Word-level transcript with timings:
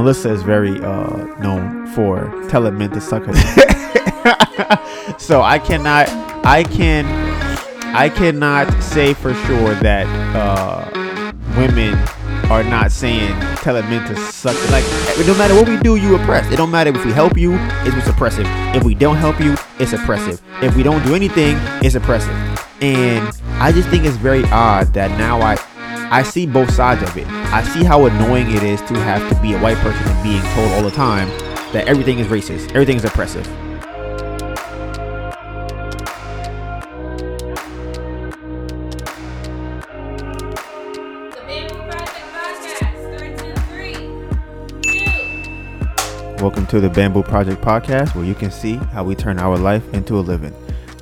Melissa 0.00 0.32
is 0.32 0.42
very 0.42 0.80
uh, 0.80 1.26
known 1.40 1.86
for 1.88 2.32
telling 2.48 2.78
men 2.78 2.88
to 2.90 3.02
suck 3.02 3.22
her. 3.24 3.34
so 5.18 5.42
I 5.42 5.58
cannot, 5.58 6.08
I 6.42 6.64
can, 6.64 7.04
I 7.94 8.08
cannot 8.08 8.72
say 8.82 9.12
for 9.12 9.34
sure 9.34 9.74
that 9.74 10.06
uh, 10.34 10.88
women 11.58 11.92
are 12.50 12.64
not 12.64 12.92
saying 12.92 13.38
telling 13.56 13.84
men 13.90 14.08
to 14.08 14.16
suck. 14.16 14.56
Like 14.70 14.84
no 15.26 15.34
matter 15.36 15.54
what 15.54 15.68
we 15.68 15.76
do, 15.76 15.96
you 15.96 16.14
oppress. 16.14 16.50
It 16.50 16.56
don't 16.56 16.70
matter 16.70 16.96
if 16.96 17.04
we 17.04 17.12
help 17.12 17.36
you, 17.36 17.56
it's 17.82 18.08
oppressive. 18.08 18.46
If 18.74 18.84
we 18.84 18.94
don't 18.94 19.16
help 19.16 19.38
you, 19.38 19.54
it's 19.78 19.92
oppressive. 19.92 20.40
If 20.62 20.74
we 20.76 20.82
don't 20.82 21.04
do 21.04 21.14
anything, 21.14 21.56
it's 21.84 21.94
oppressive. 21.94 22.32
And 22.80 23.38
I 23.60 23.70
just 23.70 23.90
think 23.90 24.06
it's 24.06 24.16
very 24.16 24.44
odd 24.44 24.94
that 24.94 25.10
now 25.18 25.42
I 25.42 25.56
I 26.12 26.24
see 26.24 26.44
both 26.44 26.72
sides 26.72 27.02
of 27.08 27.16
it. 27.16 27.24
I 27.28 27.62
see 27.62 27.84
how 27.84 28.06
annoying 28.06 28.50
it 28.50 28.64
is 28.64 28.80
to 28.82 28.94
have 28.94 29.32
to 29.32 29.40
be 29.40 29.52
a 29.52 29.60
white 29.60 29.76
person 29.76 30.02
and 30.08 30.22
being 30.24 30.42
told 30.54 30.72
all 30.72 30.82
the 30.82 30.90
time 30.90 31.28
that 31.72 31.86
everything 31.86 32.18
is 32.18 32.26
racist, 32.26 32.70
everything 32.70 32.96
is 32.96 33.04
oppressive. 33.04 33.46
The 33.46 33.54
Bamboo 41.46 41.78
Project 41.86 42.26
Podcast. 42.34 42.98
Three, 43.16 43.32
two, 43.36 43.54
three, 44.82 45.06
two. 46.36 46.42
Welcome 46.42 46.66
to 46.66 46.80
the 46.80 46.90
Bamboo 46.90 47.22
Project 47.22 47.62
podcast, 47.62 48.16
where 48.16 48.24
you 48.24 48.34
can 48.34 48.50
see 48.50 48.78
how 48.78 49.04
we 49.04 49.14
turn 49.14 49.38
our 49.38 49.56
life 49.56 49.94
into 49.94 50.18
a 50.18 50.22
living. 50.22 50.52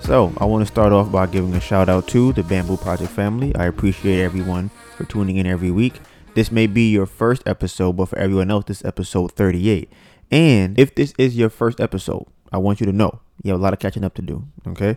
So, 0.08 0.32
I 0.38 0.46
want 0.46 0.62
to 0.62 0.72
start 0.72 0.94
off 0.94 1.12
by 1.12 1.26
giving 1.26 1.52
a 1.52 1.60
shout 1.60 1.90
out 1.90 2.08
to 2.08 2.32
the 2.32 2.42
Bamboo 2.42 2.78
Project 2.78 3.10
family. 3.10 3.54
I 3.54 3.66
appreciate 3.66 4.22
everyone 4.22 4.70
for 4.96 5.04
tuning 5.04 5.36
in 5.36 5.46
every 5.46 5.70
week. 5.70 6.00
This 6.32 6.50
may 6.50 6.66
be 6.66 6.90
your 6.90 7.04
first 7.04 7.42
episode, 7.44 7.98
but 7.98 8.06
for 8.06 8.18
everyone 8.18 8.50
else, 8.50 8.64
this 8.64 8.78
is 8.78 8.86
episode 8.86 9.32
38. 9.32 9.92
And 10.30 10.78
if 10.78 10.94
this 10.94 11.12
is 11.18 11.36
your 11.36 11.50
first 11.50 11.78
episode, 11.78 12.24
I 12.50 12.56
want 12.56 12.80
you 12.80 12.86
to 12.86 12.92
know 12.92 13.20
you 13.42 13.50
have 13.50 13.60
a 13.60 13.62
lot 13.62 13.74
of 13.74 13.80
catching 13.80 14.02
up 14.02 14.14
to 14.14 14.22
do. 14.22 14.46
Okay. 14.66 14.96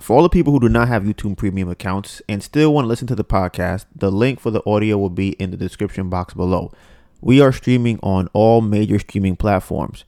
For 0.00 0.16
all 0.16 0.24
the 0.24 0.28
people 0.28 0.52
who 0.52 0.58
do 0.58 0.68
not 0.68 0.88
have 0.88 1.04
YouTube 1.04 1.36
Premium 1.36 1.68
accounts 1.68 2.20
and 2.28 2.42
still 2.42 2.74
want 2.74 2.86
to 2.86 2.88
listen 2.88 3.06
to 3.06 3.14
the 3.14 3.22
podcast, 3.22 3.86
the 3.94 4.10
link 4.10 4.40
for 4.40 4.50
the 4.50 4.68
audio 4.68 4.98
will 4.98 5.10
be 5.10 5.34
in 5.34 5.52
the 5.52 5.56
description 5.56 6.10
box 6.10 6.34
below. 6.34 6.72
We 7.20 7.40
are 7.40 7.52
streaming 7.52 8.00
on 8.02 8.28
all 8.32 8.62
major 8.62 8.98
streaming 8.98 9.36
platforms. 9.36 10.04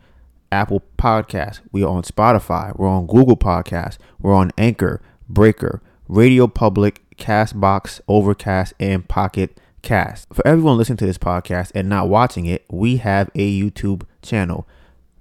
Apple 0.53 0.83
Podcasts, 0.99 1.61
we 1.71 1.85
are 1.85 1.91
on 1.91 2.03
Spotify, 2.03 2.77
we're 2.77 2.89
on 2.89 3.07
Google 3.07 3.37
Podcasts, 3.37 3.99
we're 4.21 4.35
on 4.35 4.51
Anchor, 4.59 5.01
Breaker, 5.29 5.81
Radio 6.09 6.49
Public, 6.49 7.03
Castbox, 7.17 8.01
Overcast, 8.09 8.75
and 8.81 9.07
Pocket 9.07 9.61
Cast. 9.83 10.27
For 10.33 10.47
everyone 10.47 10.77
listening 10.77 10.97
to 10.99 11.07
this 11.07 11.19
podcast 11.19 11.71
and 11.75 11.89
not 11.89 12.09
watching 12.09 12.47
it, 12.47 12.65
we 12.69 12.97
have 12.97 13.31
a 13.35 13.61
YouTube 13.61 14.03
channel. 14.23 14.67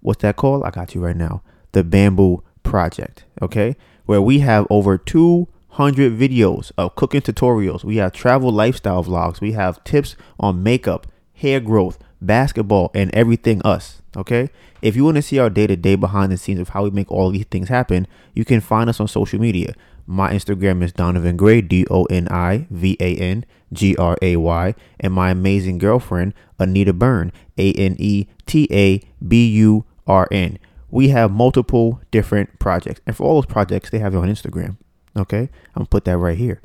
What's 0.02 0.22
that 0.24 0.36
called? 0.36 0.64
I 0.64 0.72
got 0.72 0.96
you 0.96 1.02
right 1.02 1.16
now. 1.16 1.44
The 1.74 1.84
Bamboo 1.84 2.44
Project, 2.64 3.26
okay? 3.42 3.76
Where 4.06 4.22
we 4.22 4.40
have 4.40 4.66
over 4.72 4.98
200 4.98 6.18
videos 6.18 6.72
of 6.78 6.96
cooking 6.96 7.22
tutorials. 7.22 7.84
We 7.84 7.98
have 7.98 8.14
travel 8.14 8.52
lifestyle 8.52 9.04
vlogs. 9.04 9.42
We 9.42 9.52
have 9.52 9.84
tips 9.84 10.16
on 10.40 10.64
makeup, 10.64 11.06
hair 11.34 11.60
growth, 11.60 12.00
basketball, 12.22 12.92
and 12.94 13.14
everything 13.14 13.62
us, 13.64 14.02
okay? 14.16 14.50
If 14.82 14.96
you 14.96 15.04
want 15.04 15.16
to 15.16 15.22
see 15.22 15.40
our 15.40 15.50
day 15.50 15.68
to 15.68 15.76
day 15.76 15.96
behind 15.96 16.32
the 16.32 16.38
scenes 16.38 16.60
of 16.60 16.70
how 16.70 16.84
we 16.84 16.90
make 16.90 17.12
all 17.12 17.32
these 17.32 17.46
things 17.46 17.70
happen, 17.70 18.08
you 18.34 18.46
can 18.46 18.62
find 18.62 18.90
us 18.90 19.00
on 19.00 19.08
social 19.08 19.40
media. 19.40 19.74
My 20.06 20.32
Instagram 20.34 20.84
is 20.84 20.92
Donivan 20.94 21.38
Gray, 21.38 21.62
D 21.62 21.86
O 21.92 22.06
N 22.06 22.28
I 22.30 22.66
V 22.72 22.98
A 23.00 23.16
N 23.16 23.46
G 23.72 23.96
R 23.98 24.18
A 24.22 24.38
Y, 24.38 24.76
and 25.00 25.14
my 25.14 25.30
amazing 25.30 25.78
girlfriend, 25.78 26.34
Aneta 26.60 26.94
Burn, 26.94 27.32
A 27.58 27.74
N 27.74 27.96
E 28.00 28.26
T 28.46 28.68
A 28.72 29.02
B 29.26 29.48
U 29.50 29.86
R 30.08 30.28
N. 30.32 30.58
We 30.90 31.10
have 31.10 31.32
multiple 31.32 32.02
different 32.10 32.58
projects, 32.58 33.02
and 33.06 33.16
for 33.16 33.24
all 33.24 33.36
those 33.36 33.46
projects, 33.46 33.92
they 33.92 34.00
have 34.00 34.16
it 34.16 34.18
on 34.18 34.28
Instagram. 34.28 34.78
Okay, 35.16 35.50
I'm 35.76 35.82
gonna 35.82 35.86
put 35.86 36.06
that 36.06 36.18
right 36.18 36.38
here. 36.38 36.62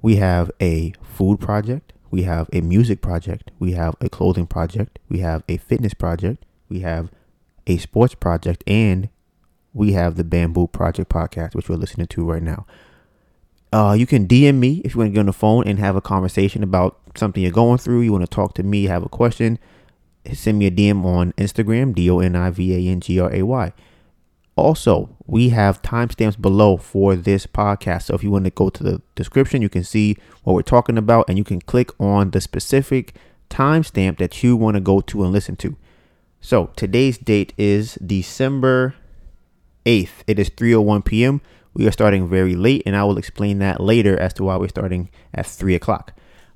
We 0.00 0.16
have 0.16 0.50
a 0.62 0.94
food 1.02 1.40
project, 1.40 1.92
we 2.10 2.22
have 2.24 2.48
a 2.52 2.60
music 2.60 3.00
project, 3.00 3.50
we 3.58 3.72
have 3.72 3.96
a 4.00 4.08
clothing 4.08 4.46
project, 4.46 4.98
we 5.08 5.20
have 5.20 5.42
a 5.48 5.56
fitness 5.58 5.94
project, 5.94 6.44
we 6.68 6.80
have 6.80 7.10
a 7.66 7.78
sports 7.78 8.14
project, 8.14 8.64
and 8.66 9.08
we 9.72 9.92
have 9.92 10.16
the 10.16 10.24
Bamboo 10.24 10.66
Project 10.68 11.10
podcast, 11.10 11.54
which 11.54 11.68
we're 11.68 11.76
listening 11.76 12.08
to 12.08 12.24
right 12.24 12.42
now. 12.42 12.66
Uh, 13.72 13.94
you 13.96 14.06
can 14.06 14.26
DM 14.26 14.56
me 14.56 14.82
if 14.84 14.94
you 14.94 14.98
want 14.98 15.10
to 15.10 15.12
get 15.12 15.20
on 15.20 15.26
the 15.26 15.32
phone 15.32 15.66
and 15.66 15.78
have 15.78 15.94
a 15.94 16.00
conversation 16.00 16.64
about 16.64 16.98
something 17.14 17.40
you're 17.40 17.52
going 17.52 17.78
through. 17.78 18.00
You 18.00 18.10
want 18.10 18.24
to 18.24 18.30
talk 18.30 18.54
to 18.54 18.64
me, 18.64 18.84
have 18.84 19.04
a 19.04 19.08
question, 19.08 19.58
send 20.32 20.58
me 20.58 20.66
a 20.66 20.70
DM 20.70 21.04
on 21.04 21.32
Instagram, 21.34 21.94
D 21.94 22.10
O 22.10 22.18
N 22.18 22.34
I 22.34 22.50
V 22.50 22.74
A 22.74 22.90
N 22.90 23.00
G 23.00 23.20
R 23.20 23.32
A 23.32 23.42
Y. 23.42 23.72
Also, 24.60 25.16
we 25.26 25.48
have 25.50 25.82
timestamps 25.82 26.40
below 26.40 26.76
for 26.76 27.16
this 27.16 27.46
podcast. 27.46 28.02
So 28.04 28.14
if 28.14 28.22
you 28.22 28.30
want 28.30 28.44
to 28.44 28.50
go 28.50 28.68
to 28.70 28.82
the 28.82 29.02
description, 29.14 29.62
you 29.62 29.68
can 29.68 29.84
see 29.84 30.16
what 30.44 30.54
we're 30.54 30.62
talking 30.62 30.98
about 30.98 31.28
and 31.28 31.38
you 31.38 31.44
can 31.44 31.60
click 31.60 31.90
on 32.00 32.30
the 32.30 32.40
specific 32.40 33.14
timestamp 33.48 34.18
that 34.18 34.42
you 34.42 34.56
want 34.56 34.76
to 34.76 34.80
go 34.80 35.00
to 35.00 35.24
and 35.24 35.32
listen 35.32 35.56
to. 35.56 35.76
So 36.40 36.70
today's 36.76 37.18
date 37.18 37.52
is 37.58 37.94
December 37.94 38.94
8th. 39.84 40.24
It 40.26 40.38
is 40.38 40.50
3:01 40.50 41.04
p.m. 41.04 41.40
We 41.74 41.86
are 41.86 41.92
starting 41.92 42.28
very 42.28 42.54
late, 42.54 42.82
and 42.84 42.96
I 42.96 43.04
will 43.04 43.18
explain 43.18 43.58
that 43.58 43.80
later 43.80 44.18
as 44.18 44.32
to 44.34 44.44
why 44.44 44.56
we're 44.56 44.68
starting 44.68 45.10
at 45.32 45.46
3 45.46 45.74
o'clock. 45.74 46.12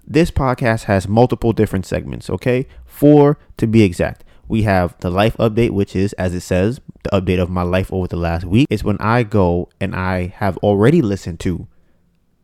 This 0.07 0.31
podcast 0.31 0.85
has 0.85 1.09
multiple 1.09 1.53
different 1.53 1.87
segments, 1.87 2.29
okay? 2.29 2.67
Four 2.85 3.39
to 3.57 3.67
be 3.67 3.83
exact. 3.83 4.25
We 4.49 4.63
have 4.63 4.97
the 5.01 5.11
life 5.11 5.37
update, 5.39 5.71
which 5.71 5.97
is, 5.97 6.13
as 6.15 6.35
it 6.35 6.41
says, 6.41 6.81
the 7.03 7.11
update 7.11 7.41
of 7.41 7.51
my 7.51 7.63
life 7.63 7.93
over 7.93 8.07
the 8.07 8.17
last 8.17 8.45
week. 8.45 8.67
It's 8.71 8.85
when 8.85 8.99
I 8.99 9.23
go 9.23 9.69
and 9.81 9.95
I 9.95 10.29
have 10.37 10.57
already 10.59 11.01
listened 11.03 11.41
to 11.41 11.67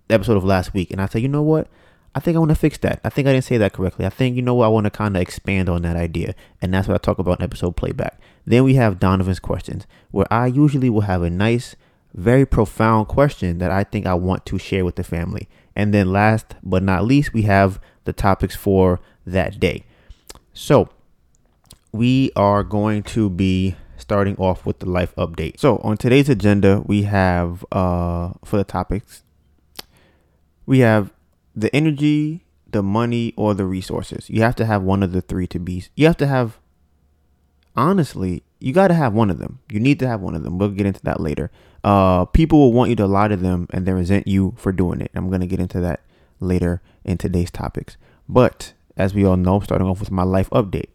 the 0.08 0.14
episode 0.14 0.36
of 0.36 0.44
last 0.44 0.74
week, 0.74 0.90
and 0.90 1.00
I 1.00 1.06
say, 1.06 1.20
you 1.20 1.28
know 1.28 1.42
what? 1.42 1.68
I 2.14 2.20
think 2.20 2.34
I 2.34 2.40
want 2.40 2.48
to 2.48 2.56
fix 2.56 2.76
that. 2.78 3.00
I 3.04 3.08
think 3.08 3.28
I 3.28 3.32
didn't 3.32 3.44
say 3.44 3.56
that 3.58 3.72
correctly. 3.72 4.04
I 4.04 4.08
think, 4.08 4.34
you 4.34 4.42
know 4.42 4.54
what? 4.54 4.64
I 4.64 4.68
want 4.68 4.84
to 4.84 4.90
kind 4.90 5.14
of 5.16 5.22
expand 5.22 5.68
on 5.68 5.82
that 5.82 5.94
idea. 5.94 6.34
And 6.60 6.74
that's 6.74 6.88
what 6.88 6.94
I 6.94 6.98
talk 6.98 7.20
about 7.20 7.38
in 7.38 7.44
episode 7.44 7.76
playback. 7.76 8.20
Then 8.44 8.64
we 8.64 8.74
have 8.74 8.98
Donivan's 8.98 9.38
questions, 9.38 9.86
where 10.10 10.26
I 10.32 10.46
usually 10.48 10.90
will 10.90 11.02
have 11.02 11.22
a 11.22 11.30
nice, 11.30 11.76
very 12.12 12.44
profound 12.44 13.06
question 13.06 13.58
that 13.58 13.70
I 13.70 13.84
think 13.84 14.06
I 14.06 14.14
want 14.14 14.44
to 14.46 14.58
share 14.58 14.84
with 14.84 14.96
the 14.96 15.04
family. 15.04 15.48
And 15.76 15.94
then 15.94 16.10
last 16.10 16.56
but 16.64 16.82
not 16.82 17.04
least, 17.04 17.32
we 17.32 17.42
have 17.42 17.78
the 18.04 18.12
topics 18.12 18.56
for 18.56 18.98
that 19.24 19.60
day. 19.60 19.84
So 20.52 20.88
we 21.92 22.30
are 22.36 22.62
going 22.62 23.02
to 23.02 23.28
be 23.30 23.76
starting 23.96 24.36
off 24.36 24.64
with 24.64 24.78
the 24.78 24.88
life 24.88 25.14
update. 25.16 25.58
So 25.58 25.78
on 25.78 25.96
today's 25.96 26.28
agenda, 26.28 26.82
we 26.86 27.02
have 27.02 27.64
uh 27.72 28.32
for 28.44 28.56
the 28.56 28.64
topics, 28.64 29.22
we 30.66 30.80
have 30.80 31.12
the 31.54 31.74
energy, 31.74 32.44
the 32.70 32.82
money, 32.82 33.34
or 33.36 33.54
the 33.54 33.64
resources. 33.64 34.30
You 34.30 34.42
have 34.42 34.56
to 34.56 34.66
have 34.66 34.82
one 34.82 35.02
of 35.02 35.12
the 35.12 35.20
three 35.20 35.46
to 35.48 35.58
be. 35.58 35.84
You 35.96 36.06
have 36.06 36.16
to 36.18 36.26
have. 36.26 36.58
Honestly, 37.76 38.42
you 38.58 38.72
got 38.72 38.88
to 38.88 38.94
have 38.94 39.14
one 39.14 39.30
of 39.30 39.38
them. 39.38 39.60
You 39.70 39.78
need 39.78 40.00
to 40.00 40.08
have 40.08 40.20
one 40.20 40.34
of 40.34 40.42
them. 40.42 40.58
We'll 40.58 40.70
get 40.70 40.86
into 40.86 41.02
that 41.02 41.20
later. 41.20 41.50
Uh, 41.84 42.24
people 42.24 42.58
will 42.58 42.72
want 42.72 42.90
you 42.90 42.96
to 42.96 43.06
lie 43.06 43.28
to 43.28 43.36
them 43.36 43.68
and 43.70 43.86
then 43.86 43.94
resent 43.94 44.26
you 44.26 44.54
for 44.58 44.72
doing 44.72 45.00
it. 45.00 45.10
I'm 45.14 45.30
gonna 45.30 45.46
get 45.46 45.60
into 45.60 45.80
that 45.80 46.00
later 46.40 46.82
in 47.04 47.16
today's 47.16 47.50
topics. 47.50 47.96
But 48.28 48.74
as 48.96 49.14
we 49.14 49.24
all 49.24 49.36
know, 49.36 49.60
starting 49.60 49.86
off 49.86 50.00
with 50.00 50.10
my 50.10 50.24
life 50.24 50.50
update. 50.50 50.90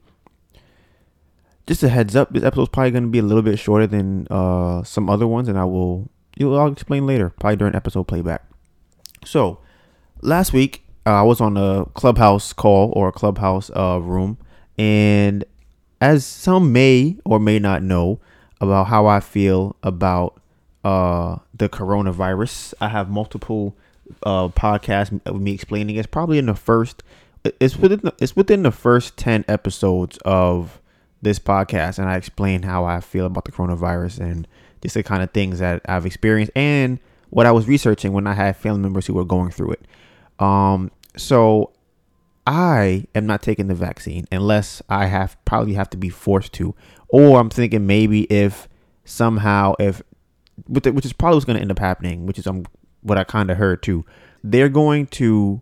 Just 1.67 1.81
a 1.81 1.89
heads 1.89 2.15
up, 2.15 2.31
this 2.31 2.43
episode's 2.43 2.69
probably 2.69 2.91
gonna 2.91 3.07
be 3.07 3.19
a 3.19 3.23
little 3.23 3.41
bit 3.41 3.57
shorter 3.57 3.87
than 3.87 4.27
uh 4.29 4.83
some 4.83 5.09
other 5.09 5.25
ones, 5.25 5.47
and 5.47 5.57
I 5.57 5.65
will 5.65 6.09
you'll 6.35 6.59
I'll 6.59 6.71
explain 6.71 7.07
later, 7.07 7.31
probably 7.39 7.55
during 7.55 7.75
episode 7.75 8.03
playback. 8.03 8.43
So 9.25 9.59
last 10.21 10.53
week 10.53 10.83
uh, 11.07 11.21
I 11.21 11.23
was 11.23 11.41
on 11.41 11.57
a 11.57 11.85
clubhouse 11.93 12.53
call 12.53 12.93
or 12.95 13.07
a 13.07 13.11
clubhouse 13.11 13.71
uh, 13.75 13.99
room, 14.01 14.37
and 14.77 15.43
as 15.99 16.25
some 16.25 16.71
may 16.71 17.17
or 17.25 17.39
may 17.39 17.57
not 17.57 17.81
know 17.81 18.19
about 18.61 18.87
how 18.87 19.07
I 19.07 19.19
feel 19.19 19.75
about 19.81 20.39
uh, 20.83 21.37
the 21.53 21.67
coronavirus, 21.67 22.75
I 22.79 22.89
have 22.89 23.09
multiple 23.09 23.75
uh, 24.23 24.49
podcasts 24.49 25.19
of 25.25 25.41
me 25.41 25.53
explaining. 25.53 25.95
It's 25.95 26.05
probably 26.05 26.37
in 26.37 26.45
the 26.45 26.53
first. 26.53 27.01
It's 27.59 27.75
within 27.75 28.01
the, 28.03 28.13
it's 28.19 28.35
within 28.35 28.61
the 28.61 28.71
first 28.71 29.17
ten 29.17 29.45
episodes 29.47 30.19
of 30.25 30.79
this 31.25 31.39
podcast, 31.39 31.99
and 31.99 32.07
I 32.07 32.15
explain 32.15 32.61
how 32.61 32.85
I 32.85 33.01
feel 33.01 33.25
about 33.25 33.45
the 33.45 33.51
coronavirus 33.51 34.19
and 34.19 34.47
just 34.81 34.93
the 34.93 35.03
kind 35.03 35.23
of 35.23 35.31
things 35.31 35.59
that 35.59 35.81
I've 35.85 36.05
experienced 36.05 36.53
and 36.55 36.99
what 37.31 37.45
I 37.45 37.51
was 37.51 37.67
researching 37.67 38.13
when 38.13 38.27
I 38.27 38.33
had 38.33 38.55
family 38.55 38.79
members 38.79 39.07
who 39.07 39.15
were 39.15 39.25
going 39.25 39.49
through 39.49 39.71
it. 39.71 39.85
Um, 40.39 40.91
so 41.17 41.73
I 42.45 43.07
am 43.15 43.25
not 43.25 43.41
taking 43.41 43.67
the 43.67 43.75
vaccine 43.75 44.27
unless 44.31 44.81
I 44.87 45.07
have 45.07 45.35
probably 45.45 45.73
have 45.73 45.89
to 45.89 45.97
be 45.97 46.09
forced 46.09 46.53
to, 46.53 46.75
or 47.09 47.39
I'm 47.39 47.49
thinking 47.49 47.87
maybe 47.87 48.23
if 48.25 48.69
somehow 49.03 49.73
if 49.79 50.01
which 50.67 50.85
is 51.05 51.13
probably 51.13 51.37
what's 51.37 51.45
going 51.45 51.57
to 51.57 51.61
end 51.61 51.71
up 51.71 51.79
happening, 51.79 52.27
which 52.27 52.37
is 52.37 52.47
um 52.47 52.65
what 53.01 53.17
I 53.17 53.23
kind 53.23 53.49
of 53.49 53.57
heard 53.57 53.81
too. 53.81 54.05
They're 54.43 54.69
going 54.69 55.07
to 55.07 55.61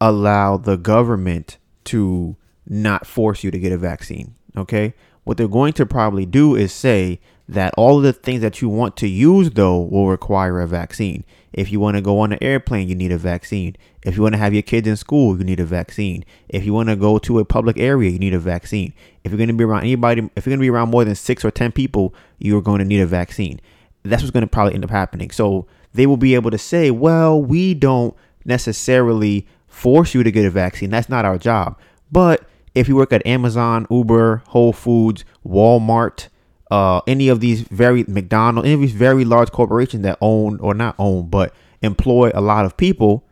allow 0.00 0.56
the 0.56 0.76
government 0.76 1.58
to 1.84 2.36
not 2.66 3.06
force 3.06 3.44
you 3.44 3.50
to 3.50 3.58
get 3.58 3.72
a 3.72 3.78
vaccine. 3.78 4.34
Okay. 4.56 4.94
What 5.24 5.36
they're 5.36 5.48
going 5.48 5.74
to 5.74 5.86
probably 5.86 6.24
do 6.24 6.56
is 6.56 6.72
say 6.72 7.20
that 7.48 7.74
all 7.76 7.98
of 7.98 8.02
the 8.02 8.12
things 8.12 8.40
that 8.42 8.60
you 8.60 8.68
want 8.68 8.96
to 8.98 9.08
use, 9.08 9.50
though, 9.50 9.78
will 9.78 10.08
require 10.08 10.60
a 10.60 10.66
vaccine. 10.66 11.24
If 11.52 11.72
you 11.72 11.80
want 11.80 11.96
to 11.96 12.02
go 12.02 12.20
on 12.20 12.32
an 12.32 12.38
airplane, 12.42 12.88
you 12.88 12.94
need 12.94 13.10
a 13.10 13.18
vaccine. 13.18 13.76
If 14.02 14.16
you 14.16 14.22
want 14.22 14.34
to 14.34 14.38
have 14.38 14.52
your 14.52 14.62
kids 14.62 14.86
in 14.86 14.96
school, 14.96 15.36
you 15.38 15.44
need 15.44 15.60
a 15.60 15.64
vaccine. 15.64 16.24
If 16.48 16.64
you 16.64 16.74
want 16.74 16.90
to 16.90 16.96
go 16.96 17.18
to 17.18 17.38
a 17.38 17.44
public 17.44 17.78
area, 17.78 18.10
you 18.10 18.18
need 18.18 18.34
a 18.34 18.38
vaccine. 18.38 18.92
If 19.24 19.32
you're 19.32 19.38
going 19.38 19.48
to 19.48 19.54
be 19.54 19.64
around 19.64 19.82
anybody, 19.82 20.30
if 20.36 20.46
you're 20.46 20.50
going 20.50 20.60
to 20.60 20.62
be 20.62 20.70
around 20.70 20.90
more 20.90 21.04
than 21.04 21.14
six 21.14 21.44
or 21.44 21.50
10 21.50 21.72
people, 21.72 22.14
you're 22.38 22.62
going 22.62 22.80
to 22.80 22.84
need 22.84 23.00
a 23.00 23.06
vaccine. 23.06 23.60
That's 24.02 24.22
what's 24.22 24.30
going 24.30 24.42
to 24.42 24.46
probably 24.46 24.74
end 24.74 24.84
up 24.84 24.90
happening. 24.90 25.30
So 25.30 25.66
they 25.94 26.06
will 26.06 26.16
be 26.16 26.34
able 26.34 26.50
to 26.50 26.58
say, 26.58 26.90
well, 26.90 27.40
we 27.40 27.74
don't 27.74 28.14
necessarily 28.44 29.46
force 29.66 30.14
you 30.14 30.22
to 30.22 30.30
get 30.30 30.44
a 30.44 30.50
vaccine. 30.50 30.90
That's 30.90 31.08
not 31.08 31.24
our 31.24 31.38
job. 31.38 31.78
But 32.10 32.47
if 32.78 32.88
you 32.88 32.96
work 32.96 33.12
at 33.12 33.26
Amazon, 33.26 33.86
Uber, 33.90 34.42
Whole 34.48 34.72
Foods, 34.72 35.24
Walmart, 35.46 36.28
uh, 36.70 37.00
any 37.06 37.28
of 37.28 37.40
these 37.40 37.62
very 37.62 38.04
McDonald's, 38.06 38.66
any 38.66 38.74
of 38.74 38.80
these 38.80 38.92
very 38.92 39.24
large 39.24 39.50
corporations 39.50 40.02
that 40.02 40.18
own 40.20 40.60
or 40.60 40.74
not 40.74 40.94
own, 40.98 41.28
but 41.28 41.52
employ 41.82 42.30
a 42.34 42.40
lot 42.40 42.64
of 42.64 42.76
people, 42.76 43.24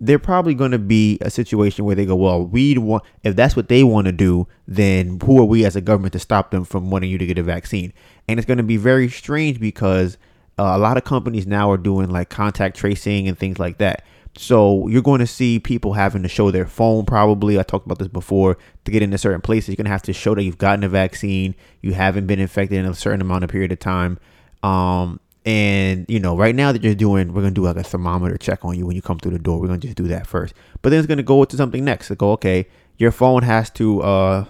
they're 0.00 0.18
probably 0.18 0.54
going 0.54 0.72
to 0.72 0.78
be 0.80 1.18
a 1.20 1.30
situation 1.30 1.84
where 1.84 1.94
they 1.94 2.04
go, 2.04 2.16
well, 2.16 2.44
we 2.44 2.76
want 2.76 3.04
if 3.22 3.36
that's 3.36 3.54
what 3.54 3.68
they 3.68 3.84
want 3.84 4.06
to 4.06 4.12
do, 4.12 4.48
then 4.66 5.20
who 5.24 5.40
are 5.40 5.44
we 5.44 5.64
as 5.64 5.76
a 5.76 5.80
government 5.80 6.12
to 6.14 6.18
stop 6.18 6.50
them 6.50 6.64
from 6.64 6.90
wanting 6.90 7.10
you 7.10 7.18
to 7.18 7.26
get 7.26 7.38
a 7.38 7.42
vaccine? 7.42 7.92
And 8.26 8.40
it's 8.40 8.46
going 8.46 8.58
to 8.58 8.64
be 8.64 8.76
very 8.76 9.08
strange 9.08 9.60
because 9.60 10.18
uh, 10.58 10.72
a 10.74 10.78
lot 10.78 10.96
of 10.96 11.04
companies 11.04 11.46
now 11.46 11.70
are 11.70 11.76
doing 11.76 12.10
like 12.10 12.30
contact 12.30 12.76
tracing 12.76 13.28
and 13.28 13.38
things 13.38 13.60
like 13.60 13.78
that. 13.78 14.04
So 14.34 14.88
you're 14.88 15.02
going 15.02 15.20
to 15.20 15.26
see 15.26 15.58
people 15.58 15.92
having 15.92 16.22
to 16.22 16.28
show 16.28 16.50
their 16.50 16.66
phone 16.66 17.04
probably. 17.04 17.58
I 17.58 17.62
talked 17.62 17.86
about 17.86 17.98
this 17.98 18.08
before. 18.08 18.56
To 18.84 18.90
get 18.90 19.02
into 19.02 19.18
certain 19.18 19.40
places, 19.40 19.68
you're 19.68 19.76
going 19.76 19.84
to 19.84 19.90
have 19.90 20.02
to 20.02 20.12
show 20.12 20.34
that 20.34 20.42
you've 20.42 20.58
gotten 20.58 20.82
a 20.84 20.88
vaccine, 20.88 21.54
you 21.82 21.92
haven't 21.92 22.26
been 22.26 22.40
infected 22.40 22.78
in 22.78 22.86
a 22.86 22.94
certain 22.94 23.20
amount 23.20 23.44
of 23.44 23.50
period 23.50 23.72
of 23.72 23.78
time. 23.78 24.18
Um, 24.62 25.20
and 25.44 26.06
you 26.08 26.20
know, 26.20 26.36
right 26.36 26.54
now 26.54 26.72
that 26.72 26.84
you're 26.84 26.94
doing, 26.94 27.32
we're 27.32 27.42
gonna 27.42 27.52
do 27.52 27.64
like 27.64 27.76
a 27.76 27.82
thermometer 27.82 28.36
check 28.36 28.64
on 28.64 28.78
you 28.78 28.86
when 28.86 28.94
you 28.94 29.02
come 29.02 29.18
through 29.18 29.32
the 29.32 29.38
door. 29.38 29.60
We're 29.60 29.66
gonna 29.66 29.80
just 29.80 29.96
do 29.96 30.06
that 30.08 30.26
first. 30.26 30.54
But 30.82 30.90
then 30.90 31.00
it's 31.00 31.08
gonna 31.08 31.22
go 31.22 31.44
to 31.44 31.56
something 31.56 31.84
next. 31.84 32.08
To 32.08 32.14
go, 32.14 32.30
okay, 32.32 32.68
your 32.96 33.10
phone 33.10 33.42
has 33.42 33.68
to 33.70 34.02
uh 34.02 34.44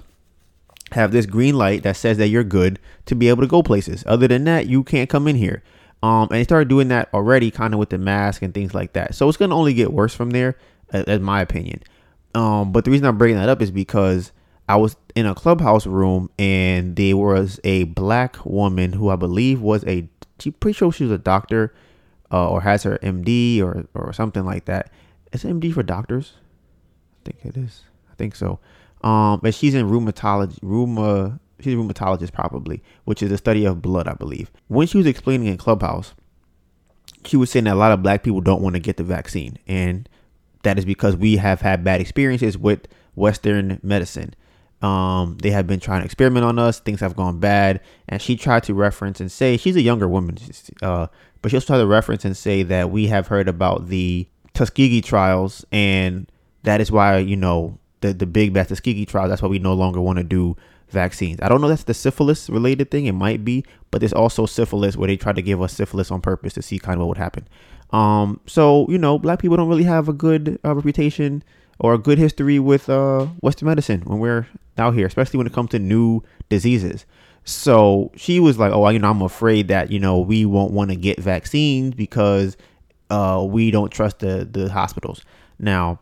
have 0.93 1.13
this 1.13 1.25
green 1.25 1.57
light 1.57 1.83
that 1.85 1.97
says 1.97 2.19
that 2.19 2.29
you're 2.29 2.45
good 2.45 2.79
to 3.07 3.15
be 3.15 3.31
able 3.31 3.41
to 3.43 3.49
go 3.49 3.63
places. 3.63 4.05
Other 4.07 4.29
than 4.29 4.45
that, 4.45 4.67
you 4.67 4.85
can't 4.85 5.09
come 5.09 5.27
in 5.27 5.37
here. 5.37 5.63
Um, 6.03 6.23
and 6.23 6.33
they 6.33 6.45
started 6.45 6.69
doing 6.69 6.89
that 6.89 7.09
already, 7.15 7.51
kind 7.51 7.75
of 7.75 7.79
with 7.79 7.91
the 7.91 7.99
mask 7.99 8.43
and 8.43 8.53
things 8.53 8.75
like 8.75 8.95
that. 8.95 9.15
So 9.15 9.29
it's 9.29 9.39
gonna 9.39 9.57
only 9.57 9.75
get 9.75 9.93
worse 9.93 10.15
from 10.15 10.31
there, 10.31 10.57
as 10.93 11.21
my 11.21 11.41
opinion. 11.41 11.83
Um, 12.35 12.73
but 12.73 12.85
the 12.85 12.91
reason 12.91 13.07
I'm 13.07 13.19
bringing 13.19 13.37
that 13.37 13.49
up 13.49 13.63
is 13.63 13.71
because 13.71 14.33
I 14.69 14.77
was 14.77 14.97
in 15.15 15.27
a 15.27 15.35
clubhouse 15.35 15.87
room 15.87 16.31
and 16.39 16.97
there 16.97 17.17
was 17.17 17.61
a 17.63 17.85
black 17.85 18.45
woman 18.45 18.95
who 18.95 19.11
I 19.11 19.17
believe 19.17 19.61
was 19.61 19.85
a, 19.85 20.09
she 20.39 20.51
pretty 20.51 20.77
sure 20.77 20.91
she 20.91 21.05
was 21.05 21.13
a 21.13 21.19
doctor, 21.19 21.75
uh, 22.33 22.49
or 22.49 22.63
has 22.63 22.83
her 22.85 22.99
MD 23.03 23.63
or 23.63 23.87
or 23.95 24.13
something 24.13 24.45
like 24.45 24.65
that. 24.65 24.91
Is 25.33 25.45
MD 25.45 25.73
for 25.73 25.83
doctors? 25.83 26.35
I 27.21 27.31
think 27.31 27.39
it 27.45 27.57
is. 27.57 27.83
I 28.11 28.15
think 28.15 28.35
so. 28.35 28.59
Um, 29.03 29.41
but 29.43 29.55
she's 29.55 29.75
in 29.75 29.89
rheumatology, 29.91 30.59
rheuma, 30.61 31.39
she's 31.63 31.75
a 31.75 31.77
rheumatologist 31.77 32.33
probably, 32.33 32.83
which 33.05 33.23
is 33.23 33.31
the 33.31 33.39
study 33.39 33.65
of 33.65 33.83
blood, 33.83 34.09
I 34.09 34.15
believe. 34.15 34.51
When 34.69 34.87
she 34.87 34.99
was 34.99 35.07
explaining 35.07 35.49
in 35.49 35.59
Clubhouse, 35.59 36.15
she 37.25 37.37
was 37.37 37.51
saying 37.51 37.67
that 37.67 37.75
a 37.75 37.77
lot 37.77 37.93
of 37.93 38.03
black 38.03 38.23
people 38.23 38.41
don't 38.41 38.63
want 38.63 38.75
to 38.75 38.81
get 38.81 38.97
the 38.97 39.05
vaccine, 39.05 39.59
and 39.67 40.09
that 40.63 40.79
is 40.79 40.85
because 40.85 41.17
we 41.17 41.37
have 41.37 41.61
had 41.61 41.85
bad 41.85 42.01
experiences 42.01 42.59
with 42.59 42.87
Western 43.15 43.81
medicine. 43.83 44.35
Um, 44.83 45.39
they 45.41 45.51
have 45.51 45.67
been 45.67 45.79
trying 45.81 46.01
to 46.01 46.05
experiment 46.05 46.45
on 46.45 46.59
us. 46.59 46.81
Things 46.81 47.01
have 47.01 47.15
gone 47.15 47.39
bad, 47.39 47.81
and 48.09 48.21
she 48.21 48.37
tried 48.37 48.65
to 48.65 48.75
reference 48.75 49.21
and 49.21 49.31
say 49.31 49.57
she's 49.57 49.77
a 49.77 49.83
younger 49.83 50.09
woman, 50.09 50.39
uh, 50.83 51.07
but 51.41 51.51
she 51.51 51.57
also 51.57 51.67
tried 51.67 51.79
to 51.79 51.87
reference 51.87 52.25
and 52.25 52.37
say 52.37 52.63
that 52.65 52.91
we 52.91 53.07
have 53.07 53.29
heard 53.29 53.49
about 53.49 53.89
the 53.89 54.27
Tuskegee 54.55 55.01
trials, 55.03 55.65
and 55.71 56.31
that 56.65 56.81
is 56.81 56.91
why 56.91 57.19
you 57.19 57.37
know 57.37 57.79
the 58.01 58.13
the 58.13 58.27
big 58.27 58.53
bad 58.53 58.69
Tuskegee 58.69 59.07
trials. 59.07 59.31
That's 59.31 59.43
why 59.43 59.49
we 59.49 59.61
no 59.61 59.75
longer 59.75 60.01
want 60.01 60.19
to 60.19 60.25
do 60.25 60.57
vaccines. 60.93 61.41
I 61.43 61.49
don't 61.49 61.61
know 61.61 61.69
that's 61.69 61.85
the 61.85 61.95
syphilis 61.95 62.49
related 62.49 62.91
thing. 62.91 63.07
It 63.07 63.13
might 63.13 63.45
be, 63.45 63.65
but 63.91 64.01
there's 64.01 64.13
also 64.13 64.47
syphilis 64.47 64.97
where 64.97 65.09
they 65.09 65.17
try 65.17 65.33
to 65.33 65.43
give 65.43 65.61
us 65.61 65.73
syphilis 65.73 66.11
on 66.11 66.21
purpose 66.21 66.53
to 66.55 66.63
see 66.63 66.79
kind 66.79 66.95
of 66.95 67.01
what 67.01 67.09
would 67.09 67.19
happen. 67.19 67.49
Um, 67.91 68.41
so 68.47 68.87
you 68.89 68.99
know, 68.99 69.19
black 69.19 69.41
people 69.41 69.57
don't 69.57 69.69
really 69.69 69.85
have 69.85 70.09
a 70.09 70.13
good 70.13 70.59
uh, 70.65 70.75
reputation 70.75 71.43
or 71.79 71.95
a 71.95 71.99
good 71.99 72.19
history 72.19 72.59
with 72.59 72.89
uh, 72.89 73.27
Western 73.41 73.69
medicine 73.69 74.03
when 74.03 74.19
we're 74.19 74.47
out 74.79 74.95
here, 74.95 75.07
especially 75.07 75.39
when 75.39 75.47
it 75.47 75.53
comes 75.53 75.71
to 75.71 75.79
new 75.79 76.23
diseases. 76.49 77.05
So 77.45 78.13
she 78.17 78.39
was 78.39 78.59
like, 78.59 78.73
"Oh, 78.73 78.89
you 78.89 78.99
know, 78.99 79.11
I'm 79.11 79.23
afraid 79.23 79.69
that 79.69 79.91
you 79.91 79.99
know 79.99 80.19
we 80.19 80.45
won't 80.47 80.73
want 80.73 80.91
to 80.91 80.97
get 80.97 81.19
vaccines 81.19 81.95
because 81.95 82.57
uh, 83.11 83.45
we 83.47 83.71
don't 83.71 83.91
trust 83.91 84.21
the 84.21 84.49
the 84.51 84.71
hospitals." 84.71 85.23
Now, 85.59 85.99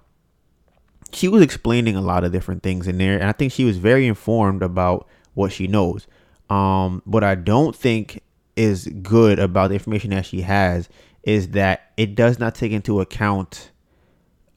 she 1.12 1.28
was 1.28 1.42
explaining 1.42 1.96
a 1.96 2.00
lot 2.00 2.24
of 2.24 2.32
different 2.32 2.62
things 2.62 2.86
in 2.86 2.98
there, 2.98 3.18
and 3.18 3.28
I 3.28 3.32
think 3.32 3.52
she 3.52 3.64
was 3.64 3.78
very 3.78 4.06
informed 4.06 4.62
about 4.62 5.08
what 5.34 5.52
she 5.52 5.66
knows. 5.66 6.06
Um, 6.48 7.02
what 7.04 7.22
I 7.22 7.34
don't 7.34 7.74
think 7.74 8.22
is 8.56 8.88
good 9.02 9.38
about 9.38 9.68
the 9.68 9.74
information 9.74 10.10
that 10.10 10.26
she 10.26 10.42
has 10.42 10.88
is 11.22 11.48
that 11.50 11.92
it 11.96 12.14
does 12.14 12.38
not 12.38 12.54
take 12.54 12.72
into 12.72 13.00
account 13.00 13.70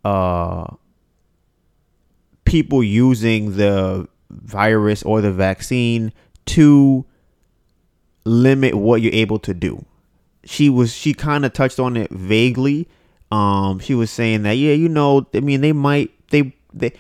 uh, 0.04 0.66
people 2.46 2.84
using 2.84 3.56
the 3.58 4.08
virus 4.30 5.04
or 5.04 5.22
the 5.22 5.32
vaccine 5.32 6.12
to 6.46 7.06
limit 8.26 8.76
what 8.76 9.02
you're 9.02 9.14
able 9.14 9.40
to 9.40 9.54
do. 9.54 9.86
She 10.46 10.70
was 10.70 10.94
she 10.94 11.14
kind 11.14 11.46
of 11.46 11.54
touched 11.54 11.80
on 11.80 11.96
it 11.96 12.12
vaguely. 12.12 12.88
Um, 13.32 13.80
she 13.80 13.96
was 13.96 14.12
saying 14.12 14.44
that 14.44 14.54
yeah, 14.54 14.74
you 14.74 14.90
know, 14.90 15.28
I 15.34 15.40
mean, 15.40 15.62
they 15.62 15.74
might 15.74 16.12
they 16.34 16.54
they 16.74 16.92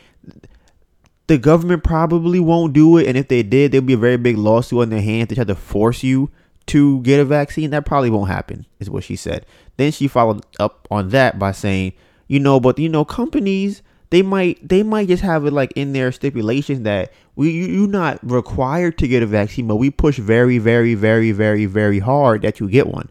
the 1.27 1.37
government 1.37 1.83
probably 1.83 2.39
won't 2.39 2.73
do 2.73 2.97
it, 2.97 3.07
and 3.07 3.17
if 3.17 3.27
they 3.27 3.43
did, 3.43 3.71
there'll 3.71 3.85
be 3.85 3.93
a 3.93 3.97
very 3.97 4.17
big 4.17 4.37
lawsuit 4.37 4.81
on 4.81 4.89
their 4.89 5.01
hands 5.01 5.29
to 5.29 5.35
try 5.35 5.43
to 5.43 5.55
force 5.55 6.03
you 6.03 6.29
to 6.67 7.01
get 7.01 7.19
a 7.19 7.25
vaccine. 7.25 7.71
That 7.71 7.85
probably 7.85 8.09
won't 8.09 8.29
happen, 8.29 8.65
is 8.79 8.89
what 8.89 9.03
she 9.03 9.15
said. 9.15 9.45
Then 9.77 9.91
she 9.91 10.07
followed 10.07 10.45
up 10.59 10.87
on 10.91 11.09
that 11.09 11.39
by 11.39 11.51
saying, 11.51 11.93
you 12.27 12.39
know, 12.39 12.59
but 12.59 12.79
you 12.79 12.89
know, 12.89 13.03
companies 13.03 13.81
they 14.13 14.21
might 14.21 14.67
they 14.67 14.83
might 14.83 15.07
just 15.07 15.23
have 15.23 15.45
it 15.45 15.53
like 15.53 15.71
in 15.75 15.93
their 15.93 16.11
stipulations 16.11 16.81
that 16.81 17.11
we 17.35 17.49
you, 17.49 17.65
you're 17.65 17.87
not 17.87 18.19
required 18.21 18.97
to 18.99 19.07
get 19.07 19.23
a 19.23 19.25
vaccine, 19.25 19.67
but 19.67 19.77
we 19.77 19.89
push 19.89 20.19
very, 20.19 20.59
very, 20.59 20.93
very, 20.93 21.31
very, 21.31 21.65
very 21.65 21.99
hard 21.99 22.43
that 22.43 22.59
you 22.59 22.69
get 22.69 22.87
one. 22.87 23.09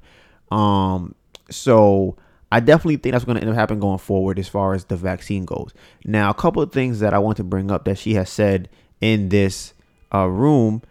Um, 0.52 1.14
so 1.50 2.16
I 2.52 2.60
definitely 2.60 2.96
think 2.96 3.14
that's 3.14 3.24
going 3.24 3.36
to 3.36 3.40
end 3.40 3.50
up 3.50 3.56
happening 3.56 3.80
going 3.80 3.96
forward 3.96 4.38
as 4.38 4.46
far 4.46 4.74
as 4.74 4.84
the 4.84 4.94
vaccine 4.94 5.46
goes. 5.46 5.72
Now, 6.04 6.28
a 6.28 6.34
couple 6.34 6.60
of 6.60 6.70
things 6.70 7.00
that 7.00 7.14
I 7.14 7.18
want 7.18 7.38
to 7.38 7.44
bring 7.44 7.70
up 7.70 7.86
that 7.86 7.96
she 7.96 8.12
has 8.12 8.28
said 8.28 8.68
in 9.00 9.30
this 9.30 9.72
uh, 10.14 10.26
room, 10.26 10.82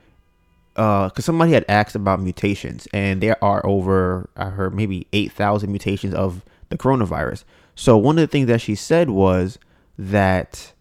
because 0.74 1.12
uh, 1.20 1.22
somebody 1.22 1.52
had 1.52 1.64
asked 1.70 1.94
about 1.94 2.20
mutations, 2.20 2.88
and 2.92 3.22
there 3.22 3.42
are 3.44 3.64
over, 3.64 4.28
I 4.36 4.46
heard 4.46 4.74
maybe 4.74 5.06
8,000 5.14 5.70
mutations 5.70 6.16
of 6.16 6.44
the 6.70 6.80
coronavirus. 6.80 7.44
So, 7.76 7.96
one 7.96 8.18
of 8.18 8.24
the 8.24 8.32
things 8.32 8.48
that 8.48 8.62
she 8.62 8.74
said 8.74 9.12
was 9.12 9.60
that 10.00 10.74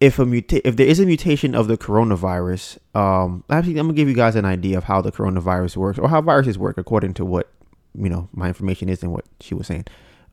if 0.00 0.18
a 0.18 0.24
muta- 0.24 0.66
if 0.66 0.76
there 0.76 0.86
is 0.86 1.00
a 1.00 1.06
mutation 1.06 1.54
of 1.54 1.68
the 1.68 1.76
coronavirus, 1.76 2.78
um, 2.96 3.44
actually, 3.50 3.78
I'm 3.78 3.88
gonna 3.88 3.92
give 3.92 4.08
you 4.08 4.14
guys 4.14 4.36
an 4.36 4.46
idea 4.46 4.78
of 4.78 4.84
how 4.84 5.02
the 5.02 5.12
coronavirus 5.12 5.76
works 5.76 5.98
or 5.98 6.08
how 6.08 6.22
viruses 6.22 6.56
work 6.56 6.78
according 6.78 7.12
to 7.14 7.26
what 7.26 7.52
you 7.94 8.08
know 8.08 8.28
my 8.32 8.48
information 8.48 8.88
is 8.88 9.02
and 9.02 9.12
what 9.12 9.24
she 9.40 9.54
was 9.54 9.66
saying. 9.66 9.86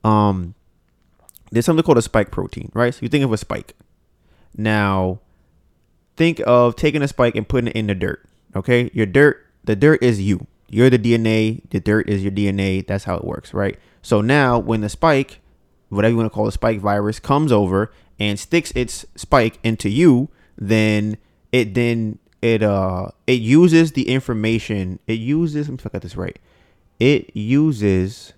Um, 0.03 0.55
there's 1.51 1.65
something 1.65 1.83
called 1.83 1.97
a 1.97 2.03
spike 2.03 2.31
protein, 2.31 2.71
right? 2.73 2.93
So 2.93 2.99
you 3.01 3.09
think 3.09 3.23
of 3.23 3.31
a 3.31 3.37
spike. 3.37 3.75
Now, 4.57 5.19
think 6.15 6.41
of 6.45 6.75
taking 6.75 7.01
a 7.01 7.07
spike 7.07 7.35
and 7.35 7.47
putting 7.47 7.69
it 7.69 7.75
in 7.75 7.87
the 7.87 7.95
dirt. 7.95 8.27
Okay, 8.55 8.89
your 8.93 9.05
dirt, 9.05 9.45
the 9.63 9.75
dirt 9.75 10.01
is 10.01 10.21
you. 10.21 10.47
You're 10.69 10.89
the 10.89 10.99
DNA. 10.99 11.61
The 11.69 11.79
dirt 11.79 12.09
is 12.09 12.23
your 12.23 12.31
DNA. 12.31 12.85
That's 12.85 13.03
how 13.03 13.15
it 13.15 13.25
works, 13.25 13.53
right? 13.53 13.77
So 14.01 14.21
now, 14.21 14.57
when 14.57 14.81
the 14.81 14.89
spike, 14.89 15.41
whatever 15.89 16.11
you 16.11 16.17
want 16.17 16.31
to 16.31 16.35
call 16.35 16.45
the 16.45 16.51
spike 16.51 16.79
virus, 16.79 17.19
comes 17.19 17.51
over 17.51 17.91
and 18.19 18.39
sticks 18.39 18.71
its 18.75 19.05
spike 19.15 19.59
into 19.63 19.89
you, 19.89 20.29
then 20.57 21.17
it 21.51 21.73
then 21.73 22.19
it 22.41 22.63
uh 22.63 23.09
it 23.27 23.41
uses 23.41 23.91
the 23.91 24.09
information. 24.09 24.99
It 25.07 25.19
uses. 25.19 25.69
Let 25.69 25.83
me 25.83 25.89
got 25.91 26.01
this 26.01 26.15
right 26.15 26.39
it 26.99 27.35
uses 27.35 28.33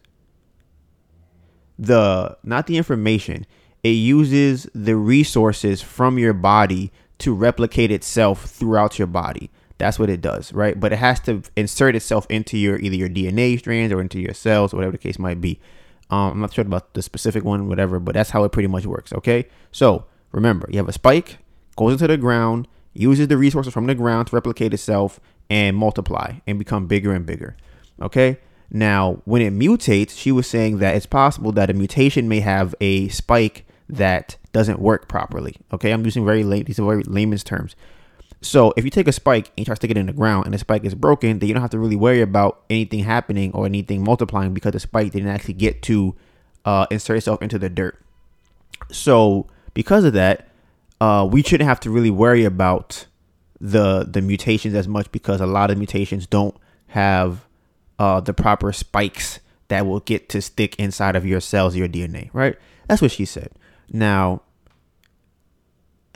the 1.80 2.38
not 2.44 2.68
the 2.68 2.78
information 2.78 3.46
it 3.84 3.90
uses 3.90 4.68
the 4.74 4.96
resources 4.96 5.82
from 5.82 6.18
your 6.18 6.34
body 6.34 6.92
to 7.20 7.34
replicate 7.34 7.92
itself 7.92 8.46
throughout 8.46 8.98
your 8.98 9.08
body. 9.08 9.50
That's 9.78 10.00
what 10.00 10.10
it 10.10 10.22
does 10.22 10.52
right? 10.54 10.80
But 10.80 10.94
it 10.94 10.98
has 10.98 11.20
to 11.22 11.44
insert 11.56 11.96
itself 11.96 12.26
into 12.30 12.58
your 12.58 12.80
either 12.80 12.96
your 12.96 13.10
dna 13.10 13.60
strands 13.60 13.94
or 13.94 14.02
into 14.02 14.20
your 14.20 14.34
cells 14.34 14.74
whatever 14.74 14.92
the 14.92 14.98
case 14.98 15.20
might 15.20 15.42
be. 15.42 15.60
Um, 16.10 16.32
i'm 16.32 16.40
not 16.40 16.54
sure 16.54 16.66
about 16.66 16.94
the 16.94 17.02
specific 17.02 17.44
one 17.44 17.68
whatever 17.68 18.00
but 18.00 18.14
that's 18.16 18.30
how 18.30 18.46
it 18.46 18.52
pretty 18.52 18.68
much 18.68 18.86
works 18.86 19.14
okay? 19.14 19.48
So 19.72 20.06
remember 20.32 20.68
you 20.72 20.78
have 20.78 20.90
a 20.90 20.94
spike 20.94 21.40
goes 21.78 21.94
into 21.94 22.08
the 22.08 22.18
ground, 22.18 22.68
uses 22.94 23.30
the 23.30 23.38
resources 23.38 23.72
from 23.72 23.88
the 23.88 23.96
ground 23.96 24.28
to 24.28 24.36
replicate 24.36 24.74
itself 24.74 25.22
and 25.50 25.78
multiply 25.78 26.34
and 26.46 26.60
become 26.60 26.88
bigger 26.88 27.14
and 27.14 27.26
bigger. 27.26 27.56
Okay. 28.02 28.38
Now, 28.70 29.22
when 29.26 29.42
it 29.42 29.54
mutates, 29.54 30.18
she 30.18 30.32
was 30.32 30.46
saying 30.46 30.80
that 30.80 30.96
it's 30.96 31.06
possible 31.06 31.52
that 31.54 31.70
a 31.70 31.74
mutation 31.74 32.28
may 32.28 32.42
have 32.42 32.76
a 32.82 33.08
spike 33.10 33.66
that 33.90 34.36
doesn't 34.52 34.80
work 34.80 35.08
properly. 35.08 35.56
Okay, 35.72 35.92
I'm 35.92 36.04
using 36.04 36.26
very 36.26 36.44
late 36.44 36.66
these 36.66 36.80
are 36.80 36.86
very 36.86 37.04
layman's 37.04 37.44
terms. 37.44 37.76
So 38.42 38.74
if 38.78 38.84
you 38.84 38.92
take 38.92 39.08
a 39.08 39.12
spike 39.12 39.48
and 39.48 39.60
you 39.60 39.66
try 39.66 39.74
to 39.74 39.78
stick 39.78 39.92
it 39.92 39.98
in 39.98 40.06
the 40.06 40.14
ground 40.14 40.46
and 40.46 40.54
the 40.54 40.60
spike 40.60 40.84
is 40.84 40.94
broken, 40.94 41.40
then 41.40 41.48
you 41.48 41.54
don't 41.54 41.62
have 41.62 41.72
to 41.72 41.80
really 41.80 41.96
worry 41.96 42.22
about 42.22 42.64
anything 42.70 43.04
happening 43.04 43.52
or 43.54 43.66
anything 43.66 44.04
multiplying 44.04 44.54
because 44.54 44.74
the 44.74 44.80
spike 44.80 45.12
didn't 45.12 45.30
actually 45.30 45.56
get 45.56 45.82
to 45.84 46.16
uh, 46.66 46.86
insert 46.92 47.18
itself 47.18 47.42
into 47.42 47.58
the 47.58 47.70
dirt. 47.70 48.00
So 48.92 49.48
because 49.74 50.04
of 50.04 50.14
that, 50.14 50.50
uh, 51.00 51.28
we 51.30 51.42
shouldn't 51.42 51.68
have 51.68 51.80
to 51.82 51.90
really 51.90 52.12
worry 52.12 52.44
about 52.44 53.08
the 53.60 54.04
the 54.04 54.22
mutations 54.22 54.76
as 54.76 54.88
much 54.88 55.12
because 55.12 55.42
a 55.42 55.48
lot 55.48 55.72
of 55.72 55.78
mutations 55.80 56.28
don't 56.28 56.56
have 56.88 57.47
uh, 58.00 58.20
the 58.20 58.34
proper 58.34 58.72
spikes 58.72 59.40
that 59.68 59.86
will 59.86 60.00
get 60.02 60.30
to 60.30 60.42
stick 60.42 60.76
inside 60.78 61.16
of 61.16 61.26
your 61.26 61.40
cells, 61.40 61.76
your 61.76 61.88
DNA. 61.88 62.30
Right? 62.34 62.58
That's 62.88 63.02
what 63.02 63.12
she 63.12 63.26
said. 63.26 63.52
Now, 63.92 64.42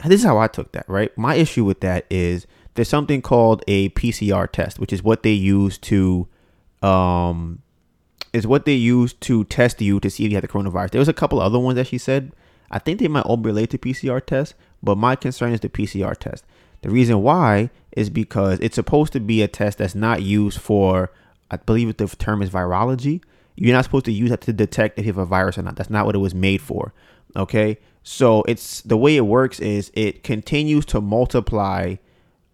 this 0.05 0.21
is 0.21 0.25
how 0.25 0.37
I 0.37 0.47
took 0.47 0.71
that, 0.71 0.87
right? 0.87 1.15
My 1.17 1.35
issue 1.35 1.65
with 1.65 1.81
that 1.81 2.05
is 2.09 2.47
there's 2.75 2.89
something 2.89 3.21
called 3.21 3.63
a 3.67 3.89
PCR 3.89 4.49
test, 4.51 4.79
which 4.79 4.93
is 4.93 5.03
what 5.03 5.23
they 5.23 5.33
use 5.33 5.77
to 5.79 6.27
um 6.81 7.61
is 8.33 8.47
what 8.47 8.65
they 8.65 8.73
use 8.73 9.13
to 9.13 9.43
test 9.45 9.81
you 9.81 9.99
to 9.99 10.09
see 10.09 10.25
if 10.25 10.31
you 10.31 10.37
have 10.37 10.41
the 10.41 10.47
coronavirus. 10.47 10.91
There 10.91 10.99
was 10.99 11.09
a 11.09 11.13
couple 11.13 11.39
other 11.41 11.59
ones 11.59 11.75
that 11.75 11.87
she 11.87 11.97
said. 11.97 12.31
I 12.73 12.79
think 12.79 12.99
they 12.99 13.09
might 13.09 13.25
all 13.25 13.37
relate 13.37 13.69
to 13.71 13.77
PCR 13.77 14.25
tests, 14.25 14.53
but 14.81 14.97
my 14.97 15.17
concern 15.17 15.51
is 15.51 15.59
the 15.59 15.67
PCR 15.67 16.15
test. 16.15 16.45
The 16.81 16.89
reason 16.89 17.21
why 17.21 17.69
is 17.91 18.09
because 18.09 18.59
it's 18.61 18.75
supposed 18.75 19.11
to 19.13 19.19
be 19.19 19.41
a 19.41 19.47
test 19.49 19.79
that's 19.79 19.93
not 19.93 20.21
used 20.21 20.59
for, 20.59 21.11
I 21.51 21.57
believe 21.57 21.95
the 21.97 22.07
term 22.07 22.41
is 22.41 22.49
virology. 22.49 23.21
You're 23.55 23.75
not 23.75 23.83
supposed 23.83 24.05
to 24.05 24.11
use 24.11 24.29
that 24.29 24.41
to 24.41 24.53
detect 24.53 24.97
if 24.97 25.05
you 25.05 25.09
have 25.11 25.17
a 25.17 25.25
virus 25.25 25.57
or 25.57 25.61
not. 25.61 25.75
That's 25.75 25.89
not 25.89 26.05
what 26.05 26.15
it 26.15 26.19
was 26.19 26.33
made 26.33 26.61
for. 26.61 26.93
Okay. 27.35 27.77
So 28.03 28.43
it's 28.47 28.81
the 28.81 28.97
way 28.97 29.17
it 29.17 29.21
works 29.21 29.59
is 29.59 29.91
it 29.93 30.23
continues 30.23 30.85
to 30.87 31.01
multiply 31.01 31.97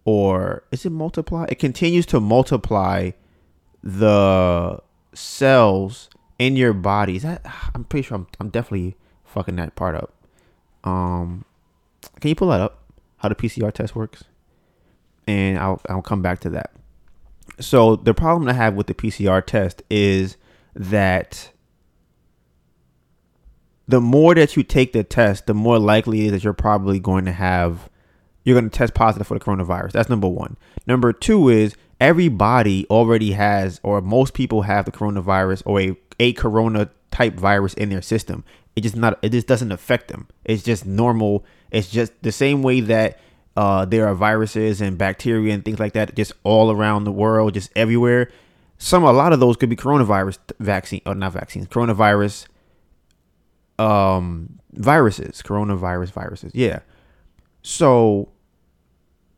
or 0.04 0.64
is 0.72 0.84
it 0.84 0.90
multiply? 0.90 1.46
It 1.48 1.58
continues 1.58 2.04
to 2.06 2.20
multiply 2.20 3.12
the 3.82 4.80
cells 5.14 6.10
in 6.38 6.56
your 6.56 6.72
body. 6.72 7.16
Is 7.16 7.22
that 7.22 7.46
I'm 7.74 7.84
pretty 7.84 8.06
sure 8.06 8.16
I'm, 8.16 8.26
I'm 8.40 8.50
definitely 8.50 8.96
fucking 9.24 9.56
that 9.56 9.76
part 9.76 9.94
up. 9.94 10.12
Um 10.84 11.44
can 12.20 12.28
you 12.28 12.34
pull 12.34 12.48
that 12.48 12.60
up? 12.60 12.82
How 13.18 13.28
the 13.28 13.34
PCR 13.34 13.72
test 13.72 13.94
works? 13.94 14.24
And 15.26 15.58
I'll 15.58 15.80
I'll 15.88 16.02
come 16.02 16.20
back 16.20 16.40
to 16.40 16.50
that. 16.50 16.72
So 17.60 17.96
the 17.96 18.14
problem 18.14 18.48
I 18.48 18.52
have 18.52 18.74
with 18.74 18.86
the 18.86 18.94
PCR 18.94 19.44
test 19.44 19.82
is 19.90 20.36
that 20.74 21.50
the 23.88 24.00
more 24.00 24.34
that 24.34 24.56
you 24.56 24.62
take 24.62 24.92
the 24.92 25.02
test, 25.02 25.46
the 25.46 25.54
more 25.54 25.78
likely 25.78 26.22
it 26.22 26.26
is 26.26 26.32
that 26.32 26.44
you're 26.44 26.52
probably 26.52 27.00
going 27.00 27.24
to 27.24 27.32
have 27.32 27.90
you're 28.44 28.58
going 28.58 28.70
to 28.70 28.78
test 28.78 28.94
positive 28.94 29.26
for 29.26 29.38
the 29.38 29.44
coronavirus. 29.44 29.92
That's 29.92 30.08
number 30.08 30.28
1. 30.28 30.56
Number 30.86 31.12
2 31.12 31.50
is 31.50 31.76
everybody 32.00 32.86
already 32.88 33.32
has 33.32 33.80
or 33.82 34.00
most 34.00 34.32
people 34.32 34.62
have 34.62 34.86
the 34.86 34.92
coronavirus 34.92 35.62
or 35.66 35.80
a, 35.80 35.96
a 36.18 36.32
corona 36.34 36.88
type 37.10 37.34
virus 37.34 37.74
in 37.74 37.90
their 37.90 38.02
system. 38.02 38.44
It 38.76 38.82
just 38.82 38.96
not 38.96 39.18
it 39.22 39.30
just 39.30 39.46
doesn't 39.46 39.72
affect 39.72 40.08
them. 40.08 40.28
It's 40.44 40.62
just 40.62 40.86
normal. 40.86 41.44
It's 41.70 41.90
just 41.90 42.12
the 42.22 42.32
same 42.32 42.62
way 42.62 42.80
that 42.80 43.18
uh, 43.58 43.84
there 43.84 44.06
are 44.06 44.14
viruses 44.14 44.80
and 44.80 44.96
bacteria 44.96 45.52
and 45.52 45.64
things 45.64 45.80
like 45.80 45.92
that 45.94 46.14
just 46.14 46.32
all 46.44 46.70
around 46.70 47.02
the 47.02 47.10
world, 47.10 47.54
just 47.54 47.72
everywhere. 47.74 48.30
Some 48.78 49.02
a 49.02 49.12
lot 49.12 49.32
of 49.32 49.40
those 49.40 49.56
could 49.56 49.68
be 49.68 49.74
coronavirus 49.74 50.38
vaccine 50.60 51.02
or 51.04 51.16
not 51.16 51.32
vaccines, 51.32 51.66
coronavirus 51.66 52.46
um 53.80 54.60
viruses, 54.74 55.42
coronavirus 55.42 56.12
viruses. 56.12 56.52
Yeah. 56.54 56.78
So 57.62 58.28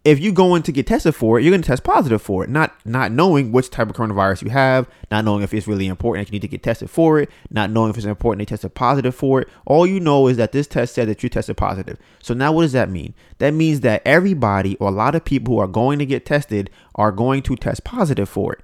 if 0.02 0.18
you 0.18 0.32
go 0.32 0.54
in 0.54 0.62
to 0.62 0.72
get 0.72 0.86
tested 0.86 1.14
for 1.14 1.38
it, 1.38 1.42
you're 1.42 1.50
going 1.50 1.60
to 1.60 1.66
test 1.66 1.84
positive 1.84 2.22
for 2.22 2.42
it, 2.42 2.48
not 2.48 2.74
not 2.86 3.12
knowing 3.12 3.52
which 3.52 3.68
type 3.68 3.90
of 3.90 3.96
coronavirus 3.96 4.42
you 4.42 4.50
have, 4.50 4.88
not 5.10 5.24
knowing 5.24 5.42
if 5.42 5.52
it's 5.52 5.66
really 5.66 5.86
important 5.86 6.26
that 6.26 6.32
you 6.32 6.36
need 6.36 6.42
to 6.42 6.48
get 6.48 6.62
tested 6.62 6.88
for 6.88 7.20
it, 7.20 7.30
not 7.50 7.70
knowing 7.70 7.90
if 7.90 7.96
it's 7.98 8.06
important 8.06 8.38
they 8.38 8.50
tested 8.50 8.74
positive 8.74 9.14
for 9.14 9.42
it. 9.42 9.48
All 9.66 9.86
you 9.86 10.00
know 10.00 10.26
is 10.28 10.38
that 10.38 10.52
this 10.52 10.66
test 10.66 10.94
said 10.94 11.08
that 11.08 11.22
you 11.22 11.28
tested 11.28 11.58
positive. 11.58 11.98
So 12.22 12.32
now 12.32 12.50
what 12.50 12.62
does 12.62 12.72
that 12.72 12.88
mean? 12.88 13.14
That 13.38 13.52
means 13.52 13.80
that 13.80 14.00
everybody 14.06 14.76
or 14.76 14.88
a 14.88 14.92
lot 14.92 15.14
of 15.14 15.24
people 15.24 15.54
who 15.54 15.60
are 15.60 15.68
going 15.68 15.98
to 15.98 16.06
get 16.06 16.24
tested 16.24 16.70
are 16.94 17.12
going 17.12 17.42
to 17.42 17.56
test 17.56 17.84
positive 17.84 18.28
for 18.28 18.54
it. 18.54 18.60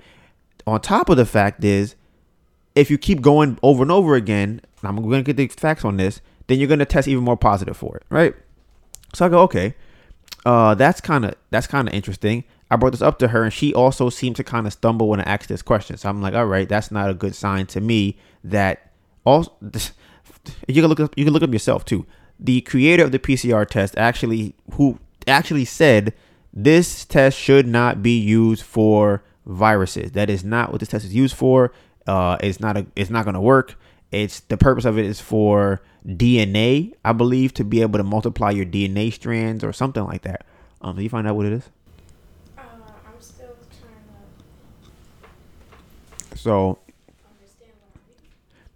On 0.67 0.81
top 0.81 1.11
of 1.11 1.19
the 1.19 1.27
fact 1.27 1.63
is 1.63 1.97
if 2.75 2.91
you 2.91 2.97
keep 2.97 3.21
going 3.21 3.59
over 3.63 3.83
and 3.83 3.93
over 3.93 4.15
again, 4.15 4.63
I'm 4.83 4.97
going 4.97 5.23
to 5.23 5.35
get 5.35 5.37
the 5.37 5.49
facts 5.49 5.85
on 5.85 5.99
this, 5.99 6.23
then 6.47 6.59
you're 6.59 6.69
going 6.69 6.79
to 6.79 6.87
test 6.87 7.09
even 7.09 7.25
more 7.25 7.37
positive 7.37 7.77
for 7.77 7.97
it, 7.97 8.05
right? 8.09 8.35
So 9.13 9.27
I 9.27 9.29
go, 9.29 9.41
okay, 9.41 9.75
uh, 10.47 10.77
that's 10.77 11.01
kind 11.01 11.25
of 11.25 11.35
that's 11.51 11.67
kind 11.67 11.89
of 11.89 11.93
interesting. 11.93 12.45
I 12.71 12.77
brought 12.77 12.93
this 12.93 13.03
up 13.03 13.19
to 13.19 13.29
her, 13.29 13.43
and 13.43 13.53
she 13.53 13.75
also 13.75 14.09
seemed 14.09 14.37
to 14.37 14.45
kind 14.45 14.67
of 14.67 14.73
stumble 14.73 15.09
when 15.09 15.21
I 15.21 15.25
asked 15.25 15.49
this 15.49 15.61
question. 15.61 15.97
So 15.97 16.09
I'm 16.09 16.23
like, 16.23 16.35
all 16.35 16.47
right, 16.47 16.69
that's 16.69 16.93
not 16.93 17.11
a 17.11 17.15
good 17.15 17.35
sign 17.35 17.67
to 17.67 17.81
me. 17.81 18.17
That 18.45 18.93
also, 19.25 19.53
you 20.69 20.81
can 20.81 20.87
look 20.87 21.01
up, 21.01 21.15
you 21.19 21.25
can 21.25 21.33
look 21.33 21.43
up 21.43 21.53
yourself 21.53 21.85
too. 21.85 22.07
The 22.39 22.61
creator 22.61 23.03
of 23.03 23.11
the 23.11 23.19
PCR 23.19 23.67
test 23.67 23.99
actually, 23.99 24.55
who 24.75 25.01
actually 25.27 25.65
said 25.65 26.15
this 26.53 27.05
test 27.05 27.37
should 27.37 27.67
not 27.67 28.01
be 28.01 28.17
used 28.17 28.63
for 28.63 29.25
viruses. 29.47 30.13
That 30.13 30.31
is 30.31 30.45
not 30.45 30.71
what 30.71 30.79
this 30.79 30.91
test 30.91 31.05
is 31.05 31.15
used 31.15 31.35
for. 31.35 31.73
Uh, 32.07 32.37
it's 32.41 32.61
not 32.61 32.77
a, 32.77 32.87
it's 32.95 33.11
not 33.11 33.25
going 33.25 33.35
to 33.35 33.41
work. 33.41 33.77
It's 34.13 34.41
the 34.41 34.57
purpose 34.57 34.85
of 34.85 34.99
it 34.99 35.05
is 35.05 35.21
for 35.21 35.83
DNA, 36.07 36.95
I 37.05 37.13
believe, 37.13 37.53
to 37.55 37.65
be 37.65 37.83
able 37.83 37.99
to 37.99 38.05
multiply 38.05 38.51
your 38.51 38.65
DNA 38.67 39.13
strands 39.13 39.65
or 39.65 39.73
something 39.73 40.05
like 40.05 40.23
that. 40.23 40.47
Um, 40.81 40.97
did 40.97 41.03
you 41.03 41.09
find 41.09 41.27
out 41.27 41.37
what 41.37 41.47
it 41.47 41.53
is? 41.53 41.69
Uh, 42.57 42.63
I'm 43.07 43.21
still 43.21 43.57
trying 43.81 44.05
to 46.31 46.39
So, 46.39 46.79
understand 47.29 47.73
what 47.81 47.91
I'm 47.95 48.01
reading. 48.09 48.31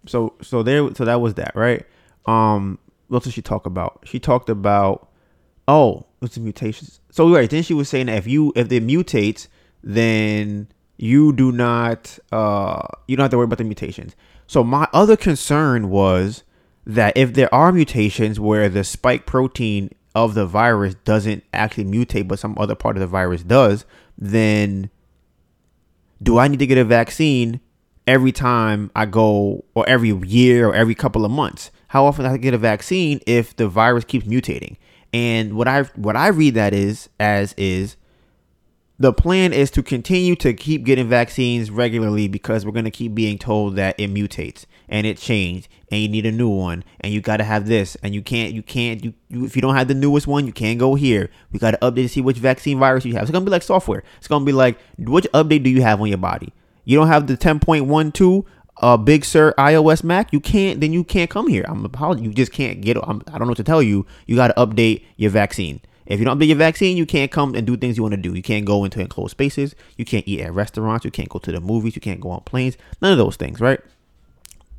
so, 0.05 0.33
so 0.41 0.63
there, 0.63 0.93
so 0.95 1.05
that 1.05 1.21
was 1.21 1.35
that, 1.35 1.55
right? 1.55 1.85
Um, 2.25 2.77
what 3.07 3.23
did 3.23 3.33
she 3.33 3.41
talk 3.41 3.65
about? 3.65 4.01
She 4.05 4.19
talked 4.19 4.49
about, 4.49 5.09
oh, 5.67 6.05
what's 6.19 6.35
the 6.35 6.41
mutations? 6.41 6.99
So 7.09 7.33
right, 7.33 7.49
then 7.49 7.63
she 7.63 7.73
was 7.73 7.89
saying 7.89 8.05
that 8.07 8.17
if 8.17 8.27
you 8.27 8.53
if 8.55 8.71
it 8.71 8.85
mutates, 8.85 9.47
then 9.83 10.67
you 10.97 11.33
do 11.33 11.51
not 11.51 12.17
uh 12.31 12.85
you 13.07 13.17
don't 13.17 13.23
have 13.23 13.31
to 13.31 13.37
worry 13.37 13.45
about 13.45 13.57
the 13.57 13.63
mutations. 13.63 14.15
So 14.51 14.65
my 14.65 14.85
other 14.91 15.15
concern 15.15 15.89
was 15.89 16.43
that 16.85 17.15
if 17.15 17.35
there 17.35 17.53
are 17.55 17.71
mutations 17.71 18.37
where 18.37 18.67
the 18.67 18.83
spike 18.83 19.25
protein 19.25 19.91
of 20.13 20.33
the 20.33 20.45
virus 20.45 20.93
doesn't 21.05 21.45
actually 21.53 21.85
mutate 21.85 22.27
but 22.27 22.37
some 22.37 22.57
other 22.57 22.75
part 22.75 22.97
of 22.97 22.99
the 22.99 23.07
virus 23.07 23.43
does, 23.43 23.85
then 24.17 24.89
do 26.21 26.37
I 26.37 26.49
need 26.49 26.59
to 26.59 26.67
get 26.67 26.77
a 26.77 26.83
vaccine 26.83 27.61
every 28.05 28.33
time 28.33 28.91
I 28.93 29.05
go 29.05 29.63
or 29.73 29.87
every 29.87 30.11
year 30.27 30.67
or 30.67 30.75
every 30.75 30.95
couple 30.95 31.23
of 31.23 31.31
months? 31.31 31.71
How 31.87 32.03
often 32.03 32.25
do 32.25 32.31
I 32.31 32.35
get 32.35 32.53
a 32.53 32.57
vaccine 32.57 33.21
if 33.25 33.55
the 33.55 33.69
virus 33.69 34.03
keeps 34.03 34.25
mutating? 34.25 34.75
And 35.13 35.53
what 35.53 35.69
I 35.69 35.83
what 35.95 36.17
I 36.17 36.27
read 36.27 36.55
that 36.55 36.73
is 36.73 37.07
as 37.21 37.53
is 37.53 37.95
the 39.01 39.11
plan 39.11 39.51
is 39.51 39.71
to 39.71 39.81
continue 39.81 40.35
to 40.35 40.53
keep 40.53 40.83
getting 40.83 41.09
vaccines 41.09 41.71
regularly 41.71 42.27
because 42.27 42.63
we're 42.65 42.71
going 42.71 42.85
to 42.85 42.91
keep 42.91 43.15
being 43.15 43.39
told 43.39 43.75
that 43.75 43.99
it 43.99 44.13
mutates 44.13 44.67
and 44.87 45.07
it 45.07 45.17
changed 45.17 45.67
and 45.89 46.03
you 46.03 46.07
need 46.07 46.23
a 46.27 46.31
new 46.31 46.49
one 46.49 46.83
and 46.99 47.11
you 47.11 47.19
got 47.19 47.37
to 47.37 47.43
have 47.43 47.65
this 47.65 47.97
and 48.03 48.13
you 48.13 48.21
can't 48.21 48.53
you 48.53 48.61
can't 48.61 49.03
you, 49.03 49.11
you 49.29 49.43
if 49.43 49.55
you 49.55 49.61
don't 49.61 49.75
have 49.75 49.87
the 49.87 49.95
newest 49.95 50.27
one 50.27 50.45
you 50.45 50.53
can't 50.53 50.77
go 50.77 50.93
here. 50.93 51.31
We 51.51 51.57
got 51.57 51.71
to 51.71 51.77
update 51.77 52.03
to 52.03 52.09
see 52.09 52.21
which 52.21 52.37
vaccine 52.37 52.77
virus 52.77 53.03
you 53.03 53.13
have. 53.13 53.23
It's 53.23 53.31
going 53.31 53.43
to 53.43 53.49
be 53.49 53.51
like 53.51 53.63
software. 53.63 54.03
It's 54.19 54.27
going 54.27 54.43
to 54.43 54.45
be 54.45 54.51
like 54.51 54.77
which 54.99 55.25
update 55.33 55.63
do 55.63 55.71
you 55.71 55.81
have 55.81 55.99
on 55.99 56.07
your 56.07 56.19
body? 56.19 56.53
You 56.85 56.95
don't 56.99 57.07
have 57.07 57.25
the 57.25 57.35
10.12 57.35 58.45
uh 58.77 58.97
big 58.97 59.25
sur 59.25 59.51
ios 59.57 60.03
mac? 60.03 60.31
You 60.31 60.39
can't 60.39 60.79
then 60.79 60.93
you 60.93 61.03
can't 61.03 61.29
come 61.31 61.47
here. 61.47 61.65
I'm 61.67 61.83
apologize 61.85 62.23
you 62.23 62.33
just 62.33 62.51
can't 62.51 62.81
get 62.81 62.97
I'm, 62.97 63.23
i 63.29 63.31
don't 63.31 63.41
know 63.41 63.47
what 63.47 63.57
to 63.57 63.63
tell 63.63 63.81
you. 63.81 64.05
You 64.27 64.35
got 64.35 64.49
to 64.49 64.53
update 64.63 65.05
your 65.17 65.31
vaccine 65.31 65.81
if 66.11 66.19
you 66.19 66.25
don't 66.25 66.39
update 66.39 66.47
your 66.47 66.57
vaccine, 66.57 66.97
you 66.97 67.05
can't 67.05 67.31
come 67.31 67.55
and 67.55 67.65
do 67.65 67.77
things 67.77 67.97
you 67.97 68.03
want 68.03 68.13
to 68.13 68.21
do. 68.21 68.33
You 68.33 68.41
can't 68.41 68.65
go 68.65 68.83
into 68.83 68.99
enclosed 68.99 69.31
spaces. 69.31 69.75
You 69.97 70.05
can't 70.05 70.27
eat 70.27 70.41
at 70.41 70.53
restaurants. 70.53 71.05
You 71.05 71.11
can't 71.11 71.29
go 71.29 71.39
to 71.39 71.51
the 71.51 71.61
movies. 71.61 71.95
You 71.95 72.01
can't 72.01 72.19
go 72.19 72.31
on 72.31 72.41
planes. 72.41 72.77
None 73.01 73.11
of 73.11 73.17
those 73.17 73.35
things, 73.35 73.61
right? 73.61 73.79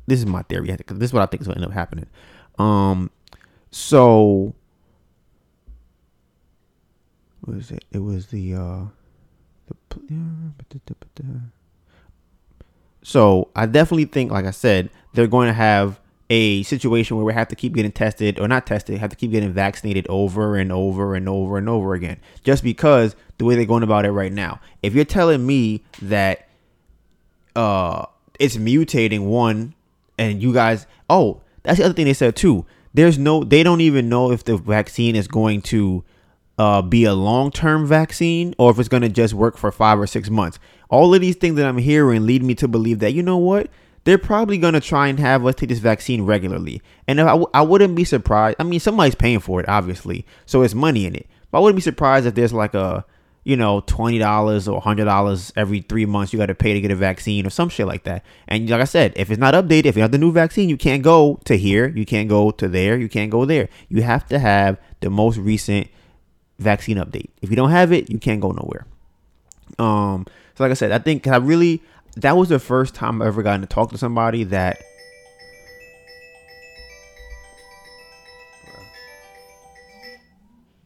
This 0.05 0.19
is 0.19 0.25
my 0.25 0.43
theory. 0.43 0.67
This 0.67 1.09
is 1.09 1.13
what 1.13 1.23
I 1.23 1.25
think 1.25 1.41
is 1.41 1.47
going 1.47 1.57
to 1.57 1.63
end 1.63 1.71
up 1.71 1.73
happening. 1.73 2.07
Um, 2.59 3.09
so 3.71 4.53
what 7.41 7.57
was 7.57 7.71
it? 7.71 7.83
It 7.91 7.99
was 7.99 8.27
the 8.27 8.53
uh, 8.53 8.83
the 9.67 11.41
so 13.01 13.49
I 13.55 13.65
definitely 13.65 14.05
think, 14.05 14.31
like 14.31 14.45
I 14.45 14.51
said, 14.51 14.89
they're 15.13 15.27
going 15.27 15.47
to 15.47 15.53
have 15.53 15.99
a 16.33 16.63
situation 16.63 17.15
where 17.15 17.23
we 17.23 17.31
have 17.31 17.47
to 17.47 17.55
keep 17.55 17.75
getting 17.75 17.91
tested 17.91 18.39
or 18.39 18.47
not 18.47 18.65
tested, 18.65 18.97
have 18.97 19.11
to 19.11 19.15
keep 19.15 19.29
getting 19.29 19.53
vaccinated 19.53 20.07
over 20.09 20.55
and 20.55 20.71
over 20.71 21.13
and 21.13 21.29
over 21.29 21.59
and 21.59 21.69
over 21.69 21.93
again, 21.93 22.19
just 22.43 22.63
because 22.63 23.15
the 23.37 23.45
way 23.45 23.53
they're 23.53 23.65
going 23.65 23.83
about 23.83 24.03
it 24.03 24.11
right 24.11 24.33
now. 24.33 24.59
If 24.81 24.95
you're 24.95 25.05
telling 25.05 25.45
me 25.45 25.83
that 26.01 26.47
uh 27.55 28.07
it's 28.39 28.57
mutating 28.57 29.27
one 29.27 29.75
and 30.17 30.41
you 30.41 30.51
guys 30.51 30.87
oh 31.07 31.39
that's 31.61 31.77
the 31.77 31.85
other 31.85 31.93
thing 31.93 32.05
they 32.05 32.15
said 32.15 32.35
too. 32.35 32.65
There's 32.95 33.19
no 33.19 33.43
they 33.43 33.61
don't 33.61 33.81
even 33.81 34.09
know 34.09 34.31
if 34.31 34.43
the 34.43 34.57
vaccine 34.57 35.15
is 35.15 35.27
going 35.27 35.61
to 35.63 36.03
uh, 36.57 36.81
be 36.81 37.03
a 37.03 37.13
long-term 37.13 37.85
vaccine 37.85 38.55
or 38.57 38.71
if 38.71 38.79
it's 38.79 38.89
going 38.89 39.01
to 39.01 39.09
just 39.09 39.35
work 39.35 39.57
for 39.57 39.71
five 39.71 39.99
or 39.99 40.07
six 40.07 40.31
months. 40.31 40.57
All 40.89 41.13
of 41.13 41.21
these 41.21 41.35
things 41.35 41.57
that 41.57 41.67
i'm 41.67 41.77
hearing 41.77 42.25
lead 42.25 42.41
me 42.41 42.55
to 42.55 42.67
believe 42.67 42.97
that 42.99 43.13
you 43.13 43.21
know 43.21 43.37
what 43.37 43.69
they're 44.05 44.17
probably 44.17 44.57
going 44.57 44.73
to 44.73 44.81
try 44.81 45.07
and 45.07 45.19
have 45.19 45.45
us 45.45 45.55
take 45.55 45.69
this 45.69 45.79
vaccine 45.79 46.23
regularly 46.23 46.81
and 47.07 47.21
I 47.21 47.25
w- 47.25 47.49
I 47.53 47.61
wouldn't 47.61 47.95
be 47.95 48.03
surprised 48.03 48.57
i 48.59 48.63
mean 48.63 48.79
somebody's 48.79 49.15
paying 49.15 49.39
for 49.39 49.59
it 49.59 49.69
obviously 49.69 50.25
so 50.45 50.61
it's 50.61 50.73
money 50.73 51.05
in 51.05 51.15
it 51.15 51.27
but 51.51 51.59
i 51.59 51.61
wouldn't 51.61 51.77
be 51.77 51.81
surprised 51.81 52.25
if 52.25 52.35
there's 52.35 52.53
like 52.53 52.73
a 52.73 53.05
you 53.43 53.57
know, 53.57 53.81
twenty 53.81 54.17
dollars 54.19 54.67
or 54.67 54.79
hundred 54.79 55.05
dollars 55.05 55.51
every 55.55 55.81
three 55.81 56.05
months 56.05 56.31
you 56.31 56.39
got 56.39 56.45
to 56.45 56.55
pay 56.55 56.73
to 56.73 56.81
get 56.81 56.91
a 56.91 56.95
vaccine 56.95 57.45
or 57.45 57.49
some 57.49 57.69
shit 57.69 57.87
like 57.87 58.03
that. 58.03 58.23
And 58.47 58.69
like 58.69 58.81
I 58.81 58.85
said, 58.85 59.13
if 59.15 59.29
it's 59.29 59.39
not 59.39 59.53
updated, 59.53 59.87
if 59.87 59.95
you 59.95 60.01
have 60.01 60.11
the 60.11 60.17
new 60.17 60.31
vaccine, 60.31 60.69
you 60.69 60.77
can't 60.77 61.03
go 61.03 61.39
to 61.45 61.57
here, 61.57 61.87
you 61.89 62.05
can't 62.05 62.29
go 62.29 62.51
to 62.51 62.67
there, 62.69 62.97
you 62.97 63.09
can't 63.09 63.29
go 63.29 63.45
there. 63.45 63.67
You 63.89 64.01
have 64.03 64.25
to 64.27 64.39
have 64.39 64.77
the 65.01 65.09
most 65.09 65.37
recent 65.37 65.87
vaccine 66.57 66.97
update. 66.97 67.29
If 67.41 67.49
you 67.49 67.55
don't 67.55 67.71
have 67.71 67.91
it, 67.91 68.09
you 68.09 68.17
can't 68.17 68.39
go 68.39 68.51
nowhere. 68.51 68.85
Um, 69.77 70.25
so 70.55 70.63
like 70.63 70.71
I 70.71 70.75
said, 70.75 70.91
I 70.91 70.99
think 70.99 71.27
I 71.27 71.37
really 71.37 71.81
that 72.17 72.37
was 72.37 72.49
the 72.49 72.59
first 72.59 72.93
time 72.93 73.21
I 73.21 73.27
ever 73.27 73.43
gotten 73.43 73.61
to 73.61 73.67
talk 73.67 73.91
to 73.91 73.97
somebody 73.97 74.43
that. 74.45 74.81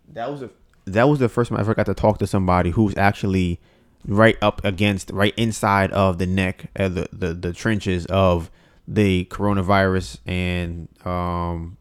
That 0.09 0.31
was 0.31 0.41
a 0.41 0.49
that 0.85 1.07
was 1.07 1.19
the 1.19 1.29
first 1.29 1.49
time 1.49 1.57
I 1.57 1.61
ever 1.61 1.75
got 1.75 1.85
to 1.87 1.93
talk 1.93 2.17
to 2.19 2.27
somebody 2.27 2.71
who's 2.71 2.95
actually 2.97 3.59
right 4.07 4.37
up 4.41 4.63
against, 4.63 5.11
right 5.11 5.33
inside 5.37 5.91
of 5.91 6.17
the 6.17 6.25
neck, 6.25 6.71
uh, 6.75 6.87
the, 6.87 7.09
the 7.11 7.33
the 7.33 7.53
trenches 7.53 8.05
of 8.07 8.49
the 8.87 9.25
coronavirus 9.25 10.19
and 10.25 10.87
um 11.05 11.77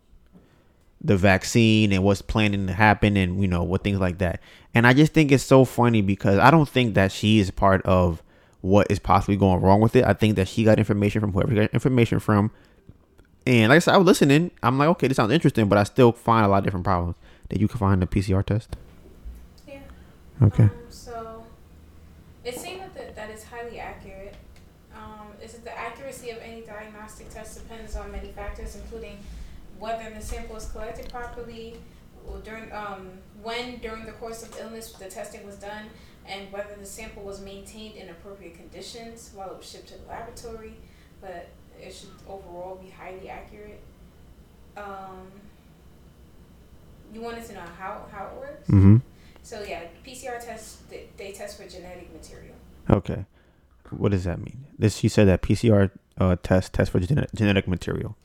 the 1.00 1.16
vaccine 1.16 1.92
and 1.92 2.02
what's 2.02 2.20
planning 2.20 2.66
to 2.66 2.72
happen 2.72 3.16
and 3.16 3.40
you 3.40 3.46
know 3.46 3.62
what 3.62 3.84
things 3.84 4.00
like 4.00 4.18
that. 4.18 4.40
And 4.74 4.86
I 4.86 4.92
just 4.92 5.14
think 5.14 5.30
it's 5.30 5.44
so 5.44 5.64
funny 5.64 6.02
because 6.02 6.38
I 6.38 6.50
don't 6.50 6.68
think 6.68 6.94
that 6.94 7.12
she 7.12 7.38
is 7.38 7.50
part 7.50 7.80
of 7.86 8.22
what 8.66 8.90
is 8.90 8.98
possibly 8.98 9.36
going 9.36 9.60
wrong 9.60 9.80
with 9.80 9.94
it. 9.94 10.04
I 10.04 10.12
think 10.12 10.36
that 10.36 10.48
she 10.48 10.64
got 10.64 10.78
information 10.78 11.20
from 11.20 11.32
whoever 11.32 11.50
she 11.50 11.56
got 11.56 11.70
information 11.72 12.18
from. 12.18 12.50
And 13.46 13.70
like 13.70 13.76
I 13.76 13.78
said, 13.78 13.94
I 13.94 13.96
was 13.96 14.06
listening. 14.06 14.50
I'm 14.62 14.76
like, 14.76 14.88
okay, 14.88 15.06
this 15.06 15.16
sounds 15.16 15.32
interesting, 15.32 15.68
but 15.68 15.78
I 15.78 15.84
still 15.84 16.10
find 16.10 16.44
a 16.44 16.48
lot 16.48 16.58
of 16.58 16.64
different 16.64 16.84
problems 16.84 17.16
that 17.48 17.60
you 17.60 17.68
can 17.68 17.78
find 17.78 17.94
in 17.94 18.00
the 18.00 18.06
PCR 18.06 18.44
test. 18.44 18.74
Yeah. 19.68 19.78
Okay. 20.42 20.64
Um, 20.64 20.70
so 20.90 21.44
it 22.44 22.58
seems 22.58 22.82
that 22.94 23.14
that 23.14 23.30
is 23.30 23.44
highly 23.44 23.78
accurate. 23.78 24.34
Um, 24.96 25.28
is 25.40 25.54
it 25.54 25.64
the 25.64 25.78
accuracy 25.78 26.30
of 26.30 26.38
any 26.38 26.62
diagnostic 26.62 27.30
test 27.30 27.62
depends 27.62 27.94
on 27.94 28.10
many 28.10 28.32
factors, 28.32 28.74
including 28.74 29.18
whether 29.78 30.10
the 30.10 30.20
sample 30.20 30.56
is 30.56 30.66
collected 30.66 31.08
properly, 31.08 31.76
or 32.26 32.38
during 32.38 32.72
um, 32.72 33.10
when 33.44 33.78
during 33.78 34.06
the 34.06 34.12
course 34.12 34.42
of 34.42 34.58
illness 34.58 34.90
the 34.92 35.06
testing 35.06 35.46
was 35.46 35.54
done, 35.54 35.84
and 36.28 36.52
whether 36.52 36.74
the 36.78 36.86
sample 36.86 37.22
was 37.22 37.40
maintained 37.40 37.96
in 37.96 38.08
appropriate 38.08 38.54
conditions 38.54 39.30
while 39.34 39.50
it 39.50 39.58
was 39.58 39.68
shipped 39.68 39.88
to 39.88 39.98
the 39.98 40.08
laboratory. 40.08 40.74
But 41.20 41.48
it 41.80 41.92
should 41.92 42.10
overall 42.28 42.76
be 42.76 42.90
highly 42.90 43.28
accurate. 43.28 43.80
Um, 44.76 45.30
you 47.12 47.20
wanted 47.20 47.44
to 47.46 47.54
know 47.54 47.60
how, 47.78 48.06
how 48.10 48.26
it 48.26 48.40
works? 48.40 48.68
Mm-hmm. 48.68 48.96
So 49.42 49.62
yeah, 49.62 49.82
PCR 50.04 50.44
tests 50.44 50.78
they, 50.90 51.06
they 51.16 51.32
test 51.32 51.56
for 51.56 51.68
genetic 51.68 52.12
material. 52.12 52.56
Okay. 52.90 53.24
What 53.90 54.10
does 54.10 54.24
that 54.24 54.38
mean? 54.38 54.64
This 54.78 54.96
she 54.96 55.08
said 55.08 55.28
that 55.28 55.42
PCR 55.42 55.90
uh, 56.18 56.36
test 56.42 56.72
test 56.72 56.90
for 56.90 56.98
genetic 56.98 57.30
genetic 57.32 57.68
material. 57.68 58.16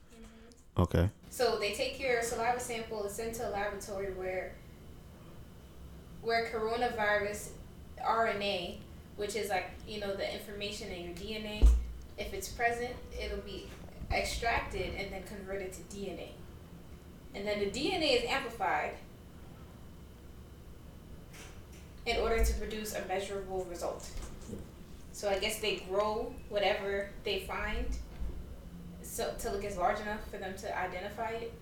Okay. 0.78 1.10
So 1.30 1.60
they 1.60 1.74
take 1.74 2.00
your 2.00 2.24
saliva 2.24 2.60
sample 2.60 3.04
and 3.04 3.12
send 3.12 3.36
to 3.36 3.48
a 3.48 3.52
laboratory 3.52 4.14
where 4.14 4.54
where 6.22 6.50
coronavirus 6.52 7.50
RNA, 8.06 8.78
which 9.18 9.36
is 9.36 9.50
like 9.50 9.72
you 9.88 10.00
know 10.00 10.16
the 10.16 10.34
information 10.34 10.92
in 10.92 11.06
your 11.06 11.14
DNA, 11.14 11.68
if 12.18 12.34
it's 12.34 12.50
present, 12.50 12.94
it'll 13.20 13.38
be 13.40 13.68
extracted 14.12 14.94
and 14.98 15.12
then 15.12 15.24
converted 15.24 15.74
to 15.74 15.82
DNA. 15.96 16.30
And 17.34 17.48
then 17.48 17.60
the 17.60 17.68
DNA 17.68 18.22
is 18.22 18.30
amplified 18.30 18.94
in 22.06 22.18
order 22.18 22.44
to 22.44 22.54
produce 22.56 22.94
a 22.96 23.06
measurable 23.08 23.66
result. 23.70 24.10
So 25.14 25.30
I 25.30 25.40
guess 25.40 25.60
they 25.60 25.78
grow 25.90 26.34
whatever 26.50 27.10
they 27.24 27.42
find 27.42 27.86
so 29.04 29.34
till 29.38 29.54
it 29.56 29.62
gets 29.62 29.78
large 29.78 30.00
enough 30.00 30.22
for 30.30 30.38
them 30.38 30.56
to 30.58 30.80
identify 30.80 31.32
it. 31.32 31.54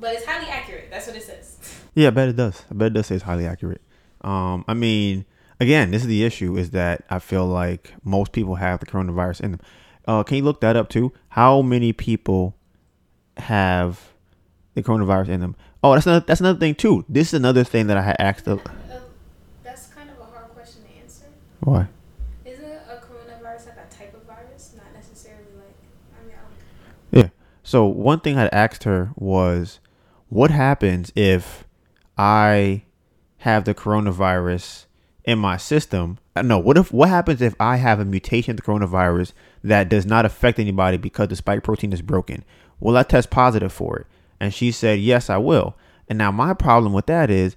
But 0.00 0.14
it's 0.14 0.24
highly 0.24 0.48
accurate. 0.48 0.88
That's 0.90 1.06
what 1.06 1.16
it 1.16 1.22
says. 1.22 1.56
Yeah, 1.94 2.08
I 2.08 2.10
bet 2.10 2.28
it 2.28 2.36
does. 2.36 2.64
I 2.70 2.74
bet 2.74 2.88
it 2.88 2.94
does 2.94 3.06
say 3.06 3.16
it's 3.16 3.24
highly 3.24 3.46
accurate. 3.46 3.80
Um, 4.20 4.64
I 4.68 4.74
mean, 4.74 5.24
again, 5.60 5.90
this 5.90 6.02
is 6.02 6.08
the 6.08 6.24
issue 6.24 6.56
is 6.56 6.70
that 6.70 7.04
I 7.10 7.18
feel 7.18 7.46
like 7.46 7.92
most 8.04 8.32
people 8.32 8.56
have 8.56 8.80
the 8.80 8.86
coronavirus 8.86 9.40
in 9.40 9.50
them. 9.52 9.60
Uh, 10.06 10.22
can 10.22 10.36
you 10.38 10.44
look 10.44 10.60
that 10.60 10.76
up 10.76 10.88
too? 10.88 11.12
How 11.30 11.62
many 11.62 11.92
people 11.92 12.56
have 13.36 14.12
the 14.74 14.82
coronavirus 14.82 15.28
in 15.28 15.40
them? 15.40 15.56
Oh, 15.82 15.94
that's 15.94 16.06
another 16.06 16.24
that's 16.26 16.40
another 16.40 16.58
thing 16.58 16.74
too. 16.74 17.04
This 17.08 17.28
is 17.28 17.34
another 17.34 17.62
thing 17.64 17.86
that 17.88 17.96
I 17.96 18.02
had 18.02 18.16
asked. 18.18 18.48
Of, 18.48 18.60
Uh, 18.66 19.00
that's 19.62 19.86
kind 19.88 20.10
of 20.10 20.18
a 20.18 20.24
hard 20.24 20.48
question 20.54 20.82
to 20.82 21.02
answer. 21.02 21.24
why? 21.60 21.88
Isn't 22.44 22.64
a 22.64 23.00
coronavirus 23.04 23.66
like 23.66 23.78
a 23.90 23.94
type 23.94 24.14
of 24.14 24.22
virus, 24.22 24.74
not 24.76 24.86
necessarily 24.94 25.44
like 25.56 25.76
I 26.20 26.26
mean, 26.26 26.36
I 27.12 27.20
don't 27.22 27.30
So 27.62 27.84
one 27.84 28.20
thing 28.20 28.36
I 28.38 28.42
had 28.42 28.54
asked 28.54 28.84
her 28.84 29.10
was, 29.16 29.78
what 30.28 30.50
happens 30.50 31.12
if 31.14 31.64
I 32.16 32.82
have 33.38 33.64
the 33.64 33.74
coronavirus 33.74 34.86
in 35.24 35.38
my 35.38 35.56
system? 35.56 36.18
Uh, 36.36 36.42
No, 36.42 36.58
what 36.58 36.76
if 36.76 36.92
what 36.92 37.08
happens 37.08 37.40
if 37.40 37.54
I 37.60 37.76
have 37.76 38.00
a 38.00 38.04
mutation 38.04 38.52
of 38.52 38.56
the 38.56 38.62
coronavirus 38.62 39.32
that 39.64 39.88
does 39.88 40.06
not 40.06 40.24
affect 40.24 40.58
anybody 40.58 40.96
because 40.96 41.28
the 41.28 41.36
spike 41.36 41.62
protein 41.62 41.92
is 41.92 42.02
broken? 42.02 42.44
Will 42.80 42.96
I 42.96 43.02
test 43.02 43.30
positive 43.30 43.72
for 43.72 43.98
it? 43.98 44.06
And 44.40 44.54
she 44.54 44.70
said, 44.70 45.00
yes, 45.00 45.30
I 45.30 45.36
will. 45.36 45.76
And 46.08 46.18
now 46.18 46.30
my 46.30 46.54
problem 46.54 46.92
with 46.92 47.06
that 47.06 47.30
is 47.30 47.56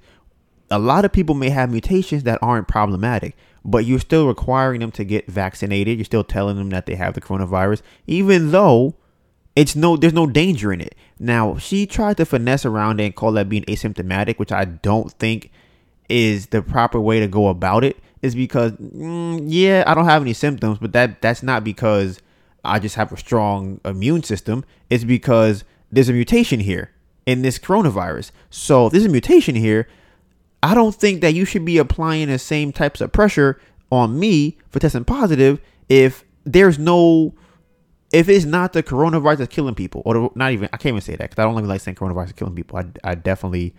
a 0.70 0.80
lot 0.80 1.06
of 1.06 1.12
people 1.12 1.36
may 1.36 1.50
have 1.50 1.70
mutations 1.70 2.24
that 2.24 2.40
aren't 2.42 2.68
problematic, 2.68 3.36
but 3.64 3.86
you're 3.86 4.00
still 4.00 4.28
requiring 4.28 4.80
them 4.80 4.92
to 4.92 5.04
get 5.04 5.28
vaccinated. 5.28 5.98
You're 5.98 6.06
still 6.06 6.24
telling 6.24 6.58
them 6.58 6.70
that 6.70 6.86
they 6.86 6.96
have 6.96 7.14
the 7.14 7.22
coronavirus, 7.22 7.82
even 8.08 8.52
though 8.52 8.96
it's 9.56 9.76
no 9.76 9.98
there's 9.98 10.14
no 10.14 10.28
danger 10.28 10.72
in 10.72 10.82
it. 10.82 10.96
Now, 11.20 11.58
she 11.58 11.86
tried 11.86 12.18
to 12.18 12.26
finesse 12.26 12.66
around 12.66 13.00
it 13.00 13.06
and 13.06 13.16
call 13.16 13.34
that 13.34 13.50
being 13.50 13.64
asymptomatic, 13.64 14.40
which 14.40 14.52
I 14.52 14.66
don't 14.66 15.12
think 15.14 15.52
is 16.10 16.48
the 16.48 16.62
proper 16.62 17.00
way 17.00 17.20
to 17.20 17.28
go 17.28 17.48
about 17.48 17.84
it. 17.84 17.98
Is 18.22 18.36
because 18.36 18.74
mm, 18.74 19.44
yeah, 19.48 19.84
I 19.88 19.94
don't 19.94 20.06
have 20.06 20.22
any 20.22 20.34
symptoms, 20.34 20.78
but 20.80 20.94
that 20.94 21.22
that's 21.22 21.44
not 21.44 21.64
because 21.64 22.20
I 22.64 22.80
just 22.80 22.96
have 22.96 23.12
a 23.12 23.18
strong 23.18 23.82
immune 23.84 24.24
system. 24.24 24.64
It's 24.90 25.04
because 25.04 25.64
there's 25.92 26.10
a 26.10 26.14
mutation 26.14 26.60
here 26.60 26.92
in 27.26 27.42
this 27.42 27.58
coronavirus. 27.58 28.32
So 28.50 28.86
if 28.86 28.92
there's 28.92 29.06
a 29.06 29.10
mutation 29.10 29.56
here, 29.56 29.88
I 30.64 30.76
don't 30.76 30.96
think 30.96 31.22
that 31.22 31.34
you 31.34 31.46
should 31.46 31.66
be 31.66 31.78
applying 31.78 32.28
the 32.28 32.38
same 32.38 32.72
types 32.72 33.02
of 33.02 33.12
pressure 33.12 33.60
on 33.92 34.20
me 34.20 34.58
for 34.70 34.80
testing 34.80 35.04
positive 35.04 35.60
if 35.90 36.24
there's 36.46 36.80
no 36.80 37.34
if 38.14 38.28
it's 38.28 38.46
not 38.46 38.74
the 38.74 38.84
coronavirus 38.84 39.38
that's 39.38 39.56
killing 39.56 39.76
people 39.76 40.02
or 40.06 40.14
the, 40.14 40.30
not 40.36 40.52
even 40.52 40.66
I 40.74 40.78
can't 40.78 40.94
even 40.94 41.02
say 41.02 41.16
that 41.16 41.30
because 41.30 41.42
I 41.42 41.46
don't 41.46 41.54
even 41.54 41.68
like 41.68 41.82
saying 41.82 41.96
coronavirus 41.96 42.28
is 42.28 42.32
killing 42.34 42.56
people. 42.56 42.78
I, 42.78 42.86
I 43.04 43.16
definitely 43.16 43.74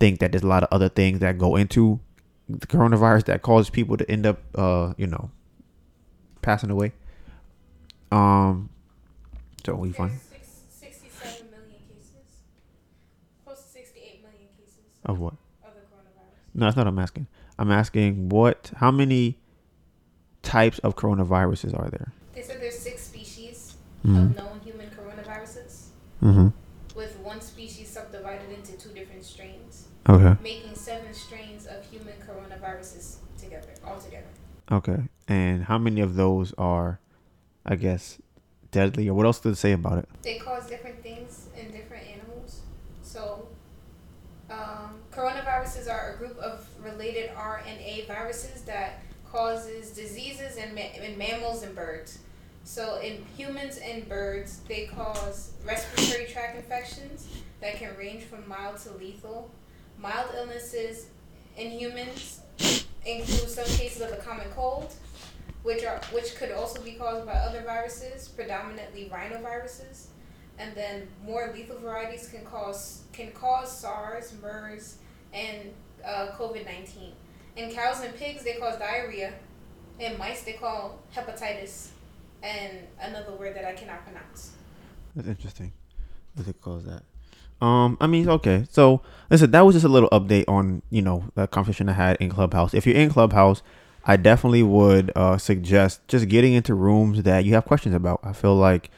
think 0.00 0.20
that 0.20 0.32
there's 0.32 0.42
a 0.42 0.46
lot 0.48 0.62
of 0.62 0.68
other 0.72 0.88
things 0.88 1.20
that 1.20 1.38
go 1.38 1.56
into 1.56 2.00
the 2.48 2.66
coronavirus 2.66 3.24
that 3.24 3.42
causes 3.42 3.70
people 3.70 3.96
to 3.96 4.10
end 4.10 4.26
up 4.26 4.40
uh 4.54 4.94
you 4.96 5.06
know 5.06 5.30
passing 6.42 6.70
away. 6.70 6.92
Um 8.10 8.70
so 9.64 9.74
we 9.74 9.88
There's 9.88 9.96
fine 9.96 10.20
six, 10.30 10.48
67 10.70 11.50
million 11.50 11.80
cases. 11.88 12.12
Close 13.44 13.62
to 13.62 13.68
68 13.68 14.22
million 14.22 14.48
cases 14.58 14.78
of 15.04 15.18
what? 15.18 15.34
of 15.64 15.74
the 15.74 15.80
coronavirus. 15.80 16.54
No, 16.54 16.66
that's 16.66 16.76
not 16.76 16.86
what 16.86 16.92
I'm 16.92 16.98
asking. 16.98 17.26
I'm 17.58 17.70
asking 17.70 18.28
what 18.30 18.70
how 18.76 18.90
many 18.90 19.38
types 20.42 20.78
of 20.78 20.96
coronaviruses 20.96 21.78
are 21.78 21.90
there? 21.90 22.12
They 22.34 22.42
said 22.42 22.60
there's 22.60 22.78
six 22.78 23.05
Mm-hmm. 24.06 24.16
of 24.16 24.36
known 24.38 24.60
human 24.64 24.88
coronaviruses, 24.90 25.86
Mm-hmm. 26.22 26.48
with 26.96 27.18
one 27.18 27.40
species 27.40 27.88
subdivided 27.88 28.50
into 28.56 28.72
two 28.78 28.90
different 28.90 29.24
strains, 29.24 29.88
Okay. 30.08 30.36
making 30.42 30.74
seven 30.76 31.12
strains 31.12 31.66
of 31.66 31.84
human 31.90 32.14
coronaviruses 32.26 33.16
together, 33.38 33.68
all 33.86 33.98
together. 33.98 34.26
Okay. 34.70 34.98
And 35.28 35.64
how 35.64 35.78
many 35.78 36.00
of 36.00 36.14
those 36.16 36.52
are 36.58 37.00
I 37.68 37.74
guess, 37.74 38.18
deadly? 38.70 39.08
Or 39.08 39.14
what 39.14 39.26
else 39.26 39.40
did 39.40 39.50
it 39.52 39.56
say 39.56 39.72
about 39.72 39.98
it? 39.98 40.08
They 40.22 40.36
cause 40.36 40.68
different 40.68 41.02
things 41.02 41.48
in 41.58 41.72
different 41.72 42.04
animals. 42.06 42.60
So, 43.02 43.48
um, 44.50 45.00
coronaviruses 45.12 45.90
are 45.90 46.14
a 46.14 46.16
group 46.16 46.38
of 46.38 46.64
related 46.84 47.30
RNA 47.34 48.06
viruses 48.06 48.62
that 48.62 49.02
causes 49.30 49.90
diseases 49.90 50.56
in, 50.56 50.74
ma- 50.76 50.94
in 51.04 51.18
mammals 51.18 51.64
and 51.64 51.74
birds. 51.74 52.18
So, 52.68 53.00
in 53.00 53.24
humans 53.36 53.78
and 53.78 54.08
birds, 54.08 54.60
they 54.68 54.86
cause 54.86 55.52
respiratory 55.64 56.26
tract 56.26 56.56
infections 56.56 57.28
that 57.60 57.76
can 57.76 57.96
range 57.96 58.24
from 58.24 58.46
mild 58.48 58.78
to 58.78 58.92
lethal. 58.94 59.52
Mild 59.98 60.30
illnesses 60.36 61.06
in 61.56 61.70
humans 61.70 62.40
include 63.06 63.48
some 63.48 63.64
cases 63.66 64.02
of 64.02 64.10
the 64.10 64.16
common 64.16 64.48
cold, 64.54 64.92
which 65.62 65.84
are 65.84 66.00
which 66.10 66.34
could 66.34 66.50
also 66.50 66.82
be 66.82 66.94
caused 66.94 67.24
by 67.24 67.34
other 67.34 67.62
viruses, 67.62 68.28
predominantly 68.28 69.10
rhinoviruses. 69.14 70.06
And 70.58 70.74
then 70.74 71.06
more 71.24 71.52
lethal 71.54 71.78
varieties 71.78 72.28
can 72.28 72.44
cause 72.44 73.04
can 73.12 73.30
cause 73.30 73.70
SARS, 73.70 74.34
MERS, 74.42 74.96
and 75.32 75.70
uh, 76.04 76.32
COVID 76.36 76.64
nineteen. 76.66 77.12
In 77.56 77.70
cows 77.70 78.00
and 78.02 78.14
pigs, 78.16 78.42
they 78.42 78.54
cause 78.54 78.76
diarrhea. 78.76 79.34
In 80.00 80.18
mice, 80.18 80.42
they 80.42 80.54
call 80.54 80.98
hepatitis, 81.14 81.88
and 82.42 82.78
another 83.00 83.32
word 83.32 83.54
that 83.56 83.64
I 83.64 83.72
cannot 83.72 84.04
pronounce. 84.04 84.52
That's 85.14 85.28
interesting. 85.28 85.72
What 86.34 86.46
it 86.48 86.60
calls 86.60 86.84
that? 86.84 87.02
Um, 87.64 87.96
I 88.00 88.06
mean, 88.06 88.28
okay. 88.28 88.66
So 88.70 89.00
listen, 89.30 89.50
that 89.52 89.62
was 89.62 89.74
just 89.74 89.84
a 89.84 89.88
little 89.88 90.10
update 90.10 90.44
on 90.46 90.82
you 90.90 91.02
know 91.02 91.24
the 91.34 91.46
conversation 91.46 91.88
I 91.88 91.94
had 91.94 92.16
in 92.18 92.30
Clubhouse. 92.30 92.74
If 92.74 92.86
you're 92.86 92.96
in 92.96 93.10
Clubhouse, 93.10 93.62
I 94.04 94.16
definitely 94.16 94.62
would 94.62 95.10
uh, 95.16 95.38
suggest 95.38 96.06
just 96.08 96.28
getting 96.28 96.52
into 96.52 96.74
rooms 96.74 97.22
that 97.22 97.44
you 97.44 97.54
have 97.54 97.64
questions 97.64 97.94
about. 97.94 98.20
I 98.22 98.32
feel 98.32 98.54
like 98.54 98.90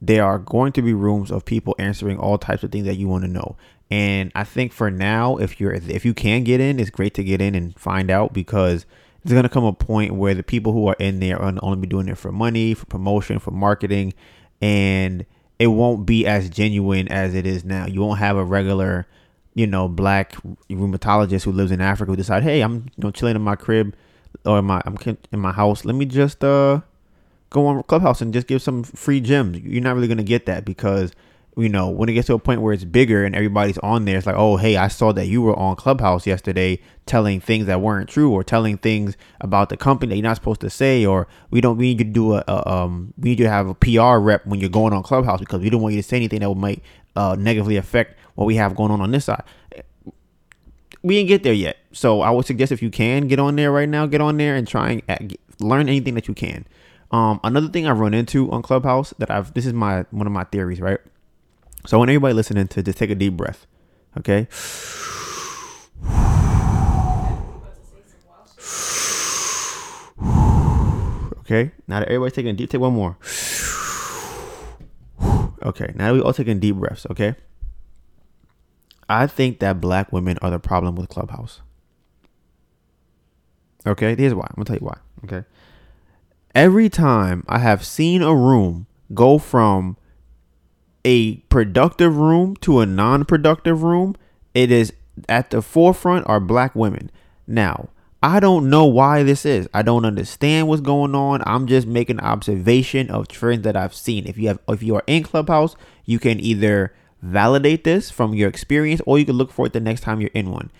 there 0.00 0.24
are 0.24 0.38
going 0.38 0.72
to 0.72 0.82
be 0.82 0.92
rooms 0.92 1.30
of 1.30 1.44
people 1.44 1.74
answering 1.78 2.18
all 2.18 2.38
types 2.38 2.62
of 2.62 2.70
things 2.70 2.86
that 2.86 2.96
you 2.96 3.08
want 3.08 3.24
to 3.24 3.28
know. 3.28 3.56
And 3.90 4.30
I 4.34 4.44
think 4.44 4.72
for 4.72 4.90
now, 4.90 5.36
if 5.36 5.60
you're 5.60 5.72
if 5.72 6.04
you 6.04 6.14
can 6.14 6.44
get 6.44 6.60
in, 6.60 6.78
it's 6.78 6.90
great 6.90 7.14
to 7.14 7.24
get 7.24 7.40
in 7.40 7.54
and 7.54 7.78
find 7.78 8.10
out 8.10 8.32
because 8.32 8.86
there's 9.26 9.36
gonna 9.38 9.48
come 9.48 9.64
a 9.64 9.72
point 9.72 10.14
where 10.14 10.34
the 10.34 10.44
people 10.44 10.72
who 10.72 10.86
are 10.88 10.96
in 11.00 11.20
there 11.20 11.40
are 11.40 11.52
only 11.62 11.78
be 11.78 11.88
doing 11.88 12.08
it 12.08 12.18
for 12.18 12.32
money, 12.32 12.74
for 12.74 12.86
promotion, 12.86 13.40
for 13.40 13.50
marketing, 13.50 14.14
and 14.62 15.26
it 15.58 15.68
won't 15.68 16.06
be 16.06 16.26
as 16.26 16.48
genuine 16.48 17.08
as 17.08 17.34
it 17.34 17.46
is 17.46 17.64
now. 17.64 17.86
You 17.86 18.02
won't 18.02 18.20
have 18.20 18.36
a 18.36 18.44
regular, 18.44 19.06
you 19.54 19.66
know, 19.66 19.88
black 19.88 20.34
rheumatologist 20.70 21.44
who 21.44 21.52
lives 21.52 21.72
in 21.72 21.80
Africa 21.80 22.12
who 22.12 22.16
decide, 22.16 22.44
hey, 22.44 22.60
I'm 22.62 22.86
you 22.96 23.04
know 23.04 23.10
chilling 23.10 23.36
in 23.36 23.42
my 23.42 23.56
crib 23.56 23.96
or 24.44 24.60
in 24.60 24.64
my 24.66 24.80
I'm 24.86 24.96
in 25.32 25.40
my 25.40 25.52
house. 25.52 25.84
Let 25.84 25.96
me 25.96 26.06
just 26.06 26.44
uh 26.44 26.82
go 27.50 27.66
on 27.66 27.82
Clubhouse 27.84 28.20
and 28.20 28.32
just 28.32 28.46
give 28.46 28.62
some 28.62 28.84
free 28.84 29.20
gems. 29.20 29.58
You're 29.58 29.82
not 29.82 29.96
really 29.96 30.08
gonna 30.08 30.22
get 30.22 30.46
that 30.46 30.64
because 30.64 31.12
you 31.56 31.68
know, 31.70 31.88
when 31.90 32.08
it 32.08 32.14
gets 32.14 32.26
to 32.28 32.34
a 32.34 32.38
point 32.38 32.62
where 32.62 32.74
it's 32.74 32.84
bigger 32.84 33.24
and 33.24 33.34
everybody's 33.34 33.78
on 33.78 34.04
there, 34.06 34.18
it's 34.18 34.26
like, 34.26 34.36
oh, 34.36 34.58
hey, 34.58 34.76
I 34.76 34.88
saw 34.88 35.12
that 35.12 35.26
you 35.28 35.42
were 35.42 35.56
on 35.58 35.76
Clubhouse 35.76 36.26
yesterday 36.26 36.80
telling 37.06 37.40
things 37.40 37.66
that 37.66 37.80
weren't 37.80 38.10
true 38.10 38.32
or 38.32 38.44
telling 38.44 38.78
things 38.78 39.16
about 39.40 39.70
the 39.70 39.76
company 39.76 40.10
that 40.10 40.16
you're 40.16 40.22
not 40.24 40.36
supposed 40.36 40.60
to 40.62 40.70
say, 40.70 41.06
or 41.06 41.28
we 41.50 41.60
don't 41.62 41.78
we 41.78 41.88
need 41.94 42.00
you 42.00 42.06
to 42.06 42.10
do 42.12 42.34
a, 42.34 42.44
a 42.48 42.68
um 42.70 43.14
we 43.18 43.30
need 43.30 43.40
you 43.40 43.46
to 43.46 43.50
have 43.50 43.68
a 43.68 43.74
PR 43.74 44.18
rep 44.18 44.46
when 44.46 44.60
you're 44.60 44.70
going 44.70 44.92
on 44.92 45.02
Clubhouse 45.02 45.40
because 45.40 45.60
we 45.60 45.70
don't 45.70 45.82
want 45.82 45.94
you 45.94 46.02
to 46.02 46.08
say 46.08 46.16
anything 46.16 46.40
that 46.40 46.54
might 46.54 46.82
uh, 47.16 47.36
negatively 47.38 47.76
affect 47.76 48.18
what 48.34 48.46
we 48.46 48.56
have 48.56 48.76
going 48.76 48.90
on 48.90 49.00
on 49.00 49.10
this 49.12 49.26
side. 49.26 49.44
We 51.02 51.16
didn't 51.16 51.28
get 51.28 51.42
there 51.44 51.54
yet, 51.54 51.78
so 51.92 52.20
I 52.22 52.30
would 52.30 52.46
suggest 52.46 52.72
if 52.72 52.82
you 52.82 52.90
can 52.90 53.28
get 53.28 53.38
on 53.40 53.56
there 53.56 53.72
right 53.72 53.88
now, 53.88 54.06
get 54.06 54.20
on 54.20 54.38
there 54.38 54.56
and 54.56 54.68
try 54.68 55.02
and 55.08 55.36
learn 55.60 55.88
anything 55.88 56.14
that 56.14 56.28
you 56.28 56.34
can. 56.34 56.66
Um, 57.12 57.40
another 57.44 57.68
thing 57.68 57.86
I've 57.86 58.00
run 58.00 58.14
into 58.14 58.50
on 58.52 58.62
Clubhouse 58.62 59.14
that 59.18 59.30
I've 59.30 59.54
this 59.54 59.66
is 59.66 59.72
my 59.74 60.06
one 60.10 60.26
of 60.26 60.32
my 60.34 60.44
theories, 60.44 60.80
right? 60.80 61.00
So 61.86 61.96
I 61.96 61.98
want 61.98 62.10
everybody 62.10 62.34
listening 62.34 62.66
to 62.68 62.82
just 62.82 62.98
take 62.98 63.10
a 63.10 63.14
deep 63.14 63.34
breath. 63.36 63.66
Okay. 64.18 64.48
Okay. 71.40 71.70
Now 71.86 72.00
that 72.00 72.08
everybody's 72.08 72.32
taking 72.32 72.50
a 72.50 72.54
deep, 72.54 72.70
take 72.70 72.80
one 72.80 72.94
more. 72.94 73.16
Okay. 75.62 75.92
Now 75.94 76.12
we 76.12 76.20
all 76.20 76.32
taking 76.32 76.58
deep 76.58 76.74
breaths. 76.76 77.06
Okay. 77.10 77.36
I 79.08 79.28
think 79.28 79.60
that 79.60 79.80
black 79.80 80.12
women 80.12 80.38
are 80.42 80.50
the 80.50 80.58
problem 80.58 80.96
with 80.96 81.08
Clubhouse. 81.08 81.60
Okay. 83.86 84.16
Here's 84.16 84.34
why. 84.34 84.46
I'm 84.50 84.56
gonna 84.56 84.64
tell 84.64 84.76
you 84.76 84.86
why. 84.86 84.98
Okay. 85.24 85.46
Every 86.52 86.88
time 86.88 87.44
I 87.46 87.58
have 87.60 87.86
seen 87.86 88.22
a 88.22 88.34
room 88.34 88.88
go 89.14 89.38
from 89.38 89.96
a 91.06 91.36
productive 91.48 92.16
room 92.18 92.56
to 92.56 92.80
a 92.80 92.86
non 92.86 93.24
productive 93.24 93.82
room, 93.84 94.16
it 94.52 94.70
is 94.72 94.92
at 95.28 95.50
the 95.50 95.62
forefront 95.62 96.26
are 96.28 96.40
black 96.40 96.74
women. 96.74 97.10
Now, 97.46 97.88
I 98.22 98.40
don't 98.40 98.68
know 98.68 98.86
why 98.86 99.22
this 99.22 99.46
is. 99.46 99.68
I 99.72 99.82
don't 99.82 100.04
understand 100.04 100.66
what's 100.68 100.82
going 100.82 101.14
on. 101.14 101.42
I'm 101.46 101.68
just 101.68 101.86
making 101.86 102.18
observation 102.20 103.08
of 103.08 103.28
trends 103.28 103.62
that 103.62 103.76
I've 103.76 103.94
seen. 103.94 104.26
If 104.26 104.36
you 104.36 104.48
have 104.48 104.58
if 104.68 104.82
you 104.82 104.96
are 104.96 105.04
in 105.06 105.22
Clubhouse, 105.22 105.76
you 106.04 106.18
can 106.18 106.40
either 106.40 106.92
validate 107.22 107.84
this 107.84 108.10
from 108.10 108.34
your 108.34 108.48
experience 108.48 109.00
or 109.06 109.18
you 109.18 109.24
can 109.24 109.36
look 109.36 109.52
for 109.52 109.66
it 109.66 109.72
the 109.72 109.80
next 109.80 110.00
time 110.00 110.20
you're 110.20 110.30
in 110.34 110.50
one. 110.50 110.72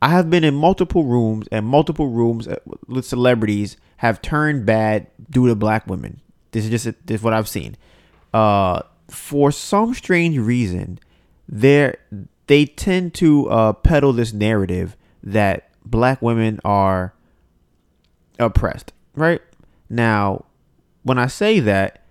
I 0.00 0.08
have 0.08 0.30
been 0.30 0.44
in 0.44 0.54
multiple 0.54 1.04
rooms 1.04 1.46
and 1.52 1.66
multiple 1.66 2.08
rooms 2.08 2.48
uh, 2.48 2.56
with 2.86 3.04
celebrities 3.04 3.76
have 3.98 4.22
turned 4.22 4.64
bad 4.64 5.08
due 5.28 5.48
to 5.48 5.54
black 5.54 5.86
women. 5.86 6.22
This 6.52 6.64
is 6.64 6.70
just 6.70 6.84
this 7.06 7.20
is 7.20 7.22
what 7.22 7.34
I've 7.34 7.48
seen. 7.48 7.76
Uh 8.32 8.82
for 9.10 9.50
some 9.50 9.94
strange 9.94 10.38
reason, 10.38 10.98
they 11.48 11.94
they 12.46 12.64
tend 12.66 13.14
to 13.14 13.48
uh, 13.50 13.72
peddle 13.72 14.12
this 14.12 14.32
narrative 14.32 14.96
that 15.22 15.70
black 15.84 16.20
women 16.22 16.60
are 16.64 17.14
oppressed. 18.38 18.92
Right 19.14 19.40
now, 19.88 20.44
when 21.02 21.18
I 21.18 21.26
say 21.26 21.60
that, 21.60 22.02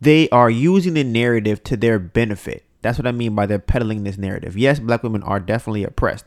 they 0.00 0.28
are 0.30 0.50
using 0.50 0.94
the 0.94 1.04
narrative 1.04 1.62
to 1.64 1.76
their 1.76 1.98
benefit. 1.98 2.64
That's 2.82 2.98
what 2.98 3.06
I 3.06 3.12
mean 3.12 3.34
by 3.34 3.46
they're 3.46 3.60
peddling 3.60 4.02
this 4.02 4.18
narrative. 4.18 4.56
Yes, 4.56 4.80
black 4.80 5.02
women 5.02 5.22
are 5.22 5.38
definitely 5.38 5.84
oppressed. 5.84 6.26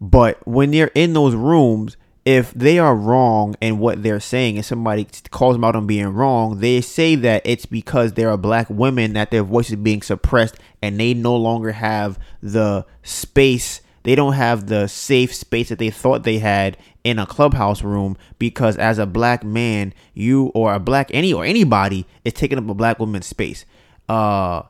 But 0.00 0.44
when 0.46 0.72
they're 0.72 0.90
in 0.96 1.12
those 1.12 1.36
rooms, 1.36 1.96
if 2.24 2.52
they 2.54 2.78
are 2.78 2.94
wrong 2.94 3.56
in 3.60 3.78
what 3.78 4.02
they're 4.02 4.20
saying 4.20 4.56
and 4.56 4.64
somebody 4.64 5.06
calls 5.30 5.56
them 5.56 5.64
out 5.64 5.74
on 5.74 5.86
being 5.86 6.08
wrong, 6.08 6.58
they 6.58 6.80
say 6.80 7.16
that 7.16 7.42
it's 7.44 7.66
because 7.66 8.12
there 8.12 8.30
are 8.30 8.36
black 8.36 8.68
women 8.70 9.14
that 9.14 9.30
their 9.30 9.42
voice 9.42 9.70
is 9.70 9.76
being 9.76 10.02
suppressed 10.02 10.56
and 10.80 11.00
they 11.00 11.14
no 11.14 11.34
longer 11.34 11.72
have 11.72 12.18
the 12.40 12.86
space. 13.02 13.80
They 14.04 14.14
don't 14.14 14.34
have 14.34 14.66
the 14.66 14.86
safe 14.86 15.34
space 15.34 15.68
that 15.70 15.80
they 15.80 15.90
thought 15.90 16.22
they 16.22 16.38
had 16.38 16.76
in 17.02 17.18
a 17.18 17.26
clubhouse 17.26 17.82
room 17.82 18.16
because 18.38 18.76
as 18.76 18.98
a 18.98 19.06
black 19.06 19.42
man, 19.42 19.92
you 20.14 20.46
or 20.54 20.74
a 20.74 20.80
black 20.80 21.10
any 21.12 21.32
or 21.32 21.44
anybody 21.44 22.06
is 22.24 22.34
taking 22.34 22.58
up 22.58 22.68
a 22.68 22.74
black 22.74 23.00
woman's 23.00 23.26
space. 23.26 23.64
Uh, 24.08 24.62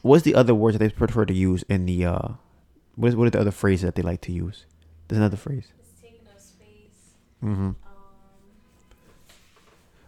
what's 0.00 0.24
the 0.24 0.34
other 0.34 0.54
words 0.54 0.78
that 0.78 0.84
they 0.84 0.94
prefer 0.94 1.26
to 1.26 1.34
use 1.34 1.64
in 1.64 1.84
the 1.84 2.06
uh, 2.06 2.28
what 2.94 3.08
is 3.08 3.16
what 3.16 3.26
are 3.26 3.30
the 3.30 3.40
other 3.40 3.50
phrases 3.50 3.84
that 3.84 3.94
they 3.94 4.02
like 4.02 4.22
to 4.22 4.32
use? 4.32 4.64
There's 5.08 5.18
another 5.18 5.36
phrase. 5.36 5.73
Mm-hmm. 7.44 7.70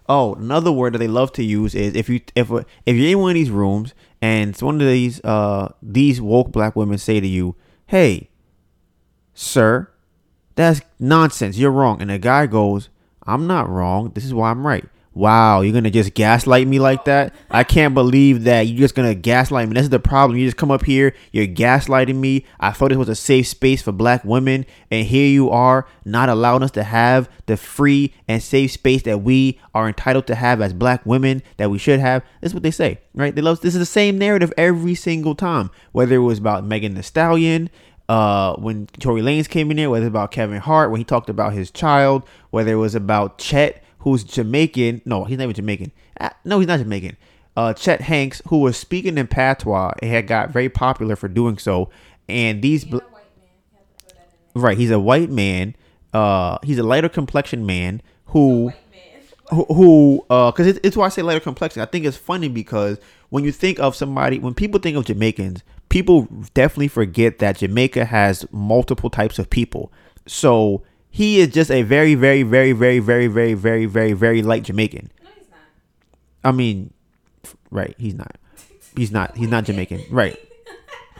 Oh, 0.08 0.34
another 0.34 0.70
word 0.70 0.94
that 0.94 0.98
they 0.98 1.08
love 1.08 1.32
to 1.32 1.42
use 1.44 1.74
is 1.74 1.94
if 1.94 2.08
you 2.08 2.20
if 2.34 2.50
if 2.50 2.96
you're 2.96 3.10
in 3.10 3.18
one 3.18 3.30
of 3.30 3.34
these 3.34 3.50
rooms 3.50 3.92
and 4.22 4.56
one 4.58 4.80
of 4.80 4.86
these 4.86 5.22
uh 5.24 5.72
these 5.82 6.20
woke 6.20 6.52
black 6.52 6.76
women 6.76 6.96
say 6.96 7.20
to 7.20 7.26
you, 7.26 7.56
"Hey, 7.86 8.30
sir, 9.34 9.90
that's 10.54 10.80
nonsense. 11.00 11.58
You're 11.58 11.72
wrong," 11.72 12.00
and 12.00 12.10
the 12.10 12.18
guy 12.18 12.46
goes, 12.46 12.88
"I'm 13.26 13.46
not 13.46 13.68
wrong. 13.68 14.12
This 14.14 14.24
is 14.24 14.32
why 14.32 14.50
I'm 14.50 14.66
right." 14.66 14.84
Wow, 15.16 15.62
you're 15.62 15.72
gonna 15.72 15.90
just 15.90 16.12
gaslight 16.12 16.68
me 16.68 16.78
like 16.78 17.06
that? 17.06 17.34
I 17.50 17.64
can't 17.64 17.94
believe 17.94 18.44
that 18.44 18.66
you're 18.66 18.76
just 18.76 18.94
gonna 18.94 19.14
gaslight 19.14 19.66
me. 19.66 19.72
This 19.72 19.84
is 19.84 19.88
the 19.88 19.98
problem. 19.98 20.38
You 20.38 20.46
just 20.46 20.58
come 20.58 20.70
up 20.70 20.84
here, 20.84 21.14
you're 21.32 21.46
gaslighting 21.46 22.16
me. 22.16 22.44
I 22.60 22.72
thought 22.72 22.90
this 22.90 22.98
was 22.98 23.08
a 23.08 23.14
safe 23.14 23.46
space 23.46 23.80
for 23.80 23.92
black 23.92 24.26
women, 24.26 24.66
and 24.90 25.06
here 25.06 25.26
you 25.26 25.48
are 25.48 25.86
not 26.04 26.28
allowing 26.28 26.62
us 26.62 26.70
to 26.72 26.82
have 26.82 27.30
the 27.46 27.56
free 27.56 28.12
and 28.28 28.42
safe 28.42 28.72
space 28.72 29.04
that 29.04 29.22
we 29.22 29.58
are 29.74 29.88
entitled 29.88 30.26
to 30.26 30.34
have 30.34 30.60
as 30.60 30.74
black 30.74 31.06
women 31.06 31.42
that 31.56 31.70
we 31.70 31.78
should 31.78 31.98
have. 31.98 32.22
That's 32.42 32.52
what 32.52 32.62
they 32.62 32.70
say, 32.70 33.00
right? 33.14 33.34
They 33.34 33.40
love 33.40 33.62
this 33.62 33.74
is 33.74 33.80
the 33.80 33.86
same 33.86 34.18
narrative 34.18 34.52
every 34.58 34.94
single 34.94 35.34
time. 35.34 35.70
Whether 35.92 36.16
it 36.16 36.18
was 36.18 36.36
about 36.36 36.66
Megan 36.66 36.92
Thee 36.92 37.00
Stallion, 37.00 37.70
uh, 38.10 38.54
when 38.56 38.86
Tory 39.00 39.22
Lanez 39.22 39.48
came 39.48 39.70
in 39.70 39.78
there, 39.78 39.88
whether 39.88 40.04
it 40.04 40.08
was 40.08 40.12
about 40.12 40.30
Kevin 40.30 40.60
Hart 40.60 40.90
when 40.90 41.00
he 41.00 41.04
talked 41.04 41.30
about 41.30 41.54
his 41.54 41.70
child, 41.70 42.28
whether 42.50 42.72
it 42.72 42.76
was 42.76 42.94
about 42.94 43.38
Chet 43.38 43.82
who's 44.06 44.22
Jamaican. 44.22 45.02
No, 45.04 45.24
he's 45.24 45.36
not 45.36 45.44
even 45.44 45.54
Jamaican. 45.56 45.90
Uh, 46.20 46.30
no, 46.44 46.60
he's 46.60 46.68
not 46.68 46.78
Jamaican. 46.78 47.16
Uh, 47.56 47.74
Chet 47.74 48.02
Hanks, 48.02 48.40
who 48.46 48.58
was 48.58 48.76
speaking 48.76 49.18
in 49.18 49.26
patois 49.26 49.94
and 50.00 50.08
had 50.08 50.28
got 50.28 50.50
very 50.50 50.68
popular 50.68 51.16
for 51.16 51.26
doing 51.26 51.58
so. 51.58 51.90
And 52.28 52.62
these, 52.62 52.84
bl- 52.84 53.00
right, 54.54 54.78
he's 54.78 54.92
a 54.92 55.00
white 55.00 55.28
man. 55.28 55.74
Uh, 56.14 56.56
he's 56.62 56.78
a 56.78 56.84
lighter 56.84 57.08
complexion 57.08 57.66
man 57.66 58.00
who, 58.26 58.72
who, 59.50 60.24
uh, 60.30 60.52
because 60.52 60.68
it's, 60.68 60.78
it's 60.84 60.96
why 60.96 61.06
I 61.06 61.08
say 61.08 61.22
lighter 61.22 61.40
complexion. 61.40 61.82
I 61.82 61.86
think 61.86 62.04
it's 62.04 62.16
funny 62.16 62.46
because 62.46 62.98
when 63.30 63.42
you 63.42 63.50
think 63.50 63.80
of 63.80 63.96
somebody, 63.96 64.38
when 64.38 64.54
people 64.54 64.78
think 64.78 64.96
of 64.96 65.04
Jamaicans, 65.04 65.64
people 65.88 66.28
definitely 66.54 66.86
forget 66.86 67.40
that 67.40 67.56
Jamaica 67.56 68.04
has 68.04 68.46
multiple 68.52 69.10
types 69.10 69.40
of 69.40 69.50
people. 69.50 69.92
So 70.28 70.84
he 71.16 71.40
is 71.40 71.48
just 71.48 71.70
a 71.70 71.80
very, 71.80 72.14
very, 72.14 72.42
very, 72.42 72.72
very, 72.72 72.98
very, 72.98 73.26
very, 73.26 73.54
very, 73.54 73.86
very, 73.86 74.12
very 74.12 74.42
light 74.42 74.64
Jamaican. 74.64 75.10
No, 75.24 75.30
he's 75.34 75.48
not. 75.48 75.58
I 76.44 76.52
mean, 76.52 76.92
right? 77.70 77.94
He's 77.96 78.12
not. 78.12 78.36
He's 78.94 79.10
not. 79.10 79.34
He's 79.34 79.48
not 79.48 79.64
Jamaican. 79.64 80.02
Right. 80.10 80.38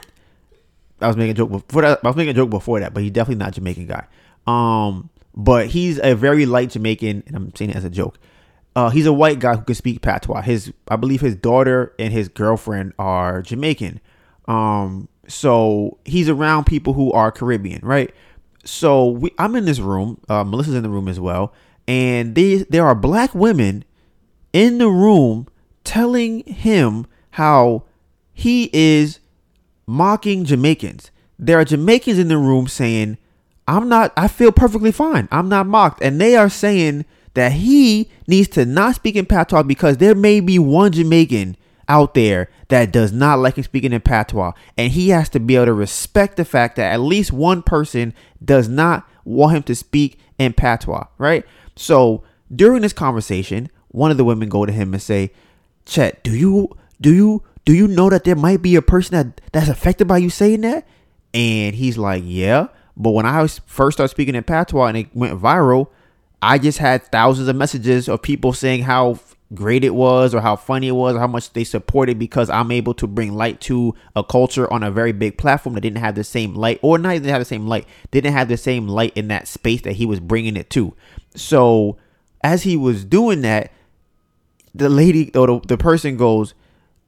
I 1.01 1.07
was 1.07 1.17
making 1.17 1.31
a 1.31 1.33
joke 1.33 1.49
before 1.49 1.81
that. 1.81 1.99
I 2.03 2.07
was 2.07 2.15
making 2.15 2.29
a 2.29 2.35
joke 2.35 2.51
before 2.51 2.79
that, 2.79 2.93
but 2.93 3.01
he's 3.01 3.11
definitely 3.11 3.43
not 3.43 3.53
Jamaican 3.53 3.87
guy. 3.87 4.05
Um, 4.45 5.09
but 5.35 5.65
he's 5.65 5.99
a 6.03 6.13
very 6.13 6.45
light 6.45 6.69
Jamaican, 6.69 7.23
and 7.25 7.35
I'm 7.35 7.55
saying 7.55 7.71
it 7.71 7.75
as 7.75 7.83
a 7.83 7.89
joke. 7.89 8.19
Uh, 8.75 8.91
he's 8.91 9.07
a 9.07 9.13
white 9.13 9.39
guy 9.39 9.55
who 9.55 9.63
can 9.63 9.73
speak 9.73 10.03
patois. 10.03 10.43
His, 10.43 10.71
I 10.89 10.97
believe, 10.97 11.21
his 11.21 11.33
daughter 11.33 11.95
and 11.97 12.13
his 12.13 12.27
girlfriend 12.27 12.93
are 12.99 13.41
Jamaican. 13.41 13.99
Um, 14.47 15.09
so 15.27 15.97
he's 16.05 16.29
around 16.29 16.65
people 16.65 16.93
who 16.93 17.11
are 17.13 17.31
Caribbean, 17.31 17.83
right? 17.83 18.13
So 18.67 19.07
we, 19.07 19.31
I'm 19.37 19.55
in 19.55 19.65
this 19.65 19.79
room. 19.79 20.19
Uh, 20.27 20.43
Melissa's 20.43 20.75
in 20.75 20.83
the 20.83 20.89
room 20.89 21.07
as 21.07 21.19
well, 21.19 21.53
and 21.87 22.35
they, 22.35 22.57
there 22.69 22.85
are 22.85 22.95
black 22.95 23.33
women 23.33 23.85
in 24.53 24.77
the 24.77 24.89
room 24.89 25.47
telling 25.83 26.43
him 26.43 27.07
how 27.31 27.83
he 28.33 28.69
is 28.73 29.19
mocking 29.87 30.43
Jamaicans. 30.43 31.11
There 31.39 31.59
are 31.59 31.65
Jamaicans 31.65 32.19
in 32.19 32.27
the 32.27 32.37
room 32.37 32.67
saying, 32.67 33.17
I'm 33.67 33.89
not, 33.89 34.11
I 34.17 34.27
feel 34.27 34.51
perfectly 34.51 34.91
fine. 34.91 35.27
I'm 35.31 35.49
not 35.49 35.67
mocked. 35.67 36.01
And 36.01 36.19
they 36.19 36.35
are 36.35 36.49
saying 36.49 37.05
that 37.35 37.53
he 37.53 38.09
needs 38.27 38.47
to 38.49 38.65
not 38.65 38.95
speak 38.95 39.15
in 39.15 39.25
patois 39.25 39.63
because 39.63 39.97
there 39.97 40.15
may 40.15 40.39
be 40.39 40.57
one 40.59 40.91
Jamaican 40.91 41.55
out 41.87 42.13
there 42.13 42.49
that 42.69 42.91
does 42.91 43.11
not 43.11 43.39
like 43.39 43.57
him 43.57 43.63
speaking 43.63 43.93
in 43.93 44.01
patois. 44.01 44.51
And 44.77 44.91
he 44.91 45.09
has 45.09 45.29
to 45.29 45.39
be 45.39 45.55
able 45.55 45.67
to 45.67 45.73
respect 45.73 46.37
the 46.37 46.45
fact 46.45 46.75
that 46.75 46.91
at 46.93 46.99
least 46.99 47.31
one 47.31 47.61
person 47.61 48.13
does 48.43 48.67
not 48.67 49.07
want 49.23 49.55
him 49.55 49.63
to 49.63 49.75
speak 49.75 50.19
in 50.37 50.53
patois, 50.53 51.05
right? 51.17 51.45
So 51.75 52.23
during 52.53 52.81
this 52.81 52.93
conversation, 52.93 53.69
one 53.89 54.11
of 54.11 54.17
the 54.17 54.25
women 54.25 54.49
go 54.49 54.65
to 54.65 54.71
him 54.71 54.93
and 54.93 55.01
say, 55.01 55.31
Chet, 55.85 56.23
do 56.23 56.35
you 56.35 56.75
do 56.99 57.13
you 57.13 57.43
do 57.65 57.73
you 57.73 57.87
know 57.87 58.09
that 58.09 58.23
there 58.23 58.35
might 58.35 58.61
be 58.61 58.75
a 58.75 58.81
person 58.81 59.15
that 59.15 59.41
that's 59.51 59.69
affected 59.69 60.07
by 60.07 60.17
you 60.17 60.29
saying 60.29 60.61
that? 60.61 60.87
And 61.33 61.75
he's 61.75 61.97
like, 61.97 62.23
yeah. 62.25 62.67
But 62.95 63.11
when 63.11 63.25
I 63.25 63.45
first 63.47 63.97
started 63.97 64.09
speaking 64.09 64.35
in 64.35 64.43
patois 64.43 64.87
and 64.87 64.97
it 64.97 65.15
went 65.15 65.39
viral, 65.39 65.87
I 66.41 66.57
just 66.57 66.79
had 66.79 67.03
thousands 67.03 67.47
of 67.47 67.55
messages 67.55 68.07
of 68.09 68.21
people 68.21 68.53
saying 68.53 68.83
how 68.83 69.19
great 69.53 69.83
it 69.83 69.95
was 69.95 70.35
or 70.35 70.41
how 70.41 70.55
funny 70.55 70.89
it 70.89 70.93
was 70.93 71.15
or 71.15 71.19
how 71.19 71.27
much 71.27 71.53
they 71.53 71.63
supported 71.63 72.19
because 72.19 72.49
I'm 72.49 72.71
able 72.71 72.93
to 72.95 73.07
bring 73.07 73.33
light 73.33 73.61
to 73.61 73.95
a 74.15 74.23
culture 74.23 74.71
on 74.71 74.83
a 74.83 74.91
very 74.91 75.13
big 75.13 75.37
platform 75.37 75.75
that 75.75 75.81
didn't 75.81 75.99
have 75.99 76.15
the 76.15 76.23
same 76.23 76.53
light 76.53 76.79
or 76.81 76.97
not 76.97 77.15
even 77.15 77.29
have 77.29 77.39
the 77.39 77.45
same 77.45 77.67
light. 77.67 77.87
Didn't 78.11 78.33
have 78.33 78.49
the 78.49 78.57
same 78.57 78.87
light 78.87 79.13
in 79.15 79.29
that 79.29 79.47
space 79.47 79.81
that 79.81 79.93
he 79.93 80.05
was 80.05 80.19
bringing 80.19 80.57
it 80.57 80.69
to. 80.71 80.93
So 81.35 81.97
as 82.43 82.63
he 82.63 82.75
was 82.75 83.05
doing 83.05 83.41
that, 83.41 83.71
the 84.75 84.89
lady 84.89 85.33
or 85.33 85.47
the, 85.47 85.59
the 85.67 85.77
person 85.77 86.17
goes, 86.17 86.53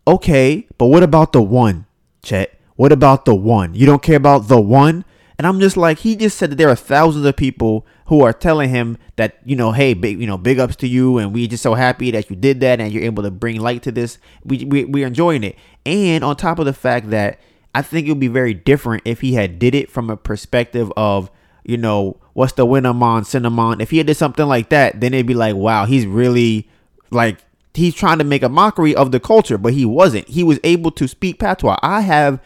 okay, 0.07 0.67
but 0.77 0.87
what 0.87 1.03
about 1.03 1.33
the 1.33 1.41
one, 1.41 1.85
Chet? 2.23 2.57
What 2.75 2.91
about 2.91 3.25
the 3.25 3.35
one? 3.35 3.75
You 3.75 3.85
don't 3.85 4.01
care 4.01 4.15
about 4.17 4.47
the 4.47 4.59
one? 4.61 5.03
And 5.37 5.45
I'm 5.45 5.59
just 5.59 5.77
like, 5.77 5.99
he 5.99 6.15
just 6.15 6.37
said 6.37 6.51
that 6.51 6.55
there 6.55 6.69
are 6.69 6.75
thousands 6.75 7.25
of 7.25 7.35
people 7.35 7.85
who 8.09 8.23
are 8.23 8.33
telling 8.33 8.71
him 8.71 8.97
that, 9.17 9.37
you 9.45 9.55
know, 9.55 9.71
hey, 9.71 9.93
big, 9.93 10.19
you 10.19 10.25
know, 10.25 10.35
big 10.37 10.57
ups 10.57 10.75
to 10.75 10.87
you, 10.87 11.19
and 11.19 11.31
we're 11.31 11.47
just 11.47 11.61
so 11.61 11.75
happy 11.75 12.09
that 12.09 12.27
you 12.27 12.35
did 12.35 12.59
that 12.59 12.81
and 12.81 12.91
you're 12.91 13.03
able 13.03 13.21
to 13.21 13.29
bring 13.29 13.61
light 13.61 13.83
to 13.83 13.91
this. 13.91 14.17
We, 14.43 14.65
we 14.65 14.83
we're 14.83 15.05
enjoying 15.05 15.43
it. 15.43 15.55
And 15.85 16.23
on 16.23 16.35
top 16.35 16.57
of 16.57 16.65
the 16.65 16.73
fact 16.73 17.11
that 17.11 17.39
I 17.75 17.83
think 17.83 18.07
it 18.07 18.11
would 18.11 18.19
be 18.19 18.27
very 18.27 18.55
different 18.55 19.03
if 19.05 19.21
he 19.21 19.33
had 19.33 19.59
did 19.59 19.75
it 19.75 19.91
from 19.91 20.09
a 20.09 20.17
perspective 20.17 20.91
of, 20.97 21.29
you 21.63 21.77
know, 21.77 22.17
what's 22.33 22.53
the 22.53 22.65
Winamon 22.65 23.27
Cinnamon? 23.27 23.79
If 23.79 23.91
he 23.91 23.99
had 23.99 24.07
did 24.07 24.17
something 24.17 24.47
like 24.47 24.69
that, 24.69 24.99
then 24.99 25.13
it'd 25.13 25.27
be 25.27 25.35
like, 25.35 25.55
wow, 25.55 25.85
he's 25.85 26.07
really 26.07 26.67
like 27.11 27.37
he's 27.75 27.93
trying 27.93 28.17
to 28.17 28.23
make 28.23 28.41
a 28.41 28.49
mockery 28.49 28.95
of 28.95 29.11
the 29.11 29.19
culture, 29.19 29.59
but 29.59 29.73
he 29.73 29.85
wasn't. 29.85 30.27
He 30.27 30.41
was 30.41 30.59
able 30.63 30.89
to 30.91 31.07
speak 31.07 31.37
patois. 31.37 31.77
I 31.83 32.01
have 32.01 32.41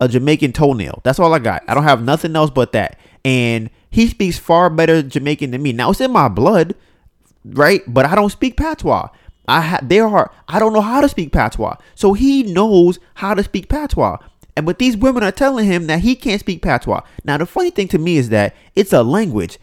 a 0.00 0.08
Jamaican 0.08 0.54
toenail. 0.54 1.02
That's 1.04 1.18
all 1.18 1.34
I 1.34 1.38
got. 1.38 1.64
I 1.68 1.74
don't 1.74 1.84
have 1.84 2.02
nothing 2.02 2.34
else 2.34 2.48
but 2.48 2.72
that. 2.72 2.98
And 3.26 3.68
he 3.92 4.08
speaks 4.08 4.38
far 4.38 4.70
better 4.70 5.02
Jamaican 5.02 5.50
than 5.50 5.62
me. 5.62 5.72
Now 5.72 5.90
it's 5.90 6.00
in 6.00 6.10
my 6.10 6.28
blood, 6.28 6.74
right? 7.44 7.82
But 7.86 8.06
I 8.06 8.14
don't 8.14 8.32
speak 8.32 8.56
patois. 8.56 9.08
I 9.46 9.60
have 9.60 9.86
there 9.86 10.08
are 10.08 10.32
I 10.48 10.58
don't 10.58 10.72
know 10.72 10.80
how 10.80 11.02
to 11.02 11.08
speak 11.10 11.30
patois. 11.30 11.76
So 11.94 12.14
he 12.14 12.42
knows 12.42 12.98
how 13.14 13.34
to 13.34 13.44
speak 13.44 13.68
patois. 13.68 14.16
And 14.56 14.64
but 14.64 14.78
these 14.78 14.96
women 14.96 15.22
are 15.22 15.30
telling 15.30 15.66
him 15.66 15.88
that 15.88 16.00
he 16.00 16.16
can't 16.16 16.40
speak 16.40 16.62
patois. 16.62 17.02
Now 17.22 17.36
the 17.36 17.44
funny 17.44 17.70
thing 17.70 17.86
to 17.88 17.98
me 17.98 18.16
is 18.16 18.30
that 18.30 18.56
it's 18.74 18.94
a 18.94 19.02
language. 19.02 19.58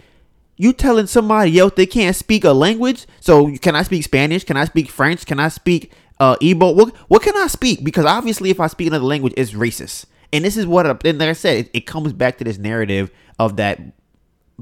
You 0.58 0.74
telling 0.74 1.08
somebody 1.08 1.58
else 1.58 1.74
they 1.76 1.88
can't 1.88 2.16
speak 2.16 2.44
a 2.44 2.52
language? 2.52 3.08
So 3.20 3.58
can 3.58 3.76
I 3.76 3.82
speak 3.82 4.04
Spanish? 4.04 4.44
Can 4.44 4.58
I 4.58 4.66
speak 4.66 4.92
French? 4.92 5.26
Can 5.26 5.40
I 5.40 5.48
speak 5.48 5.92
uh 6.20 6.36
Igbo? 6.36 6.76
What 6.76 6.96
what 7.08 7.24
can 7.24 7.36
I 7.36 7.48
speak? 7.48 7.84
Because 7.84 8.06
obviously 8.06 8.52
if 8.52 8.60
I 8.60 8.68
speak 8.68 8.90
another 8.90 9.06
language, 9.06 9.34
it's 9.38 9.54
racist. 9.54 10.06
And 10.32 10.46
this 10.46 10.58
is 10.58 10.68
what, 10.68 10.86
and 10.86 11.18
like 11.18 11.30
I 11.30 11.34
said, 11.34 11.58
it, 11.66 11.72
it 11.74 11.88
comes 11.88 12.14
back 12.14 12.38
to 12.38 12.44
this 12.44 12.60
narrative 12.60 13.10
of 13.40 13.56
that 13.56 13.80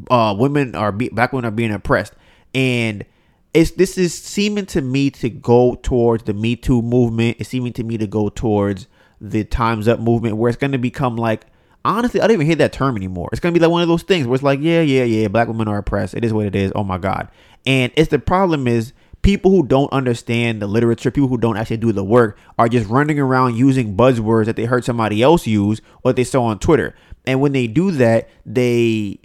uh, 0.10 0.36
women 0.38 0.76
are 0.76 0.92
be, 0.92 1.10
black 1.10 1.34
women 1.34 1.46
are 1.46 1.56
being 1.56 1.72
oppressed, 1.72 2.14
and 2.54 3.06
it's 3.54 3.72
this 3.72 3.98
is 3.98 4.14
seeming 4.14 4.66
to 4.68 4.82
me 4.82 5.10
to 5.12 5.30
go 5.30 5.76
towards 5.76 6.24
the 6.24 6.34
Me 6.34 6.56
Too 6.56 6.82
movement. 6.82 7.38
It's 7.40 7.50
seeming 7.50 7.74
to 7.74 7.84
me 7.84 7.98
to 7.98 8.08
go 8.08 8.30
towards 8.30 8.88
the 9.20 9.44
Times 9.44 9.88
Up 9.88 10.00
movement, 10.00 10.38
where 10.38 10.50
it's 10.50 10.58
going 10.58 10.74
to 10.74 10.78
become 10.78 11.16
like 11.16 11.46
honestly, 11.88 12.22
I 12.22 12.28
don't 12.28 12.36
even 12.36 12.48
hear 12.48 12.56
that 12.58 12.74
term 12.74 12.98
anymore. 12.98 13.30
It's 13.32 13.40
gonna 13.40 13.54
be 13.54 13.60
like 13.60 13.72
one 13.72 13.82
of 13.82 13.88
those 13.88 14.04
things 14.04 14.28
where 14.28 14.36
it's 14.36 14.44
like, 14.44 14.60
yeah, 14.62 14.82
yeah, 14.82 15.04
yeah, 15.04 15.28
black 15.28 15.48
women 15.48 15.68
are 15.68 15.78
oppressed. 15.78 16.14
It 16.14 16.26
is 16.26 16.34
what 16.34 16.46
it 16.46 16.56
is. 16.56 16.72
Oh 16.76 16.84
my 16.84 16.98
god. 16.98 17.30
And 17.66 17.92
it's 17.96 18.10
the 18.10 18.20
problem 18.20 18.68
is 18.68 18.94
people 19.22 19.52
who 19.52 19.64
don't 19.66 19.92
understand 19.92 20.62
the 20.62 20.68
literature, 20.68 21.12
people 21.12 21.30
who 21.30 21.38
don't 21.38 21.58
actually 21.58 21.78
do 21.78 21.92
the 21.92 22.04
work, 22.04 22.38
are 22.60 22.70
just 22.70 22.90
running 22.90 23.20
around 23.20 23.56
using 23.56 23.96
buzzwords 23.96 24.46
that 24.46 24.56
they 24.56 24.66
heard 24.66 24.86
somebody 24.86 25.22
else 25.22 25.48
use 25.48 25.82
or 26.04 26.14
they 26.14 26.24
saw 26.24 26.44
on 26.44 26.60
Twitter. 26.60 26.94
And 27.26 27.42
when 27.42 27.52
they 27.52 27.68
do 27.68 27.92
that, 27.92 28.30
they 28.46 29.20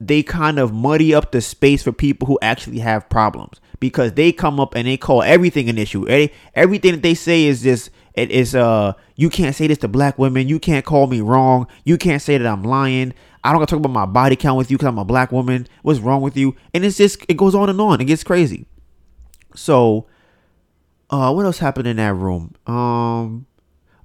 they 0.00 0.22
kind 0.22 0.58
of 0.58 0.72
muddy 0.72 1.14
up 1.14 1.32
the 1.32 1.40
space 1.40 1.82
for 1.82 1.92
people 1.92 2.26
who 2.26 2.38
actually 2.42 2.78
have 2.80 3.08
problems 3.08 3.60
because 3.80 4.12
they 4.12 4.32
come 4.32 4.60
up 4.60 4.74
and 4.74 4.86
they 4.86 4.96
call 4.96 5.22
everything 5.22 5.68
an 5.68 5.78
issue. 5.78 6.06
Everything 6.54 6.92
that 6.92 7.02
they 7.02 7.14
say 7.14 7.44
is 7.44 7.62
just 7.62 7.90
it 8.14 8.30
is 8.30 8.54
uh 8.54 8.94
you 9.14 9.28
can't 9.30 9.54
say 9.54 9.66
this 9.66 9.78
to 9.78 9.88
black 9.88 10.18
women. 10.18 10.48
You 10.48 10.58
can't 10.58 10.84
call 10.84 11.06
me 11.06 11.20
wrong. 11.20 11.66
You 11.84 11.96
can't 11.98 12.20
say 12.20 12.36
that 12.38 12.46
I'm 12.46 12.62
lying. 12.62 13.14
I 13.44 13.52
don't 13.52 13.60
gotta 13.60 13.70
talk 13.70 13.78
about 13.78 13.92
my 13.92 14.06
body 14.06 14.36
count 14.36 14.58
with 14.58 14.70
you 14.70 14.76
because 14.76 14.88
I'm 14.88 14.98
a 14.98 15.04
black 15.04 15.32
woman. 15.32 15.66
What's 15.82 16.00
wrong 16.00 16.20
with 16.20 16.36
you? 16.36 16.56
And 16.74 16.84
it's 16.84 16.96
just 16.96 17.24
it 17.28 17.36
goes 17.36 17.54
on 17.54 17.70
and 17.70 17.80
on. 17.80 18.00
It 18.00 18.06
gets 18.06 18.24
crazy. 18.24 18.66
So, 19.54 20.06
uh, 21.08 21.32
what 21.32 21.46
else 21.46 21.58
happened 21.58 21.88
in 21.88 21.96
that 21.96 22.14
room? 22.14 22.54
Um, 22.66 23.46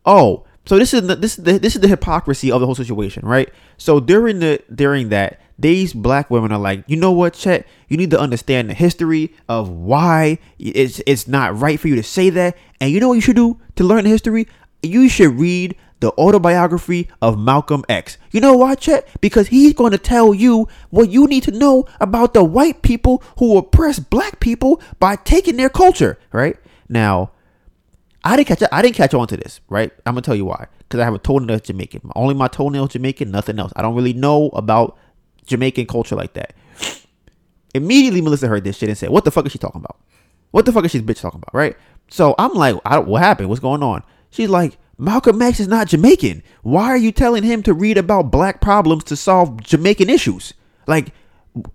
oh, 0.05 0.45
so 0.65 0.77
this 0.77 0.93
is 0.93 1.07
the, 1.07 1.15
this 1.15 1.37
is 1.37 1.43
the, 1.43 1.59
this 1.59 1.75
is 1.75 1.81
the 1.81 1.87
hypocrisy 1.87 2.51
of 2.51 2.59
the 2.59 2.65
whole 2.65 2.75
situation, 2.75 3.25
right? 3.25 3.49
So 3.77 3.99
during 3.99 4.39
the 4.39 4.61
during 4.73 5.09
that, 5.09 5.41
these 5.61 5.93
black 5.93 6.29
women 6.29 6.51
are 6.51 6.59
like, 6.59 6.83
you 6.87 6.97
know 6.97 7.11
what, 7.11 7.33
Chet? 7.33 7.67
You 7.87 7.97
need 7.97 8.11
to 8.11 8.19
understand 8.19 8.69
the 8.69 8.73
history 8.73 9.33
of 9.47 9.69
why 9.69 10.39
it's 10.59 11.01
it's 11.05 11.27
not 11.27 11.57
right 11.57 11.79
for 11.79 11.87
you 11.87 11.95
to 11.95 12.03
say 12.03 12.29
that, 12.31 12.57
and 12.79 12.91
you 12.91 12.99
know 12.99 13.09
what 13.09 13.15
you 13.15 13.21
should 13.21 13.35
do 13.35 13.59
to 13.75 13.83
learn 13.83 14.03
the 14.05 14.09
history? 14.09 14.47
You 14.81 15.07
should 15.09 15.39
read 15.39 15.75
the 15.99 16.11
autobiography 16.13 17.07
of 17.21 17.37
Malcolm 17.37 17.85
X. 17.87 18.17
You 18.31 18.41
know 18.41 18.57
why, 18.57 18.75
Chet? 18.75 19.07
Because 19.21 19.49
he's 19.49 19.73
going 19.73 19.91
to 19.91 19.99
tell 19.99 20.33
you 20.33 20.67
what 20.89 21.09
you 21.09 21.27
need 21.27 21.43
to 21.43 21.51
know 21.51 21.85
about 21.99 22.33
the 22.33 22.43
white 22.43 22.81
people 22.81 23.23
who 23.37 23.57
oppress 23.57 23.99
black 23.99 24.39
people 24.39 24.81
by 24.99 25.15
taking 25.15 25.57
their 25.57 25.69
culture, 25.69 26.17
right? 26.31 26.57
Now, 26.89 27.31
I 28.23 28.35
didn't 28.35 28.47
catch 28.47 28.63
I 28.71 28.81
didn't 28.81 28.95
catch 28.95 29.13
on 29.13 29.27
to 29.27 29.37
this, 29.37 29.61
right? 29.69 29.91
I'm 30.05 30.13
gonna 30.13 30.21
tell 30.21 30.35
you 30.35 30.45
why. 30.45 30.67
Because 30.79 30.99
I 30.99 31.05
have 31.05 31.13
a 31.13 31.19
toenail 31.19 31.59
Jamaican. 31.59 32.11
Only 32.15 32.33
my 32.33 32.47
toenail 32.47 32.87
Jamaican, 32.87 33.31
nothing 33.31 33.59
else. 33.59 33.71
I 33.75 33.81
don't 33.81 33.95
really 33.95 34.13
know 34.13 34.49
about 34.49 34.97
Jamaican 35.45 35.87
culture 35.87 36.15
like 36.15 36.33
that. 36.33 36.53
Immediately, 37.73 38.21
Melissa 38.21 38.47
heard 38.47 38.63
this 38.63 38.77
shit 38.77 38.89
and 38.89 38.97
said, 38.97 39.09
"What 39.09 39.25
the 39.25 39.31
fuck 39.31 39.45
is 39.45 39.51
she 39.51 39.57
talking 39.57 39.79
about? 39.79 39.99
What 40.51 40.65
the 40.65 40.71
fuck 40.71 40.85
is 40.85 40.91
she 40.91 40.99
bitch 41.01 41.21
talking 41.21 41.39
about?" 41.41 41.53
Right? 41.53 41.77
So 42.09 42.35
I'm 42.37 42.53
like, 42.53 42.83
"What 42.83 43.21
happened? 43.21 43.49
What's 43.49 43.61
going 43.61 43.83
on?" 43.83 44.03
She's 44.29 44.49
like, 44.49 44.77
Malcolm 45.01 45.41
X 45.41 45.59
is 45.59 45.67
not 45.67 45.87
Jamaican. 45.87 46.43
Why 46.61 46.85
are 46.85 46.97
you 46.97 47.11
telling 47.11 47.41
him 47.41 47.63
to 47.63 47.73
read 47.73 47.97
about 47.97 48.29
black 48.29 48.61
problems 48.61 49.03
to 49.05 49.15
solve 49.15 49.63
Jamaican 49.63 50.11
issues? 50.11 50.53
Like, 50.85 51.11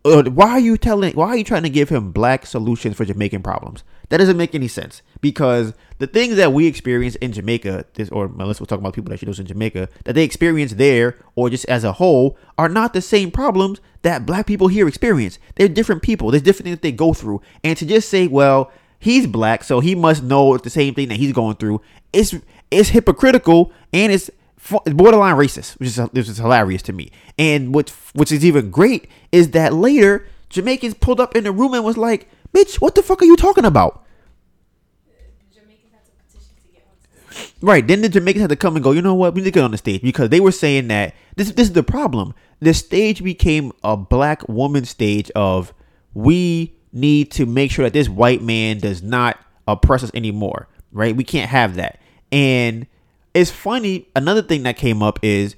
Uh, 0.04 0.22
why 0.24 0.52
are 0.52 0.60
you 0.60 0.78
telling? 0.78 1.14
Why 1.14 1.28
are 1.28 1.36
you 1.36 1.44
trying 1.44 1.64
to 1.64 1.68
give 1.68 1.90
him 1.90 2.10
black 2.10 2.46
solutions 2.46 2.96
for 2.96 3.04
Jamaican 3.04 3.42
problems? 3.42 3.84
That 4.08 4.18
doesn't 4.18 4.36
make 4.36 4.54
any 4.54 4.68
sense 4.68 5.02
because 5.20 5.74
the 5.98 6.06
things 6.06 6.36
that 6.36 6.52
we 6.52 6.66
experience 6.66 7.16
in 7.16 7.32
Jamaica, 7.32 7.84
this 7.94 8.08
or 8.08 8.28
Melissa 8.28 8.62
was 8.62 8.68
talking 8.68 8.82
about 8.82 8.94
people 8.94 9.10
that 9.10 9.18
she 9.18 9.26
knows 9.26 9.40
in 9.40 9.46
Jamaica, 9.46 9.88
that 10.04 10.14
they 10.14 10.24
experience 10.24 10.74
there 10.74 11.18
or 11.34 11.50
just 11.50 11.66
as 11.66 11.84
a 11.84 11.92
whole, 11.92 12.38
are 12.56 12.68
not 12.68 12.94
the 12.94 13.02
same 13.02 13.30
problems 13.30 13.80
that 14.02 14.24
black 14.24 14.46
people 14.46 14.68
here 14.68 14.88
experience. 14.88 15.38
They're 15.56 15.68
different 15.68 16.02
people. 16.02 16.30
There's 16.30 16.42
different 16.42 16.64
things 16.64 16.76
that 16.76 16.82
they 16.82 16.92
go 16.92 17.12
through, 17.12 17.42
and 17.62 17.76
to 17.76 17.84
just 17.84 18.08
say, 18.08 18.28
well, 18.28 18.70
he's 18.98 19.26
black, 19.26 19.62
so 19.62 19.80
he 19.80 19.94
must 19.94 20.22
know 20.22 20.56
the 20.56 20.70
same 20.70 20.94
thing 20.94 21.08
that 21.08 21.16
he's 21.16 21.32
going 21.32 21.56
through, 21.56 21.82
it's 22.12 22.34
it's 22.70 22.90
hypocritical 22.90 23.72
and 23.92 24.12
it's 24.12 24.30
borderline 24.70 25.36
racist, 25.36 25.78
which 25.78 25.88
is 25.88 25.96
which 25.98 26.28
is 26.28 26.38
hilarious 26.38 26.82
to 26.82 26.92
me. 26.92 27.10
And 27.38 27.74
what 27.74 27.90
which 28.14 28.32
is 28.32 28.44
even 28.44 28.70
great 28.70 29.08
is 29.32 29.50
that 29.50 29.74
later 29.74 30.26
Jamaicans 30.48 30.94
pulled 30.94 31.20
up 31.20 31.36
in 31.36 31.44
the 31.44 31.52
room 31.52 31.74
and 31.74 31.84
was 31.84 31.96
like, 31.96 32.28
"Bitch, 32.52 32.76
what 32.76 32.94
the 32.94 33.02
fuck 33.02 33.22
are 33.22 33.26
you 33.26 33.36
talking 33.36 33.64
about?" 33.64 34.06
Right. 37.62 37.86
Then 37.86 38.02
the 38.02 38.08
Jamaicans 38.08 38.42
had 38.42 38.50
to 38.50 38.56
come 38.56 38.76
and 38.76 38.84
go, 38.84 38.92
you 38.92 39.00
know 39.00 39.14
what? 39.14 39.34
We 39.34 39.40
need 39.40 39.46
to 39.46 39.50
get 39.50 39.64
on 39.64 39.70
the 39.70 39.78
stage 39.78 40.02
because 40.02 40.28
they 40.28 40.40
were 40.40 40.52
saying 40.52 40.88
that 40.88 41.14
this 41.36 41.50
this 41.52 41.68
is 41.68 41.72
the 41.72 41.82
problem. 41.82 42.34
The 42.60 42.74
stage 42.74 43.22
became 43.22 43.72
a 43.82 43.96
black 43.96 44.46
woman 44.48 44.84
stage 44.84 45.30
of 45.30 45.72
we 46.14 46.76
need 46.92 47.30
to 47.32 47.46
make 47.46 47.70
sure 47.70 47.84
that 47.84 47.92
this 47.92 48.08
white 48.08 48.42
man 48.42 48.78
does 48.78 49.02
not 49.02 49.38
oppress 49.66 50.02
us 50.02 50.10
anymore. 50.14 50.68
Right? 50.92 51.16
We 51.16 51.24
can't 51.24 51.50
have 51.50 51.76
that. 51.76 51.98
And 52.30 52.86
it's 53.36 53.50
funny. 53.50 54.08
Another 54.16 54.42
thing 54.42 54.62
that 54.64 54.76
came 54.76 55.02
up 55.02 55.18
is 55.22 55.56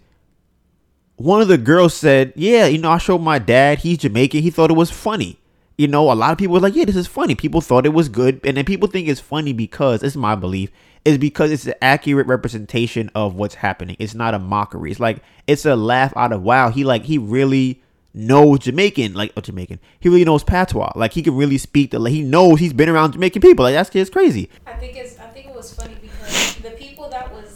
one 1.16 1.40
of 1.40 1.48
the 1.48 1.58
girls 1.58 1.94
said, 1.94 2.32
"Yeah, 2.36 2.66
you 2.66 2.78
know, 2.78 2.90
I 2.90 2.98
showed 2.98 3.18
my 3.18 3.38
dad. 3.38 3.78
He's 3.78 3.98
Jamaican. 3.98 4.42
He 4.42 4.50
thought 4.50 4.70
it 4.70 4.74
was 4.74 4.90
funny." 4.90 5.38
You 5.76 5.86
know, 5.86 6.10
a 6.10 6.14
lot 6.14 6.32
of 6.32 6.38
people 6.38 6.54
were 6.54 6.60
like, 6.60 6.74
"Yeah, 6.74 6.84
this 6.84 6.96
is 6.96 7.06
funny." 7.06 7.34
People 7.34 7.60
thought 7.60 7.86
it 7.86 7.94
was 7.94 8.08
good, 8.08 8.40
and 8.44 8.56
then 8.56 8.64
people 8.64 8.88
think 8.88 9.08
it's 9.08 9.20
funny 9.20 9.52
because 9.52 10.02
it's 10.02 10.16
my 10.16 10.34
belief 10.34 10.70
is 11.04 11.18
because 11.18 11.50
it's 11.50 11.66
an 11.66 11.74
accurate 11.80 12.26
representation 12.26 13.10
of 13.14 13.34
what's 13.34 13.54
happening. 13.54 13.96
It's 13.98 14.14
not 14.14 14.34
a 14.34 14.38
mockery. 14.38 14.90
It's 14.90 15.00
like 15.00 15.18
it's 15.46 15.64
a 15.64 15.76
laugh 15.76 16.12
out 16.16 16.32
of 16.32 16.42
wow. 16.42 16.70
He 16.70 16.84
like 16.84 17.04
he 17.04 17.16
really 17.16 17.82
knows 18.14 18.60
Jamaican, 18.60 19.14
like 19.14 19.32
oh, 19.36 19.40
Jamaican. 19.40 19.80
He 20.00 20.08
really 20.08 20.24
knows 20.24 20.44
patois. 20.44 20.92
Like 20.96 21.12
he 21.12 21.22
can 21.22 21.36
really 21.36 21.58
speak 21.58 21.92
the. 21.92 21.98
Like, 21.98 22.12
he 22.12 22.22
knows 22.22 22.60
he's 22.60 22.72
been 22.72 22.88
around 22.88 23.12
Jamaican 23.12 23.40
people. 23.40 23.64
Like 23.64 23.74
that's 23.74 23.90
just 23.90 24.12
crazy. 24.12 24.50
I 24.66 24.74
think 24.74 24.96
it's. 24.96 25.18
I 25.18 25.26
think 25.28 25.46
it 25.46 25.54
was 25.54 25.72
funny 25.72 25.96
because 26.00 26.56
the 26.56 26.70
people 26.70 27.08
that 27.10 27.32
was 27.32 27.47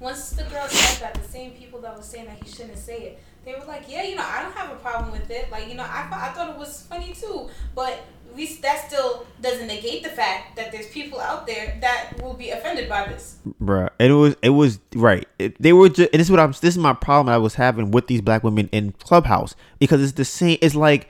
once 0.00 0.30
the 0.30 0.44
girl 0.44 0.66
said 0.68 1.02
that, 1.02 1.14
the 1.14 1.28
same 1.28 1.52
people 1.52 1.80
that 1.80 1.96
was 1.96 2.06
saying 2.06 2.26
that 2.26 2.42
he 2.42 2.50
shouldn't 2.50 2.78
say 2.78 2.98
it, 3.00 3.22
they 3.44 3.54
were 3.54 3.64
like, 3.66 3.84
yeah, 3.88 4.02
you 4.02 4.14
know, 4.14 4.24
I 4.24 4.42
don't 4.42 4.54
have 4.54 4.70
a 4.70 4.76
problem 4.76 5.10
with 5.12 5.30
it. 5.30 5.50
Like, 5.50 5.68
you 5.68 5.74
know, 5.74 5.84
I, 5.84 6.08
I 6.10 6.28
thought 6.34 6.50
it 6.50 6.58
was 6.58 6.82
funny 6.82 7.12
too, 7.12 7.48
but 7.74 8.00
at 8.30 8.36
least 8.36 8.62
that 8.62 8.86
still 8.88 9.26
doesn't 9.40 9.66
negate 9.66 10.02
the 10.02 10.10
fact 10.10 10.56
that 10.56 10.70
there's 10.70 10.86
people 10.88 11.18
out 11.18 11.46
there 11.46 11.78
that 11.80 12.20
will 12.22 12.34
be 12.34 12.50
offended 12.50 12.88
by 12.88 13.06
this. 13.08 13.38
Bruh, 13.60 13.88
it 13.98 14.12
was 14.12 14.36
it 14.42 14.50
was 14.50 14.80
right. 14.94 15.26
It, 15.38 15.60
they 15.60 15.72
were 15.72 15.88
just, 15.88 16.12
this 16.12 16.22
is 16.22 16.30
what 16.30 16.40
I'm. 16.40 16.52
This 16.52 16.76
is 16.76 16.78
my 16.78 16.92
problem 16.92 17.32
I 17.32 17.38
was 17.38 17.54
having 17.54 17.90
with 17.90 18.06
these 18.06 18.20
black 18.20 18.44
women 18.44 18.68
in 18.70 18.92
Clubhouse 18.92 19.54
because 19.78 20.02
it's 20.02 20.12
the 20.12 20.24
same. 20.24 20.58
It's 20.60 20.74
like 20.74 21.08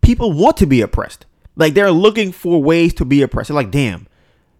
people 0.00 0.32
want 0.32 0.56
to 0.58 0.66
be 0.66 0.80
oppressed. 0.80 1.26
Like 1.56 1.74
they're 1.74 1.92
looking 1.92 2.32
for 2.32 2.62
ways 2.62 2.92
to 2.94 3.04
be 3.04 3.22
oppressed. 3.22 3.48
They're 3.48 3.54
like, 3.54 3.70
damn, 3.70 4.08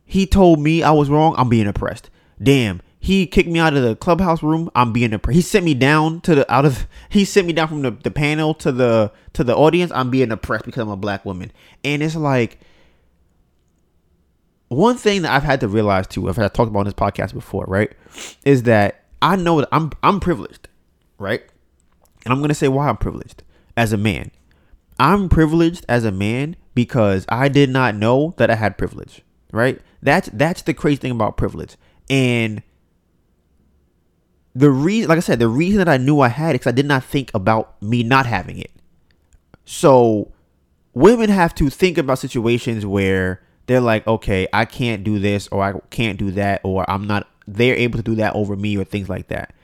he 0.05 0.27
told 0.27 0.61
me 0.61 0.83
I 0.83 0.93
was 0.93 1.11
wrong. 1.11 1.35
I'm 1.37 1.49
being 1.49 1.67
oppressed. 1.67 2.11
Damn, 2.41 2.81
he 3.01 3.27
kicked 3.27 3.49
me 3.49 3.61
out 3.61 3.75
of 3.75 3.83
the 3.83 3.95
clubhouse 3.95 4.43
room. 4.43 4.71
I'm 4.75 4.93
being 4.93 5.13
oppressed. 5.13 5.37
He 5.37 5.43
sent 5.43 5.65
me 5.65 5.75
down 5.75 6.21
to 6.23 6.35
the 6.35 6.53
out 6.53 6.65
of 6.65 6.87
he 7.09 7.25
sent 7.25 7.47
me 7.47 7.53
down 7.53 7.69
from 7.69 7.83
the, 7.83 7.93
the 7.93 8.11
panel 8.11 8.55
to 8.55 8.73
the 8.73 9.13
to 9.35 9.45
the 9.45 9.55
audience. 9.55 9.93
I'm 9.95 10.11
being 10.11 10.33
oppressed 10.33 10.65
because 10.65 10.83
I'm 10.83 10.89
a 10.89 10.97
black 10.97 11.25
woman. 11.25 11.53
And 11.85 12.03
it's 12.03 12.17
like 12.17 12.59
one 14.69 14.97
thing 14.97 15.23
that 15.23 15.33
I've 15.33 15.45
had 15.45 15.61
to 15.61 15.69
realize 15.69 16.07
too, 16.07 16.29
I've 16.29 16.37
talked 16.37 16.59
about 16.59 16.81
on 16.81 16.85
this 16.87 16.95
podcast 16.95 17.33
before, 17.33 17.65
right? 17.67 17.93
Is 18.45 18.65
that 18.65 19.05
I 19.23 19.37
know 19.37 19.61
that 19.61 19.69
I'm 19.71 19.93
I'm 20.03 20.19
privileged, 20.19 20.69
right? 21.19 21.43
And 22.25 22.33
I'm 22.33 22.41
gonna 22.41 22.55
say 22.55 22.69
why 22.69 22.89
I'm 22.89 22.97
privileged 22.97 23.45
as 23.77 23.93
a 23.93 23.97
man. 23.97 24.33
I'm 24.99 25.29
privileged 25.29 25.87
as 25.89 26.05
a 26.05 26.11
man 26.11 26.57
because 26.75 27.25
I 27.29 27.49
did 27.49 27.71
not 27.71 27.95
know 27.95 28.35
that 28.39 28.51
I 28.51 28.57
had 28.57 28.77
privilege, 28.77 29.23
right? 29.53 29.81
That's 30.03 30.29
that's 30.33 30.63
the 30.63 30.75
crazy 30.75 30.97
thing 30.97 31.13
about 31.13 31.37
privilege. 31.37 31.77
And 32.11 32.63
the 34.59 34.71
reason, 34.73 35.09
like 35.09 35.19
I 35.19 35.21
said, 35.21 35.39
the 35.39 35.49
reason 35.49 35.79
that 35.79 35.89
I 35.89 35.99
knew 35.99 36.19
I 36.21 36.29
had 36.29 36.51
it 36.51 36.55
because 36.55 36.67
I 36.67 36.75
did 36.75 36.87
not 36.87 37.05
think 37.05 37.31
about 37.33 37.81
me 37.81 38.03
not 38.03 38.27
having 38.27 38.59
it. 38.59 38.73
So 39.65 40.33
women 40.95 41.31
have 41.31 41.55
to 41.57 41.71
think 41.71 41.97
about 41.97 42.19
situations 42.19 42.85
where 42.85 43.41
they're 43.67 43.81
like, 43.81 44.05
okay, 44.09 44.49
I 44.53 44.65
can't 44.65 45.05
do 45.05 45.21
this 45.21 45.47
or 45.49 45.63
I 45.63 45.75
can't 45.91 46.19
do 46.19 46.33
that 46.33 46.61
or 46.65 46.91
I'm 46.91 47.07
not. 47.07 47.29
They're 47.47 47.77
able 47.77 47.99
to 47.99 48.03
do 48.03 48.17
that 48.17 48.35
over 48.35 48.57
me 48.57 48.77
or 48.77 48.83
things 48.83 49.09
like 49.09 49.29
that. 49.29 49.55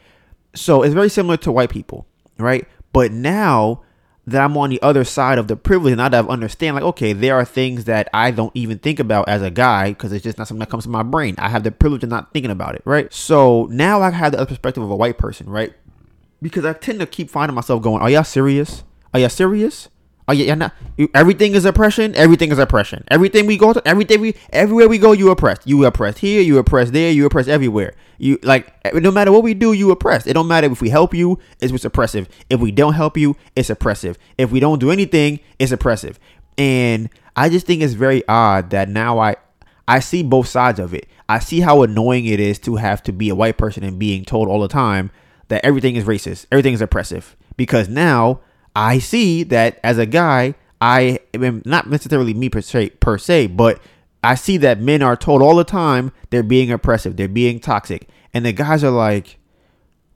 So 0.55 0.83
it's 0.83 0.95
very 0.95 1.09
similar 1.09 1.37
to 1.39 1.51
white 1.51 1.71
people, 1.71 2.07
right? 2.39 2.69
But 2.93 3.11
now 3.11 3.83
that 4.27 4.43
I'm 4.43 4.57
on 4.57 4.71
the 4.71 4.81
other 4.81 5.05
side 5.05 5.39
of 5.39 5.49
the 5.49 5.57
privilege, 5.57 5.97
now 5.97 6.09
that 6.09 6.25
I 6.25 6.29
understand, 6.29 6.77
like, 6.77 6.85
okay, 6.85 7.13
there 7.13 7.35
are 7.35 7.45
things 7.45 7.85
that 7.85 8.09
I 8.15 8.31
don't 8.31 8.53
even 8.55 8.79
think 8.79 8.99
about 8.99 9.29
as 9.29 9.43
a 9.43 9.51
guy 9.51 9.91
because 9.91 10.13
it's 10.13 10.25
just 10.25 10.39
not 10.39 10.49
something 10.49 10.61
that 10.61 10.71
comes 10.71 10.85
to 10.85 10.91
my 10.91 11.03
brain. 11.03 11.35
I 11.39 11.49
have 11.51 11.63
the 11.63 11.71
privilege 11.71 12.03
of 12.05 12.09
not 12.09 12.33
thinking 12.33 12.51
about 12.51 12.75
it, 12.75 12.83
right? 12.85 13.13
So 13.13 13.69
now 13.71 14.01
I 14.01 14.11
have 14.11 14.33
the 14.33 14.39
other 14.39 14.49
perspective 14.49 14.83
of 14.83 14.91
a 14.91 14.97
white 14.97 15.19
person, 15.19 15.49
right? 15.49 15.75
Because 16.41 16.65
I 16.65 16.73
tend 16.73 17.01
to 17.01 17.07
keep 17.07 17.31
finding 17.31 17.55
myself 17.55 17.83
going, 17.83 18.03
are 18.03 18.11
y'all 18.11 18.25
serious? 18.25 18.83
Are 19.13 19.21
y'all 19.21 19.29
serious? 19.29 19.89
Oh 20.27 20.33
yeah, 20.33 20.47
yeah. 20.47 20.55
Not, 20.55 20.75
everything 21.15 21.55
is 21.55 21.65
oppression. 21.65 22.15
Everything 22.15 22.51
is 22.51 22.59
oppression. 22.59 23.05
Everything 23.09 23.47
we 23.47 23.59
go 23.59 23.73
to, 23.73 23.87
everything 23.87 24.21
we, 24.21 24.35
everywhere 24.53 24.89
we 24.89 24.99
go, 24.99 25.13
you 25.13 25.31
oppressed. 25.31 25.67
You 25.67 25.85
oppressed 25.85 26.19
here. 26.19 26.41
You 26.41 26.59
oppressed 26.59 26.93
there. 26.93 27.11
You 27.11 27.27
oppressed 27.27 27.49
everywhere. 27.49 27.95
You 28.19 28.39
like 28.43 28.73
eh, 28.85 28.99
no 28.99 29.11
matter 29.11 29.33
what 29.33 29.43
we 29.43 29.55
do, 29.55 29.73
you 29.73 29.91
oppressed. 29.91 30.27
It 30.27 30.35
don't 30.35 30.49
matter 30.49 30.71
if 30.71 30.81
we 30.81 30.89
help 30.89 31.15
you, 31.15 31.39
it's 31.61 31.73
what's 31.73 31.85
oppressive. 31.85 32.29
If 32.49 32.61
we 32.61 32.71
don't 32.71 32.95
help 32.95 33.17
you, 33.17 33.37
it's 33.57 33.71
oppressive. 33.71 34.19
If 34.39 34.51
we 34.51 34.61
don't 34.61 34.79
do 34.79 34.91
anything, 34.91 35.41
it's 35.59 35.73
oppressive. 35.73 36.19
And 36.57 37.11
I 37.37 37.49
just 37.49 37.67
think 37.67 37.83
it's 37.83 37.95
very 37.95 38.27
odd 38.29 38.71
that 38.71 38.89
now 38.89 39.19
I, 39.19 39.37
I 39.89 40.01
see 40.01 40.23
both 40.23 40.47
sides 40.47 40.79
of 40.79 40.95
it. 40.95 41.07
I 41.29 41.39
see 41.39 41.61
how 41.61 41.83
annoying 41.83 42.27
it 42.27 42.39
is 42.39 42.59
to 42.61 42.77
have 42.77 43.03
to 43.05 43.13
be 43.13 43.29
a 43.29 43.35
white 43.35 43.59
person 43.59 43.83
and 43.83 43.99
being 43.99 44.25
told 44.25 44.49
all 44.49 44.61
the 44.61 44.69
time 44.69 45.11
that 45.49 45.65
everything 45.65 45.97
is 45.97 46.05
racist, 46.05 46.47
everything 46.53 46.75
is 46.75 46.81
oppressive. 46.81 47.37
Because 47.57 47.89
now 47.89 48.41
I 48.75 48.99
see 48.99 49.43
that 49.45 49.79
as 49.85 49.99
a 49.99 50.07
guy, 50.07 50.55
I 50.81 51.21
am 51.33 51.63
not 51.65 51.89
necessarily 51.89 52.35
me 52.35 52.49
per 52.49 52.61
se, 52.61 52.91
per 53.01 53.19
se, 53.19 53.49
but 53.49 53.81
I 54.23 54.35
see 54.35 54.57
that 54.59 54.81
men 54.81 55.03
are 55.03 55.17
told 55.17 55.43
all 55.43 55.57
the 55.57 55.65
time 55.65 56.13
they're 56.31 56.43
being 56.43 56.71
oppressive, 56.73 57.17
they're 57.17 57.29
being 57.29 57.61
toxic, 57.61 58.09
and 58.33 58.45
the 58.45 58.53
guys 58.53 58.83
are 58.83 58.91
like, 58.91 59.39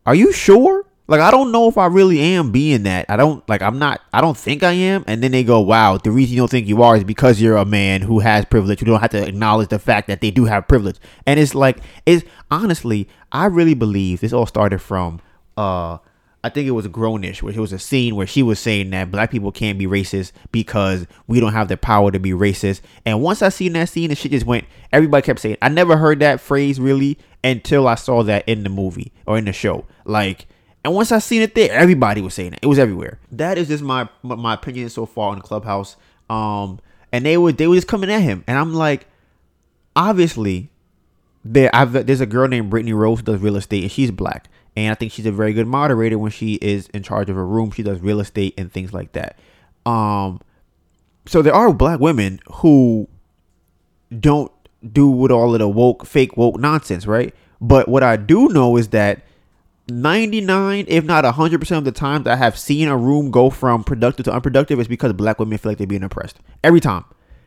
"Are 0.06 0.14
you 0.14 0.32
sure?" 0.32 0.88
Like 1.08 1.22
I 1.22 1.30
don't 1.30 1.52
know 1.52 1.68
if 1.68 1.78
I 1.78 1.86
really 1.86 2.20
am 2.20 2.52
being 2.52 2.82
that. 2.82 3.06
I 3.08 3.16
don't 3.16 3.46
like 3.48 3.62
I'm 3.62 3.78
not 3.78 4.02
I 4.12 4.20
don't 4.20 4.36
think 4.36 4.62
I 4.62 4.72
am. 4.72 5.04
And 5.06 5.22
then 5.22 5.32
they 5.32 5.42
go, 5.42 5.58
Wow, 5.58 5.96
the 5.96 6.10
reason 6.10 6.34
you 6.34 6.42
don't 6.42 6.50
think 6.50 6.68
you 6.68 6.82
are 6.82 6.98
is 6.98 7.04
because 7.04 7.40
you're 7.40 7.56
a 7.56 7.64
man 7.64 8.02
who 8.02 8.18
has 8.18 8.44
privilege. 8.44 8.82
You 8.82 8.86
don't 8.86 9.00
have 9.00 9.10
to 9.12 9.26
acknowledge 9.26 9.70
the 9.70 9.78
fact 9.78 10.08
that 10.08 10.20
they 10.20 10.30
do 10.30 10.44
have 10.44 10.68
privilege. 10.68 10.96
And 11.26 11.40
it's 11.40 11.54
like 11.54 11.78
it's 12.04 12.26
honestly, 12.50 13.08
I 13.32 13.46
really 13.46 13.72
believe 13.72 14.20
this 14.20 14.34
all 14.34 14.44
started 14.44 14.80
from 14.80 15.20
uh 15.56 15.96
I 16.44 16.50
think 16.50 16.68
it 16.68 16.72
was 16.72 16.86
Grownish, 16.86 17.42
where 17.42 17.52
it 17.52 17.58
was 17.58 17.72
a 17.72 17.80
scene 17.80 18.14
where 18.14 18.26
she 18.26 18.44
was 18.44 18.60
saying 18.60 18.90
that 18.90 19.10
black 19.10 19.30
people 19.30 19.50
can't 19.50 19.78
be 19.78 19.86
racist 19.86 20.30
because 20.52 21.06
we 21.26 21.40
don't 21.40 21.52
have 21.52 21.66
the 21.66 21.76
power 21.76 22.12
to 22.12 22.20
be 22.20 22.30
racist. 22.30 22.80
And 23.04 23.20
once 23.20 23.42
I 23.42 23.48
seen 23.48 23.72
that 23.72 23.88
scene, 23.88 24.10
the 24.10 24.14
shit 24.14 24.30
just 24.30 24.46
went. 24.46 24.64
Everybody 24.92 25.24
kept 25.24 25.40
saying. 25.40 25.56
I 25.60 25.68
never 25.68 25.96
heard 25.96 26.20
that 26.20 26.40
phrase 26.40 26.78
really 26.78 27.18
until 27.42 27.88
I 27.88 27.96
saw 27.96 28.22
that 28.22 28.48
in 28.48 28.62
the 28.62 28.68
movie 28.68 29.12
or 29.26 29.36
in 29.36 29.46
the 29.46 29.52
show. 29.52 29.84
Like, 30.04 30.46
and 30.84 30.94
once 30.94 31.10
I 31.10 31.18
seen 31.18 31.42
it 31.42 31.56
there, 31.56 31.72
everybody 31.72 32.20
was 32.20 32.34
saying 32.34 32.52
it. 32.52 32.60
It 32.62 32.66
was 32.66 32.78
everywhere. 32.78 33.18
That 33.32 33.58
is 33.58 33.66
just 33.66 33.82
my 33.82 34.08
my 34.22 34.54
opinion 34.54 34.90
so 34.90 35.06
far 35.06 35.32
on 35.32 35.40
clubhouse. 35.40 35.96
Um, 36.30 36.78
and 37.10 37.26
they 37.26 37.36
were 37.36 37.50
they 37.50 37.66
were 37.66 37.74
just 37.74 37.88
coming 37.88 38.10
at 38.10 38.20
him, 38.20 38.44
and 38.46 38.56
I'm 38.56 38.74
like, 38.74 39.06
obviously, 39.96 40.70
there 41.44 41.70
I've 41.74 42.06
there's 42.06 42.20
a 42.20 42.26
girl 42.26 42.46
named 42.46 42.70
Brittany 42.70 42.92
Rose 42.92 43.22
does 43.22 43.40
real 43.40 43.56
estate, 43.56 43.82
and 43.82 43.90
she's 43.90 44.12
black 44.12 44.48
and 44.78 44.92
I 44.92 44.94
think 44.94 45.12
she's 45.12 45.26
a 45.26 45.32
very 45.32 45.52
good 45.52 45.66
moderator 45.66 46.18
when 46.18 46.30
she 46.30 46.54
is 46.54 46.88
in 46.88 47.02
charge 47.02 47.28
of 47.28 47.36
a 47.36 47.42
room. 47.42 47.70
She 47.70 47.82
does 47.82 48.00
real 48.00 48.20
estate 48.20 48.54
and 48.56 48.72
things 48.72 48.92
like 48.92 49.12
that. 49.12 49.38
Um, 49.84 50.40
so 51.26 51.42
there 51.42 51.54
are 51.54 51.72
black 51.72 52.00
women 52.00 52.40
who 52.46 53.08
don't 54.18 54.52
do 54.92 55.08
with 55.08 55.30
all 55.30 55.54
of 55.54 55.58
the 55.58 55.68
woke, 55.68 56.06
fake 56.06 56.36
woke 56.36 56.58
nonsense, 56.58 57.06
right? 57.06 57.34
But 57.60 57.88
what 57.88 58.02
I 58.02 58.16
do 58.16 58.48
know 58.48 58.76
is 58.76 58.88
that 58.88 59.22
99, 59.88 60.84
if 60.88 61.04
not 61.04 61.24
100% 61.24 61.78
of 61.78 61.84
the 61.84 61.92
times 61.92 62.26
I 62.26 62.36
have 62.36 62.58
seen 62.58 62.88
a 62.88 62.96
room 62.96 63.30
go 63.30 63.50
from 63.50 63.84
productive 63.84 64.24
to 64.26 64.32
unproductive 64.32 64.78
is 64.78 64.88
because 64.88 65.12
black 65.12 65.38
women 65.38 65.58
feel 65.58 65.70
like 65.70 65.78
they're 65.78 65.86
being 65.86 66.04
oppressed. 66.04 66.38
Every 66.62 66.80
time. 66.80 67.04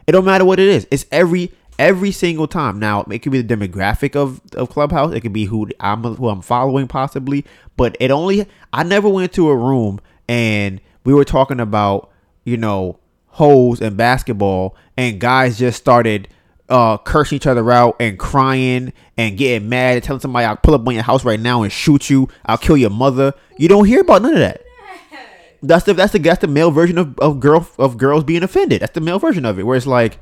It 0.08 0.14
don't 0.14 0.26
matter 0.26 0.44
what 0.44 0.60
it 0.60 0.68
is. 0.68 0.88
It's 0.90 1.06
every 1.12 1.52
every 1.82 2.12
single 2.12 2.48
time. 2.48 2.80
Now 2.80 3.02
it 3.10 3.20
could 3.20 3.32
be 3.32 3.42
the 3.42 3.56
demographic 3.56 4.16
of, 4.16 4.40
of 4.54 4.70
Clubhouse. 4.70 5.14
It 5.14 5.22
could 5.22 5.34
be 5.34 5.46
who 5.46 5.68
I'm 5.80 6.04
who 6.04 6.30
I'm 6.30 6.42
following 6.42 6.88
possibly, 6.88 7.44
but 7.76 7.98
it 8.00 8.12
only 8.12 8.48
I 8.72 8.84
never 8.84 9.10
went 9.10 9.34
to 9.34 9.50
a 9.50 9.58
room 9.58 10.00
and 10.30 10.80
we 11.04 11.14
were 11.14 11.26
talking 11.26 11.60
about, 11.60 12.12
you 12.46 12.56
know, 12.56 13.00
hoes 13.26 13.82
and 13.82 13.98
basketball, 13.98 14.76
and 14.96 15.20
guys 15.20 15.58
just 15.58 15.80
started 15.80 16.28
uh, 16.70 16.98
cursing 16.98 17.38
each 17.38 17.48
other 17.48 17.70
out 17.72 17.96
and 18.00 18.20
crying 18.20 18.94
and 19.18 19.38
getting 19.38 19.68
mad 19.68 19.96
and 19.96 20.04
telling 20.04 20.20
somebody 20.20 20.46
I'll 20.46 20.58
pull 20.58 20.76
up 20.76 20.88
on 20.88 20.94
your 20.94 21.04
house 21.04 21.26
right 21.26 21.40
now 21.40 21.64
and 21.64 21.72
shoot 21.72 22.10
you. 22.10 22.30
I'll 22.46 22.60
kill 22.60 22.78
your 22.78 22.92
mother. 22.92 23.34
You 23.58 23.68
don't 23.68 23.86
hear 23.86 24.02
about 24.02 24.22
none 24.22 24.34
of 24.34 24.40
that. 24.40 24.62
That's 25.64 25.86
the 25.86 25.94
that's 25.94 26.14
the 26.14 26.20
that's 26.20 26.42
the 26.42 26.48
male 26.48 26.72
version 26.72 26.98
of, 26.98 27.18
of 27.20 27.40
girl 27.40 27.68
of 27.80 27.98
girls 27.98 28.24
being 28.24 28.44
offended. 28.44 28.82
That's 28.82 28.94
the 28.94 29.02
male 29.02 29.20
version 29.20 29.46
of 29.46 29.60
it, 29.60 29.64
where 29.64 29.78
it's 29.78 29.88
like, 29.88 30.20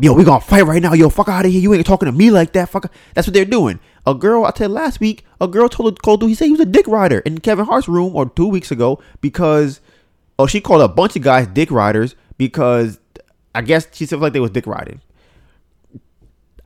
yo, 0.00 0.12
we 0.12 0.24
gonna 0.24 0.40
fight 0.40 0.64
right 0.64 0.82
now. 0.82 0.92
Yo, 0.92 1.08
fuck 1.08 1.28
out 1.28 1.44
of 1.44 1.52
here. 1.52 1.60
You 1.60 1.74
ain't 1.74 1.86
talking 1.86 2.06
to 2.06 2.12
me 2.12 2.30
like 2.30 2.52
that. 2.52 2.68
Fuck. 2.68 2.92
That's 3.14 3.26
what 3.26 3.34
they're 3.34 3.44
doing. 3.44 3.80
A 4.06 4.14
girl, 4.14 4.44
I 4.44 4.50
tell 4.50 4.68
you 4.68 4.74
last 4.74 5.00
week, 5.00 5.24
a 5.40 5.46
girl 5.46 5.68
told 5.68 6.02
Cole 6.02 6.16
dude 6.16 6.30
he 6.30 6.34
said 6.34 6.46
he 6.46 6.50
was 6.52 6.60
a 6.60 6.66
dick 6.66 6.86
rider 6.88 7.20
in 7.20 7.38
Kevin 7.38 7.66
Hart's 7.66 7.88
room 7.88 8.16
or 8.16 8.28
two 8.28 8.48
weeks 8.48 8.70
ago 8.70 9.00
because, 9.20 9.80
oh, 10.38 10.46
she 10.46 10.60
called 10.60 10.82
a 10.82 10.88
bunch 10.88 11.16
of 11.16 11.22
guys 11.22 11.46
dick 11.46 11.70
riders 11.70 12.16
because 12.36 12.98
I 13.54 13.62
guess 13.62 13.86
she 13.92 14.06
said 14.06 14.20
like 14.20 14.32
they 14.32 14.40
was 14.40 14.50
dick 14.50 14.66
riding. 14.66 15.00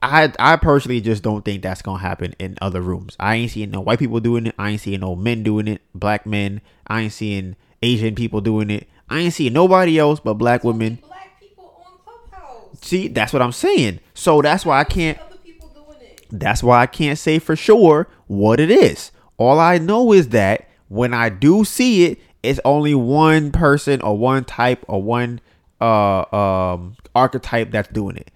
I 0.02 0.32
I 0.38 0.56
personally 0.56 1.00
just 1.00 1.22
don't 1.22 1.44
think 1.44 1.62
that's 1.62 1.82
gonna 1.82 1.98
happen 1.98 2.34
in 2.38 2.56
other 2.60 2.80
rooms. 2.80 3.16
I 3.18 3.36
ain't 3.36 3.50
seeing 3.50 3.70
no 3.70 3.80
white 3.80 3.98
people 3.98 4.20
doing 4.20 4.46
it. 4.46 4.54
I 4.58 4.70
ain't 4.70 4.80
seeing 4.80 5.00
no 5.00 5.16
men 5.16 5.42
doing 5.42 5.68
it. 5.68 5.82
Black 5.94 6.26
men. 6.26 6.60
I 6.86 7.02
ain't 7.02 7.12
seeing 7.12 7.56
Asian 7.82 8.14
people 8.14 8.40
doing 8.40 8.70
it. 8.70 8.88
I 9.08 9.20
ain't 9.20 9.34
seeing 9.34 9.52
nobody 9.52 9.98
else 9.98 10.20
but 10.20 10.34
black 10.34 10.64
women. 10.64 10.96
Black 11.06 11.40
people 11.40 11.82
on 11.86 11.98
Clubhouse. 12.04 12.65
See, 12.82 13.08
that's 13.08 13.32
what 13.32 13.42
I'm 13.42 13.52
saying. 13.52 14.00
So 14.14 14.42
that's 14.42 14.64
why 14.64 14.80
I 14.80 14.84
can't. 14.84 15.18
Other 15.18 15.36
people 15.38 15.68
doing 15.68 15.98
it. 16.00 16.26
That's 16.30 16.62
why 16.62 16.82
I 16.82 16.86
can't 16.86 17.18
say 17.18 17.38
for 17.38 17.56
sure 17.56 18.08
what 18.26 18.60
it 18.60 18.70
is. 18.70 19.10
All 19.38 19.58
I 19.60 19.78
know 19.78 20.12
is 20.12 20.30
that 20.30 20.68
when 20.88 21.12
I 21.12 21.28
do 21.28 21.64
see 21.64 22.04
it, 22.04 22.18
it's 22.42 22.60
only 22.64 22.94
one 22.94 23.50
person 23.50 24.00
or 24.00 24.16
one 24.16 24.44
type 24.44 24.84
or 24.88 25.02
one 25.02 25.40
uh 25.80 26.24
um 26.34 26.96
archetype 27.14 27.70
that's 27.70 27.88
doing 27.88 28.16
it. 28.16 28.30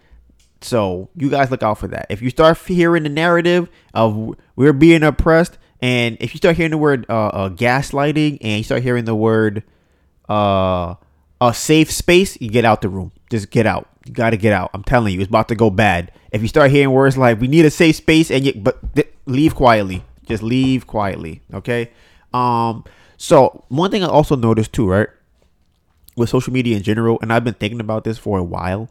So 0.60 1.08
you 1.16 1.30
guys 1.30 1.50
look 1.50 1.62
out 1.62 1.78
for 1.78 1.88
that. 1.88 2.06
If 2.10 2.20
you 2.20 2.30
start 2.30 2.58
hearing 2.58 3.04
the 3.04 3.08
narrative 3.08 3.68
of 3.94 4.36
we're 4.56 4.72
being 4.72 5.02
oppressed, 5.02 5.56
and 5.80 6.18
if 6.20 6.34
you 6.34 6.38
start 6.38 6.56
hearing 6.56 6.72
the 6.72 6.78
word 6.78 7.06
uh, 7.08 7.28
uh 7.28 7.48
gaslighting, 7.50 8.38
and 8.42 8.58
you 8.58 8.64
start 8.64 8.82
hearing 8.82 9.04
the 9.04 9.14
word 9.14 9.62
uh 10.28 10.96
a 11.40 11.54
safe 11.54 11.90
space, 11.90 12.38
you 12.40 12.50
get 12.50 12.64
out 12.66 12.82
the 12.82 12.88
room. 12.90 13.12
Just 13.30 13.50
get 13.50 13.66
out. 13.66 13.88
You 14.04 14.12
got 14.12 14.30
to 14.30 14.36
get 14.36 14.52
out. 14.52 14.70
I'm 14.74 14.82
telling 14.82 15.14
you, 15.14 15.20
it's 15.20 15.28
about 15.28 15.48
to 15.48 15.54
go 15.54 15.70
bad. 15.70 16.10
If 16.32 16.42
you 16.42 16.48
start 16.48 16.70
hearing 16.70 16.92
words 16.92 17.16
like 17.16 17.40
"we 17.40 17.48
need 17.48 17.64
a 17.64 17.70
safe 17.70 17.96
space," 17.96 18.30
and 18.30 18.44
you 18.44 18.52
but 18.54 18.94
th- 18.94 19.08
leave 19.26 19.54
quietly. 19.54 20.04
Just 20.26 20.42
leave 20.42 20.86
quietly. 20.86 21.42
Okay. 21.54 21.90
Um. 22.34 22.84
So 23.16 23.64
one 23.68 23.90
thing 23.90 24.02
I 24.02 24.08
also 24.08 24.36
noticed 24.36 24.72
too, 24.72 24.88
right, 24.88 25.08
with 26.16 26.28
social 26.28 26.52
media 26.52 26.76
in 26.76 26.82
general, 26.82 27.18
and 27.22 27.32
I've 27.32 27.44
been 27.44 27.54
thinking 27.54 27.80
about 27.80 28.04
this 28.04 28.18
for 28.18 28.38
a 28.38 28.42
while, 28.42 28.88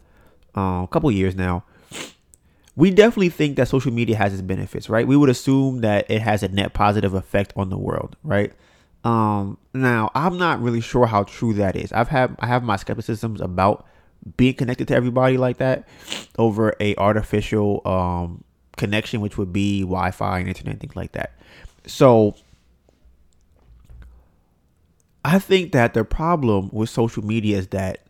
uh, 0.56 0.82
a 0.84 0.88
couple 0.90 1.10
years 1.10 1.34
now. 1.34 1.64
We 2.76 2.90
definitely 2.90 3.30
think 3.30 3.56
that 3.56 3.68
social 3.68 3.92
media 3.92 4.16
has 4.16 4.32
its 4.32 4.42
benefits, 4.42 4.88
right? 4.88 5.06
We 5.06 5.16
would 5.16 5.28
assume 5.28 5.80
that 5.80 6.08
it 6.10 6.22
has 6.22 6.42
a 6.42 6.48
net 6.48 6.72
positive 6.72 7.12
effect 7.12 7.52
on 7.56 7.68
the 7.68 7.76
world, 7.76 8.16
right? 8.22 8.52
Um, 9.04 9.58
now 9.74 10.10
I'm 10.14 10.38
not 10.38 10.62
really 10.62 10.80
sure 10.80 11.06
how 11.06 11.24
true 11.24 11.52
that 11.54 11.74
is. 11.74 11.92
I've 11.92 12.08
had 12.08 12.36
I 12.38 12.46
have 12.46 12.62
my 12.62 12.76
skepticisms 12.76 13.40
about 13.40 13.86
being 14.36 14.54
connected 14.54 14.88
to 14.88 14.94
everybody 14.94 15.38
like 15.38 15.58
that 15.58 15.88
over 16.38 16.74
a 16.80 16.94
artificial 16.96 17.82
um 17.86 18.44
connection, 18.76 19.20
which 19.20 19.36
would 19.36 19.52
be 19.52 19.82
Wi-Fi 19.82 20.38
and 20.38 20.48
internet 20.48 20.72
and 20.72 20.80
things 20.80 20.96
like 20.96 21.12
that. 21.12 21.38
So 21.86 22.34
I 25.24 25.38
think 25.38 25.72
that 25.72 25.94
the 25.94 26.04
problem 26.04 26.70
with 26.72 26.88
social 26.88 27.24
media 27.24 27.58
is 27.58 27.68
that 27.68 28.06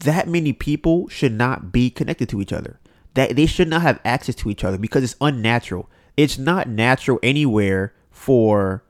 that 0.00 0.28
many 0.28 0.52
people 0.52 1.08
should 1.08 1.32
not 1.32 1.72
be 1.72 1.90
connected 1.90 2.28
to 2.28 2.40
each 2.40 2.52
other. 2.52 2.78
That 3.14 3.36
they 3.36 3.46
should 3.46 3.68
not 3.68 3.82
have 3.82 4.00
access 4.04 4.34
to 4.36 4.50
each 4.50 4.64
other 4.64 4.78
because 4.78 5.04
it's 5.04 5.16
unnatural. 5.20 5.88
It's 6.16 6.38
not 6.38 6.68
natural 6.68 7.18
anywhere 7.22 7.94
for 8.10 8.84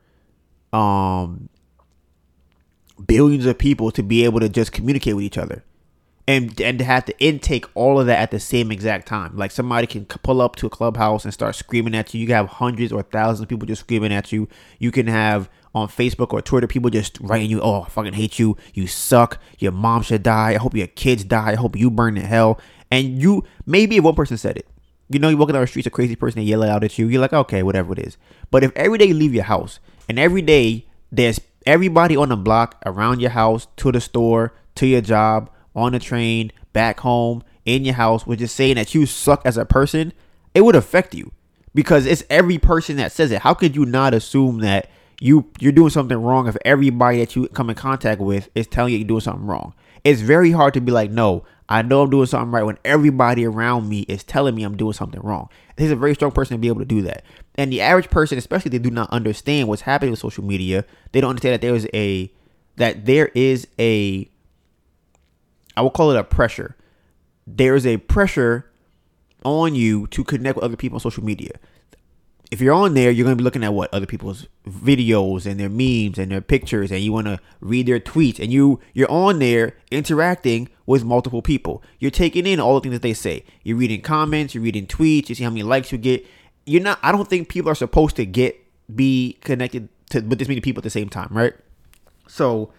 um 0.73 1.49
billions 3.07 3.45
of 3.45 3.57
people 3.57 3.91
to 3.91 4.03
be 4.03 4.23
able 4.23 4.39
to 4.39 4.49
just 4.49 4.71
communicate 4.71 5.15
with 5.15 5.25
each 5.25 5.37
other 5.37 5.63
and 6.27 6.59
and 6.59 6.79
to 6.79 6.85
have 6.85 7.05
to 7.05 7.19
intake 7.19 7.65
all 7.75 7.99
of 7.99 8.07
that 8.07 8.19
at 8.19 8.31
the 8.31 8.39
same 8.39 8.71
exact 8.71 9.07
time. 9.07 9.35
Like 9.37 9.51
somebody 9.51 9.87
can 9.87 10.05
pull 10.05 10.41
up 10.41 10.55
to 10.57 10.67
a 10.67 10.69
clubhouse 10.69 11.23
and 11.23 11.33
start 11.33 11.55
screaming 11.55 11.95
at 11.95 12.13
you. 12.13 12.21
You 12.21 12.27
can 12.27 12.35
have 12.35 12.47
hundreds 12.47 12.91
or 12.91 13.03
thousands 13.03 13.41
of 13.41 13.49
people 13.49 13.67
just 13.67 13.81
screaming 13.81 14.13
at 14.13 14.31
you. 14.31 14.47
You 14.79 14.91
can 14.91 15.07
have 15.07 15.49
on 15.73 15.87
Facebook 15.87 16.33
or 16.33 16.41
Twitter 16.41 16.67
people 16.67 16.89
just 16.89 17.19
writing 17.19 17.49
you, 17.49 17.61
"Oh, 17.61 17.81
I 17.81 17.89
fucking 17.89 18.13
hate 18.13 18.39
you. 18.39 18.57
You 18.73 18.87
suck. 18.87 19.39
Your 19.59 19.71
mom 19.71 20.01
should 20.01 20.23
die. 20.23 20.51
I 20.51 20.57
hope 20.57 20.75
your 20.75 20.87
kids 20.87 21.23
die. 21.23 21.51
I 21.51 21.55
hope 21.55 21.75
you 21.75 21.91
burn 21.91 22.17
in 22.17 22.23
hell." 22.23 22.59
And 22.89 23.21
you 23.21 23.43
maybe 23.65 23.99
one 23.99 24.15
person 24.15 24.37
said 24.37 24.57
it. 24.57 24.67
You 25.09 25.19
know, 25.19 25.29
you're 25.29 25.37
walking 25.37 25.53
down 25.53 25.61
the 25.61 25.67
streets, 25.67 25.85
a 25.85 25.91
crazy 25.91 26.15
person 26.15 26.39
they 26.39 26.45
yell 26.45 26.63
out 26.63 26.83
at 26.83 26.97
you. 26.97 27.07
You're 27.07 27.21
like, 27.21 27.33
okay, 27.33 27.61
whatever 27.61 27.93
it 27.93 27.99
is. 27.99 28.17
But 28.49 28.63
if 28.63 28.71
every 28.75 28.97
day 28.97 29.05
you 29.05 29.13
leave 29.13 29.35
your 29.35 29.43
house 29.43 29.79
and 30.09 30.17
every 30.17 30.41
day 30.41 30.87
there's 31.11 31.39
everybody 31.65 32.15
on 32.15 32.29
the 32.29 32.37
block 32.37 32.81
around 32.85 33.21
your 33.21 33.31
house, 33.31 33.67
to 33.77 33.91
the 33.91 34.01
store, 34.01 34.53
to 34.75 34.87
your 34.87 35.01
job, 35.01 35.49
on 35.75 35.91
the 35.91 35.99
train, 35.99 36.51
back 36.73 36.99
home, 37.01 37.43
in 37.65 37.83
your 37.83 37.95
house, 37.95 38.27
was 38.27 38.37
just 38.37 38.55
saying 38.55 38.75
that 38.75 38.93
you 38.93 39.05
suck 39.05 39.41
as 39.45 39.57
a 39.57 39.65
person, 39.65 40.13
it 40.53 40.61
would 40.61 40.75
affect 40.75 41.13
you 41.13 41.31
because 41.73 42.05
it's 42.05 42.23
every 42.29 42.57
person 42.57 42.97
that 42.97 43.11
says 43.11 43.31
it. 43.31 43.41
How 43.41 43.53
could 43.53 43.75
you 43.75 43.85
not 43.85 44.13
assume 44.13 44.59
that 44.59 44.89
you 45.19 45.49
you're 45.59 45.71
doing 45.71 45.89
something 45.89 46.17
wrong 46.17 46.47
if 46.47 46.57
everybody 46.65 47.19
that 47.19 47.35
you 47.35 47.47
come 47.49 47.69
in 47.69 47.75
contact 47.75 48.21
with 48.21 48.49
is 48.55 48.67
telling 48.67 48.93
you 48.93 48.99
you're 48.99 49.07
doing 49.07 49.21
something 49.21 49.45
wrong? 49.45 49.73
It's 50.03 50.21
very 50.21 50.51
hard 50.51 50.73
to 50.75 50.81
be 50.81 50.91
like, 50.91 51.11
no, 51.11 51.43
I 51.67 51.81
know 51.81 52.03
I'm 52.03 52.09
doing 52.09 52.27
something 52.27 52.51
right 52.51 52.63
when 52.63 52.77
everybody 52.85 53.45
around 53.45 53.89
me 53.89 54.01
is 54.01 54.23
telling 54.23 54.53
me 54.53 54.63
I'm 54.63 54.77
doing 54.77 54.93
something 54.93 55.21
wrong. 55.21 55.49
He's 55.77 55.91
a 55.91 55.95
very 55.95 56.13
strong 56.13 56.31
person 56.31 56.55
to 56.55 56.61
be 56.61 56.67
able 56.67 56.81
to 56.81 56.85
do 56.85 57.01
that. 57.03 57.23
And 57.55 57.71
the 57.71 57.81
average 57.81 58.09
person, 58.09 58.37
especially 58.37 58.69
they 58.69 58.79
do 58.79 58.91
not 58.91 59.09
understand 59.09 59.67
what's 59.67 59.81
happening 59.81 60.11
with 60.11 60.19
social 60.19 60.43
media. 60.43 60.85
They 61.11 61.21
don't 61.21 61.31
understand 61.31 61.53
that 61.53 61.61
there 61.61 61.75
is 61.75 61.87
a 61.93 62.31
that 62.75 63.05
there 63.05 63.31
is 63.33 63.67
a 63.79 64.29
I 65.75 65.81
will 65.81 65.89
call 65.89 66.11
it 66.11 66.17
a 66.17 66.23
pressure. 66.23 66.75
There 67.47 67.75
is 67.75 67.85
a 67.85 67.97
pressure 67.97 68.69
on 69.43 69.75
you 69.75 70.07
to 70.07 70.23
connect 70.23 70.55
with 70.55 70.65
other 70.65 70.77
people 70.77 70.97
on 70.97 71.01
social 71.01 71.23
media. 71.23 71.51
If 72.51 72.61
you're 72.61 72.73
on 72.73 72.93
there, 72.93 73.09
you're 73.11 73.25
going 73.25 73.35
to 73.35 73.41
be 73.41 73.43
looking 73.43 73.63
at 73.63 73.73
what 73.73 73.93
other 73.93 74.05
people's 74.05 74.47
videos 74.67 75.45
and 75.45 75.59
their 75.59 75.69
memes 75.69 76.19
and 76.19 76.31
their 76.31 76.41
pictures 76.41 76.91
and 76.91 77.01
you 77.01 77.11
want 77.11 77.27
to 77.27 77.39
read 77.59 77.87
their 77.87 77.99
tweets 77.99 78.39
and 78.39 78.51
you 78.51 78.79
you're 78.93 79.11
on 79.11 79.39
there 79.39 79.75
interacting 79.89 80.69
with 80.85 81.03
multiple 81.03 81.41
people. 81.41 81.83
You're 81.99 82.11
taking 82.11 82.45
in 82.45 82.59
all 82.59 82.75
the 82.75 82.81
things 82.81 82.93
that 82.93 83.01
they 83.01 83.13
say. 83.13 83.43
You're 83.63 83.77
reading 83.77 84.01
comments, 84.01 84.53
you're 84.53 84.63
reading 84.63 84.87
tweets, 84.87 85.29
you 85.29 85.35
see 85.35 85.43
how 85.43 85.49
many 85.49 85.63
likes 85.63 85.91
you 85.91 85.97
get. 85.97 86.25
You're 86.65 86.81
not 86.81 86.99
I 87.03 87.11
don't 87.11 87.27
think 87.27 87.49
people 87.49 87.71
are 87.71 87.75
supposed 87.75 88.15
to 88.17 88.25
get 88.25 88.59
be 88.93 89.37
connected 89.41 89.89
to 90.11 90.21
with 90.21 90.39
this 90.39 90.47
many 90.47 90.61
people 90.61 90.79
at 90.81 90.83
the 90.83 90.89
same 90.89 91.09
time, 91.09 91.29
right? 91.31 91.53
So, 92.27 92.71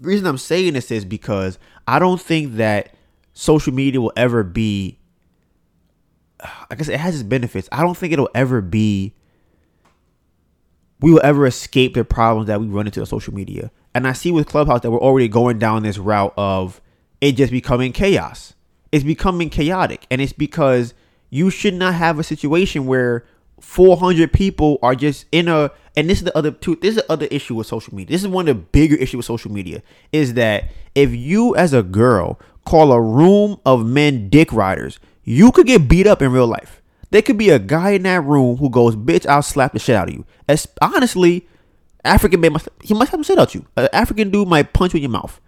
the 0.00 0.08
reason 0.08 0.26
I'm 0.26 0.38
saying 0.38 0.74
this 0.74 0.90
is 0.90 1.04
because 1.04 1.58
I 1.86 1.98
don't 1.98 2.20
think 2.20 2.54
that 2.54 2.94
social 3.34 3.72
media 3.72 4.00
will 4.00 4.12
ever 4.16 4.42
be. 4.42 4.98
I 6.70 6.74
guess 6.74 6.88
it 6.88 6.98
has 6.98 7.14
its 7.14 7.22
benefits. 7.22 7.68
I 7.70 7.82
don't 7.82 7.96
think 7.96 8.12
it'll 8.12 8.30
ever 8.34 8.60
be. 8.60 9.14
We 11.00 11.12
will 11.12 11.20
ever 11.22 11.46
escape 11.46 11.94
the 11.94 12.04
problems 12.04 12.46
that 12.48 12.60
we 12.60 12.66
run 12.66 12.86
into 12.86 13.00
on 13.00 13.06
social 13.06 13.34
media. 13.34 13.70
And 13.94 14.06
I 14.06 14.12
see 14.12 14.32
with 14.32 14.46
Clubhouse 14.48 14.80
that 14.80 14.90
we're 14.90 15.00
already 15.00 15.28
going 15.28 15.58
down 15.58 15.82
this 15.82 15.98
route 15.98 16.34
of 16.36 16.80
it 17.22 17.36
just 17.36 17.52
becoming 17.52 17.92
chaos. 17.92 18.52
It's 18.90 19.04
becoming 19.04 19.48
chaotic. 19.48 20.06
And 20.10 20.20
it's 20.20 20.34
because 20.34 20.92
you 21.30 21.48
should 21.48 21.72
not 21.72 21.94
have 21.94 22.18
a 22.18 22.24
situation 22.24 22.84
where 22.84 23.24
400 23.60 24.32
people 24.32 24.78
are 24.82 24.96
just 24.96 25.24
in 25.30 25.46
a 25.46 25.70
and 25.96 26.10
this 26.10 26.18
is 26.18 26.24
the 26.24 26.36
other 26.36 26.50
two 26.50 26.74
this 26.76 26.90
is 26.90 26.96
the 26.96 27.12
other 27.12 27.26
issue 27.26 27.54
with 27.54 27.68
social 27.68 27.94
media 27.94 28.12
this 28.12 28.22
is 28.22 28.28
one 28.28 28.48
of 28.48 28.56
the 28.56 28.60
bigger 28.60 28.96
issues 28.96 29.18
with 29.18 29.26
social 29.26 29.52
media 29.52 29.84
is 30.10 30.34
that 30.34 30.68
if 30.96 31.14
you 31.14 31.54
as 31.54 31.72
a 31.72 31.84
girl 31.84 32.40
call 32.64 32.90
a 32.90 33.00
room 33.00 33.60
of 33.64 33.86
men 33.86 34.28
dick 34.28 34.52
riders 34.52 34.98
you 35.22 35.52
could 35.52 35.68
get 35.68 35.86
beat 35.86 36.08
up 36.08 36.20
in 36.20 36.32
real 36.32 36.48
life 36.48 36.82
there 37.10 37.22
could 37.22 37.38
be 37.38 37.50
a 37.50 37.58
guy 37.60 37.90
in 37.90 38.02
that 38.02 38.24
room 38.24 38.56
who 38.56 38.68
goes 38.68 38.96
bitch 38.96 39.24
i'll 39.28 39.42
slap 39.42 39.72
the 39.72 39.78
shit 39.78 39.94
out 39.94 40.08
of 40.08 40.14
you 40.14 40.24
as 40.48 40.66
honestly 40.80 41.46
african 42.04 42.40
man 42.40 42.52
must 42.52 42.68
he 42.82 42.94
must 42.94 43.12
have 43.12 43.24
shit 43.24 43.38
out 43.38 43.54
you 43.54 43.64
an 43.76 43.88
african 43.92 44.28
dude 44.28 44.48
might 44.48 44.72
punch 44.72 44.92
you 44.92 44.98
in 44.98 45.02
your 45.02 45.10
mouth 45.10 45.40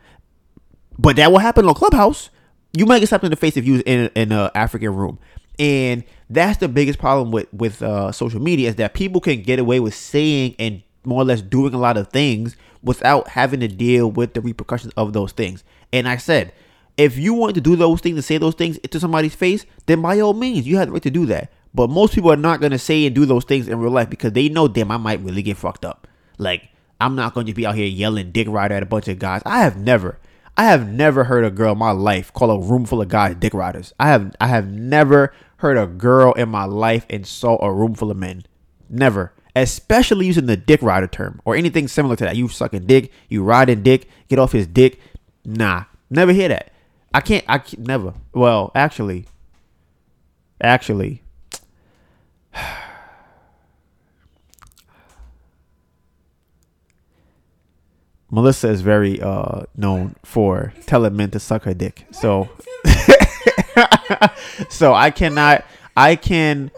but 0.99 1.17
that 1.17 1.31
will 1.31 1.39
happen 1.39 1.67
on 1.67 1.75
clubhouse 1.75 2.31
you 2.73 2.87
might 2.87 2.99
get 2.99 3.09
slapped 3.09 3.25
in 3.25 3.31
the 3.31 3.37
face 3.37 3.57
if 3.57 3.67
you 3.67 3.75
was 3.75 3.83
in 3.83 4.11
in 4.15 4.33
an 4.33 4.51
african 4.55 4.95
room 4.95 5.19
and 5.59 6.05
that's 6.31 6.59
the 6.59 6.69
biggest 6.69 6.99
problem 6.99 7.31
with 7.31 7.53
with 7.53 7.83
uh, 7.83 8.11
social 8.11 8.41
media 8.41 8.69
is 8.69 8.77
that 8.77 8.95
people 8.95 9.21
can 9.21 9.43
get 9.43 9.59
away 9.59 9.81
with 9.81 9.95
saying 9.95 10.55
and 10.59 10.83
more 11.05 11.23
or 11.23 11.25
less 11.25 11.43
doing 11.43 11.75
a 11.75 11.79
lot 11.79 11.97
of 11.97 12.09
things 12.09 12.57
without 12.83 13.29
having 13.29 13.61
to 13.61 13.69
deal 13.69 14.11
with 14.11 14.35
the 14.35 14.41
repercussions 14.41 14.93
of 14.97 15.13
those 15.13 15.33
things. 15.33 15.65
And 15.93 16.09
I 16.09 16.17
said, 16.17 16.53
if 16.97 17.17
you 17.19 17.35
want 17.35 17.55
to 17.55 17.61
do 17.61 17.77
those 17.77 18.01
things 18.01 18.17
and 18.17 18.25
say 18.25 18.39
those 18.39 18.55
things 18.55 18.79
to 18.79 19.01
somebody's 19.01 19.35
face, 19.35 19.67
then 19.87 20.03
by 20.03 20.21
all 20.21 20.35
means, 20.35 20.67
you 20.67 20.77
have 20.77 20.89
the 20.89 20.93
right 20.93 21.03
to 21.03 21.11
do 21.11 21.27
that. 21.27 21.51
But 21.75 21.91
most 21.91 22.15
people 22.15 22.33
are 22.33 22.37
not 22.37 22.61
gonna 22.61 22.79
say 22.79 23.05
and 23.05 23.15
do 23.15 23.27
those 23.27 23.45
things 23.45 23.69
in 23.69 23.79
real 23.79 23.91
life 23.91 24.09
because 24.09 24.33
they 24.33 24.49
know, 24.49 24.69
damn, 24.69 24.91
I 24.91 24.97
might 24.97 25.21
really 25.21 25.43
get 25.43 25.57
fucked 25.57 25.85
up. 25.85 26.07
Like 26.39 26.69
I'm 27.01 27.17
not 27.17 27.35
going 27.35 27.47
to 27.47 27.55
be 27.55 27.67
out 27.67 27.75
here 27.75 27.87
yelling 27.87 28.31
dick 28.31 28.49
rider 28.49 28.75
at 28.75 28.83
a 28.83 28.87
bunch 28.87 29.09
of 29.09 29.19
guys. 29.19 29.43
I 29.45 29.61
have 29.61 29.77
never, 29.77 30.19
I 30.57 30.65
have 30.65 30.89
never 30.89 31.25
heard 31.25 31.45
a 31.45 31.51
girl 31.51 31.73
in 31.73 31.79
my 31.79 31.91
life 31.91 32.33
call 32.33 32.51
a 32.51 32.61
room 32.61 32.85
full 32.87 33.03
of 33.03 33.09
guys 33.09 33.37
dick 33.37 33.55
riders. 33.55 33.93
I 33.99 34.09
have, 34.09 34.35
I 34.41 34.47
have 34.49 34.71
never 34.71 35.33
heard 35.59 35.77
a 35.77 35.87
girl 35.87 36.33
in 36.35 36.49
my 36.49 36.65
life 36.65 37.07
insult 37.09 37.61
a 37.63 37.73
room 37.73 37.95
full 37.95 38.11
of 38.11 38.17
men. 38.17 38.45
Never. 38.89 39.33
Especially 39.57 40.27
using 40.27 40.47
the 40.47 40.57
dick 40.57 40.83
rider 40.83 41.07
term 41.07 41.41
or 41.45 41.57
anything 41.57 41.89
similar 41.89 42.17
to 42.17 42.25
that. 42.25 42.37
You 42.37 42.49
sucking 42.49 42.87
dick, 42.87 43.13
you 43.29 43.43
riding 43.43 43.83
dick, 43.83 44.09
get 44.29 44.39
off 44.39 44.53
his 44.53 44.67
dick. 44.67 45.01
Nah, 45.45 45.85
never 46.11 46.33
hear 46.33 46.49
that. 46.49 46.73
I 47.13 47.21
can't. 47.21 47.45
I 47.49 47.59
can't, 47.59 47.87
never. 47.87 48.15
Well, 48.33 48.73
actually, 48.75 49.27
actually, 50.61 51.23
Melissa 58.35 58.69
is 58.69 58.81
very 58.81 59.21
uh, 59.23 59.63
known 59.77 60.17
for 60.25 60.75
telling 60.87 61.15
men 61.17 61.31
to 61.31 61.39
suck 61.39 61.63
her 61.63 61.73
dick. 61.73 62.05
So, 62.11 62.49
so 64.69 64.93
I 64.93 65.13
cannot. 65.13 65.65
I 65.97 66.17
can. 66.17 66.73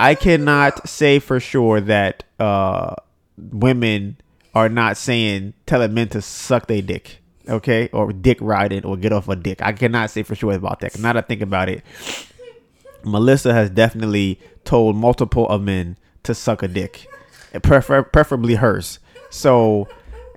I 0.00 0.14
cannot 0.14 0.88
say 0.88 1.18
for 1.18 1.40
sure 1.40 1.82
that 1.82 2.24
uh, 2.38 2.94
women 3.36 4.16
are 4.54 4.70
not 4.70 4.96
saying 4.96 5.52
telling 5.66 5.92
men 5.92 6.08
to 6.08 6.22
suck 6.22 6.68
their 6.68 6.80
dick, 6.80 7.18
okay, 7.50 7.90
or 7.92 8.10
dick 8.14 8.38
riding 8.40 8.86
or 8.86 8.96
get 8.96 9.12
off 9.12 9.28
a 9.28 9.36
dick. 9.36 9.60
I 9.60 9.72
cannot 9.72 10.08
say 10.08 10.22
for 10.22 10.34
sure 10.34 10.54
about 10.54 10.80
that. 10.80 10.98
Now 10.98 11.12
that 11.12 11.24
I 11.24 11.26
think 11.26 11.42
about 11.42 11.68
it, 11.68 11.82
Melissa 13.04 13.52
has 13.52 13.68
definitely 13.68 14.40
told 14.64 14.96
multiple 14.96 15.46
of 15.50 15.60
men 15.60 15.98
to 16.22 16.34
suck 16.34 16.62
a 16.62 16.68
dick, 16.68 17.08
prefer- 17.62 18.04
preferably 18.04 18.54
hers. 18.54 19.00
So, 19.28 19.86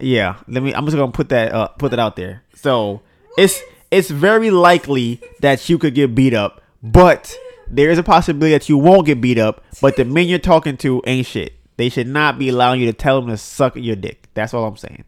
yeah, 0.01 0.37
let 0.47 0.63
me. 0.63 0.73
I'm 0.73 0.85
just 0.85 0.97
gonna 0.97 1.11
put 1.11 1.29
that 1.29 1.51
uh, 1.51 1.67
put 1.69 1.91
that 1.91 1.99
out 1.99 2.15
there. 2.15 2.43
So 2.55 3.01
it's 3.37 3.61
it's 3.89 4.09
very 4.09 4.51
likely 4.51 5.21
that 5.41 5.69
you 5.69 5.77
could 5.77 5.93
get 5.95 6.15
beat 6.15 6.33
up, 6.33 6.61
but 6.81 7.35
there 7.67 7.89
is 7.89 7.97
a 7.97 8.03
possibility 8.03 8.53
that 8.53 8.69
you 8.69 8.77
won't 8.77 9.05
get 9.05 9.21
beat 9.21 9.37
up. 9.37 9.63
But 9.81 9.95
the 9.95 10.05
men 10.05 10.27
you're 10.27 10.39
talking 10.39 10.77
to 10.77 11.01
ain't 11.05 11.27
shit. 11.27 11.53
They 11.77 11.89
should 11.89 12.07
not 12.07 12.37
be 12.37 12.49
allowing 12.49 12.81
you 12.81 12.87
to 12.87 12.93
tell 12.93 13.19
them 13.19 13.29
to 13.29 13.37
suck 13.37 13.75
your 13.75 13.95
dick. 13.95 14.27
That's 14.33 14.53
all 14.53 14.65
I'm 14.65 14.77
saying. 14.77 15.03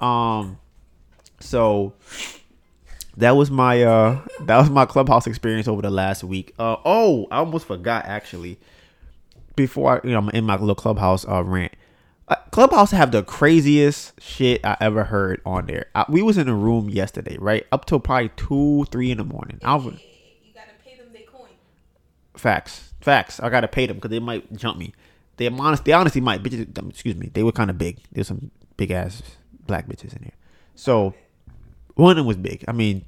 Um, 0.00 0.58
so 1.40 1.94
that 3.16 3.32
was 3.32 3.50
my 3.50 3.82
uh 3.82 4.20
that 4.40 4.58
was 4.58 4.70
my 4.70 4.86
clubhouse 4.86 5.26
experience 5.26 5.68
over 5.68 5.82
the 5.82 5.90
last 5.90 6.24
week. 6.24 6.54
Uh 6.58 6.76
oh, 6.84 7.26
I 7.30 7.38
almost 7.38 7.66
forgot 7.66 8.06
actually. 8.06 8.58
Before 9.56 10.00
I, 10.02 10.06
you 10.06 10.12
know, 10.12 10.18
I'm 10.18 10.30
in 10.30 10.44
my 10.44 10.56
little 10.56 10.74
clubhouse 10.74 11.26
uh 11.28 11.44
rant. 11.44 11.72
Clubhouse 12.54 12.92
have 12.92 13.10
the 13.10 13.24
craziest 13.24 14.12
shit 14.20 14.64
I 14.64 14.76
ever 14.80 15.02
heard 15.02 15.40
on 15.44 15.66
there. 15.66 15.86
I, 15.92 16.04
we 16.08 16.22
was 16.22 16.38
in 16.38 16.48
a 16.48 16.54
room 16.54 16.88
yesterday, 16.88 17.36
right, 17.40 17.66
up 17.72 17.84
till 17.84 17.98
probably 17.98 18.28
two, 18.36 18.84
three 18.92 19.10
in 19.10 19.18
the 19.18 19.24
morning. 19.24 19.58
I 19.64 19.74
was, 19.74 19.86
You 19.86 20.52
gotta 20.54 20.68
pay 20.84 20.96
them 20.96 21.08
their 21.12 21.24
coin. 21.24 21.48
Facts, 22.36 22.92
facts. 23.00 23.40
I 23.40 23.48
gotta 23.48 23.66
pay 23.66 23.86
them 23.86 23.96
because 23.96 24.12
they 24.12 24.20
might 24.20 24.52
jump 24.54 24.78
me. 24.78 24.94
They 25.36 25.48
honest, 25.48 25.84
they 25.84 25.90
honestly 25.90 26.20
might. 26.20 26.44
Bitches, 26.44 26.78
um, 26.78 26.90
excuse 26.90 27.16
me. 27.16 27.28
They 27.34 27.42
were 27.42 27.50
kind 27.50 27.70
of 27.70 27.76
big. 27.76 27.98
There's 28.12 28.28
some 28.28 28.52
big 28.76 28.92
ass 28.92 29.20
black 29.66 29.88
bitches 29.88 30.16
in 30.16 30.22
here. 30.22 30.34
So 30.76 31.12
one 31.96 32.12
of 32.12 32.16
them 32.18 32.26
was 32.26 32.36
big. 32.36 32.64
I 32.68 32.72
mean, 32.72 33.04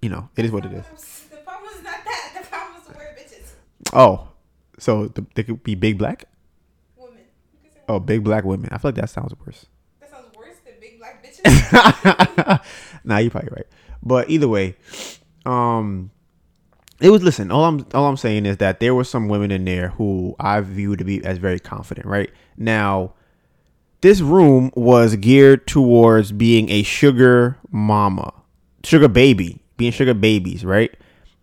you 0.00 0.08
know, 0.08 0.28
it 0.36 0.44
is 0.44 0.52
what 0.52 0.64
it 0.64 0.72
is. 0.72 0.84
The 1.30 1.38
problem 1.38 1.68
is 1.74 1.82
not 1.82 1.96
that. 2.04 2.38
The 2.40 2.46
problem 2.46 2.80
is 2.80 2.86
the 2.86 2.94
word 2.94 3.18
bitches. 3.18 3.54
Oh, 3.92 4.28
so 4.78 5.06
the, 5.08 5.26
they 5.34 5.42
could 5.42 5.64
be 5.64 5.74
big 5.74 5.98
black. 5.98 6.26
Women. 6.96 7.22
You 7.52 7.70
can 7.70 7.72
say 7.74 7.75
Oh, 7.88 8.00
big 8.00 8.24
black 8.24 8.44
women. 8.44 8.68
I 8.72 8.78
feel 8.78 8.88
like 8.90 8.96
that 8.96 9.10
sounds 9.10 9.34
worse. 9.44 9.66
That 10.00 10.10
sounds 10.10 10.26
worse 10.36 10.56
than 10.64 10.74
big 10.80 10.98
black 10.98 11.24
bitches. 11.24 12.60
nah, 13.04 13.18
you're 13.18 13.30
probably 13.30 13.50
right. 13.52 13.66
But 14.02 14.28
either 14.30 14.48
way, 14.48 14.76
um, 15.44 16.10
it 17.00 17.10
was 17.10 17.22
listen. 17.22 17.50
All 17.50 17.64
I'm 17.64 17.86
all 17.92 18.06
I'm 18.06 18.16
saying 18.16 18.46
is 18.46 18.56
that 18.58 18.80
there 18.80 18.94
were 18.94 19.04
some 19.04 19.28
women 19.28 19.50
in 19.50 19.64
there 19.64 19.88
who 19.90 20.34
I 20.40 20.60
view 20.60 20.96
to 20.96 21.04
be 21.04 21.24
as 21.24 21.38
very 21.38 21.60
confident. 21.60 22.06
Right 22.06 22.30
now, 22.56 23.12
this 24.00 24.20
room 24.20 24.70
was 24.74 25.16
geared 25.16 25.66
towards 25.66 26.32
being 26.32 26.70
a 26.70 26.82
sugar 26.82 27.58
mama, 27.70 28.32
sugar 28.82 29.08
baby, 29.08 29.60
being 29.76 29.92
sugar 29.92 30.14
babies. 30.14 30.64
Right 30.64 30.96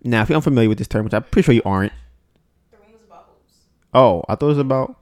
now, 0.04 0.24
if 0.24 0.30
you're 0.30 0.38
unfamiliar 0.38 0.70
with 0.70 0.80
this 0.80 0.88
term, 0.88 1.06
which 1.06 1.14
I'm 1.14 1.24
pretty 1.24 1.46
sure 1.46 1.56
you 1.56 1.62
aren't. 1.66 1.94
the 2.72 2.78
room 2.78 2.92
was 2.92 3.04
about. 3.04 3.30
Oh, 3.94 4.24
I 4.28 4.36
thought 4.36 4.48
it 4.48 4.50
was 4.50 4.58
about. 4.58 4.98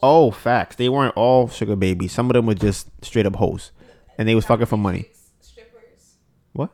They 0.00 0.08
weren't 0.08 0.12
all. 0.12 0.26
Oh, 0.26 0.30
facts. 0.30 0.76
They 0.76 0.88
weren't 0.88 1.16
all 1.16 1.48
sugar 1.48 1.76
babies. 1.76 2.12
Some 2.12 2.30
of 2.30 2.34
them 2.34 2.46
were 2.46 2.54
just 2.54 2.88
straight 3.04 3.26
up 3.26 3.36
hoes, 3.36 3.72
and 4.16 4.28
they 4.28 4.34
was 4.34 4.44
fucking 4.44 4.66
for 4.66 4.76
money. 4.76 5.10
Strippers. 5.40 6.16
What? 6.52 6.70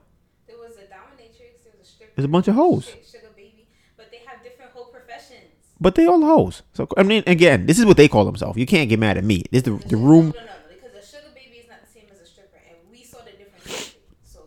There 0.46 0.56
was 0.56 0.76
a 0.76 0.82
dominatrix. 0.82 1.64
There 1.64 1.72
was 1.78 1.88
a 1.88 1.90
stripper. 1.90 2.12
There's 2.16 2.24
a 2.24 2.28
bunch 2.28 2.48
of 2.48 2.54
hoes. 2.54 2.86
Sugar 2.86 3.28
baby, 3.36 3.68
but 3.96 4.10
they 4.10 4.18
have 4.26 4.42
different 4.42 4.72
whole 4.72 4.86
professions. 4.86 5.50
But 5.80 5.94
they 5.94 6.06
all 6.06 6.20
hoes. 6.20 6.62
So 6.72 6.88
I 6.96 7.02
mean, 7.02 7.22
again, 7.26 7.66
this 7.66 7.78
is 7.78 7.86
what 7.86 7.96
they 7.96 8.08
call 8.08 8.24
themselves. 8.24 8.58
You 8.58 8.66
can't 8.66 8.88
get 8.88 8.98
mad 8.98 9.16
at 9.16 9.24
me. 9.24 9.44
This 9.50 9.62
the 9.62 9.72
the 9.72 9.96
room. 9.96 10.34
No, 10.34 10.40
no, 10.40 10.46
no, 10.46 10.52
because 10.68 10.94
a 10.94 11.06
sugar 11.06 11.32
baby 11.34 11.58
is 11.58 11.68
not 11.68 11.80
the 11.80 11.92
same 11.92 12.04
as 12.12 12.20
a 12.20 12.26
stripper, 12.26 12.60
and 12.68 12.76
we 12.90 13.04
saw 13.04 13.18
the 13.18 13.32
difference. 13.32 13.94
So 14.24 14.40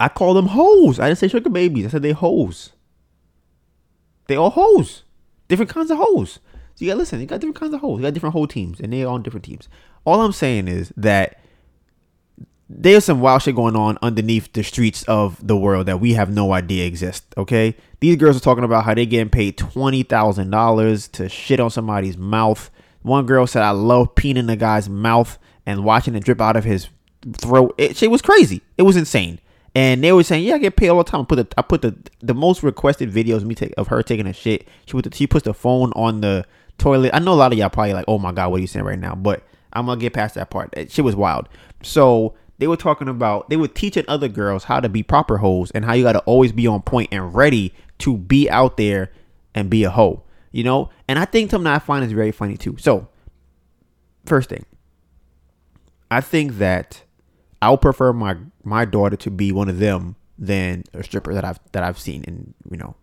I, 0.00 0.06
I 0.06 0.08
call 0.08 0.34
them 0.34 0.46
hoes. 0.46 0.98
I 0.98 1.08
didn't 1.08 1.18
say 1.18 1.28
sugar 1.28 1.50
babies. 1.50 1.86
I 1.86 1.88
said 1.90 2.02
they 2.02 2.12
hoes. 2.12 2.72
They 4.26 4.36
all 4.36 4.50
hoes. 4.50 5.04
Different 5.48 5.70
kinds 5.70 5.90
of 5.90 5.98
hoes. 5.98 6.38
So 6.74 6.84
you 6.84 6.90
got 6.90 6.98
listen. 6.98 7.20
You 7.20 7.26
got 7.26 7.40
different 7.40 7.58
kinds 7.60 7.74
of 7.74 7.80
holes. 7.80 8.00
You 8.00 8.06
got 8.06 8.14
different 8.14 8.32
whole 8.32 8.46
teams, 8.46 8.80
and 8.80 8.92
they're 8.92 9.08
on 9.08 9.22
different 9.22 9.44
teams. 9.44 9.68
All 10.04 10.20
I'm 10.20 10.32
saying 10.32 10.68
is 10.68 10.92
that 10.96 11.40
there's 12.68 13.04
some 13.04 13.20
wild 13.20 13.42
shit 13.42 13.54
going 13.54 13.76
on 13.76 13.98
underneath 14.02 14.52
the 14.52 14.64
streets 14.64 15.02
of 15.04 15.44
the 15.46 15.56
world 15.56 15.86
that 15.86 16.00
we 16.00 16.14
have 16.14 16.32
no 16.32 16.52
idea 16.52 16.86
exist. 16.86 17.24
Okay, 17.36 17.76
these 18.00 18.16
girls 18.16 18.36
are 18.36 18.40
talking 18.40 18.64
about 18.64 18.84
how 18.84 18.94
they 18.94 19.06
getting 19.06 19.30
paid 19.30 19.56
twenty 19.56 20.02
thousand 20.02 20.50
dollars 20.50 21.08
to 21.08 21.28
shit 21.28 21.60
on 21.60 21.70
somebody's 21.70 22.16
mouth. 22.16 22.70
One 23.02 23.26
girl 23.26 23.46
said, 23.46 23.62
"I 23.62 23.70
love 23.70 24.14
peeing 24.14 24.36
in 24.36 24.46
the 24.46 24.56
guy's 24.56 24.88
mouth 24.88 25.38
and 25.66 25.84
watching 25.84 26.14
it 26.14 26.24
drip 26.24 26.40
out 26.40 26.56
of 26.56 26.64
his 26.64 26.88
throat." 27.36 27.74
It 27.78 28.10
was 28.10 28.22
crazy. 28.22 28.62
It 28.76 28.82
was 28.82 28.96
insane. 28.96 29.38
And 29.76 30.02
they 30.02 30.12
were 30.12 30.22
saying, 30.22 30.44
"Yeah, 30.44 30.54
I 30.54 30.58
get 30.58 30.76
paid 30.76 30.88
all 30.88 30.98
the 30.98 31.10
time." 31.10 31.20
I 31.20 31.24
put 31.24 31.36
the 31.36 31.48
I 31.58 31.62
put 31.62 31.82
the 31.82 31.96
the 32.20 32.34
most 32.34 32.62
requested 32.62 33.10
videos 33.12 33.44
me 33.44 33.54
take 33.54 33.74
of 33.76 33.88
her 33.88 34.02
taking 34.02 34.26
a 34.26 34.32
shit. 34.32 34.66
She 34.86 34.92
put 34.92 35.04
the, 35.04 35.14
she 35.14 35.26
puts 35.26 35.44
the 35.44 35.54
phone 35.54 35.92
on 35.92 36.20
the 36.20 36.46
toilet. 36.78 37.10
I 37.14 37.18
know 37.18 37.32
a 37.32 37.34
lot 37.34 37.52
of 37.52 37.58
y'all 37.58 37.70
probably 37.70 37.94
like, 37.94 38.06
"Oh 38.08 38.18
my 38.18 38.32
god, 38.32 38.50
what 38.50 38.58
are 38.58 38.60
you 38.60 38.66
saying 38.66 38.84
right 38.84 38.98
now?" 38.98 39.14
But 39.14 39.42
I'm 39.72 39.86
gonna 39.86 40.00
get 40.00 40.12
past 40.12 40.34
that 40.34 40.50
part. 40.50 40.72
That 40.72 40.90
shit 40.90 41.04
was 41.04 41.16
wild. 41.16 41.48
So 41.82 42.34
they 42.58 42.66
were 42.66 42.76
talking 42.76 43.08
about 43.08 43.50
they 43.50 43.56
were 43.56 43.68
teaching 43.68 44.04
other 44.08 44.28
girls 44.28 44.64
how 44.64 44.80
to 44.80 44.88
be 44.88 45.02
proper 45.02 45.38
hoes 45.38 45.70
and 45.72 45.84
how 45.84 45.92
you 45.92 46.04
got 46.04 46.12
to 46.12 46.20
always 46.20 46.52
be 46.52 46.66
on 46.66 46.82
point 46.82 47.08
and 47.12 47.34
ready 47.34 47.74
to 47.98 48.16
be 48.16 48.48
out 48.48 48.76
there 48.76 49.10
and 49.54 49.68
be 49.70 49.84
a 49.84 49.90
hoe. 49.90 50.22
You 50.52 50.62
know, 50.62 50.90
and 51.08 51.18
I 51.18 51.24
think 51.24 51.50
something 51.50 51.66
I 51.66 51.80
find 51.80 52.04
is 52.04 52.12
very 52.12 52.30
funny 52.30 52.56
too. 52.56 52.76
So, 52.78 53.08
first 54.24 54.48
thing, 54.48 54.64
I 56.10 56.20
think 56.20 56.58
that 56.58 57.02
I 57.60 57.70
would 57.70 57.80
prefer 57.80 58.12
my 58.12 58.36
my 58.62 58.84
daughter 58.84 59.16
to 59.16 59.30
be 59.30 59.50
one 59.50 59.68
of 59.68 59.78
them 59.78 60.16
than 60.38 60.84
a 60.92 61.02
stripper 61.02 61.34
that 61.34 61.44
I've 61.44 61.58
that 61.72 61.82
I've 61.82 61.98
seen 61.98 62.24
and 62.26 62.54
you 62.70 62.76
know 62.76 62.96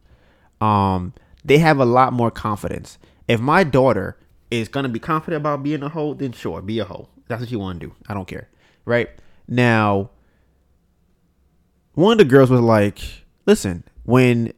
um 0.65 1.13
they 1.43 1.57
have 1.57 1.79
a 1.79 1.85
lot 1.85 2.13
more 2.13 2.31
confidence. 2.31 2.97
If 3.31 3.39
my 3.39 3.63
daughter 3.63 4.17
is 4.49 4.67
gonna 4.67 4.89
be 4.89 4.99
confident 4.99 5.41
about 5.41 5.63
being 5.63 5.83
a 5.83 5.89
hoe, 5.89 6.13
then 6.13 6.33
sure, 6.33 6.61
be 6.61 6.79
a 6.79 6.85
hoe. 6.85 7.07
That's 7.27 7.39
what 7.39 7.51
you 7.51 7.59
want 7.59 7.79
to 7.79 7.87
do. 7.87 7.95
I 8.07 8.13
don't 8.13 8.27
care. 8.27 8.49
Right? 8.85 9.09
Now 9.47 10.09
one 11.93 12.13
of 12.13 12.17
the 12.17 12.25
girls 12.25 12.49
was 12.49 12.61
like, 12.61 12.99
listen, 13.45 13.83
when 14.03 14.53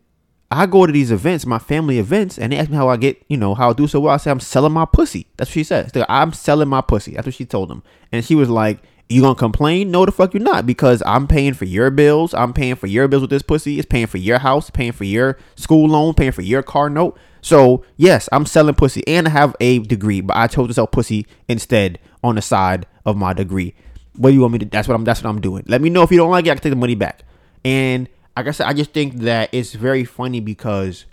I 0.52 0.66
go 0.66 0.86
to 0.86 0.92
these 0.92 1.12
events, 1.12 1.46
my 1.46 1.60
family 1.60 2.00
events, 2.00 2.38
and 2.38 2.52
they 2.52 2.58
ask 2.58 2.70
me 2.70 2.76
how 2.76 2.90
I 2.90 2.98
get, 2.98 3.24
you 3.28 3.38
know, 3.38 3.56
how 3.56 3.72
I 3.72 3.74
do 3.74 3.88
so 3.88 4.00
well. 4.00 4.14
I 4.14 4.18
say 4.18 4.32
I'm 4.32 4.40
selling 4.40 4.72
my 4.72 4.86
pussy. 4.86 5.28
That's 5.38 5.50
what 5.50 5.54
she. 5.54 5.64
She's 5.64 6.04
I'm 6.10 6.34
selling 6.34 6.70
my 6.70 6.82
pussy. 6.82 7.14
That's 7.14 7.26
what 7.26 7.36
she 7.36 7.46
told 7.46 7.70
them. 7.70 7.84
And 8.12 8.24
she 8.24 8.36
was 8.36 8.50
like, 8.50 8.80
"You 9.10 9.22
gonna 9.22 9.36
complain? 9.36 9.92
No, 9.92 10.06
the 10.06 10.12
fuck 10.12 10.34
you're 10.34 10.44
not, 10.44 10.66
because 10.66 11.02
I'm 11.06 11.28
paying 11.28 11.54
for 11.54 11.66
your 11.66 11.90
bills. 11.92 12.34
I'm 12.34 12.54
paying 12.54 12.76
for 12.76 12.88
your 12.88 13.08
bills 13.08 13.22
with 13.22 13.30
this 13.32 13.42
pussy. 13.42 13.80
It's 13.80 13.88
paying 13.88 14.08
for 14.08 14.18
your 14.18 14.40
house, 14.40 14.70
paying 14.70 14.92
for 14.94 15.06
your 15.06 15.38
school 15.56 15.90
loan, 15.90 16.14
paying 16.14 16.32
for 16.32 16.44
your 16.44 16.64
car 16.64 16.90
note. 16.90 17.18
So 17.44 17.84
yes, 17.98 18.28
I'm 18.32 18.46
selling 18.46 18.74
pussy, 18.74 19.06
and 19.06 19.28
I 19.28 19.32
have 19.32 19.56
a 19.60 19.80
degree, 19.80 20.22
but 20.22 20.36
I 20.36 20.48
chose 20.48 20.70
to 20.70 20.74
sell 20.74 20.88
pussy 20.88 21.28
instead 21.48 22.00
on 22.24 22.36
the 22.36 22.42
side 22.42 22.88
of 23.06 23.18
my 23.18 23.34
degree. 23.34 23.76
What 24.16 24.30
do 24.30 24.36
you 24.36 24.42
want 24.42 24.54
me 24.54 24.60
to? 24.60 24.66
That's 24.66 24.88
what 24.88 24.96
I'm. 24.96 25.04
That's 25.04 25.22
what 25.22 25.30
I'm 25.30 25.42
doing. 25.42 25.66
Let 25.68 25.82
me 25.82 25.90
know 25.90 26.04
if 26.04 26.12
you 26.12 26.18
don't 26.18 26.32
like 26.32 26.46
it. 26.46 26.52
I 26.52 26.54
can 26.56 26.64
take 26.64 26.72
the 26.72 26.78
money 26.78 26.96
back. 26.96 27.24
And 27.66 28.08
like 28.38 28.48
I 28.48 28.52
said, 28.52 28.68
I 28.68 28.74
just 28.74 28.92
think 28.92 29.16
that 29.16 29.50
it's 29.52 29.74
very 29.74 30.06
funny 30.06 30.40
because, 30.40 31.06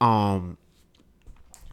um, 0.00 0.58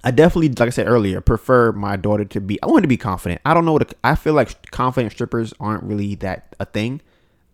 I 0.04 0.12
definitely, 0.12 0.50
like 0.50 0.68
I 0.68 0.70
said 0.70 0.88
earlier, 0.88 1.20
prefer 1.20 1.72
my 1.72 1.96
daughter 1.96 2.26
to 2.26 2.42
be. 2.42 2.62
I 2.62 2.68
want 2.68 2.84
to 2.84 2.88
be 2.88 2.98
confident. 2.98 3.42
I 3.44 3.56
don't 3.56 3.66
know 3.66 3.74
what. 3.74 3.94
I 4.04 4.16
feel 4.16 4.34
like 4.34 4.70
confident 4.70 5.14
strippers 5.14 5.54
aren't 5.60 5.84
really 5.84 6.14
that 6.16 6.56
a 6.60 6.66
thing. 6.66 7.02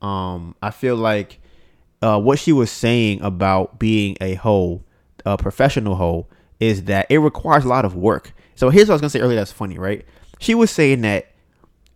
Um, 0.02 0.56
I 0.62 0.72
feel 0.72 0.96
like 0.96 1.40
uh, 2.02 2.20
what 2.20 2.40
she 2.40 2.52
was 2.52 2.72
saying 2.72 3.22
about 3.22 3.80
being 3.80 4.18
a 4.20 4.34
hoe, 4.34 4.84
a 5.26 5.38
professional 5.38 5.96
hoe, 5.96 6.28
is 6.60 6.84
that 6.86 7.08
it 7.10 7.20
requires 7.20 7.66
a 7.66 7.68
lot 7.68 7.86
of 7.86 7.96
work. 7.96 8.34
So 8.56 8.70
here's 8.70 8.88
what 8.88 8.94
I 8.94 8.96
was 8.96 9.02
gonna 9.02 9.10
say 9.10 9.22
earlier. 9.22 9.38
That's 9.38 9.52
funny, 9.52 9.78
right? 9.78 10.06
She 10.40 10.56
was 10.56 10.72
saying 10.72 11.02
that 11.02 11.32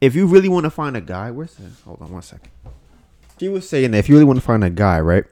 if 0.02 0.16
you 0.16 0.28
really 0.28 0.50
want 0.50 0.66
to 0.66 0.70
find 0.70 0.98
a 0.98 1.02
guy, 1.02 1.32
where's 1.32 1.56
the? 1.56 1.70
Hold 1.86 2.02
on 2.02 2.12
one 2.12 2.22
second. 2.22 2.52
She 3.40 3.50
was 3.50 3.68
saying 3.68 3.92
that 3.92 3.98
if 3.98 4.10
you 4.10 4.16
really 4.16 4.26
want 4.26 4.40
to 4.40 4.46
find 4.46 4.64
a 4.64 4.70
guy, 4.70 5.00
right? 5.00 5.26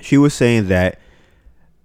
She 0.00 0.16
was 0.18 0.34
saying 0.34 0.68
that 0.68 0.98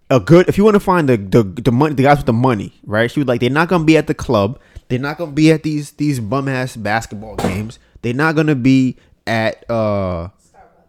a 0.09 0.19
good 0.19 0.47
if 0.49 0.57
you 0.57 0.63
want 0.63 0.75
to 0.75 0.79
find 0.79 1.07
the 1.07 1.17
the 1.17 1.43
the 1.43 1.71
money 1.71 1.95
the 1.95 2.03
guys 2.03 2.17
with 2.17 2.25
the 2.25 2.33
money, 2.33 2.73
right? 2.85 3.09
She 3.09 3.19
was 3.19 3.27
like 3.27 3.41
they're 3.41 3.49
not 3.49 3.69
gonna 3.69 3.83
be 3.83 3.97
at 3.97 4.07
the 4.07 4.13
club, 4.13 4.59
they're 4.87 4.99
not 4.99 5.17
gonna 5.17 5.31
be 5.31 5.51
at 5.51 5.63
these 5.63 5.91
these 5.91 6.19
bum 6.19 6.47
ass 6.47 6.75
basketball 6.75 7.35
games, 7.35 7.79
they're 8.01 8.13
not 8.13 8.35
gonna 8.35 8.55
be 8.55 8.97
at 9.27 9.69
uh 9.69 10.29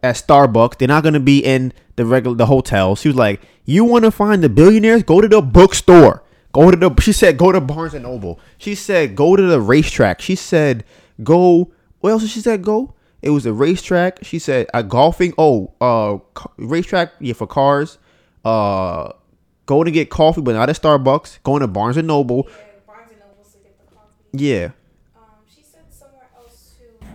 at 0.03 0.15
Starbucks, 0.15 0.77
they're 0.77 0.87
not 0.87 1.03
gonna 1.03 1.19
be 1.19 1.39
in 1.39 1.73
the 1.95 2.05
regular 2.05 2.35
the 2.35 2.45
hotel. 2.45 2.95
She 2.95 3.09
was 3.09 3.17
like, 3.17 3.41
you 3.65 3.85
want 3.85 4.05
to 4.05 4.11
find 4.11 4.43
the 4.43 4.49
billionaires? 4.49 5.03
Go 5.03 5.21
to 5.21 5.27
the 5.27 5.41
bookstore. 5.41 6.23
Go 6.53 6.71
to 6.71 6.77
the. 6.77 7.01
She 7.01 7.13
said 7.13 7.37
go 7.37 7.51
to 7.51 7.61
Barnes 7.61 7.93
and 7.93 8.03
Noble. 8.03 8.39
She 8.57 8.75
said 8.75 9.15
go 9.15 9.35
to 9.35 9.41
the 9.41 9.61
racetrack. 9.61 10.21
She 10.21 10.35
said 10.35 10.83
go. 11.23 11.71
What 11.99 12.11
else 12.11 12.23
did 12.23 12.31
she 12.31 12.41
said 12.41 12.63
go? 12.63 12.93
It 13.21 13.29
was 13.29 13.45
a 13.45 13.53
racetrack. 13.53 14.19
She 14.23 14.39
said 14.39 14.67
a 14.73 14.83
golfing. 14.83 15.33
Oh, 15.37 15.73
uh, 15.79 16.17
racetrack. 16.57 17.13
Yeah, 17.19 17.33
for 17.33 17.45
cars. 17.45 17.99
Uh, 18.43 19.11
going 19.67 19.85
to 19.85 19.91
get 19.91 20.09
coffee, 20.09 20.41
but 20.41 20.55
not 20.55 20.69
at 20.69 20.75
Starbucks. 20.75 21.43
Going 21.43 21.61
to 21.61 21.67
Barnes 21.67 21.97
and 21.97 22.07
Noble. 22.07 22.47
Yeah, 22.47 22.55
Barnes 22.87 23.11
and 23.11 23.19
Nobles 23.19 23.51
to 23.53 23.59
get 23.59 23.77
the 23.77 23.95
coffee. 23.95 24.15
Yeah. 24.33 24.71
Um, 25.15 25.21
she 25.55 25.61
said 25.61 25.93
somewhere 25.93 26.27
else 26.35 26.73
too. 26.79 27.05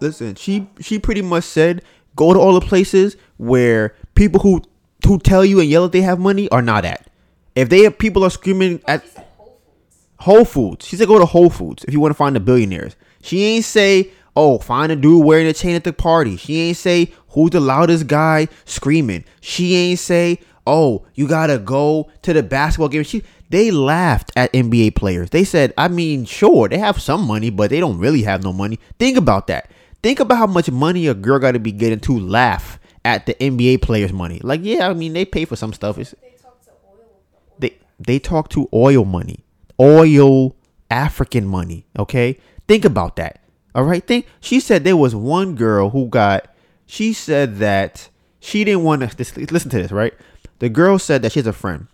Listen, 0.00 0.34
she 0.34 0.68
she 0.80 0.98
pretty 0.98 1.22
much 1.22 1.44
said 1.44 1.82
go 2.16 2.32
to 2.32 2.38
all 2.38 2.58
the 2.58 2.66
places 2.66 3.16
where 3.36 3.94
people 4.14 4.40
who 4.40 4.62
who 5.06 5.18
tell 5.18 5.44
you 5.44 5.60
and 5.60 5.68
yell 5.68 5.82
that 5.84 5.92
they 5.92 6.02
have 6.02 6.18
money 6.18 6.48
are 6.50 6.62
not 6.62 6.84
at. 6.84 7.06
If 7.54 7.68
they 7.68 7.82
have 7.84 7.98
people 7.98 8.24
are 8.24 8.30
screaming 8.30 8.80
Oh, 8.86 8.92
at 8.92 9.04
Whole 9.04 9.58
Foods. 9.58 9.96
Whole 10.18 10.44
Foods. 10.44 10.86
She 10.86 10.96
said 10.96 11.08
go 11.08 11.18
to 11.18 11.26
Whole 11.26 11.50
Foods 11.50 11.84
if 11.84 11.92
you 11.92 12.00
want 12.00 12.10
to 12.10 12.16
find 12.16 12.36
the 12.36 12.40
billionaires. 12.40 12.96
She 13.22 13.44
ain't 13.44 13.64
say, 13.64 14.10
oh, 14.34 14.58
find 14.58 14.90
a 14.90 14.96
dude 14.96 15.24
wearing 15.24 15.46
a 15.46 15.52
chain 15.52 15.74
at 15.74 15.84
the 15.84 15.92
party. 15.92 16.36
She 16.36 16.60
ain't 16.60 16.76
say 16.76 17.12
who's 17.30 17.50
the 17.50 17.60
loudest 17.60 18.06
guy 18.06 18.48
screaming. 18.64 19.24
She 19.40 19.74
ain't 19.74 19.98
say, 19.98 20.40
oh, 20.66 21.06
you 21.14 21.26
gotta 21.28 21.58
go 21.58 22.10
to 22.22 22.32
the 22.32 22.42
basketball 22.42 22.88
game. 22.88 23.02
She 23.02 23.22
they 23.50 23.70
laughed 23.72 24.30
at 24.36 24.52
NBA 24.52 24.94
players. 24.94 25.30
They 25.30 25.42
said, 25.42 25.74
I 25.76 25.88
mean, 25.88 26.24
sure, 26.24 26.68
they 26.68 26.78
have 26.78 27.00
some 27.02 27.26
money, 27.26 27.50
but 27.50 27.70
they 27.70 27.80
don't 27.80 27.98
really 27.98 28.22
have 28.22 28.44
no 28.44 28.52
money. 28.52 28.78
Think 28.98 29.18
about 29.18 29.48
that. 29.48 29.70
Think 30.02 30.20
about 30.20 30.38
how 30.38 30.46
much 30.46 30.70
money 30.70 31.06
a 31.06 31.14
girl 31.14 31.38
gotta 31.38 31.58
be 31.58 31.72
getting 31.72 32.00
to 32.00 32.18
laugh 32.18 32.78
at 33.04 33.26
the 33.26 33.34
NBA 33.34 33.82
players' 33.82 34.12
money. 34.12 34.40
Like, 34.42 34.60
yeah, 34.62 34.88
I 34.88 34.94
mean, 34.94 35.12
they 35.12 35.24
pay 35.24 35.44
for 35.44 35.56
some 35.56 35.72
stuff. 35.72 35.98
It's, 35.98 36.14
They 36.20 36.36
talked 36.40 36.64
to 36.64 36.70
oil. 36.70 36.98
oil 37.00 37.56
they 37.58 37.78
they 37.98 38.18
talk 38.18 38.48
to 38.50 38.68
oil 38.72 39.04
money, 39.04 39.44
oil 39.80 40.56
African 40.90 41.46
money. 41.46 41.86
Okay, 41.98 42.38
think 42.66 42.84
about 42.84 43.16
that. 43.16 43.42
All 43.74 43.84
right, 43.84 44.04
think. 44.04 44.26
She 44.40 44.58
said 44.60 44.84
there 44.84 44.96
was 44.96 45.14
one 45.14 45.54
girl 45.54 45.90
who 45.90 46.08
got. 46.08 46.46
She 46.86 47.12
said 47.12 47.58
that 47.58 48.08
she 48.40 48.64
didn't 48.64 48.82
want 48.84 49.02
to 49.02 49.16
listen 49.52 49.70
to 49.70 49.78
this. 49.78 49.92
Right, 49.92 50.14
the 50.58 50.68
girl 50.68 50.98
said 50.98 51.22
that 51.22 51.32
she 51.32 51.38
has 51.40 51.46
a 51.46 51.52
friend, 51.52 51.86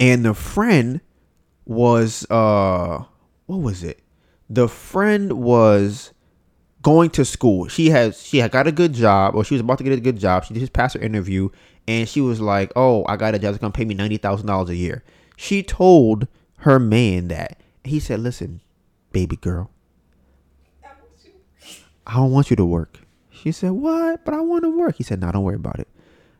and 0.00 0.24
the 0.24 0.34
friend 0.34 1.00
was 1.66 2.26
uh, 2.30 3.04
what 3.46 3.60
was 3.60 3.82
it? 3.84 4.00
The 4.48 4.68
friend 4.68 5.32
was 5.34 6.12
going 6.86 7.10
to 7.10 7.24
school. 7.24 7.66
She 7.66 7.90
has 7.90 8.22
she 8.22 8.38
had 8.38 8.52
got 8.52 8.68
a 8.68 8.72
good 8.72 8.92
job, 8.94 9.34
or 9.34 9.42
she 9.42 9.54
was 9.54 9.60
about 9.60 9.78
to 9.78 9.84
get 9.84 9.92
a 9.92 10.00
good 10.00 10.20
job. 10.20 10.44
She 10.44 10.54
just 10.54 10.72
passed 10.72 10.94
her 10.94 11.00
interview, 11.00 11.48
and 11.88 12.08
she 12.08 12.20
was 12.20 12.40
like, 12.40 12.70
"Oh, 12.76 13.04
I 13.08 13.16
got 13.16 13.34
a 13.34 13.40
job 13.40 13.54
that's 13.54 13.60
gonna 13.60 13.72
pay 13.72 13.84
me 13.84 13.96
ninety 13.96 14.18
thousand 14.18 14.46
dollars 14.46 14.70
a 14.70 14.76
year." 14.76 15.02
She 15.36 15.64
told 15.64 16.28
her 16.58 16.78
man 16.78 17.26
that 17.26 17.60
he 17.82 17.98
said, 17.98 18.20
"Listen, 18.20 18.60
baby 19.10 19.34
girl, 19.34 19.72
I. 22.06 22.14
Don't 22.14 22.30
want 22.30 22.50
you 22.50 22.56
to 22.56 22.64
work." 22.64 23.00
She 23.30 23.50
said, 23.50 23.72
"What? 23.72 24.24
But 24.24 24.34
I 24.34 24.40
want 24.40 24.62
to 24.62 24.70
work." 24.70 24.94
He 24.94 25.02
said, 25.02 25.20
"No, 25.20 25.32
don't 25.32 25.42
worry 25.42 25.56
about 25.56 25.80
it." 25.80 25.88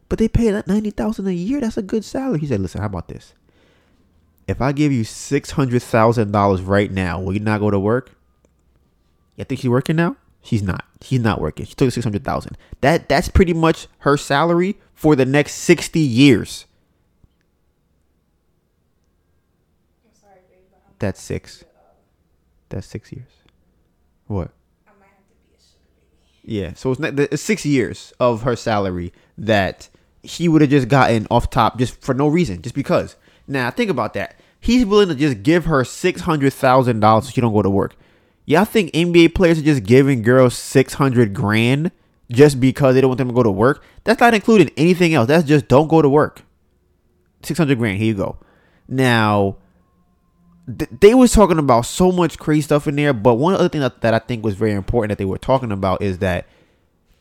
But 0.08 0.20
they 0.20 0.28
pay 0.28 0.52
that 0.52 0.68
ninety 0.68 0.90
thousand 0.90 1.26
a 1.26 1.32
year. 1.32 1.60
That's 1.60 1.76
a 1.76 1.82
good 1.82 2.04
salary. 2.04 2.38
He 2.38 2.46
said, 2.46 2.60
"Listen, 2.60 2.82
how 2.82 2.86
about 2.86 3.08
this? 3.08 3.34
If 4.46 4.60
I 4.60 4.70
give 4.70 4.92
you 4.92 5.02
six 5.02 5.50
hundred 5.50 5.82
thousand 5.82 6.30
dollars 6.30 6.62
right 6.62 6.92
now, 6.92 7.20
will 7.20 7.32
you 7.32 7.40
not 7.40 7.58
go 7.58 7.72
to 7.72 7.80
work?" 7.80 8.12
You 9.34 9.42
think 9.42 9.60
she's 9.60 9.68
working 9.68 9.96
now? 9.96 10.16
She's 10.46 10.62
not. 10.62 10.84
She's 11.02 11.18
not 11.18 11.40
working. 11.40 11.66
She 11.66 11.74
took 11.74 11.90
six 11.90 12.04
hundred 12.04 12.24
thousand. 12.24 12.56
That 12.80 13.08
that's 13.08 13.28
pretty 13.28 13.52
much 13.52 13.88
her 13.98 14.16
salary 14.16 14.76
for 14.94 15.16
the 15.16 15.24
next 15.24 15.54
sixty 15.54 15.98
years. 15.98 16.66
I'm 20.04 20.14
sorry, 20.14 20.40
babe, 20.48 20.60
That's 21.00 21.20
six. 21.20 21.64
That's 22.68 22.86
six 22.86 23.12
years. 23.12 23.28
What? 24.28 24.52
Yeah. 26.44 26.74
So 26.74 26.92
it's, 26.92 27.00
not, 27.00 27.18
it's 27.18 27.42
six 27.42 27.66
years 27.66 28.12
of 28.20 28.42
her 28.42 28.54
salary 28.54 29.12
that 29.36 29.88
he 30.22 30.48
would 30.48 30.60
have 30.60 30.70
just 30.70 30.86
gotten 30.86 31.26
off 31.28 31.50
top 31.50 31.76
just 31.76 32.00
for 32.00 32.14
no 32.14 32.28
reason, 32.28 32.62
just 32.62 32.74
because. 32.76 33.16
Now 33.48 33.70
think 33.72 33.90
about 33.90 34.14
that. 34.14 34.38
He's 34.60 34.86
willing 34.86 35.08
to 35.08 35.16
just 35.16 35.42
give 35.42 35.64
her 35.64 35.84
six 35.84 36.20
hundred 36.20 36.52
thousand 36.52 37.00
dollars 37.00 37.24
so 37.24 37.30
she 37.32 37.40
don't 37.40 37.52
go 37.52 37.62
to 37.62 37.70
work. 37.70 37.96
Y'all 38.46 38.64
think 38.64 38.92
NBA 38.92 39.34
players 39.34 39.58
are 39.58 39.62
just 39.62 39.82
giving 39.82 40.22
girls 40.22 40.56
six 40.56 40.94
hundred 40.94 41.34
grand 41.34 41.90
just 42.30 42.60
because 42.60 42.94
they 42.94 43.00
don't 43.00 43.10
want 43.10 43.18
them 43.18 43.28
to 43.28 43.34
go 43.34 43.42
to 43.42 43.50
work? 43.50 43.84
That's 44.04 44.20
not 44.20 44.34
including 44.34 44.70
anything 44.76 45.14
else. 45.14 45.28
That's 45.28 45.46
just 45.46 45.68
don't 45.68 45.88
go 45.88 46.00
to 46.00 46.08
work. 46.08 46.42
Six 47.42 47.58
hundred 47.58 47.78
grand. 47.78 47.98
Here 47.98 48.06
you 48.08 48.14
go. 48.14 48.38
Now 48.88 49.56
th- 50.66 50.90
they 51.00 51.14
was 51.14 51.32
talking 51.32 51.58
about 51.58 51.82
so 51.82 52.12
much 52.12 52.38
crazy 52.38 52.62
stuff 52.62 52.86
in 52.86 52.96
there, 52.96 53.12
but 53.12 53.34
one 53.34 53.54
other 53.54 53.68
thing 53.68 53.80
that, 53.80 54.00
that 54.00 54.14
I 54.14 54.18
think 54.18 54.44
was 54.44 54.54
very 54.54 54.72
important 54.72 55.10
that 55.10 55.18
they 55.18 55.24
were 55.24 55.38
talking 55.38 55.72
about 55.72 56.02
is 56.02 56.18
that 56.18 56.46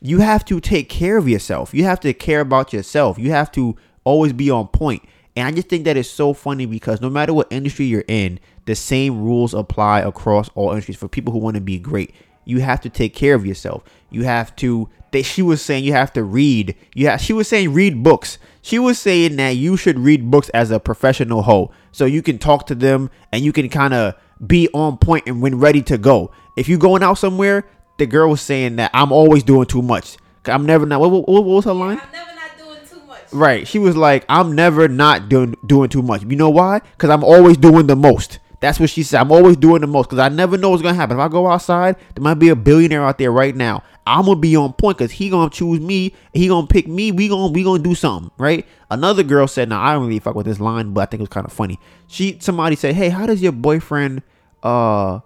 you 0.00 0.20
have 0.20 0.44
to 0.46 0.60
take 0.60 0.88
care 0.88 1.16
of 1.16 1.28
yourself. 1.28 1.74
You 1.74 1.84
have 1.84 2.00
to 2.00 2.12
care 2.12 2.40
about 2.40 2.72
yourself. 2.72 3.18
You 3.18 3.30
have 3.30 3.50
to 3.52 3.76
always 4.04 4.32
be 4.32 4.50
on 4.50 4.68
point. 4.68 5.02
And 5.34 5.46
I 5.46 5.52
just 5.52 5.68
think 5.68 5.84
that 5.84 5.96
is 5.96 6.08
so 6.08 6.32
funny 6.32 6.66
because 6.66 7.00
no 7.00 7.10
matter 7.10 7.34
what 7.34 7.48
industry 7.50 7.86
you're 7.86 8.04
in, 8.08 8.38
the 8.66 8.74
same 8.74 9.22
rules 9.22 9.54
apply 9.54 10.00
across 10.00 10.50
all 10.54 10.70
industries 10.70 10.98
for 10.98 11.08
people 11.08 11.32
who 11.32 11.38
want 11.38 11.54
to 11.54 11.60
be 11.60 11.78
great. 11.78 12.14
You 12.44 12.60
have 12.60 12.80
to 12.82 12.90
take 12.90 13.14
care 13.14 13.34
of 13.34 13.44
yourself. 13.44 13.82
You 14.10 14.24
have 14.24 14.54
to 14.56 14.88
they 15.12 15.22
she 15.22 15.40
was 15.40 15.62
saying 15.62 15.84
you 15.84 15.92
have 15.92 16.12
to 16.12 16.22
read. 16.22 16.76
You 16.94 17.08
have, 17.08 17.20
she 17.20 17.32
was 17.32 17.48
saying 17.48 17.72
read 17.72 18.02
books. 18.02 18.38
She 18.60 18.78
was 18.78 18.98
saying 18.98 19.36
that 19.36 19.50
you 19.50 19.76
should 19.76 19.98
read 19.98 20.30
books 20.30 20.48
as 20.50 20.70
a 20.70 20.78
professional 20.78 21.42
hoe 21.42 21.70
so 21.92 22.04
you 22.04 22.20
can 22.20 22.38
talk 22.38 22.66
to 22.66 22.74
them 22.74 23.10
and 23.32 23.42
you 23.42 23.52
can 23.52 23.68
kind 23.68 23.94
of 23.94 24.14
be 24.44 24.68
on 24.74 24.98
point 24.98 25.24
and 25.26 25.40
when 25.40 25.58
ready 25.58 25.82
to 25.82 25.96
go. 25.96 26.32
If 26.56 26.68
you're 26.68 26.78
going 26.78 27.02
out 27.02 27.14
somewhere, 27.14 27.64
the 27.98 28.06
girl 28.06 28.30
was 28.30 28.40
saying 28.40 28.76
that 28.76 28.90
I'm 28.92 29.12
always 29.12 29.42
doing 29.42 29.66
too 29.66 29.82
much. 29.82 30.16
I'm 30.44 30.66
never 30.66 30.84
not. 30.84 31.00
What, 31.00 31.10
what, 31.10 31.28
what 31.28 31.44
was 31.44 31.64
her 31.64 31.72
line? 31.72 32.00
I'm 32.02 32.12
never 32.12 32.34
not 32.34 32.58
doing 32.58 32.78
too 32.88 33.06
much. 33.06 33.32
Right. 33.32 33.66
She 33.66 33.78
was 33.78 33.96
like, 33.96 34.24
I'm 34.28 34.54
never 34.54 34.88
not 34.88 35.28
doing 35.28 35.56
doing 35.64 35.88
too 35.88 36.02
much. 36.02 36.22
You 36.24 36.36
know 36.36 36.50
why? 36.50 36.80
Because 36.80 37.10
I'm 37.10 37.24
always 37.24 37.56
doing 37.56 37.86
the 37.86 37.96
most. 37.96 38.38
That's 38.60 38.80
what 38.80 38.90
she 38.90 39.02
said. 39.02 39.20
I'm 39.20 39.32
always 39.32 39.56
doing 39.56 39.82
the 39.82 39.86
most 39.86 40.06
because 40.06 40.18
I 40.18 40.28
never 40.28 40.56
know 40.56 40.70
what's 40.70 40.82
gonna 40.82 40.94
happen. 40.94 41.16
If 41.18 41.20
I 41.20 41.28
go 41.28 41.46
outside, 41.46 41.96
there 42.14 42.22
might 42.22 42.34
be 42.34 42.48
a 42.48 42.56
billionaire 42.56 43.04
out 43.04 43.18
there 43.18 43.30
right 43.30 43.54
now. 43.54 43.82
I'm 44.06 44.24
gonna 44.24 44.40
be 44.40 44.56
on 44.56 44.72
point 44.72 44.98
because 44.98 45.12
he 45.12 45.28
gonna 45.28 45.50
choose 45.50 45.80
me. 45.80 46.14
He 46.32 46.48
gonna 46.48 46.66
pick 46.66 46.86
me. 46.86 47.12
We 47.12 47.28
gonna 47.28 47.52
we 47.52 47.64
gonna 47.64 47.82
do 47.82 47.94
something, 47.94 48.30
right? 48.38 48.64
Another 48.90 49.22
girl 49.22 49.46
said, 49.46 49.68
"Now 49.68 49.82
I 49.82 49.92
don't 49.94 50.06
really 50.06 50.20
fuck 50.20 50.34
with 50.34 50.46
this 50.46 50.60
line, 50.60 50.92
but 50.92 51.02
I 51.02 51.06
think 51.06 51.20
it 51.20 51.22
was 51.22 51.28
kind 51.28 51.46
of 51.46 51.52
funny." 51.52 51.78
She 52.06 52.38
somebody 52.40 52.76
said, 52.76 52.94
"Hey, 52.94 53.08
how 53.08 53.26
does 53.26 53.42
your 53.42 53.52
boyfriend 53.52 54.22
uh 54.62 55.20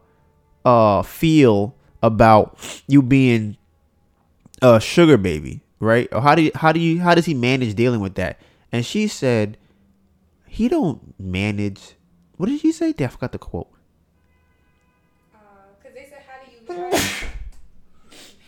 uh 0.65 1.03
feel 1.03 1.77
about 2.03 2.83
you 2.89 3.03
being 3.03 3.57
a 4.63 4.81
sugar 4.81 5.19
baby, 5.19 5.61
right? 5.79 6.09
Or 6.11 6.21
how 6.21 6.35
do 6.35 6.43
you, 6.43 6.51
how 6.55 6.73
do 6.73 6.81
you 6.81 7.01
how 7.01 7.15
does 7.15 7.27
he 7.27 7.35
manage 7.35 7.75
dealing 7.75 8.01
with 8.01 8.15
that?" 8.15 8.41
And 8.73 8.85
she 8.85 9.07
said, 9.07 9.57
"He 10.49 10.69
don't 10.69 11.15
manage." 11.21 11.97
What 12.41 12.49
did 12.49 12.63
she 12.63 12.73
say? 12.73 12.95
Damn, 12.95 13.09
I 13.09 13.11
forgot 13.11 13.33
the 13.33 13.39
quote. 13.39 13.69
Uh, 15.35 15.39
because 15.79 15.95
they 15.95 16.07
said, 16.09 16.23
how 16.27 16.43
do 16.43 16.51
you... 16.51 16.91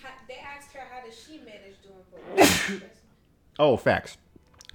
how, 0.02 0.08
they 0.26 0.38
asked 0.38 0.72
her, 0.72 0.80
how 0.90 1.04
does 1.04 1.14
she 1.14 1.36
manage 1.40 1.76
doing 1.82 2.02
both? 2.10 2.82
Oh, 3.58 3.76
facts. 3.76 4.16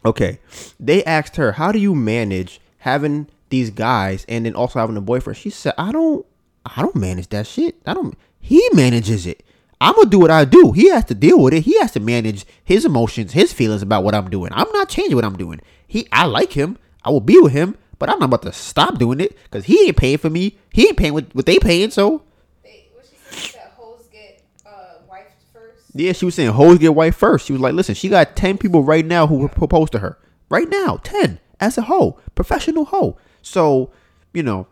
Okay. 0.06 0.38
They 0.80 1.04
asked 1.04 1.38
her, 1.38 1.54
"How 1.54 1.72
do 1.72 1.80
you 1.80 1.96
manage 1.96 2.62
having 2.78 3.28
these 3.50 3.72
guys 3.72 4.24
and 4.30 4.46
then 4.46 4.54
also 4.54 4.78
having 4.78 4.96
a 4.96 5.02
boyfriend?" 5.02 5.38
She 5.38 5.50
said, 5.50 5.74
"I 5.80 5.92
don't 5.92 6.24
I 6.64 6.84
don't 6.84 6.96
manage 6.96 7.30
that 7.30 7.48
shit. 7.48 7.76
I 7.88 7.96
don't 7.96 8.16
he 8.40 8.70
manages 8.74 9.26
it. 9.26 9.44
I'm 9.82 9.96
going 9.96 10.06
to 10.06 10.12
do 10.12 10.20
what 10.20 10.32
I 10.32 10.46
do. 10.46 10.72
He 10.74 10.90
has 10.90 11.06
to 11.06 11.16
deal 11.16 11.42
with 11.42 11.56
it. 11.56 11.62
He 11.62 11.78
has 11.80 11.92
to 11.94 12.00
manage 12.00 12.46
his 12.64 12.86
emotions, 12.86 13.34
his 13.34 13.52
feelings 13.52 13.82
about 13.82 14.04
what 14.04 14.14
I'm 14.14 14.30
doing. 14.30 14.52
I'm 14.54 14.72
not 14.74 14.90
changing 14.90 15.16
what 15.16 15.26
I'm 15.26 15.38
doing. 15.38 15.60
He 15.88 16.08
I 16.12 16.26
like 16.26 16.54
him. 16.54 16.78
I 17.04 17.10
will 17.10 17.20
be 17.20 17.40
with 17.40 17.54
him, 17.54 17.76
but 18.00 18.10
I'm 18.10 18.20
not 18.20 18.26
about 18.26 18.44
to 18.44 18.54
stop 18.54 18.98
doing 18.98 19.20
it 19.20 19.38
cuz 19.52 19.66
he 19.66 19.88
ain't 19.88 19.98
paying 19.98 20.18
for 20.18 20.30
me. 20.30 20.58
He 20.72 20.88
ain't 20.88 20.98
paying 20.98 21.14
what, 21.14 21.34
what 21.34 21.46
they 21.46 21.60
paying, 21.60 21.92
so 21.92 22.24
they, 22.64 22.88
said, 23.02 23.40
she 23.40 23.52
said 23.52 23.72
hoes 23.76 24.08
get 24.12 24.44
uh, 24.66 25.00
wife 25.10 25.26
first. 25.54 25.84
Yeah, 25.94 26.14
she 26.14 26.26
was 26.26 26.36
saying 26.36 26.52
hoes 26.52 26.78
get 26.80 26.96
wife 26.96 27.16
first. 27.16 27.48
She 27.48 27.54
was 27.54 27.62
like, 27.62 27.74
listen, 27.74 27.96
she 27.96 28.10
got 28.10 28.36
10 28.36 28.58
people 28.58 28.84
right 28.84 29.06
now 29.06 29.28
who 29.28 29.48
proposed 29.50 29.92
to 29.94 30.00
her. 30.00 30.18
Right 30.50 30.70
now, 30.70 31.00
10 31.04 31.40
as 31.60 31.78
a 31.78 31.84
hoe, 31.84 32.20
professional 32.36 32.86
hoe. 32.86 33.18
So, 33.42 33.92
you 34.34 34.44
know, 34.44 34.68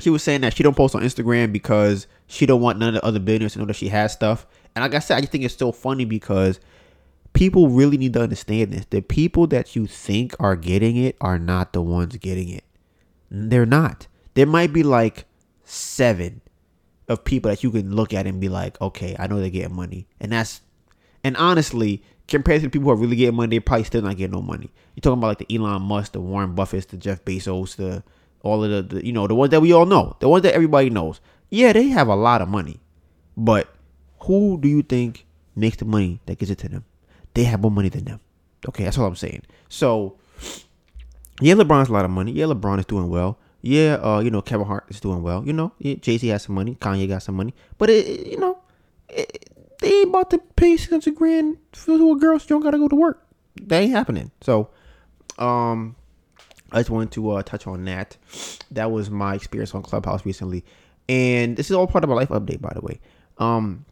she 0.00 0.10
was 0.10 0.22
saying 0.22 0.42
that 0.42 0.56
she 0.56 0.62
don't 0.62 0.76
post 0.76 0.94
on 0.94 1.02
Instagram 1.02 1.52
because 1.52 2.06
she 2.26 2.46
don't 2.46 2.60
want 2.60 2.78
none 2.78 2.88
of 2.88 2.94
the 2.94 3.04
other 3.04 3.20
billionaires 3.20 3.54
to 3.54 3.60
know 3.60 3.64
that 3.66 3.76
she 3.76 3.88
has 3.88 4.12
stuff. 4.12 4.46
And 4.74 4.82
like 4.82 4.94
I 4.94 4.98
said, 4.98 5.16
I 5.16 5.20
just 5.20 5.32
think 5.32 5.44
it's 5.44 5.56
so 5.56 5.72
funny 5.72 6.04
because 6.04 6.58
people 7.34 7.68
really 7.68 7.98
need 7.98 8.14
to 8.14 8.22
understand 8.22 8.72
this. 8.72 8.86
The 8.86 9.02
people 9.02 9.46
that 9.48 9.76
you 9.76 9.86
think 9.86 10.34
are 10.40 10.56
getting 10.56 10.96
it 10.96 11.16
are 11.20 11.38
not 11.38 11.72
the 11.74 11.82
ones 11.82 12.16
getting 12.16 12.48
it. 12.48 12.64
They're 13.30 13.66
not. 13.66 14.06
There 14.32 14.46
might 14.46 14.72
be 14.72 14.82
like 14.82 15.26
seven 15.64 16.40
of 17.08 17.24
people 17.24 17.50
that 17.50 17.62
you 17.62 17.70
can 17.70 17.94
look 17.94 18.14
at 18.14 18.26
and 18.26 18.40
be 18.40 18.48
like, 18.48 18.80
okay, 18.80 19.14
I 19.18 19.26
know 19.26 19.40
they're 19.40 19.50
getting 19.50 19.74
money. 19.74 20.06
And 20.20 20.32
that's 20.32 20.62
and 21.22 21.36
honestly, 21.36 22.02
compared 22.28 22.60
to 22.60 22.66
the 22.66 22.70
people 22.70 22.86
who 22.86 22.92
are 22.92 23.00
really 23.00 23.16
getting 23.16 23.36
money, 23.36 23.50
they're 23.50 23.60
probably 23.60 23.84
still 23.84 24.02
not 24.02 24.16
getting 24.16 24.32
no 24.32 24.42
money. 24.42 24.70
You're 24.94 25.02
talking 25.02 25.18
about 25.18 25.38
like 25.38 25.48
the 25.48 25.56
Elon 25.56 25.82
Musk, 25.82 26.12
the 26.12 26.20
Warren 26.20 26.54
Buffett, 26.54 26.88
the 26.88 26.96
Jeff 26.96 27.24
Bezos, 27.24 27.76
the 27.76 28.02
all 28.42 28.62
of 28.62 28.70
the, 28.70 28.96
the 28.96 29.06
you 29.06 29.12
know, 29.12 29.26
the 29.26 29.34
ones 29.34 29.50
that 29.50 29.60
we 29.60 29.72
all 29.72 29.86
know, 29.86 30.16
the 30.20 30.28
ones 30.28 30.42
that 30.42 30.54
everybody 30.54 30.90
knows. 30.90 31.20
Yeah, 31.50 31.72
they 31.72 31.88
have 31.88 32.08
a 32.08 32.14
lot 32.14 32.42
of 32.42 32.48
money. 32.48 32.80
But 33.36 33.74
who 34.20 34.58
do 34.60 34.68
you 34.68 34.82
think 34.82 35.26
makes 35.56 35.78
the 35.78 35.84
money 35.84 36.20
that 36.26 36.38
gives 36.38 36.50
it 36.50 36.58
to 36.58 36.68
them? 36.68 36.84
They 37.34 37.44
have 37.44 37.60
more 37.60 37.70
money 37.70 37.88
than 37.88 38.04
them. 38.04 38.20
Okay, 38.68 38.84
that's 38.84 38.96
all 38.98 39.06
I'm 39.06 39.16
saying. 39.16 39.42
So 39.68 40.16
yeah, 41.40 41.54
LeBron's 41.54 41.88
a 41.88 41.92
lot 41.92 42.04
of 42.04 42.10
money. 42.10 42.32
Yeah, 42.32 42.46
LeBron 42.46 42.78
is 42.78 42.86
doing 42.86 43.08
well. 43.08 43.38
Yeah, 43.60 43.94
uh, 43.94 44.20
you 44.20 44.30
know, 44.30 44.42
Kevin 44.42 44.66
Hart 44.66 44.84
is 44.88 45.00
doing 45.00 45.22
well. 45.22 45.44
You 45.44 45.52
know, 45.52 45.72
yeah, 45.78 45.94
Jay 45.94 46.18
Z 46.18 46.28
has 46.28 46.42
some 46.44 46.54
money. 46.54 46.76
Kanye 46.80 47.08
got 47.08 47.22
some 47.22 47.34
money. 47.34 47.54
But 47.78 47.90
it, 47.90 48.06
it 48.06 48.26
you 48.26 48.38
know, 48.38 48.58
it, 49.08 49.50
they 49.80 49.88
ain't 50.00 50.10
about 50.10 50.30
to 50.30 50.38
pay 50.38 50.76
six 50.76 50.90
hundred 50.90 51.14
grand 51.14 51.58
for 51.72 51.94
a 51.94 52.14
girl. 52.16 52.38
So 52.38 52.44
you 52.44 52.48
don't 52.50 52.62
gotta 52.62 52.78
go 52.78 52.88
to 52.88 52.96
work. 52.96 53.26
That 53.62 53.82
ain't 53.82 53.92
happening. 53.92 54.30
So, 54.40 54.70
um, 55.38 55.96
I 56.72 56.80
just 56.80 56.90
wanted 56.90 57.12
to 57.12 57.30
uh, 57.32 57.42
touch 57.42 57.66
on 57.66 57.84
that. 57.86 58.16
That 58.70 58.90
was 58.90 59.10
my 59.10 59.34
experience 59.34 59.74
on 59.74 59.82
Clubhouse 59.82 60.26
recently, 60.26 60.64
and 61.08 61.56
this 61.56 61.70
is 61.70 61.76
all 61.76 61.86
part 61.86 62.04
of 62.04 62.10
my 62.10 62.16
life 62.16 62.28
update, 62.28 62.60
by 62.60 62.72
the 62.74 62.80
way. 62.80 63.00
Um, 63.38 63.86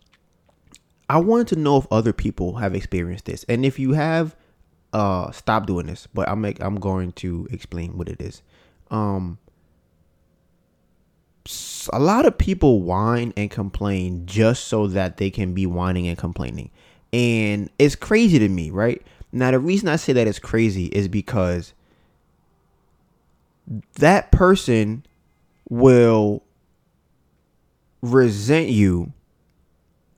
I 1.13 1.19
wanted 1.19 1.49
to 1.49 1.57
know 1.57 1.77
if 1.77 1.87
other 1.91 2.15
people 2.15 2.55
have 2.55 2.75
experienced 2.75 3.27
this, 3.27 3.45
and 3.47 3.67
if 3.67 3.79
you 3.79 3.93
have, 3.93 4.35
uh, 4.95 5.31
stop 5.31 5.67
doing 5.67 5.85
this. 5.85 6.09
But 6.15 6.27
I'm 6.27 6.43
I'm 6.43 6.77
going 6.77 7.13
to 7.13 7.47
explain 7.51 7.99
what 7.99 8.09
it 8.09 8.19
is. 8.19 8.41
Um, 8.91 9.37
a 11.93 11.99
lot 11.99 12.25
of 12.25 12.39
people 12.39 12.81
whine 12.81 13.35
and 13.37 13.51
complain 13.51 14.25
just 14.25 14.69
so 14.69 14.87
that 14.87 15.19
they 15.19 15.29
can 15.29 15.53
be 15.53 15.67
whining 15.67 16.09
and 16.09 16.17
complaining. 16.17 16.71
And 17.13 17.69
it's 17.79 17.95
crazy 17.95 18.39
to 18.39 18.49
me, 18.49 18.71
right? 18.71 19.03
Now, 19.33 19.51
the 19.51 19.59
reason 19.59 19.91
I 19.91 19.97
say 19.97 20.15
that 20.15 20.27
it's 20.27 20.39
crazy 20.39 20.87
is 20.87 21.09
because 21.09 21.75
that 23.97 24.33
person 24.33 25.05
will 25.69 26.43
resent 28.01 28.71
you 28.71 29.13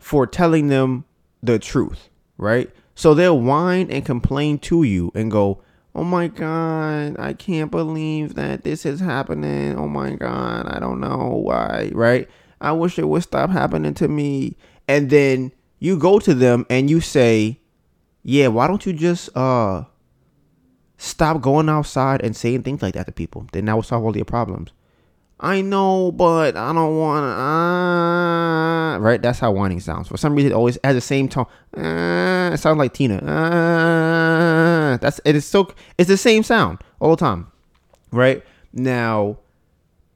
for 0.04 0.26
telling 0.26 0.68
them 0.68 1.02
the 1.42 1.58
truth, 1.58 2.10
right? 2.36 2.70
So 2.94 3.14
they'll 3.14 3.40
whine 3.40 3.90
and 3.90 4.04
complain 4.04 4.58
to 4.58 4.82
you 4.82 5.10
and 5.14 5.30
go, 5.30 5.62
Oh 5.94 6.04
my 6.04 6.28
God, 6.28 7.16
I 7.18 7.32
can't 7.32 7.70
believe 7.70 8.34
that 8.34 8.64
this 8.64 8.84
is 8.84 9.00
happening. 9.00 9.78
Oh 9.78 9.88
my 9.88 10.10
God, 10.10 10.66
I 10.68 10.78
don't 10.78 11.00
know 11.00 11.40
why, 11.42 11.90
right? 11.94 12.28
I 12.60 12.72
wish 12.72 12.98
it 12.98 13.08
would 13.08 13.22
stop 13.22 13.48
happening 13.48 13.94
to 13.94 14.06
me. 14.06 14.58
And 14.86 15.08
then 15.08 15.52
you 15.78 15.96
go 15.96 16.18
to 16.18 16.34
them 16.34 16.66
and 16.68 16.90
you 16.90 17.00
say, 17.00 17.60
Yeah, 18.22 18.48
why 18.48 18.66
don't 18.66 18.84
you 18.84 18.92
just 18.92 19.34
uh 19.34 19.84
stop 20.98 21.40
going 21.40 21.70
outside 21.70 22.20
and 22.20 22.36
saying 22.36 22.64
things 22.64 22.82
like 22.82 22.92
that 22.92 23.06
to 23.06 23.12
people? 23.12 23.46
Then 23.54 23.64
that 23.64 23.74
will 23.74 23.82
solve 23.82 24.04
all 24.04 24.14
your 24.14 24.26
problems. 24.26 24.70
I 25.44 25.60
know, 25.60 26.10
but 26.10 26.56
I 26.56 26.72
don't 26.72 26.96
want 26.96 27.24
to. 27.24 27.28
Uh, 27.28 28.98
right? 28.98 29.20
That's 29.20 29.38
how 29.38 29.52
whining 29.52 29.78
sounds. 29.78 30.08
For 30.08 30.16
some 30.16 30.34
reason, 30.34 30.52
it 30.52 30.54
always 30.54 30.78
has 30.82 30.94
the 30.94 31.02
same 31.02 31.28
tone. 31.28 31.44
Uh, 31.76 32.52
it 32.54 32.58
sounds 32.58 32.78
like 32.78 32.94
Tina. 32.94 33.18
Uh, 33.18 34.96
that's 34.96 35.20
it 35.26 35.36
is 35.36 35.44
so. 35.44 35.70
It's 35.98 36.08
the 36.08 36.16
same 36.16 36.44
sound 36.44 36.78
all 36.98 37.10
the 37.10 37.16
time, 37.16 37.52
right? 38.10 38.42
Now, 38.72 39.36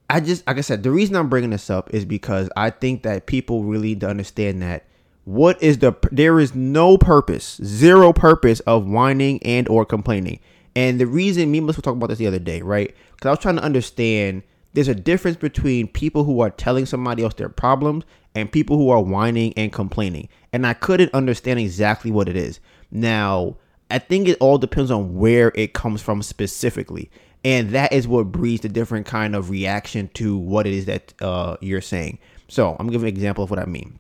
I 0.09 0.21
just 0.21 0.47
like 0.47 0.57
I 0.57 0.63
said, 0.63 0.83
the 0.83 0.91
reason 0.91 1.15
I'm 1.15 1.29
bringing 1.29 1.51
this 1.51 1.69
up 1.69 1.93
is 1.93 2.07
because 2.07 2.49
I 2.57 2.71
think 2.71 3.03
that 3.03 3.27
people 3.27 3.65
really 3.65 3.89
need 3.89 4.01
to 4.01 4.09
understand 4.09 4.63
that 4.63 4.87
what 5.25 5.63
is 5.63 5.79
the 5.79 5.93
there 6.11 6.41
is 6.41 6.55
no 6.55 6.97
purpose, 6.97 7.61
zero 7.63 8.15
purpose 8.15 8.61
of 8.61 8.87
whining 8.87 9.43
and 9.43 9.69
or 9.69 9.85
complaining. 9.85 10.41
And 10.75 10.99
the 10.99 11.07
reason 11.07 11.51
me 11.51 11.59
and 11.59 11.67
Melissa 11.67 11.81
were 11.81 11.83
talking 11.83 11.99
about 11.99 12.09
this 12.09 12.19
the 12.19 12.27
other 12.27 12.39
day, 12.39 12.63
right? 12.63 12.95
Because 13.13 13.27
I 13.27 13.31
was 13.31 13.41
trying 13.41 13.57
to 13.57 13.63
understand 13.63 14.43
there's 14.75 14.89
a 14.89 14.95
difference 14.95 15.37
between 15.37 15.89
people 15.89 16.25
who 16.25 16.41
are 16.41 16.51
telling 16.51 16.87
somebody 16.87 17.23
else 17.23 17.35
their 17.35 17.49
problems 17.49 18.05
and 18.35 18.53
people 18.53 18.77
who 18.77 18.91
are 18.91 19.03
whining 19.03 19.53
and 19.57 19.73
complaining. 19.73 20.29
And 20.53 20.67
I 20.67 20.75
couldn't 20.75 21.15
understand 21.15 21.59
exactly 21.59 22.11
what 22.11 22.29
it 22.29 22.37
is. 22.37 22.61
Now, 22.91 23.57
I 23.91 23.99
think 23.99 24.29
it 24.29 24.39
all 24.41 24.59
depends 24.59 24.91
on 24.91 25.15
where 25.17 25.53
it 25.55 25.73
comes 25.73 26.03
from 26.03 26.23
specifically. 26.23 27.11
And 27.45 27.71
that 27.71 27.93
is 27.93 28.07
what 28.07 28.33
breeds 28.33 28.65
a 28.65 28.69
different 28.69 29.07
kind 29.07 29.35
of 29.35 29.51
reaction 29.51 30.09
to 30.15 30.37
what 30.37 30.67
it 30.67 30.73
is 30.73 30.87
that 30.87 31.15
uh, 31.23 31.57
you're 31.61 31.81
saying. 31.81 32.19
So 32.49 32.77
I'm 32.79 32.89
giving 32.89 33.09
an 33.09 33.15
example 33.15 33.45
of 33.45 33.51
what 33.51 33.59
I 33.59 33.65
mean. 33.65 33.99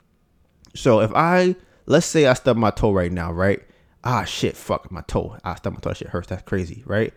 So 0.74 1.00
if 1.00 1.10
I, 1.14 1.56
let's 1.86 2.06
say 2.06 2.26
I 2.26 2.34
stub 2.34 2.56
my 2.56 2.70
toe 2.70 2.92
right 2.92 3.12
now, 3.12 3.32
right? 3.32 3.62
Ah, 4.04 4.24
shit, 4.24 4.56
fuck, 4.56 4.90
my 4.90 5.02
toe. 5.02 5.36
I 5.44 5.54
stubbed 5.54 5.76
my 5.76 5.80
toe, 5.80 5.92
shit 5.92 6.08
hurts. 6.08 6.28
That's 6.28 6.42
crazy, 6.42 6.82
right? 6.86 7.12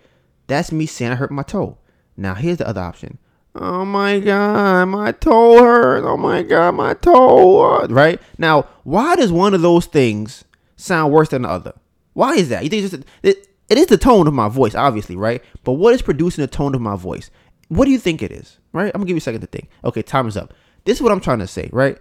That's 0.47 0.71
me 0.71 0.85
saying 0.85 1.11
I 1.11 1.15
hurt 1.15 1.31
my 1.31 1.43
toe. 1.43 1.77
Now, 2.17 2.33
here's 2.33 2.57
the 2.57 2.67
other 2.67 2.81
option. 2.81 3.17
Oh 3.53 3.83
my 3.83 4.19
god, 4.19 4.85
my 4.85 5.11
toe 5.11 5.61
hurts. 5.61 6.05
Oh 6.07 6.15
my 6.17 6.41
god, 6.41 6.75
my 6.75 6.93
toe. 6.93 7.85
Right 7.87 8.21
now, 8.37 8.67
why 8.83 9.15
does 9.15 9.31
one 9.31 9.53
of 9.53 9.61
those 9.61 9.85
things 9.85 10.45
sound 10.77 11.11
worse 11.11 11.29
than 11.29 11.41
the 11.41 11.49
other? 11.49 11.73
Why 12.13 12.33
is 12.35 12.49
that? 12.49 12.63
You 12.63 12.69
think 12.69 12.89
just 12.89 13.03
it, 13.23 13.47
it 13.69 13.77
is 13.77 13.87
the 13.87 13.97
tone 13.97 14.27
of 14.27 14.33
my 14.33 14.47
voice, 14.47 14.73
obviously, 14.73 15.15
right? 15.15 15.43
But 15.63 15.73
what 15.73 15.93
is 15.93 16.01
producing 16.01 16.41
the 16.43 16.47
tone 16.47 16.75
of 16.75 16.81
my 16.81 16.95
voice? 16.95 17.29
What 17.67 17.85
do 17.85 17.91
you 17.91 17.99
think 17.99 18.21
it 18.21 18.31
is? 18.31 18.57
Right? 18.73 18.91
I'm 18.93 18.99
gonna 18.99 19.07
give 19.07 19.15
you 19.15 19.19
a 19.19 19.21
second 19.21 19.41
to 19.41 19.47
think. 19.47 19.69
Okay, 19.83 20.01
time 20.01 20.27
is 20.27 20.37
up. 20.37 20.53
This 20.85 20.97
is 20.97 21.01
what 21.01 21.11
I'm 21.11 21.21
trying 21.21 21.39
to 21.39 21.47
say, 21.47 21.69
right? 21.73 21.97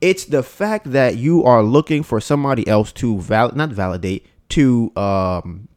It's 0.00 0.26
the 0.26 0.42
fact 0.42 0.92
that 0.92 1.16
you 1.16 1.42
are 1.44 1.62
looking 1.62 2.02
for 2.02 2.20
somebody 2.20 2.66
else 2.68 2.92
to 2.92 3.18
val 3.18 3.50
not 3.52 3.70
validate 3.70 4.26
to 4.50 4.92
um 4.96 5.68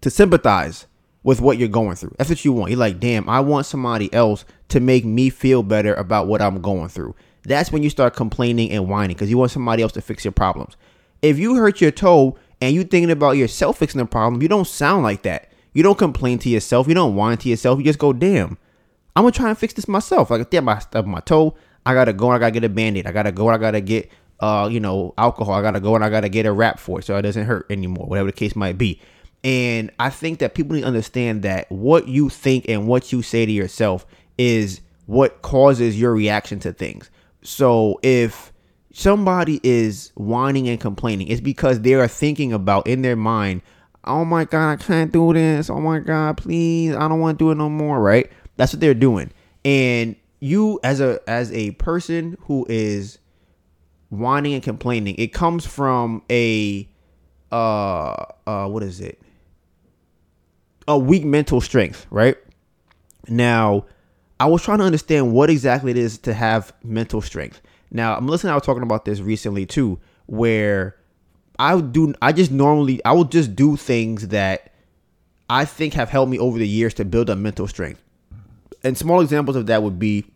to 0.00 0.10
sympathize 0.10 0.86
with 1.26 1.40
what 1.40 1.58
you're 1.58 1.66
going 1.66 1.96
through. 1.96 2.14
That's 2.18 2.30
what 2.30 2.44
you 2.44 2.52
want. 2.52 2.70
You're 2.70 2.78
like, 2.78 3.00
damn, 3.00 3.28
I 3.28 3.40
want 3.40 3.66
somebody 3.66 4.14
else 4.14 4.44
to 4.68 4.78
make 4.78 5.04
me 5.04 5.28
feel 5.28 5.64
better 5.64 5.92
about 5.94 6.28
what 6.28 6.40
I'm 6.40 6.62
going 6.62 6.88
through. 6.88 7.16
That's 7.42 7.72
when 7.72 7.82
you 7.82 7.90
start 7.90 8.14
complaining 8.14 8.70
and 8.70 8.88
whining 8.88 9.16
because 9.16 9.28
you 9.28 9.36
want 9.36 9.50
somebody 9.50 9.82
else 9.82 9.90
to 9.94 10.00
fix 10.00 10.24
your 10.24 10.30
problems. 10.30 10.76
If 11.22 11.36
you 11.36 11.56
hurt 11.56 11.80
your 11.80 11.90
toe 11.90 12.38
and 12.60 12.76
you 12.76 12.84
thinking 12.84 13.10
about 13.10 13.32
yourself 13.32 13.76
fixing 13.78 13.98
the 13.98 14.06
problem, 14.06 14.40
you 14.40 14.46
don't 14.46 14.68
sound 14.68 15.02
like 15.02 15.22
that. 15.22 15.50
You 15.72 15.82
don't 15.82 15.98
complain 15.98 16.38
to 16.38 16.48
yourself. 16.48 16.86
You 16.86 16.94
don't 16.94 17.16
whine 17.16 17.38
to 17.38 17.48
yourself. 17.48 17.80
You 17.80 17.84
just 17.84 17.98
go, 17.98 18.12
damn, 18.12 18.56
I'm 19.16 19.24
gonna 19.24 19.32
try 19.32 19.48
and 19.48 19.58
fix 19.58 19.74
this 19.74 19.88
myself. 19.88 20.30
Like, 20.30 20.48
damn, 20.50 20.68
I 20.68 20.78
stubbed 20.78 21.08
my 21.08 21.20
toe. 21.20 21.56
I 21.84 21.92
gotta 21.92 22.12
go 22.12 22.26
and 22.26 22.36
I 22.36 22.38
gotta 22.38 22.52
get 22.52 22.64
a 22.64 22.68
band-aid. 22.68 23.04
I 23.04 23.10
gotta 23.10 23.32
go 23.32 23.48
and 23.48 23.56
I 23.56 23.58
gotta 23.58 23.80
get 23.80 24.12
uh, 24.38 24.68
you 24.70 24.78
know, 24.78 25.12
alcohol. 25.18 25.54
I 25.54 25.62
gotta 25.62 25.80
go 25.80 25.96
and 25.96 26.04
I 26.04 26.08
gotta 26.08 26.28
get 26.28 26.46
a 26.46 26.52
wrap 26.52 26.78
for 26.78 27.00
it 27.00 27.02
so 27.02 27.16
it 27.16 27.22
doesn't 27.22 27.46
hurt 27.46 27.66
anymore, 27.68 28.06
whatever 28.06 28.30
the 28.30 28.36
case 28.36 28.54
might 28.54 28.78
be. 28.78 29.00
And 29.44 29.90
I 30.00 30.10
think 30.10 30.40
that 30.40 30.54
people 30.54 30.74
need 30.74 30.82
to 30.82 30.86
understand 30.86 31.42
that 31.42 31.70
what 31.70 32.08
you 32.08 32.28
think 32.28 32.68
and 32.68 32.88
what 32.88 33.12
you 33.12 33.22
say 33.22 33.46
to 33.46 33.52
yourself 33.52 34.04
is 34.38 34.80
what 35.06 35.42
causes 35.42 35.98
your 35.98 36.12
reaction 36.12 36.58
to 36.60 36.72
things. 36.72 37.10
So 37.42 38.00
if 38.02 38.52
somebody 38.92 39.60
is 39.62 40.10
whining 40.16 40.68
and 40.68 40.80
complaining, 40.80 41.28
it's 41.28 41.40
because 41.40 41.82
they 41.82 41.94
are 41.94 42.08
thinking 42.08 42.52
about 42.52 42.86
in 42.86 43.02
their 43.02 43.16
mind, 43.16 43.62
oh 44.04 44.24
my 44.24 44.44
God, 44.44 44.72
I 44.72 44.76
can't 44.76 45.12
do 45.12 45.32
this. 45.32 45.70
Oh 45.70 45.80
my 45.80 46.00
God, 46.00 46.36
please, 46.38 46.94
I 46.94 47.08
don't 47.08 47.20
want 47.20 47.38
to 47.38 47.44
do 47.44 47.50
it 47.50 47.56
no 47.56 47.68
more, 47.68 48.00
right? 48.00 48.30
That's 48.56 48.72
what 48.72 48.80
they're 48.80 48.94
doing. 48.94 49.30
And 49.64 50.16
you 50.40 50.80
as 50.82 51.00
a 51.00 51.20
as 51.28 51.52
a 51.52 51.72
person 51.72 52.36
who 52.42 52.66
is 52.68 53.18
whining 54.10 54.54
and 54.54 54.62
complaining, 54.62 55.14
it 55.18 55.28
comes 55.32 55.66
from 55.66 56.22
a 56.30 56.88
uh 57.52 58.12
uh 58.46 58.66
what 58.66 58.82
is 58.82 59.00
it? 59.00 59.20
A 60.88 60.98
weak 60.98 61.24
mental 61.24 61.60
strength, 61.60 62.06
right? 62.10 62.36
Now, 63.28 63.86
I 64.38 64.46
was 64.46 64.62
trying 64.62 64.78
to 64.78 64.84
understand 64.84 65.32
what 65.32 65.50
exactly 65.50 65.90
it 65.90 65.96
is 65.96 66.18
to 66.18 66.34
have 66.34 66.72
mental 66.84 67.20
strength. 67.20 67.60
Now, 67.90 68.18
Melissa 68.20 68.48
and 68.48 68.52
I 68.52 68.56
were 68.56 68.60
talking 68.60 68.82
about 68.82 69.04
this 69.04 69.20
recently 69.20 69.66
too, 69.66 69.98
where 70.26 70.96
I 71.58 71.80
do 71.80 72.14
I 72.20 72.32
just 72.32 72.50
normally 72.50 73.02
I 73.04 73.12
will 73.12 73.24
just 73.24 73.56
do 73.56 73.76
things 73.76 74.28
that 74.28 74.72
I 75.48 75.64
think 75.64 75.94
have 75.94 76.10
helped 76.10 76.30
me 76.30 76.38
over 76.38 76.58
the 76.58 76.68
years 76.68 76.94
to 76.94 77.04
build 77.04 77.30
up 77.30 77.38
mental 77.38 77.66
strength. 77.66 78.02
And 78.84 78.96
small 78.98 79.20
examples 79.20 79.56
of 79.56 79.66
that 79.66 79.82
would 79.82 79.98
be 79.98 80.26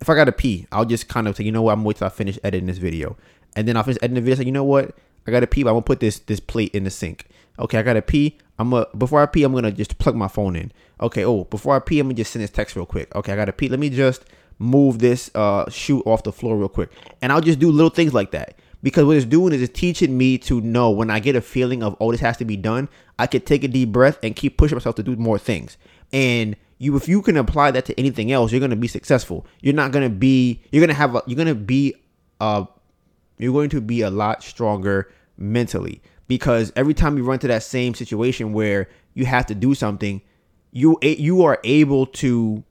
if 0.00 0.08
I 0.08 0.14
gotta 0.14 0.32
pee, 0.32 0.66
I'll 0.70 0.84
just 0.84 1.08
kind 1.08 1.26
of 1.26 1.36
say, 1.36 1.44
you 1.44 1.52
know 1.52 1.62
what, 1.62 1.72
I'm 1.72 1.84
wait 1.84 1.96
till 1.96 2.06
I 2.06 2.10
finish 2.10 2.38
editing 2.44 2.66
this 2.66 2.78
video. 2.78 3.16
And 3.56 3.66
then 3.66 3.76
I'll 3.76 3.82
finish 3.82 3.98
editing 4.02 4.16
the 4.16 4.20
video, 4.20 4.36
say, 4.36 4.44
you 4.44 4.52
know 4.52 4.64
what? 4.64 4.96
I 5.26 5.30
gotta 5.30 5.46
pee. 5.46 5.62
But 5.62 5.70
I'm 5.70 5.74
gonna 5.74 5.82
put 5.82 6.00
this 6.00 6.18
this 6.20 6.40
plate 6.40 6.74
in 6.74 6.84
the 6.84 6.90
sink. 6.90 7.26
Okay, 7.58 7.78
I 7.78 7.82
gotta 7.82 8.02
pee. 8.02 8.38
I'm 8.58 8.70
gonna 8.70 8.86
before 8.96 9.20
I 9.20 9.26
pee, 9.26 9.42
I'm 9.42 9.52
gonna 9.52 9.72
just 9.72 9.98
plug 9.98 10.14
my 10.16 10.28
phone 10.28 10.56
in. 10.56 10.72
Okay. 11.00 11.24
Oh, 11.24 11.44
before 11.44 11.76
I 11.76 11.78
pee, 11.78 12.00
I'm 12.00 12.06
gonna 12.06 12.14
just 12.14 12.32
send 12.32 12.42
this 12.42 12.50
text 12.50 12.76
real 12.76 12.86
quick. 12.86 13.14
Okay, 13.14 13.32
I 13.32 13.36
gotta 13.36 13.52
pee. 13.52 13.68
Let 13.68 13.80
me 13.80 13.90
just 13.90 14.24
move 14.58 15.00
this 15.00 15.30
uh 15.34 15.68
shoot 15.68 16.02
off 16.06 16.22
the 16.22 16.32
floor 16.32 16.56
real 16.56 16.68
quick, 16.68 16.90
and 17.20 17.32
I'll 17.32 17.40
just 17.40 17.58
do 17.58 17.70
little 17.70 17.90
things 17.90 18.14
like 18.14 18.30
that 18.32 18.58
because 18.84 19.04
what 19.04 19.16
it's 19.16 19.26
doing 19.26 19.52
is 19.52 19.62
it's 19.62 19.76
teaching 19.76 20.16
me 20.16 20.36
to 20.38 20.60
know 20.60 20.90
when 20.90 21.10
I 21.10 21.18
get 21.18 21.34
a 21.34 21.40
feeling 21.40 21.82
of 21.82 21.96
oh 22.00 22.12
this 22.12 22.20
has 22.20 22.36
to 22.36 22.44
be 22.44 22.56
done, 22.56 22.88
I 23.18 23.26
could 23.26 23.46
take 23.46 23.64
a 23.64 23.68
deep 23.68 23.90
breath 23.90 24.18
and 24.22 24.36
keep 24.36 24.58
pushing 24.58 24.76
myself 24.76 24.94
to 24.96 25.02
do 25.02 25.16
more 25.16 25.38
things. 25.38 25.76
And 26.12 26.54
you 26.78 26.94
if 26.94 27.08
you 27.08 27.22
can 27.22 27.36
apply 27.38 27.70
that 27.72 27.86
to 27.86 27.98
anything 27.98 28.30
else, 28.30 28.52
you're 28.52 28.60
gonna 28.60 28.76
be 28.76 28.86
successful. 28.86 29.46
You're 29.62 29.74
not 29.74 29.90
gonna 29.90 30.10
be 30.10 30.62
you're 30.70 30.82
gonna 30.82 30.94
have 30.94 31.14
a, 31.16 31.22
you're 31.26 31.36
gonna 31.36 31.54
be 31.54 31.94
uh 32.40 32.66
you're 33.38 33.52
going 33.52 33.70
to 33.70 33.80
be 33.80 34.02
a 34.02 34.10
lot 34.10 34.42
stronger 34.42 35.10
mentally. 35.36 36.02
Because 36.26 36.72
every 36.76 36.94
time 36.94 37.18
you 37.18 37.24
run 37.24 37.38
to 37.40 37.48
that 37.48 37.62
same 37.62 37.94
situation 37.94 38.52
where 38.52 38.88
you 39.12 39.26
have 39.26 39.46
to 39.46 39.54
do 39.54 39.74
something, 39.74 40.22
you 40.72 40.98
you 41.02 41.44
are 41.44 41.60
able 41.64 42.06
to 42.06 42.64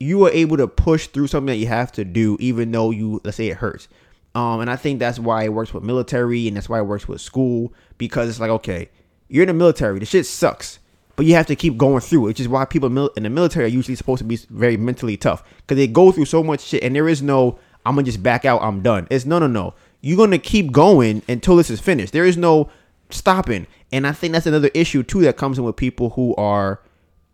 you 0.00 0.24
are 0.24 0.30
able 0.30 0.56
to 0.56 0.66
push 0.66 1.08
through 1.08 1.26
something 1.26 1.46
that 1.46 1.56
you 1.56 1.66
have 1.66 1.92
to 1.92 2.04
do, 2.04 2.36
even 2.40 2.70
though 2.70 2.90
you 2.90 3.20
let's 3.24 3.36
say 3.36 3.48
it 3.48 3.58
hurts. 3.58 3.88
Um, 4.34 4.60
and 4.60 4.70
I 4.70 4.76
think 4.76 4.98
that's 4.98 5.18
why 5.18 5.44
it 5.44 5.52
works 5.52 5.74
with 5.74 5.82
military 5.82 6.48
and 6.48 6.56
that's 6.56 6.68
why 6.68 6.78
it 6.78 6.84
works 6.84 7.08
with 7.08 7.20
school 7.20 7.72
because 7.98 8.28
it's 8.28 8.40
like 8.40 8.50
okay, 8.50 8.88
you're 9.28 9.42
in 9.42 9.48
the 9.48 9.54
military, 9.54 9.98
the 9.98 10.06
shit 10.06 10.26
sucks, 10.26 10.78
but 11.18 11.26
you 11.26 11.34
have 11.34 11.46
to 11.46 11.56
keep 11.56 11.76
going 11.76 11.98
through, 12.00 12.26
it, 12.26 12.28
which 12.28 12.38
is 12.38 12.46
why 12.46 12.64
people 12.64 13.08
in 13.16 13.24
the 13.24 13.28
military 13.28 13.64
are 13.64 13.68
usually 13.68 13.96
supposed 13.96 14.18
to 14.18 14.24
be 14.24 14.36
very 14.50 14.76
mentally 14.76 15.16
tough 15.16 15.42
because 15.56 15.76
they 15.76 15.88
go 15.88 16.12
through 16.12 16.26
so 16.26 16.44
much 16.44 16.60
shit 16.60 16.80
and 16.84 16.94
there 16.94 17.08
is 17.08 17.20
no 17.22 17.58
I'm 17.84 17.96
gonna 17.96 18.04
just 18.04 18.22
back 18.22 18.44
out, 18.44 18.62
I'm 18.62 18.82
done. 18.82 19.08
It's 19.10 19.26
no, 19.26 19.40
no, 19.40 19.48
no. 19.48 19.74
You're 20.00 20.16
gonna 20.16 20.38
keep 20.38 20.70
going 20.70 21.22
until 21.28 21.56
this 21.56 21.70
is 21.70 21.80
finished. 21.80 22.12
There 22.12 22.24
is 22.24 22.36
no 22.36 22.70
stopping, 23.10 23.66
and 23.90 24.06
I 24.06 24.12
think 24.12 24.32
that's 24.32 24.46
another 24.46 24.70
issue 24.74 25.02
too 25.02 25.22
that 25.22 25.36
comes 25.36 25.58
in 25.58 25.64
with 25.64 25.74
people 25.74 26.10
who 26.10 26.36
are 26.36 26.80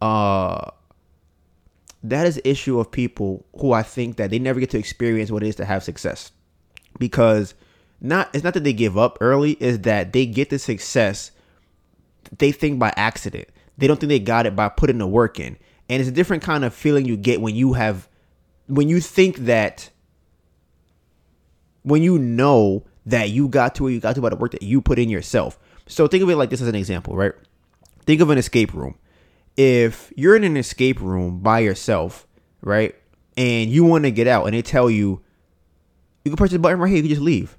uh 0.00 0.70
that 2.04 2.26
is 2.26 2.40
issue 2.42 2.80
of 2.80 2.90
people 2.90 3.44
who 3.60 3.72
I 3.72 3.82
think 3.82 4.16
that 4.16 4.30
they 4.30 4.38
never 4.38 4.60
get 4.60 4.70
to 4.70 4.78
experience 4.78 5.30
what 5.30 5.42
it 5.42 5.48
is 5.48 5.56
to 5.56 5.66
have 5.66 5.84
success. 5.84 6.32
Because 6.98 7.52
not 8.00 8.30
it's 8.32 8.44
not 8.44 8.54
that 8.54 8.64
they 8.64 8.72
give 8.72 8.96
up 8.96 9.18
early, 9.20 9.58
is 9.60 9.80
that 9.80 10.14
they 10.14 10.24
get 10.24 10.48
the 10.48 10.58
success 10.58 11.32
they 12.38 12.50
think 12.50 12.78
by 12.78 12.90
accident. 12.96 13.48
They 13.76 13.86
don't 13.86 13.98
think 13.98 14.08
they 14.08 14.20
got 14.20 14.46
it 14.46 14.54
by 14.54 14.68
putting 14.68 14.98
the 14.98 15.06
work 15.06 15.40
in. 15.40 15.56
And 15.88 16.00
it's 16.00 16.08
a 16.08 16.12
different 16.12 16.42
kind 16.42 16.64
of 16.64 16.74
feeling 16.74 17.04
you 17.04 17.16
get 17.16 17.40
when 17.40 17.54
you 17.54 17.74
have 17.74 18.08
when 18.66 18.88
you 18.88 19.00
think 19.00 19.36
that 19.38 19.90
when 21.82 22.02
you 22.02 22.18
know 22.18 22.84
that 23.04 23.28
you 23.28 23.48
got 23.48 23.74
to 23.74 23.82
where 23.82 23.92
you 23.92 24.00
got 24.00 24.14
to 24.14 24.22
by 24.22 24.30
the 24.30 24.36
work 24.36 24.52
that 24.52 24.62
you 24.62 24.80
put 24.80 24.98
in 24.98 25.10
yourself. 25.10 25.58
So 25.86 26.08
think 26.08 26.22
of 26.22 26.30
it 26.30 26.36
like 26.36 26.48
this 26.48 26.62
as 26.62 26.68
an 26.68 26.74
example, 26.74 27.14
right? 27.14 27.32
Think 28.06 28.22
of 28.22 28.30
an 28.30 28.38
escape 28.38 28.72
room 28.72 28.96
if 29.56 30.12
you're 30.16 30.36
in 30.36 30.44
an 30.44 30.56
escape 30.56 31.00
room 31.00 31.40
by 31.40 31.60
yourself, 31.60 32.26
right, 32.60 32.94
and 33.36 33.70
you 33.70 33.84
want 33.84 34.04
to 34.04 34.10
get 34.10 34.26
out, 34.26 34.46
and 34.46 34.54
they 34.54 34.62
tell 34.62 34.90
you 34.90 35.22
you 36.24 36.30
can 36.30 36.36
press 36.36 36.50
the 36.50 36.58
button 36.58 36.78
right 36.78 36.88
here, 36.88 36.96
you 36.96 37.02
can 37.02 37.10
just 37.10 37.20
leave. 37.20 37.58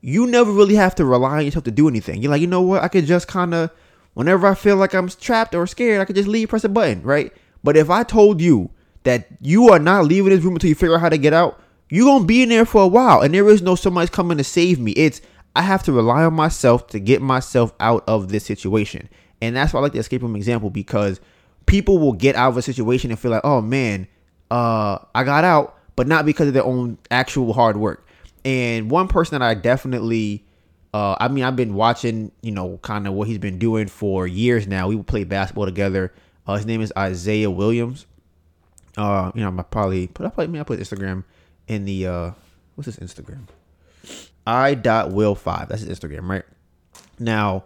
You 0.00 0.26
never 0.26 0.52
really 0.52 0.76
have 0.76 0.94
to 0.96 1.04
rely 1.04 1.38
on 1.38 1.44
yourself 1.44 1.64
to 1.64 1.70
do 1.70 1.88
anything. 1.88 2.22
You're 2.22 2.30
like, 2.30 2.40
you 2.40 2.46
know 2.46 2.62
what? 2.62 2.82
I 2.82 2.88
could 2.88 3.04
just 3.04 3.26
kind 3.26 3.52
of, 3.52 3.70
whenever 4.18 4.48
I 4.48 4.56
feel 4.56 4.74
like 4.74 4.94
I'm 4.94 5.08
trapped 5.08 5.54
or 5.54 5.64
scared, 5.68 6.00
I 6.00 6.04
could 6.04 6.16
just 6.16 6.26
leave, 6.26 6.48
press 6.48 6.64
a 6.64 6.68
button, 6.68 7.04
right? 7.04 7.32
But 7.62 7.76
if 7.76 7.88
I 7.88 8.02
told 8.02 8.40
you 8.40 8.68
that 9.04 9.28
you 9.40 9.68
are 9.68 9.78
not 9.78 10.06
leaving 10.06 10.30
this 10.30 10.42
room 10.42 10.54
until 10.54 10.68
you 10.68 10.74
figure 10.74 10.96
out 10.96 11.02
how 11.02 11.08
to 11.08 11.16
get 11.16 11.32
out, 11.32 11.62
you're 11.88 12.04
gonna 12.04 12.24
be 12.24 12.42
in 12.42 12.48
there 12.48 12.64
for 12.64 12.82
a 12.82 12.88
while, 12.88 13.20
and 13.20 13.32
there 13.32 13.48
is 13.48 13.62
no 13.62 13.76
somebody's 13.76 14.10
coming 14.10 14.36
to 14.36 14.42
save 14.42 14.80
me. 14.80 14.90
It's 14.92 15.20
I 15.54 15.62
have 15.62 15.84
to 15.84 15.92
rely 15.92 16.24
on 16.24 16.34
myself 16.34 16.88
to 16.88 16.98
get 16.98 17.22
myself 17.22 17.72
out 17.78 18.02
of 18.08 18.30
this 18.30 18.44
situation. 18.44 19.08
And 19.40 19.54
that's 19.54 19.72
why 19.72 19.78
I 19.78 19.84
like 19.84 19.92
the 19.92 20.00
escape 20.00 20.22
room 20.22 20.34
example 20.34 20.68
because 20.68 21.20
people 21.66 22.00
will 22.00 22.12
get 22.12 22.34
out 22.34 22.48
of 22.48 22.56
a 22.56 22.62
situation 22.62 23.12
and 23.12 23.20
feel 23.20 23.30
like, 23.30 23.44
oh 23.44 23.60
man, 23.60 24.08
uh, 24.50 24.98
I 25.14 25.22
got 25.22 25.44
out, 25.44 25.78
but 25.94 26.08
not 26.08 26.26
because 26.26 26.48
of 26.48 26.54
their 26.54 26.64
own 26.64 26.98
actual 27.12 27.52
hard 27.52 27.76
work. 27.76 28.04
And 28.44 28.90
one 28.90 29.06
person 29.06 29.38
that 29.38 29.46
I 29.46 29.54
definitely, 29.54 30.44
uh, 30.94 31.16
I 31.20 31.28
mean, 31.28 31.44
I've 31.44 31.56
been 31.56 31.74
watching, 31.74 32.32
you 32.42 32.52
know, 32.52 32.78
kind 32.82 33.06
of 33.06 33.14
what 33.14 33.28
he's 33.28 33.38
been 33.38 33.58
doing 33.58 33.88
for 33.88 34.26
years 34.26 34.66
now. 34.66 34.88
We 34.88 34.96
would 34.96 35.06
play 35.06 35.24
basketball 35.24 35.66
together. 35.66 36.12
Uh, 36.46 36.56
his 36.56 36.66
name 36.66 36.80
is 36.80 36.92
Isaiah 36.96 37.50
Williams. 37.50 38.06
Uh, 38.96 39.30
you 39.34 39.42
know, 39.42 39.54
I 39.56 39.62
probably 39.62 40.06
put 40.06 40.26
I 40.26 40.30
probably 40.30 40.58
I 40.58 40.62
put 40.62 40.80
Instagram 40.80 41.24
in 41.68 41.84
the 41.84 42.06
uh, 42.06 42.30
what's 42.74 42.86
his 42.86 42.96
Instagram? 42.96 43.42
I 44.46 44.74
dot 44.74 45.12
will 45.12 45.34
five. 45.34 45.68
That's 45.68 45.82
his 45.82 45.98
Instagram, 45.98 46.28
right? 46.28 46.44
Now, 47.18 47.64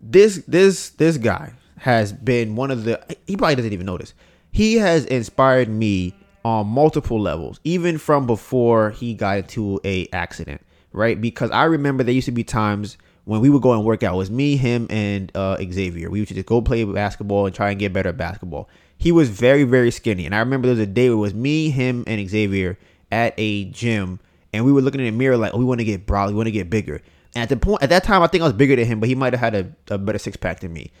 this 0.00 0.42
this 0.48 0.90
this 0.90 1.16
guy 1.18 1.52
has 1.78 2.12
been 2.12 2.56
one 2.56 2.70
of 2.70 2.84
the 2.84 3.00
he 3.26 3.36
probably 3.36 3.56
doesn't 3.56 3.72
even 3.72 3.86
this. 3.98 4.14
He 4.50 4.76
has 4.76 5.04
inspired 5.04 5.68
me 5.68 6.14
on 6.44 6.66
multiple 6.66 7.20
levels, 7.20 7.60
even 7.64 7.98
from 7.98 8.26
before 8.26 8.90
he 8.90 9.14
got 9.14 9.38
into 9.38 9.80
a 9.84 10.08
accident, 10.12 10.63
right? 10.94 11.20
Because 11.20 11.50
I 11.50 11.64
remember 11.64 12.02
there 12.02 12.14
used 12.14 12.26
to 12.26 12.32
be 12.32 12.44
times 12.44 12.96
when 13.24 13.40
we 13.40 13.50
would 13.50 13.62
go 13.62 13.72
and 13.72 13.84
work 13.84 14.02
out. 14.02 14.14
It 14.14 14.18
was 14.18 14.30
me, 14.30 14.56
him, 14.56 14.86
and 14.88 15.30
uh, 15.34 15.56
Xavier. 15.56 16.08
We 16.08 16.20
would 16.20 16.28
just 16.28 16.46
go 16.46 16.62
play 16.62 16.84
basketball 16.84 17.46
and 17.46 17.54
try 17.54 17.70
and 17.70 17.78
get 17.78 17.92
better 17.92 18.10
at 18.10 18.16
basketball. 18.16 18.68
He 18.96 19.12
was 19.12 19.28
very, 19.28 19.64
very 19.64 19.90
skinny, 19.90 20.24
and 20.24 20.34
I 20.34 20.38
remember 20.38 20.68
there 20.68 20.76
was 20.76 20.82
a 20.82 20.86
day 20.86 21.08
where 21.08 21.18
it 21.18 21.20
was 21.20 21.34
me, 21.34 21.68
him, 21.68 22.04
and 22.06 22.26
Xavier 22.28 22.78
at 23.10 23.34
a 23.36 23.66
gym, 23.66 24.20
and 24.52 24.64
we 24.64 24.72
were 24.72 24.80
looking 24.80 25.00
in 25.00 25.06
the 25.06 25.18
mirror 25.18 25.36
like, 25.36 25.52
"Oh, 25.52 25.58
we 25.58 25.64
want 25.64 25.80
to 25.80 25.84
get 25.84 26.06
broad, 26.06 26.30
we 26.30 26.36
want 26.36 26.46
to 26.46 26.52
get 26.52 26.70
bigger." 26.70 27.02
And 27.34 27.42
at 27.42 27.48
the 27.48 27.56
point, 27.56 27.82
at 27.82 27.90
that 27.90 28.04
time, 28.04 28.22
I 28.22 28.28
think 28.28 28.42
I 28.42 28.46
was 28.46 28.52
bigger 28.52 28.76
than 28.76 28.86
him, 28.86 29.00
but 29.00 29.08
he 29.08 29.16
might 29.16 29.32
have 29.32 29.40
had 29.40 29.54
a, 29.54 29.94
a 29.94 29.98
better 29.98 30.18
six 30.18 30.36
pack 30.36 30.60
than 30.60 30.72
me. 30.72 30.92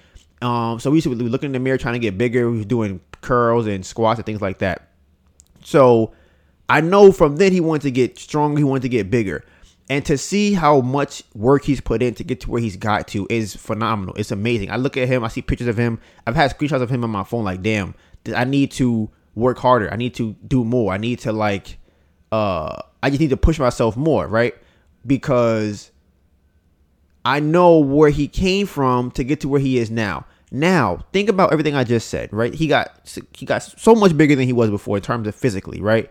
Um, 0.42 0.80
so 0.80 0.90
we 0.90 0.96
used 0.96 1.04
to 1.04 1.14
be 1.14 1.24
looking 1.24 1.46
in 1.46 1.52
the 1.52 1.60
mirror 1.60 1.78
trying 1.78 1.94
to 1.94 2.00
get 2.00 2.18
bigger. 2.18 2.50
We 2.50 2.58
were 2.58 2.64
doing 2.64 3.00
curls 3.20 3.66
and 3.66 3.86
squats 3.86 4.18
and 4.18 4.26
things 4.26 4.42
like 4.42 4.58
that. 4.58 4.88
So 5.62 6.12
I 6.68 6.80
know 6.80 7.12
from 7.12 7.36
then 7.36 7.52
he 7.52 7.60
wanted 7.60 7.82
to 7.82 7.90
get 7.92 8.18
stronger. 8.18 8.58
He 8.58 8.64
wanted 8.64 8.82
to 8.82 8.88
get 8.88 9.10
bigger. 9.10 9.44
And 9.90 10.04
to 10.06 10.16
see 10.16 10.54
how 10.54 10.80
much 10.80 11.22
work 11.34 11.64
he's 11.64 11.80
put 11.80 12.02
in 12.02 12.14
to 12.14 12.24
get 12.24 12.40
to 12.40 12.50
where 12.50 12.60
he's 12.60 12.76
got 12.76 13.06
to 13.08 13.26
is 13.28 13.54
phenomenal. 13.54 14.14
It's 14.14 14.30
amazing. 14.30 14.70
I 14.70 14.76
look 14.76 14.96
at 14.96 15.08
him, 15.08 15.22
I 15.22 15.28
see 15.28 15.42
pictures 15.42 15.68
of 15.68 15.76
him. 15.76 16.00
I've 16.26 16.36
had 16.36 16.56
screenshots 16.56 16.80
of 16.80 16.88
him 16.88 17.04
on 17.04 17.10
my 17.10 17.24
phone. 17.24 17.44
Like, 17.44 17.62
damn, 17.62 17.94
I 18.34 18.44
need 18.44 18.70
to 18.72 19.10
work 19.34 19.58
harder. 19.58 19.92
I 19.92 19.96
need 19.96 20.14
to 20.14 20.34
do 20.46 20.64
more. 20.64 20.92
I 20.92 20.96
need 20.96 21.18
to 21.20 21.32
like, 21.32 21.78
uh, 22.32 22.80
I 23.02 23.10
just 23.10 23.20
need 23.20 23.30
to 23.30 23.36
push 23.36 23.58
myself 23.58 23.96
more, 23.96 24.26
right? 24.26 24.54
Because 25.06 25.90
I 27.24 27.40
know 27.40 27.78
where 27.78 28.10
he 28.10 28.26
came 28.26 28.66
from 28.66 29.10
to 29.12 29.24
get 29.24 29.40
to 29.40 29.48
where 29.48 29.60
he 29.60 29.78
is 29.78 29.90
now. 29.90 30.26
Now, 30.50 31.04
think 31.12 31.28
about 31.28 31.52
everything 31.52 31.74
I 31.74 31.84
just 31.84 32.08
said, 32.08 32.32
right? 32.32 32.54
He 32.54 32.68
got 32.68 33.10
he 33.34 33.44
got 33.44 33.58
so 33.62 33.94
much 33.94 34.16
bigger 34.16 34.36
than 34.36 34.46
he 34.46 34.52
was 34.52 34.70
before 34.70 34.96
in 34.96 35.02
terms 35.02 35.26
of 35.26 35.34
physically, 35.34 35.80
right? 35.80 36.10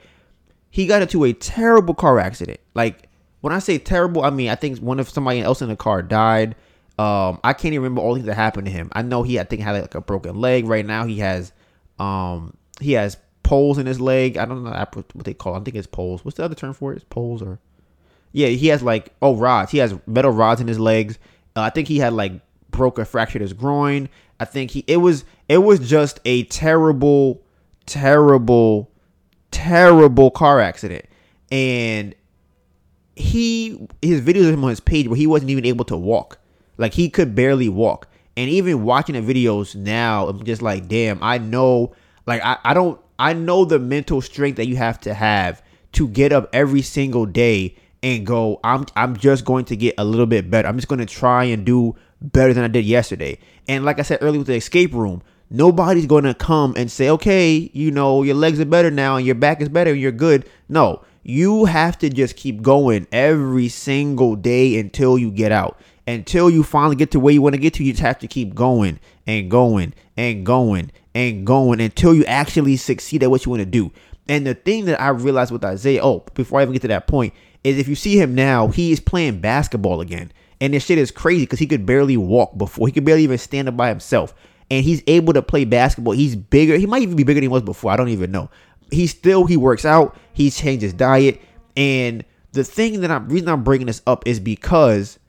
He 0.70 0.86
got 0.86 1.02
into 1.02 1.24
a 1.24 1.34
terrible 1.34 1.94
car 1.94 2.20
accident. 2.20 2.60
Like 2.74 3.08
when 3.44 3.52
I 3.52 3.60
say 3.60 3.78
terrible, 3.78 4.24
I 4.24 4.30
mean 4.30 4.50
I 4.50 4.56
think 4.56 4.80
one 4.80 5.02
of 5.02 5.10
somebody 5.10 5.42
else 5.42 5.62
in 5.62 5.68
the 5.68 5.76
car 5.76 6.02
died. 6.02 6.56
Um, 6.98 7.42
I 7.44 7.52
can't 7.52 7.74
even 7.74 7.84
remember 7.84 8.00
all 8.00 8.14
things 8.14 8.28
that 8.28 8.36
happened 8.36 8.68
to 8.68 8.72
him. 8.72 8.90
I 8.94 9.02
know 9.02 9.22
he 9.22 9.38
I 9.38 9.44
think 9.44 9.62
had 9.62 9.82
like 9.82 9.96
a 9.96 10.00
broken 10.00 10.40
leg. 10.40 10.66
Right 10.66 10.86
now 10.86 11.06
he 11.06 11.20
has 11.20 11.52
um 12.00 12.56
he 12.80 12.94
has 12.94 13.18
poles 13.44 13.78
in 13.80 13.86
his 13.86 14.00
leg. 14.00 14.38
I 14.38 14.46
don't 14.46 14.64
know 14.64 14.72
what 14.72 15.26
they 15.26 15.34
call. 15.34 15.56
It. 15.56 15.60
I 15.60 15.64
think 15.64 15.76
it's 15.76 15.88
poles. 15.88 16.24
What's 16.24 16.38
the 16.38 16.46
other 16.46 16.56
term 16.56 16.74
for 16.74 16.94
it? 16.94 16.96
It's 16.96 17.06
poles 17.10 17.42
or 17.42 17.60
yeah, 18.32 18.48
he 18.48 18.68
has 18.68 18.82
like 18.82 19.14
oh 19.22 19.36
rods. 19.36 19.74
He 19.74 19.80
has 19.80 19.94
metal 20.08 20.32
rods 20.32 20.62
in 20.62 20.70
his 20.70 20.80
legs. 20.80 21.20
Uh, 21.54 21.64
I 21.64 21.70
think 21.70 21.90
he 21.90 21.98
had 21.98 22.14
like 22.14 22.32
broke 22.72 22.98
or 22.98 23.04
fractured 23.04 23.42
his 23.42 23.52
groin. 23.52 24.08
I 24.40 24.46
think 24.46 24.72
he 24.72 24.86
it 24.88 24.98
was 24.98 25.26
it 25.50 25.58
was 25.58 25.82
just 25.82 26.22
a 26.24 26.44
terrible, 26.46 27.42
terrible, 27.88 28.90
terrible 29.52 30.32
car 30.32 30.62
accident. 30.62 31.04
And 31.52 32.16
he 33.16 33.88
his 34.02 34.22
videos 34.22 34.48
of 34.48 34.54
him 34.54 34.64
on 34.64 34.70
his 34.70 34.80
page 34.80 35.08
where 35.08 35.18
he 35.18 35.28
wasn't 35.28 35.52
even 35.52 35.66
able 35.66 35.86
to 35.86 35.98
walk. 35.98 36.40
Like 36.78 36.94
he 36.94 37.10
could 37.10 37.36
barely 37.36 37.70
walk. 37.70 38.08
And 38.36 38.50
even 38.50 38.84
watching 38.84 39.14
the 39.14 39.34
videos 39.34 39.76
now, 39.76 40.28
I'm 40.28 40.44
just 40.44 40.62
like, 40.62 40.88
damn, 40.88 41.22
I 41.22 41.38
know 41.38 41.94
like 42.26 42.42
I, 42.44 42.58
I 42.64 42.74
don't 42.74 43.00
I 43.20 43.34
know 43.34 43.66
the 43.66 43.80
mental 43.80 44.22
strength 44.22 44.58
that 44.58 44.68
you 44.68 44.76
have 44.76 45.00
to 45.02 45.14
have 45.14 45.62
to 45.94 46.08
get 46.08 46.34
up 46.34 46.50
every 46.54 46.82
single 46.82 47.26
day 47.26 47.76
and 48.02 48.26
go, 48.26 48.60
I'm 48.64 48.86
I'm 48.96 49.16
just 49.16 49.46
going 49.46 49.66
to 49.66 49.76
get 49.76 49.96
a 49.98 50.04
little 50.04 50.26
bit 50.26 50.50
better. 50.50 50.68
I'm 50.68 50.78
just 50.78 50.88
going 50.88 51.00
to 51.00 51.06
try 51.06 51.46
and 51.46 51.66
do 51.66 51.96
better 52.22 52.54
than 52.54 52.64
I 52.64 52.68
did 52.68 52.86
yesterday. 52.86 53.38
And 53.68 53.86
like 53.86 54.00
I 54.00 54.02
said 54.02 54.20
earlier 54.22 54.40
with 54.40 54.48
the 54.48 54.56
escape 54.56 54.94
room, 54.94 55.22
nobody's 55.50 56.06
going 56.06 56.26
to 56.26 56.34
come 56.34 56.74
and 56.76 56.92
say, 56.92 57.10
"Okay, 57.10 57.70
you 57.74 57.92
know, 57.92 58.24
your 58.24 58.36
legs 58.36 58.60
are 58.60 58.66
better 58.66 58.92
now 58.92 59.18
and 59.18 59.26
your 59.26 59.36
back 59.36 59.62
is 59.62 59.70
better 59.70 59.92
and 59.92 60.00
you're 60.02 60.12
good." 60.12 60.50
No, 60.68 61.04
you 61.24 61.66
have 61.66 61.98
to 62.00 62.10
just 62.10 62.36
keep 62.36 62.62
going 62.62 63.08
every 63.12 63.70
single 63.70 64.36
day 64.36 64.78
until 64.80 65.18
you 65.18 65.32
get 65.32 65.52
out. 65.52 65.80
Until 66.06 66.50
you 66.50 66.64
finally 66.64 66.98
get 66.98 67.12
to 67.12 67.20
where 67.20 67.34
you 67.34 67.42
want 67.42 67.56
to 67.56 67.62
get 67.62 67.76
to, 67.76 67.84
you 67.84 67.94
just 67.94 68.02
have 68.02 68.20
to 68.20 68.28
keep 68.28 68.54
going 68.54 69.00
and 69.26 69.50
going 69.50 69.94
and 70.18 70.46
going 70.46 70.92
and 71.16 71.48
going 71.48 71.80
until 71.80 72.14
you 72.14 72.26
actually 72.26 72.76
succeed 72.76 73.24
at 73.24 73.32
what 73.32 73.46
you 73.46 73.52
want 73.52 73.62
to 73.62 73.66
do. 73.66 73.92
And 74.28 74.46
the 74.46 74.54
thing 74.54 74.86
that 74.86 75.00
I 75.00 75.10
realized 75.10 75.52
with 75.52 75.64
Isaiah, 75.64 76.04
oh, 76.04 76.26
before 76.34 76.60
I 76.60 76.64
even 76.64 76.74
get 76.74 76.82
to 76.84 76.88
that 76.90 77.08
point, 77.08 77.34
is 77.64 77.78
if 77.78 77.88
you 77.88 77.96
see 77.96 78.20
him 78.20 78.36
now, 78.36 78.68
he 78.68 78.92
is 78.92 79.00
playing 79.00 79.40
basketball 79.40 80.02
again. 80.02 80.32
And 80.60 80.74
this 80.74 80.86
shit 80.86 80.98
is 80.98 81.12
crazy 81.12 81.44
because 81.44 81.60
he 81.60 81.68
could 81.68 81.86
barely 81.86 82.18
walk 82.18 82.58
before. 82.58 82.88
He 82.88 82.94
could 82.94 83.06
barely 83.06 83.24
even 83.24 83.38
stand 83.38 83.68
up 83.68 83.78
by 83.78 83.90
himself. 83.90 84.34
And 84.72 84.84
he's 84.84 85.04
able 85.08 85.34
to 85.34 85.42
play 85.42 85.66
basketball. 85.66 86.14
He's 86.14 86.36
bigger. 86.36 86.78
He 86.78 86.86
might 86.86 87.02
even 87.02 87.16
be 87.16 87.24
bigger 87.24 87.36
than 87.36 87.44
he 87.44 87.50
was 87.50 87.64
before. 87.64 87.92
I 87.92 87.98
don't 87.98 88.10
even 88.10 88.32
know. 88.32 88.50
He 88.94 89.08
still 89.08 89.46
he 89.46 89.58
works 89.58 89.86
out. 89.86 90.16
He 90.34 90.50
changed 90.50 90.84
his 90.84 90.94
diet. 90.94 91.42
And 91.76 92.24
the 92.52 92.64
thing 92.64 93.02
that 93.02 93.12
I'm 93.12 93.28
reason 93.28 93.50
I'm 93.50 93.64
bringing 93.64 93.88
this 93.88 94.02
up 94.06 94.28
is 94.28 94.40
because 94.40 95.20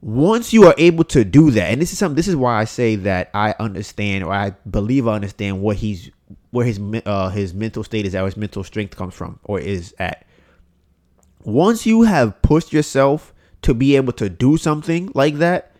once 0.00 0.52
you 0.52 0.66
are 0.66 0.74
able 0.78 1.04
to 1.04 1.24
do 1.24 1.50
that, 1.52 1.70
and 1.70 1.80
this 1.80 1.92
is 1.92 1.98
something. 1.98 2.16
This 2.16 2.28
is 2.28 2.36
why 2.36 2.60
I 2.60 2.64
say 2.64 2.96
that 2.96 3.30
I 3.34 3.54
understand 3.60 4.24
or 4.24 4.32
I 4.32 4.50
believe 4.68 5.06
I 5.06 5.14
understand 5.14 5.62
what 5.62 5.76
he's 5.76 6.10
where 6.50 6.66
his 6.66 6.80
uh, 7.06 7.30
his 7.30 7.54
mental 7.54 7.84
state 7.84 8.04
is 8.04 8.14
at, 8.14 8.24
his 8.24 8.36
mental 8.36 8.64
strength 8.64 8.96
comes 8.96 9.14
from, 9.14 9.38
or 9.44 9.60
is 9.60 9.94
at. 9.98 10.26
Once 11.44 11.86
you 11.86 12.02
have 12.02 12.40
pushed 12.42 12.72
yourself 12.72 13.32
to 13.62 13.74
be 13.74 13.96
able 13.96 14.12
to 14.12 14.28
do 14.28 14.56
something 14.56 15.10
like 15.14 15.36
that, 15.36 15.72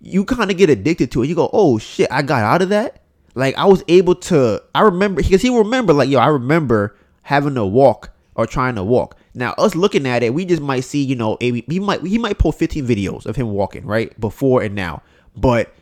you 0.00 0.24
kind 0.24 0.50
of 0.50 0.56
get 0.56 0.70
addicted 0.70 1.10
to 1.12 1.22
it. 1.22 1.28
You 1.28 1.34
go, 1.34 1.50
oh 1.52 1.78
shit, 1.78 2.08
I 2.10 2.22
got 2.22 2.42
out 2.42 2.62
of 2.62 2.68
that. 2.68 3.02
Like 3.38 3.56
I 3.56 3.66
was 3.66 3.84
able 3.86 4.16
to. 4.16 4.60
I 4.74 4.80
remember 4.80 5.22
because 5.22 5.42
he 5.42 5.56
remember 5.56 5.92
like 5.92 6.10
yo, 6.10 6.18
I 6.18 6.26
remember 6.26 6.96
having 7.22 7.54
to 7.54 7.64
walk 7.64 8.10
or 8.34 8.46
trying 8.46 8.74
to 8.74 8.82
walk. 8.82 9.16
Now 9.32 9.54
us 9.58 9.76
looking 9.76 10.06
at 10.06 10.24
it, 10.24 10.34
we 10.34 10.44
just 10.44 10.60
might 10.60 10.80
see 10.80 11.04
you 11.04 11.14
know 11.14 11.38
a, 11.40 11.62
he 11.62 11.78
might 11.78 12.04
he 12.04 12.18
might 12.18 12.38
post 12.38 12.58
15 12.58 12.84
videos 12.84 13.26
of 13.26 13.36
him 13.36 13.50
walking 13.50 13.86
right 13.86 14.18
before 14.18 14.62
and 14.62 14.74
now, 14.74 15.02
but 15.36 15.72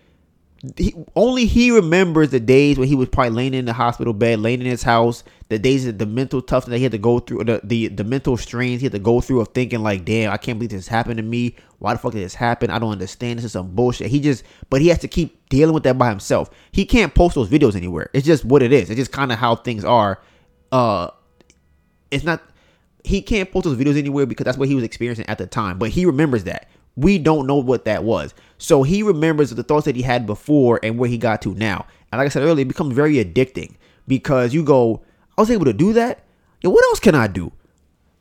he, 0.76 0.94
only 1.14 1.46
he 1.46 1.70
remembers 1.70 2.30
the 2.30 2.40
days 2.40 2.78
when 2.78 2.88
he 2.88 2.94
was 2.94 3.08
probably 3.08 3.30
laying 3.30 3.54
in 3.54 3.66
the 3.66 3.72
hospital 3.72 4.12
bed, 4.12 4.40
laying 4.40 4.60
in 4.60 4.66
his 4.66 4.82
house, 4.82 5.22
the 5.48 5.58
days 5.58 5.86
of 5.86 5.98
the 5.98 6.06
mental 6.06 6.40
toughness 6.40 6.70
that 6.70 6.78
he 6.78 6.82
had 6.82 6.92
to 6.92 6.98
go 6.98 7.18
through, 7.18 7.44
the, 7.44 7.60
the 7.62 7.88
the 7.88 8.04
mental 8.04 8.36
strains 8.36 8.80
he 8.80 8.86
had 8.86 8.92
to 8.92 8.98
go 8.98 9.20
through 9.20 9.40
of 9.40 9.48
thinking 9.48 9.82
like, 9.82 10.04
damn, 10.04 10.32
I 10.32 10.38
can't 10.38 10.58
believe 10.58 10.70
this 10.70 10.88
happened 10.88 11.18
to 11.18 11.22
me. 11.22 11.56
Why 11.78 11.92
the 11.92 11.98
fuck 11.98 12.12
did 12.12 12.22
this 12.22 12.34
happen? 12.34 12.70
I 12.70 12.78
don't 12.78 12.92
understand. 12.92 13.38
This 13.38 13.44
is 13.44 13.52
some 13.52 13.74
bullshit. 13.74 14.10
He 14.10 14.18
just, 14.18 14.44
but 14.70 14.80
he 14.80 14.88
has 14.88 14.98
to 15.00 15.08
keep 15.08 15.46
dealing 15.50 15.74
with 15.74 15.82
that 15.82 15.98
by 15.98 16.08
himself. 16.08 16.50
He 16.72 16.86
can't 16.86 17.14
post 17.14 17.34
those 17.34 17.50
videos 17.50 17.76
anywhere. 17.76 18.10
It's 18.14 18.26
just 18.26 18.44
what 18.44 18.62
it 18.62 18.72
is. 18.72 18.88
It's 18.88 18.98
just 18.98 19.12
kind 19.12 19.30
of 19.30 19.38
how 19.38 19.56
things 19.56 19.84
are. 19.84 20.22
Uh, 20.72 21.10
it's 22.10 22.24
not. 22.24 22.42
He 23.04 23.20
can't 23.20 23.52
post 23.52 23.64
those 23.64 23.76
videos 23.76 23.98
anywhere 23.98 24.26
because 24.26 24.44
that's 24.44 24.58
what 24.58 24.68
he 24.68 24.74
was 24.74 24.84
experiencing 24.84 25.26
at 25.28 25.38
the 25.38 25.46
time. 25.46 25.78
But 25.78 25.90
he 25.90 26.06
remembers 26.06 26.44
that. 26.44 26.68
We 26.96 27.18
don't 27.18 27.46
know 27.46 27.56
what 27.56 27.84
that 27.84 28.04
was. 28.04 28.34
So 28.58 28.82
he 28.82 29.02
remembers 29.02 29.50
the 29.50 29.62
thoughts 29.62 29.84
that 29.84 29.96
he 29.96 30.02
had 30.02 30.26
before 30.26 30.80
and 30.82 30.98
where 30.98 31.08
he 31.08 31.18
got 31.18 31.42
to 31.42 31.54
now. 31.54 31.86
And 32.10 32.18
like 32.18 32.26
I 32.26 32.28
said 32.30 32.42
earlier, 32.42 32.62
it 32.62 32.68
becomes 32.68 32.94
very 32.94 33.16
addicting 33.16 33.74
because 34.08 34.54
you 34.54 34.64
go, 34.64 35.02
I 35.36 35.42
was 35.42 35.50
able 35.50 35.66
to 35.66 35.72
do 35.72 35.92
that. 35.92 36.24
Yo, 36.62 36.70
what 36.70 36.84
else 36.86 37.00
can 37.00 37.14
I 37.14 37.26
do? 37.26 37.52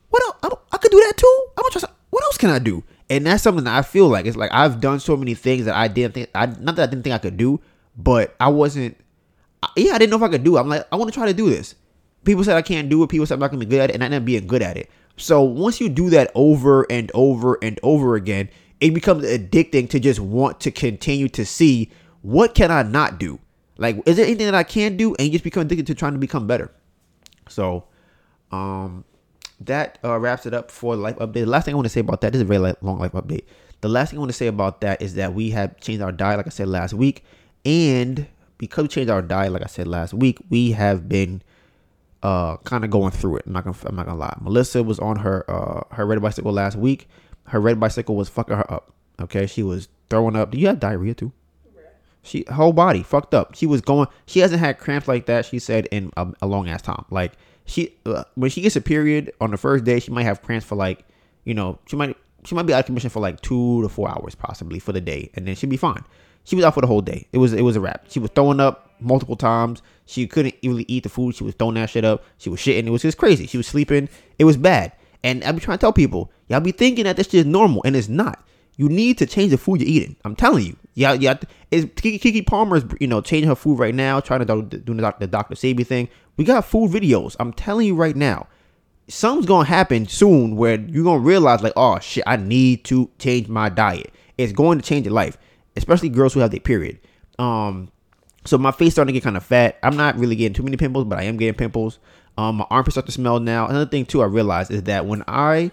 What 0.10 0.24
else? 0.24 0.36
I, 0.44 0.76
I 0.76 0.78
could 0.78 0.92
do 0.92 1.00
that 1.00 1.14
too. 1.18 1.46
I'm 1.58 1.64
gonna 1.64 1.72
try. 1.72 1.90
What 2.10 2.24
else 2.24 2.38
can 2.38 2.50
I 2.50 2.60
do? 2.60 2.84
And 3.10 3.26
that's 3.26 3.44
something 3.44 3.64
that 3.64 3.78
I 3.78 3.82
feel 3.82 4.08
like 4.08 4.26
it's 4.26 4.38
like 4.38 4.52
I've 4.54 4.82
done 4.82 5.00
so 5.00 5.16
many 5.16 5.34
things 5.34 5.66
that 5.66 5.76
I 5.76 5.88
didn't 5.88 6.14
think. 6.14 6.30
I 6.36 6.48
not 6.48 6.76
that 6.76 6.84
I 6.84 6.86
didn't 6.88 7.04
think 7.04 7.16
I 7.16 7.20
could 7.20 7.38
do, 7.38 7.62
but 7.98 8.36
I 8.40 8.50
wasn't. 8.50 8.98
Yeah, 9.76 9.94
I 9.94 9.98
didn't 9.98 10.12
know 10.12 10.18
if 10.18 10.24
I 10.24 10.30
could 10.30 10.44
do. 10.44 10.58
It. 10.58 10.60
I'm 10.60 10.70
like, 10.70 10.86
I 10.92 10.96
want 10.96 11.12
to 11.12 11.18
try 11.18 11.28
to 11.28 11.34
do 11.34 11.50
this. 11.50 11.76
People 12.24 12.44
said 12.44 12.56
I 12.56 12.62
can't 12.62 12.90
do 12.90 13.04
it. 13.04 13.10
People 13.10 13.26
said 13.26 13.36
I'm 13.36 13.40
not 13.40 13.52
gonna 13.52 13.60
be 13.60 13.66
good 13.66 13.80
at 13.80 13.90
it, 13.90 13.94
and 13.94 14.04
I 14.04 14.08
ended 14.08 14.22
up 14.22 14.26
being 14.26 14.48
good 14.48 14.62
at 14.62 14.78
it. 14.78 14.90
So 15.18 15.42
once 15.44 15.80
you 15.80 15.90
do 15.90 16.10
that 16.10 16.32
over 16.36 16.86
and 16.90 17.12
over 17.14 17.58
and 17.62 17.80
over 17.84 18.16
again, 18.16 18.50
it 18.80 18.94
becomes 18.94 19.24
addicting 19.24 19.90
to 19.90 20.00
just 20.00 20.20
want 20.20 20.60
to 20.62 20.72
continue 20.72 21.30
to 21.30 21.46
see 21.46 21.92
what 22.22 22.56
can 22.56 22.72
I 22.72 22.84
not 22.84 23.20
do. 23.20 23.40
Like, 23.78 24.02
is 24.06 24.18
there 24.18 24.26
anything 24.26 24.46
that 24.46 24.56
I 24.56 24.64
can 24.64 24.98
do? 24.98 25.16
And 25.16 25.28
you 25.28 25.32
just 25.32 25.44
become 25.44 25.62
addicted 25.62 25.88
to 25.88 25.96
trying 25.96 26.14
to 26.14 26.20
become 26.20 26.48
better. 26.48 26.72
So, 27.50 27.86
um, 28.52 29.04
that 29.60 30.00
uh, 30.04 30.20
wraps 30.20 30.46
it 30.46 30.54
up 30.54 30.72
for 30.72 30.96
life 30.96 31.16
update. 31.18 31.34
The 31.34 31.46
last 31.46 31.66
thing 31.66 31.74
I 31.74 31.76
want 31.76 31.86
to 31.86 31.90
say 31.90 32.02
about 32.02 32.22
that, 32.22 32.34
this 32.34 32.40
is 32.40 32.44
a 32.44 32.46
very 32.46 32.60
long 32.82 33.00
life 33.00 33.14
update. 33.14 33.44
The 33.82 33.90
last 33.90 34.10
thing 34.10 34.20
I 34.20 34.22
want 34.22 34.30
to 34.30 34.38
say 34.38 34.48
about 34.48 34.82
that 34.82 35.02
is 35.02 35.16
that 35.16 35.34
we 35.34 35.52
have 35.52 35.80
changed 35.80 36.02
our 36.02 36.12
diet, 36.12 36.38
like 36.38 36.48
I 36.48 36.50
said 36.50 36.68
last 36.68 36.94
week, 36.94 37.24
and 37.66 38.28
because 38.58 38.84
we 38.84 38.88
changed 38.88 39.10
our 39.10 39.22
diet, 39.22 39.52
like 39.52 39.64
I 39.64 39.68
said 39.68 39.88
last 39.88 40.14
week, 40.14 40.40
we 40.50 40.72
have 40.72 41.08
been 41.08 41.42
uh 42.24 42.58
kind 42.58 42.84
of 42.84 42.90
going 42.90 43.12
through 43.12 43.38
it. 43.38 43.44
I'm 43.46 43.54
not 43.54 43.66
gonna 43.66 43.78
I'm 43.86 43.96
not 43.96 44.06
gonna 44.08 44.18
lie. 44.18 44.38
Melissa 44.42 44.82
was 44.82 45.00
on 45.00 45.18
her 45.18 45.50
uh 45.50 45.84
her 45.92 46.06
red 46.06 46.22
bicycle 46.22 46.52
last 46.52 46.76
week. 46.76 47.08
Her 47.46 47.60
red 47.60 47.80
bicycle 47.80 48.16
was 48.16 48.30
fucking 48.30 48.56
her 48.56 48.72
up. 48.72 48.92
Okay, 49.20 49.46
she 49.46 49.64
was 49.64 49.88
throwing 50.10 50.36
up. 50.36 50.52
Do 50.52 50.58
you 50.58 50.68
have 50.68 50.80
diarrhea 50.80 51.14
too? 51.14 51.32
She 52.22 52.44
whole 52.52 52.74
body 52.74 53.04
fucked 53.04 53.36
up. 53.36 53.54
She 53.56 53.68
was 53.68 53.82
going. 53.82 54.08
She 54.26 54.40
hasn't 54.40 54.60
had 54.60 54.80
cramps 54.80 55.08
like 55.08 55.28
that. 55.28 55.46
She 55.46 55.60
said 55.60 55.88
in 55.92 56.12
a, 56.18 56.28
a 56.42 56.48
long 56.48 56.68
ass 56.68 56.82
time. 56.82 57.06
Like 57.12 57.34
she 57.66 57.96
uh, 58.06 58.24
when 58.34 58.50
she 58.50 58.62
gets 58.62 58.76
a 58.76 58.82
period 58.82 59.32
on 59.40 59.52
the 59.52 59.58
first 59.58 59.84
day, 59.84 60.00
she 60.00 60.12
might 60.12 60.24
have 60.24 60.42
cramps 60.42 60.66
for 60.66 60.76
like 60.76 61.06
you 61.44 61.54
know 61.54 61.78
she 61.86 61.96
might 61.96 62.18
she 62.44 62.56
might 62.56 62.66
be 62.66 62.74
out 62.74 62.80
of 62.80 62.86
commission 62.88 63.12
for 63.12 63.20
like 63.20 63.42
two 63.42 63.84
to 63.84 63.90
four 63.90 64.10
hours 64.10 64.34
possibly 64.34 64.80
for 64.80 64.92
the 64.92 65.02
day, 65.02 65.30
and 65.36 65.48
then 65.48 65.56
she'd 65.56 65.70
be 65.70 65.78
fine. 65.78 66.04
She 66.46 66.56
was 66.56 66.66
out 66.66 66.74
for 66.74 66.82
the 66.82 66.88
whole 66.88 67.02
day. 67.02 67.28
It 67.32 67.38
was 67.38 67.54
it 67.54 67.62
was 67.62 67.76
a 67.76 67.80
wrap. 67.80 68.06
She 68.10 68.20
was 68.20 68.32
throwing 68.34 68.60
up 68.60 68.96
multiple 69.00 69.36
times. 69.36 69.84
She 70.08 70.26
couldn't 70.28 70.56
really 70.64 70.86
eat 70.88 71.04
the 71.04 71.10
food. 71.10 71.36
She 71.36 71.44
was 71.44 71.54
throwing 71.54 71.76
that 71.76 71.92
shit 71.92 72.06
up. 72.06 72.24
She 72.40 72.50
was 72.50 72.60
shitting. 72.60 72.88
It 72.88 72.92
was 72.92 73.04
just 73.04 73.20
crazy. 73.20 73.46
She 73.46 73.58
was 73.58 73.68
sleeping. 73.68 74.10
It 74.40 74.46
was 74.46 74.58
bad. 74.58 74.94
And 75.24 75.44
I 75.44 75.52
be 75.52 75.60
trying 75.60 75.78
to 75.78 75.82
tell 75.82 75.94
people, 75.94 76.32
y'all 76.48 76.60
be 76.60 76.72
thinking 76.72 77.06
that 77.06 77.18
this 77.18 77.28
shit 77.28 77.42
is 77.42 77.46
normal, 77.46 77.82
and 77.86 77.96
it's 77.96 78.10
not. 78.10 78.44
You 78.78 78.90
need 78.90 79.18
to 79.20 79.26
change 79.26 79.52
the 79.52 79.58
food 79.58 79.80
you're 79.82 79.90
eating. 79.90 80.16
I'm 80.26 80.36
telling 80.36 80.66
you. 80.66 80.76
Yeah, 80.96 81.14
yeah. 81.14 81.38
Is 81.72 81.86
Keke 81.86 82.46
Palmer 82.46 82.78
is 82.78 82.86
you 83.00 83.08
know 83.08 83.22
changing 83.22 83.50
her 83.50 83.56
food 83.56 83.80
right 83.80 83.96
now, 83.96 84.20
trying 84.20 84.46
to 84.46 84.46
do, 84.46 84.62
the, 84.62 85.14
the 85.20 85.28
Dr. 85.28 85.56
Sebi 85.56 85.86
thing. 85.86 86.10
We 86.38 86.44
got 86.44 86.66
food 86.66 86.92
videos. 86.92 87.36
I'm 87.40 87.54
telling 87.54 87.88
you 87.88 87.96
right 87.96 88.16
now, 88.16 88.48
something's 89.08 89.46
gonna 89.46 89.68
happen 89.68 90.08
soon 90.08 90.56
where 90.56 90.80
you're 90.80 91.04
gonna 91.04 91.20
realize 91.20 91.62
like, 91.62 91.74
oh 91.76 92.00
shit, 92.00 92.24
I 92.28 92.38
need 92.38 92.84
to 92.86 93.10
change 93.20 93.48
my 93.48 93.70
diet. 93.70 94.12
It's 94.38 94.52
going 94.52 94.80
to 94.80 94.86
change 94.86 95.06
your 95.06 95.14
life, 95.14 95.38
especially 95.78 96.10
girls 96.10 96.34
who 96.34 96.42
have 96.42 96.52
their 96.52 96.60
period. 96.60 97.00
Um, 97.40 97.92
so 98.46 98.58
my 98.58 98.72
face 98.72 98.94
starting 98.94 99.14
to 99.14 99.20
get 99.20 99.24
kind 99.24 99.38
of 99.38 99.44
fat. 99.44 99.78
I'm 99.82 99.98
not 99.98 100.18
really 100.18 100.36
getting 100.36 100.54
too 100.54 100.64
many 100.64 100.78
pimples, 100.78 101.06
but 101.06 101.20
I 101.20 101.24
am 101.24 101.38
getting 101.38 101.56
pimples. 101.56 102.00
Um, 102.38 102.58
my 102.58 102.66
armpits 102.70 102.96
start 102.96 103.06
to 103.06 103.12
smell 103.12 103.40
now. 103.40 103.68
Another 103.68 103.90
thing 103.90 104.06
too, 104.06 104.22
I 104.22 104.26
realized 104.26 104.72
is 104.72 104.84
that 104.84 105.06
when 105.06 105.24
I, 105.28 105.72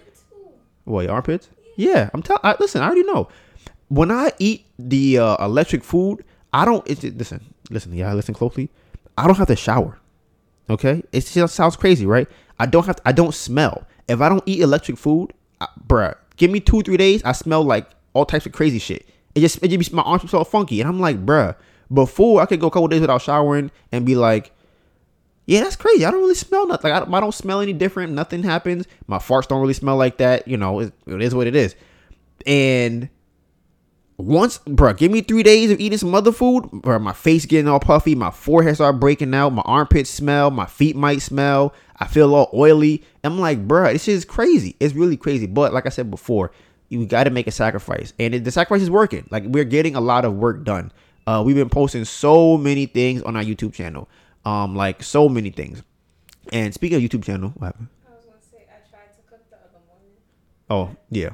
what 0.85 1.05
your 1.05 1.13
armpits? 1.13 1.49
Yeah, 1.75 2.09
I'm 2.13 2.21
telling. 2.21 2.41
Listen, 2.59 2.81
I 2.81 2.85
already 2.85 3.03
know. 3.03 3.29
When 3.89 4.11
I 4.11 4.31
eat 4.39 4.65
the 4.77 5.19
uh, 5.19 5.45
electric 5.45 5.83
food, 5.83 6.23
I 6.51 6.65
don't. 6.65 6.87
It's, 6.89 7.03
listen, 7.03 7.53
listen, 7.69 7.93
yeah, 7.93 8.13
listen 8.13 8.33
closely. 8.33 8.69
I 9.17 9.27
don't 9.27 9.37
have 9.37 9.47
to 9.47 9.55
shower. 9.55 9.99
Okay, 10.69 11.03
it 11.11 11.25
just 11.25 11.55
sounds 11.55 11.75
crazy, 11.75 12.05
right? 12.05 12.27
I 12.59 12.65
don't 12.65 12.85
have. 12.85 12.97
To, 12.97 13.01
I 13.05 13.11
don't 13.11 13.33
smell. 13.33 13.85
If 14.07 14.21
I 14.21 14.29
don't 14.29 14.43
eat 14.45 14.61
electric 14.61 14.97
food, 14.97 15.33
I, 15.61 15.67
bruh, 15.87 16.15
give 16.37 16.51
me 16.51 16.59
two 16.59 16.81
three 16.81 16.97
days, 16.97 17.23
I 17.23 17.31
smell 17.31 17.63
like 17.63 17.89
all 18.13 18.25
types 18.25 18.45
of 18.45 18.51
crazy 18.51 18.79
shit. 18.79 19.07
It 19.35 19.41
just 19.41 19.61
it 19.63 19.69
just 19.69 19.93
my 19.93 20.03
arms 20.03 20.29
smell 20.29 20.45
funky, 20.45 20.79
and 20.81 20.89
I'm 20.89 20.99
like, 20.99 21.25
bruh. 21.25 21.55
Before 21.91 22.41
I 22.41 22.47
could 22.47 22.59
go 22.59 22.67
a 22.67 22.71
couple 22.71 22.87
days 22.87 23.01
without 23.01 23.21
showering 23.21 23.69
and 23.91 24.03
be 24.03 24.15
like, 24.15 24.51
yeah, 25.45 25.61
that's 25.61 25.75
crazy. 25.75 26.05
I 26.05 26.11
don't 26.11 26.21
really 26.21 26.35
smell 26.35 26.67
nothing. 26.67 26.91
Like, 26.91 27.07
I, 27.07 27.17
I, 27.17 27.19
don't 27.19 27.33
smell 27.33 27.59
any 27.59 27.73
different. 27.73 28.13
Nothing 28.13 28.43
happens. 28.43 28.85
My 29.07 29.17
farts 29.17 29.47
don't 29.47 29.61
really 29.61 29.73
smell 29.73 29.97
like 29.97 30.17
that. 30.17 30.47
You 30.47 30.57
know, 30.57 30.79
it, 30.79 30.93
it 31.05 31.21
is 31.21 31.35
what 31.35 31.47
it 31.47 31.55
is. 31.55 31.75
And 32.45 33.09
once, 34.17 34.59
bro, 34.59 34.93
give 34.93 35.11
me 35.11 35.21
three 35.21 35.43
days 35.43 35.71
of 35.71 35.79
eating 35.79 35.97
some 35.97 36.15
other 36.15 36.31
food, 36.31 36.69
bro, 36.71 36.99
my 36.99 37.13
face 37.13 37.45
getting 37.45 37.67
all 37.67 37.79
puffy, 37.79 38.15
my 38.15 38.31
forehead 38.31 38.75
start 38.75 38.99
breaking 38.99 39.33
out, 39.33 39.51
my 39.51 39.63
armpits 39.65 40.09
smell, 40.09 40.51
my 40.51 40.65
feet 40.65 40.95
might 40.95 41.21
smell. 41.21 41.73
I 41.97 42.07
feel 42.07 42.33
all 42.35 42.49
oily. 42.53 43.03
I'm 43.23 43.39
like, 43.39 43.67
bro, 43.67 43.93
this 43.93 44.07
is 44.07 44.25
crazy. 44.25 44.75
It's 44.79 44.93
really 44.93 45.17
crazy. 45.17 45.45
But 45.45 45.73
like 45.73 45.85
I 45.85 45.89
said 45.89 46.11
before, 46.11 46.51
you 46.89 47.05
got 47.05 47.23
to 47.25 47.29
make 47.31 47.47
a 47.47 47.51
sacrifice, 47.51 48.13
and 48.19 48.35
it, 48.35 48.43
the 48.43 48.51
sacrifice 48.51 48.83
is 48.83 48.89
working. 48.91 49.27
Like 49.31 49.43
we're 49.45 49.63
getting 49.63 49.95
a 49.95 50.01
lot 50.01 50.25
of 50.25 50.33
work 50.35 50.63
done. 50.63 50.91
Uh, 51.25 51.41
we've 51.45 51.55
been 51.55 51.69
posting 51.69 52.05
so 52.05 52.57
many 52.57 52.85
things 52.85 53.21
on 53.23 53.35
our 53.35 53.43
YouTube 53.43 53.73
channel, 53.73 54.09
um, 54.45 54.75
like 54.75 55.03
so 55.03 55.29
many 55.29 55.49
things. 55.49 55.83
And 56.51 56.73
speaking 56.73 56.97
of 56.97 57.03
YouTube 57.03 57.23
channel, 57.23 57.51
what 57.55 57.67
happened? 57.67 57.87
I 58.07 58.15
was 58.15 58.25
gonna 58.25 58.37
say 58.41 58.65
I 58.69 58.89
tried 58.89 59.15
to 59.15 59.21
cook 59.29 59.49
the 59.49 59.57
other 59.57 59.79
morning. 59.87 60.17
Oh 60.69 60.95
yeah, 61.09 61.31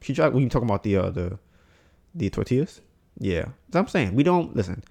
she 0.00 0.14
tried. 0.14 0.32
When 0.32 0.42
you 0.42 0.48
talking 0.48 0.68
about 0.68 0.82
the 0.82 0.96
uh, 0.96 1.10
the 1.10 1.38
the 2.14 2.30
tortillas, 2.30 2.80
yeah. 3.18 3.46
So 3.72 3.80
I'm 3.80 3.88
saying 3.88 4.14
we 4.14 4.22
don't 4.22 4.54
listen. 4.54 4.82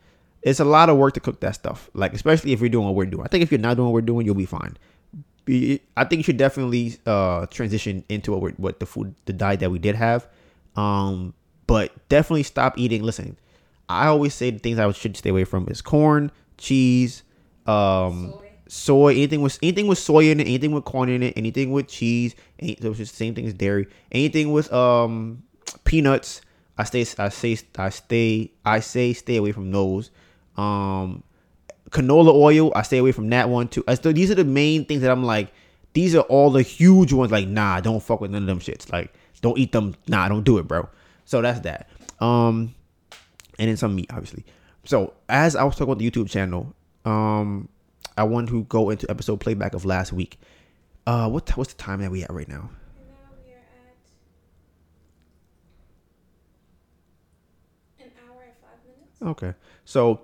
It's 0.42 0.60
a 0.60 0.66
lot 0.66 0.90
of 0.90 0.98
work 0.98 1.16
to 1.16 1.20
cook 1.20 1.40
that 1.40 1.56
stuff. 1.56 1.90
Like 1.94 2.14
especially 2.14 2.54
if 2.54 2.60
you're 2.60 2.70
doing 2.70 2.86
what 2.86 2.96
we're 2.96 3.06
doing. 3.06 3.24
I 3.24 3.28
think 3.30 3.42
if 3.42 3.52
you're 3.52 3.60
not 3.60 3.78
doing 3.78 3.88
what 3.88 3.94
we're 3.94 4.02
doing, 4.02 4.26
you'll 4.26 4.36
be 4.36 4.46
fine. 4.46 4.78
I 5.48 6.04
think 6.06 6.20
you 6.20 6.24
should 6.24 6.38
definitely 6.38 6.98
uh, 7.06 7.46
transition 7.48 8.04
into 8.10 8.32
what, 8.32 8.42
we're, 8.42 8.52
what 8.54 8.80
the 8.80 8.88
food, 8.88 9.14
the 9.26 9.34
diet 9.34 9.60
that 9.60 9.70
we 9.70 9.78
did 9.78 9.96
have. 9.96 10.28
Um, 10.76 11.36
but 11.68 11.92
definitely 12.10 12.44
stop 12.44 12.78
eating. 12.78 13.04
Listen, 13.04 13.38
I 13.88 14.08
always 14.08 14.34
say 14.34 14.50
the 14.50 14.60
things 14.60 14.80
I 14.80 14.92
should 14.92 15.16
stay 15.16 15.30
away 15.30 15.44
from 15.44 15.68
is 15.70 15.82
corn, 15.82 16.32
cheese, 16.58 17.24
um, 17.66 18.32
soy. 18.32 18.52
soy, 18.68 19.12
anything 19.14 19.42
with 19.42 19.60
anything 19.62 19.88
with 19.88 19.98
soy 19.98 20.30
in 20.30 20.40
it, 20.40 20.48
anything 20.48 20.72
with 20.72 20.86
corn 20.86 21.10
in 21.10 21.24
it, 21.24 21.34
anything 21.38 21.72
with 21.72 21.88
cheese, 21.88 22.36
any, 22.60 22.78
which 22.82 23.00
is 23.00 23.12
the 23.12 23.18
same 23.18 23.36
thing 23.36 23.46
as 23.46 23.54
dairy, 23.54 23.88
anything 24.12 24.52
with 24.52 24.72
um 24.74 25.44
peanuts. 25.84 26.42
I 26.78 26.84
stay, 26.84 27.06
I 27.18 27.30
say, 27.30 27.58
I 27.78 27.90
stay, 27.90 28.52
I 28.66 28.82
say, 28.82 29.14
stay 29.14 29.38
away 29.38 29.54
from 29.54 29.72
those. 29.72 30.12
Um, 30.58 31.24
canola 31.90 32.34
oil, 32.34 32.72
I 32.76 32.82
stay 32.82 32.98
away 32.98 33.14
from 33.14 33.30
that 33.30 33.50
one 33.50 33.70
too. 33.70 33.84
I 33.88 33.96
still, 33.96 34.12
these 34.12 34.30
are 34.30 34.36
the 34.36 34.44
main 34.44 34.86
things 34.86 35.02
that 35.02 35.12
I'm 35.12 35.24
like, 35.24 35.54
these 35.94 36.16
are 36.16 36.24
all 36.24 36.50
the 36.50 36.62
huge 36.62 37.14
ones. 37.14 37.32
Like, 37.32 37.48
nah, 37.48 37.80
don't 37.80 38.04
fuck 38.04 38.20
with 38.20 38.32
none 38.32 38.42
of 38.44 38.48
them 38.48 38.60
shits. 38.60 38.92
Like, 38.92 39.14
don't 39.42 39.58
eat 39.58 39.72
them. 39.72 39.96
Nah, 40.08 40.28
don't 40.28 40.44
do 40.44 40.58
it, 40.58 40.68
bro. 40.68 40.90
So 41.24 41.42
that's 41.42 41.62
that. 41.62 41.90
Um, 42.20 42.76
and 43.58 43.70
then 43.70 43.78
some 43.78 43.96
meat, 43.96 44.12
obviously. 44.12 44.44
So 44.86 45.14
as 45.28 45.56
I 45.56 45.64
was 45.64 45.74
talking 45.76 45.92
about 45.92 46.00
the 46.00 46.10
YouTube 46.10 46.30
channel, 46.30 46.74
um, 47.06 47.70
I 48.18 48.24
want 48.24 48.50
to 48.50 48.64
go 48.66 48.92
into 48.92 49.10
episode 49.10 49.40
playback 49.40 49.74
of 49.74 49.84
last 49.84 50.14
week. 50.14 50.40
Uh, 51.08 51.30
what 51.30 51.50
what's 51.58 51.74
the 51.74 51.82
time 51.82 52.02
that 52.02 52.12
we 52.12 52.24
at 52.24 52.32
right 52.32 52.48
now? 52.48 52.70
Now 52.98 53.32
we 53.46 53.52
are 53.52 53.58
at 58.00 58.06
an 58.06 58.12
hour 58.28 58.44
and 58.44 58.54
five 58.62 58.80
minutes. 58.86 59.22
Okay. 59.22 59.54
So 59.86 60.22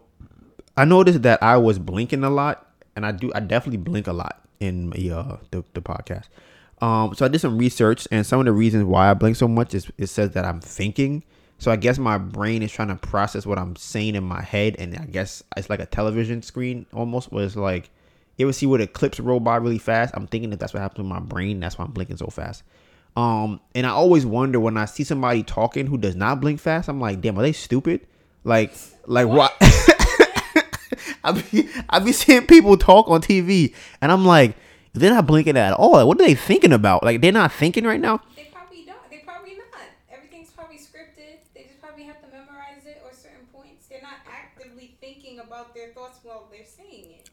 I 0.77 0.85
noticed 0.85 1.23
that 1.23 1.41
I 1.43 1.57
was 1.57 1.79
blinking 1.79 2.23
a 2.23 2.29
lot, 2.29 2.71
and 2.95 3.05
I 3.05 3.11
do 3.11 3.31
I 3.35 3.39
definitely 3.39 3.77
blink 3.77 4.07
a 4.07 4.13
lot 4.13 4.41
in 4.59 4.91
the 4.91 5.11
uh, 5.11 5.37
the, 5.49 5.63
the 5.73 5.81
podcast. 5.81 6.25
Um, 6.81 7.13
so 7.13 7.25
I 7.25 7.27
did 7.27 7.41
some 7.41 7.57
research, 7.57 8.07
and 8.11 8.25
some 8.25 8.39
of 8.39 8.45
the 8.45 8.51
reasons 8.53 8.85
why 8.85 9.09
I 9.09 9.13
blink 9.13 9.35
so 9.35 9.47
much 9.47 9.73
is 9.73 9.91
it 9.97 10.07
says 10.07 10.31
that 10.31 10.45
I'm 10.45 10.61
thinking. 10.61 11.23
So 11.61 11.71
I 11.71 11.75
guess 11.75 11.97
my 11.97 12.17
brain 12.17 12.63
is 12.63 12.71
trying 12.71 12.87
to 12.87 12.95
process 12.95 13.45
what 13.45 13.59
I'm 13.59 13.75
saying 13.75 14.15
in 14.15 14.23
my 14.23 14.41
head, 14.41 14.75
and 14.79 14.97
I 14.97 15.05
guess 15.05 15.43
it's 15.55 15.69
like 15.69 15.79
a 15.79 15.85
television 15.85 16.41
screen 16.41 16.85
almost, 16.93 17.31
where 17.31 17.45
it's 17.45 17.55
like 17.55 17.89
you 18.37 18.47
ever 18.47 18.53
see 18.53 18.65
where 18.65 18.79
the 18.79 18.87
clips 18.87 19.19
roll 19.19 19.39
by 19.39 19.57
really 19.57 19.77
fast. 19.77 20.13
I'm 20.15 20.25
thinking 20.27 20.49
that 20.49 20.59
that's 20.59 20.73
what 20.73 20.81
happens 20.81 20.99
with 20.99 21.07
my 21.07 21.19
brain. 21.19 21.59
That's 21.59 21.77
why 21.77 21.85
I'm 21.85 21.91
blinking 21.91 22.17
so 22.17 22.27
fast. 22.27 22.63
Um, 23.15 23.59
and 23.75 23.85
I 23.85 23.89
always 23.89 24.25
wonder 24.25 24.59
when 24.59 24.77
I 24.77 24.85
see 24.85 25.03
somebody 25.03 25.43
talking 25.43 25.85
who 25.85 25.97
does 25.97 26.15
not 26.15 26.39
blink 26.39 26.59
fast. 26.59 26.89
I'm 26.89 26.99
like, 26.99 27.21
damn, 27.21 27.37
are 27.37 27.41
they 27.41 27.51
stupid? 27.51 28.07
Like, 28.43 28.73
like 29.05 29.27
what? 29.27 29.53
I 31.23 31.31
be 31.33 31.69
I 31.89 31.99
be 31.99 32.11
seeing 32.11 32.47
people 32.47 32.77
talk 32.77 33.07
on 33.07 33.21
TV, 33.21 33.75
and 34.01 34.11
I'm 34.11 34.25
like, 34.25 34.55
they're 34.93 35.13
not 35.13 35.27
blinking 35.27 35.57
at 35.57 35.73
all. 35.73 35.91
Like, 35.91 36.07
what 36.07 36.19
are 36.19 36.25
they 36.25 36.35
thinking 36.35 36.73
about? 36.73 37.03
Like, 37.03 37.21
they're 37.21 37.31
not 37.31 37.51
thinking 37.51 37.83
right 37.83 37.99
now. 37.99 38.21
They 38.35 38.49
probably 38.51 38.85
don't. 38.85 38.97
They 39.11 39.19
probably 39.19 39.55
not. 39.55 39.81
Everything's 40.11 40.49
probably 40.49 40.77
scripted. 40.77 41.37
They 41.53 41.63
just 41.63 41.79
probably 41.79 42.05
have 42.05 42.19
to 42.21 42.27
memorize 42.27 42.85
it 42.85 43.00
or 43.11 43.15
certain 43.15 43.45
points. 43.53 43.87
They're 43.87 44.01
not 44.01 44.19
actively 44.29 44.95
thinking 45.01 45.39
about 45.39 45.73
their 45.75 45.89
thoughts 45.89 46.19
while 46.23 46.47
they're 46.51 46.65
saying 46.65 47.05
it. 47.19 47.29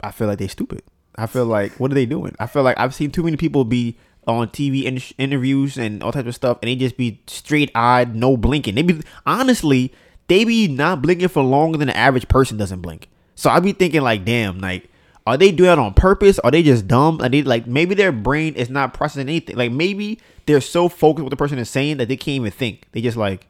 I 0.00 0.10
feel 0.10 0.26
like 0.26 0.38
they're 0.38 0.48
stupid. 0.48 0.82
I 1.16 1.26
feel 1.26 1.46
like 1.46 1.72
what 1.80 1.90
are 1.90 1.94
they 1.94 2.06
doing? 2.06 2.34
I 2.38 2.46
feel 2.46 2.62
like 2.62 2.78
I've 2.78 2.94
seen 2.94 3.10
too 3.10 3.22
many 3.22 3.36
people 3.36 3.64
be 3.64 3.96
on 4.26 4.48
TV 4.48 4.84
in- 4.84 5.00
interviews 5.18 5.78
and 5.78 6.02
all 6.02 6.12
types 6.12 6.28
of 6.28 6.34
stuff, 6.34 6.58
and 6.60 6.68
they 6.68 6.76
just 6.76 6.96
be 6.96 7.22
straight 7.26 7.70
eyed, 7.74 8.14
no 8.14 8.36
blinking. 8.36 8.74
They 8.74 8.82
be 8.82 9.00
honestly, 9.24 9.92
they 10.28 10.44
be 10.44 10.68
not 10.68 11.00
blinking 11.00 11.28
for 11.28 11.42
longer 11.42 11.78
than 11.78 11.88
the 11.88 11.96
average 11.96 12.28
person 12.28 12.58
doesn't 12.58 12.80
blink. 12.82 13.08
So 13.34 13.48
I 13.50 13.60
be 13.60 13.72
thinking 13.72 14.02
like, 14.02 14.24
damn, 14.24 14.58
like. 14.58 14.90
Are 15.28 15.36
they 15.36 15.50
doing 15.50 15.66
that 15.66 15.78
on 15.80 15.92
purpose? 15.92 16.38
Are 16.38 16.52
they 16.52 16.62
just 16.62 16.86
dumb? 16.86 17.20
Are 17.20 17.28
they 17.28 17.42
like 17.42 17.66
maybe 17.66 17.96
their 17.96 18.12
brain 18.12 18.54
is 18.54 18.70
not 18.70 18.94
processing 18.94 19.28
anything? 19.28 19.56
Like 19.56 19.72
maybe 19.72 20.20
they're 20.46 20.60
so 20.60 20.88
focused 20.88 21.24
what 21.24 21.30
the 21.30 21.36
person 21.36 21.58
is 21.58 21.68
saying 21.68 21.96
that 21.96 22.06
they 22.06 22.16
can't 22.16 22.36
even 22.36 22.52
think. 22.52 22.86
They 22.92 23.00
just 23.00 23.16
like 23.16 23.48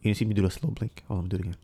You 0.00 0.10
didn't 0.10 0.16
see 0.18 0.24
me 0.24 0.34
do 0.34 0.42
the 0.42 0.50
slow 0.50 0.70
blink. 0.70 1.02
Hold 1.08 1.20
on, 1.20 1.28
do 1.28 1.36
it 1.36 1.40
again. 1.40 1.56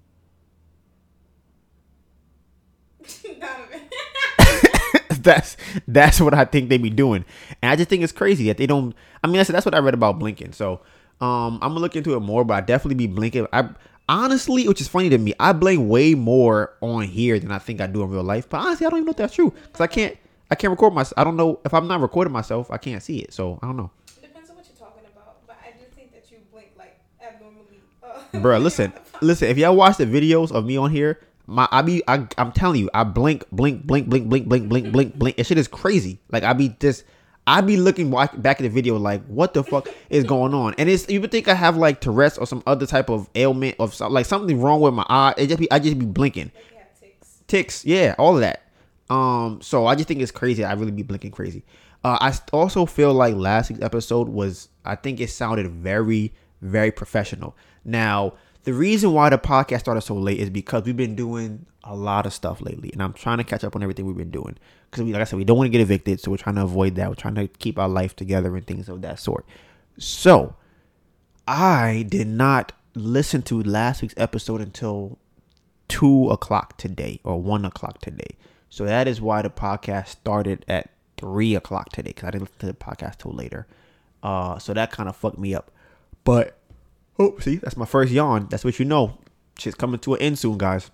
That's 5.22 5.56
that's 5.88 6.20
what 6.20 6.34
I 6.34 6.44
think 6.44 6.68
they 6.68 6.76
be 6.76 6.90
doing, 6.90 7.24
and 7.62 7.70
I 7.70 7.76
just 7.76 7.88
think 7.88 8.02
it's 8.02 8.12
crazy 8.12 8.46
that 8.48 8.58
they 8.58 8.66
don't. 8.66 8.94
I 9.22 9.26
mean, 9.26 9.36
that's 9.36 9.48
that's 9.48 9.64
what 9.64 9.74
I 9.74 9.78
read 9.78 9.94
about 9.94 10.18
blinking. 10.18 10.52
So, 10.52 10.80
um, 11.20 11.54
I'm 11.62 11.70
gonna 11.70 11.80
look 11.80 11.96
into 11.96 12.14
it 12.14 12.20
more, 12.20 12.44
but 12.44 12.54
I 12.54 12.60
definitely 12.60 12.96
be 12.96 13.06
blinking. 13.06 13.46
I 13.50 13.70
honestly, 14.06 14.68
which 14.68 14.82
is 14.82 14.88
funny 14.88 15.08
to 15.08 15.16
me, 15.16 15.32
I 15.40 15.52
blink 15.54 15.88
way 15.88 16.14
more 16.14 16.74
on 16.82 17.04
here 17.04 17.38
than 17.38 17.50
I 17.52 17.58
think 17.58 17.80
I 17.80 17.86
do 17.86 18.02
in 18.02 18.10
real 18.10 18.22
life. 18.22 18.48
But 18.50 18.58
honestly, 18.58 18.86
I 18.86 18.90
don't 18.90 18.98
even 18.98 19.06
know 19.06 19.10
if 19.12 19.16
that's 19.16 19.34
true 19.34 19.50
because 19.62 19.80
I 19.80 19.86
can't 19.86 20.16
I 20.50 20.54
can't 20.56 20.70
record 20.70 20.92
myself. 20.92 21.14
I 21.16 21.24
don't 21.24 21.36
know 21.36 21.58
if 21.64 21.72
I'm 21.72 21.88
not 21.88 22.00
recording 22.00 22.32
myself, 22.32 22.70
I 22.70 22.76
can't 22.76 23.02
see 23.02 23.20
it. 23.20 23.32
So 23.32 23.58
I 23.62 23.66
don't 23.66 23.76
know. 23.78 23.90
Depends 24.20 24.50
on 24.50 24.56
what 24.56 24.66
you're 24.66 24.76
talking 24.76 25.04
about, 25.10 25.46
but 25.46 25.56
I 25.64 25.70
do 25.70 25.84
think 25.94 26.12
that 26.12 26.30
you 26.30 26.38
blink 26.52 26.72
like 26.76 26.98
abnormally. 27.22 27.80
Uh, 28.02 28.20
Bruh, 28.34 28.62
listen, 28.62 28.92
listen. 29.20 29.48
If 29.48 29.58
y'all 29.58 29.76
watch 29.76 29.96
the 29.96 30.06
videos 30.06 30.50
of 30.50 30.66
me 30.66 30.76
on 30.76 30.90
here, 30.90 31.20
my 31.46 31.68
I 31.70 31.82
be 31.82 32.02
I, 32.08 32.26
I'm 32.36 32.52
telling 32.52 32.80
you, 32.80 32.90
I 32.92 33.04
blink, 33.04 33.44
blink, 33.52 33.86
blink, 33.86 34.08
blink, 34.08 34.28
blink, 34.28 34.48
blink, 34.48 34.68
blink, 34.68 34.92
blink, 34.92 35.14
blink. 35.18 35.38
It 35.38 35.46
shit 35.46 35.58
is 35.58 35.68
crazy. 35.68 36.20
Like 36.32 36.42
I 36.42 36.52
be 36.52 36.76
just, 36.80 37.04
I 37.46 37.60
be 37.60 37.76
looking 37.76 38.10
back 38.10 38.58
at 38.60 38.62
the 38.62 38.68
video 38.68 38.96
like, 38.96 39.24
what 39.26 39.54
the 39.54 39.62
fuck 39.62 39.88
is 40.10 40.24
going 40.24 40.52
on? 40.52 40.74
And 40.78 40.88
it's 40.88 41.08
you 41.08 41.20
would 41.20 41.30
think 41.30 41.46
I 41.46 41.54
have 41.54 41.76
like 41.76 42.00
Tourette's 42.00 42.38
or 42.38 42.46
some 42.46 42.62
other 42.66 42.86
type 42.86 43.08
of 43.08 43.28
ailment 43.34 43.76
of 43.78 43.98
like 44.00 44.26
something 44.26 44.60
wrong 44.60 44.80
with 44.80 44.94
my 44.94 45.06
eye. 45.08 45.34
It 45.38 45.46
just 45.46 45.60
be 45.60 45.70
I 45.70 45.78
just 45.78 45.98
be 45.98 46.06
blinking, 46.06 46.50
Like 46.54 46.86
you 47.00 47.08
ticks. 47.08 47.42
ticks, 47.46 47.84
yeah, 47.84 48.14
all 48.18 48.34
of 48.34 48.40
that. 48.40 48.62
Um, 49.10 49.60
so 49.62 49.86
I 49.86 49.94
just 49.94 50.08
think 50.08 50.20
it's 50.20 50.32
crazy. 50.32 50.64
I 50.64 50.72
really 50.72 50.90
be 50.90 51.02
blinking 51.02 51.30
crazy. 51.30 51.62
Uh, 52.02 52.18
I 52.20 52.34
also 52.52 52.84
feel 52.84 53.14
like 53.14 53.34
last 53.34 53.70
week's 53.70 53.82
episode 53.82 54.28
was, 54.28 54.68
I 54.84 54.94
think 54.94 55.20
it 55.20 55.30
sounded 55.30 55.70
very, 55.70 56.34
very 56.60 56.90
professional. 56.90 57.56
Now, 57.84 58.34
the 58.64 58.72
reason 58.72 59.12
why 59.12 59.30
the 59.30 59.38
podcast 59.38 59.80
started 59.80 60.00
so 60.00 60.14
late 60.14 60.38
is 60.38 60.50
because 60.50 60.84
we've 60.84 60.96
been 60.96 61.14
doing 61.16 61.66
a 61.82 61.94
lot 61.94 62.26
of 62.26 62.32
stuff 62.32 62.60
lately, 62.60 62.90
and 62.92 63.02
I'm 63.02 63.12
trying 63.12 63.38
to 63.38 63.44
catch 63.44 63.62
up 63.64 63.76
on 63.76 63.82
everything 63.82 64.06
we've 64.06 64.16
been 64.16 64.30
doing. 64.30 64.56
Because, 64.90 65.06
like 65.06 65.20
I 65.20 65.24
said, 65.24 65.38
we 65.38 65.44
don't 65.44 65.58
want 65.58 65.66
to 65.66 65.70
get 65.70 65.80
evicted, 65.80 66.20
so 66.20 66.30
we're 66.30 66.38
trying 66.38 66.56
to 66.56 66.62
avoid 66.62 66.94
that. 66.96 67.08
We're 67.08 67.14
trying 67.14 67.34
to 67.34 67.48
keep 67.48 67.78
our 67.78 67.88
life 67.88 68.16
together 68.16 68.56
and 68.56 68.66
things 68.66 68.88
of 68.88 69.02
that 69.02 69.18
sort. 69.18 69.44
So, 69.98 70.56
I 71.46 72.06
did 72.08 72.26
not 72.26 72.72
listen 72.94 73.42
to 73.42 73.62
last 73.62 74.02
week's 74.02 74.14
episode 74.16 74.60
until 74.60 75.18
two 75.88 76.30
o'clock 76.30 76.76
today 76.78 77.20
or 77.24 77.40
one 77.40 77.64
o'clock 77.64 78.00
today. 78.00 78.36
So 78.70 78.84
that 78.84 79.06
is 79.06 79.20
why 79.20 79.42
the 79.42 79.50
podcast 79.50 80.08
started 80.08 80.64
at 80.68 80.90
three 81.16 81.54
o'clock 81.54 81.90
today 81.90 82.10
because 82.10 82.28
I 82.28 82.30
didn't 82.32 82.44
listen 82.44 82.58
to 82.60 82.66
the 82.66 82.74
podcast 82.74 83.18
till 83.18 83.32
later. 83.32 83.66
Uh, 84.22 84.58
so 84.58 84.72
that 84.74 84.90
kind 84.90 85.08
of 85.08 85.16
fucked 85.16 85.38
me 85.38 85.54
up. 85.54 85.70
But 86.24 86.58
oh, 87.18 87.38
see, 87.38 87.56
that's 87.56 87.76
my 87.76 87.86
first 87.86 88.12
yawn. 88.12 88.48
That's 88.50 88.64
what 88.64 88.78
you 88.78 88.84
know. 88.84 89.18
Shit's 89.58 89.76
coming 89.76 90.00
to 90.00 90.14
an 90.14 90.20
end 90.20 90.38
soon, 90.38 90.58
guys. 90.58 90.90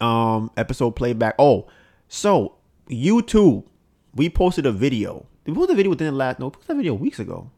Um, 0.00 0.50
episode 0.56 0.92
playback. 0.92 1.34
Oh, 1.38 1.68
so 2.08 2.56
YouTube, 2.88 3.64
we 4.14 4.28
posted 4.28 4.66
a 4.66 4.72
video. 4.72 5.26
Did 5.44 5.52
we 5.52 5.58
post 5.58 5.70
a 5.70 5.74
video 5.74 5.90
within 5.90 6.08
the 6.08 6.12
last? 6.12 6.38
No, 6.38 6.46
we 6.46 6.50
posted 6.50 6.70
that 6.70 6.76
video 6.76 6.94
weeks 6.94 7.18
ago. 7.18 7.50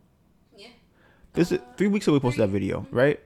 Yeah. 0.57 0.69
This 1.33 1.53
is 1.53 1.61
three 1.77 1.89
weeks 1.89 2.07
ago 2.07 2.15
we 2.15 2.21
posted 2.21 2.43
that 2.43 2.53
video, 2.53 2.87
right? 2.91 3.21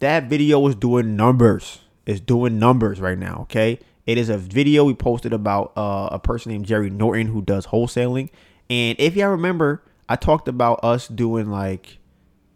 That 0.00 0.24
video 0.24 0.66
is 0.66 0.74
doing 0.74 1.16
numbers. 1.16 1.80
It's 2.06 2.20
doing 2.20 2.58
numbers 2.58 3.00
right 3.00 3.18
now. 3.18 3.40
Okay, 3.42 3.78
it 4.06 4.16
is 4.16 4.30
a 4.30 4.38
video 4.38 4.84
we 4.84 4.94
posted 4.94 5.32
about 5.34 5.72
uh, 5.76 6.08
a 6.10 6.18
person 6.18 6.52
named 6.52 6.64
Jerry 6.64 6.88
Norton 6.88 7.26
who 7.26 7.42
does 7.42 7.66
wholesaling. 7.66 8.30
And 8.70 8.98
if 8.98 9.16
y'all 9.16 9.30
remember, 9.30 9.82
I 10.08 10.16
talked 10.16 10.48
about 10.48 10.80
us 10.82 11.08
doing 11.08 11.50
like, 11.50 11.97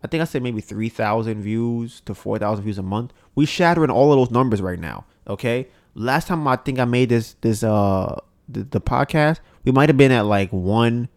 I 0.05 0.09
think 0.09 0.21
I 0.21 0.25
said 0.25 0.43
maybe 0.43 0.61
three 0.61 0.89
thousand 0.89 1.43
views 1.43 2.01
to 2.07 2.15
four 2.15 2.39
thousand 2.39 2.65
views 2.65 2.79
a 2.79 2.83
month. 2.83 3.13
We 3.35 3.47
shattering 3.47 3.91
all 3.91 4.13
of 4.13 4.19
those 4.19 4.31
numbers 4.31 4.61
right 4.61 4.79
now. 4.79 5.05
Okay, 5.29 5.69
last 5.95 6.27
time 6.29 6.47
I 6.49 6.57
think 6.57 6.79
I 6.79 6.85
made 6.85 7.09
this 7.09 7.35
this 7.41 7.63
uh 7.63 8.19
the, 8.49 8.65
the 8.65 8.81
podcast, 8.81 9.39
we 9.65 9.73
might 9.73 9.89
have 9.89 9.97
been 9.97 10.13
at 10.13 10.27
like 10.27 10.51
one 10.51 11.09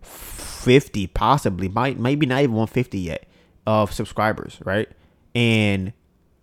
fifty, 0.00 1.06
possibly, 1.08 1.68
might 1.68 1.98
maybe 1.98 2.26
not 2.26 2.42
even 2.42 2.54
one 2.54 2.68
fifty 2.68 3.00
yet 3.00 3.26
of 3.66 3.92
subscribers, 3.92 4.58
right? 4.64 4.88
And 5.34 5.92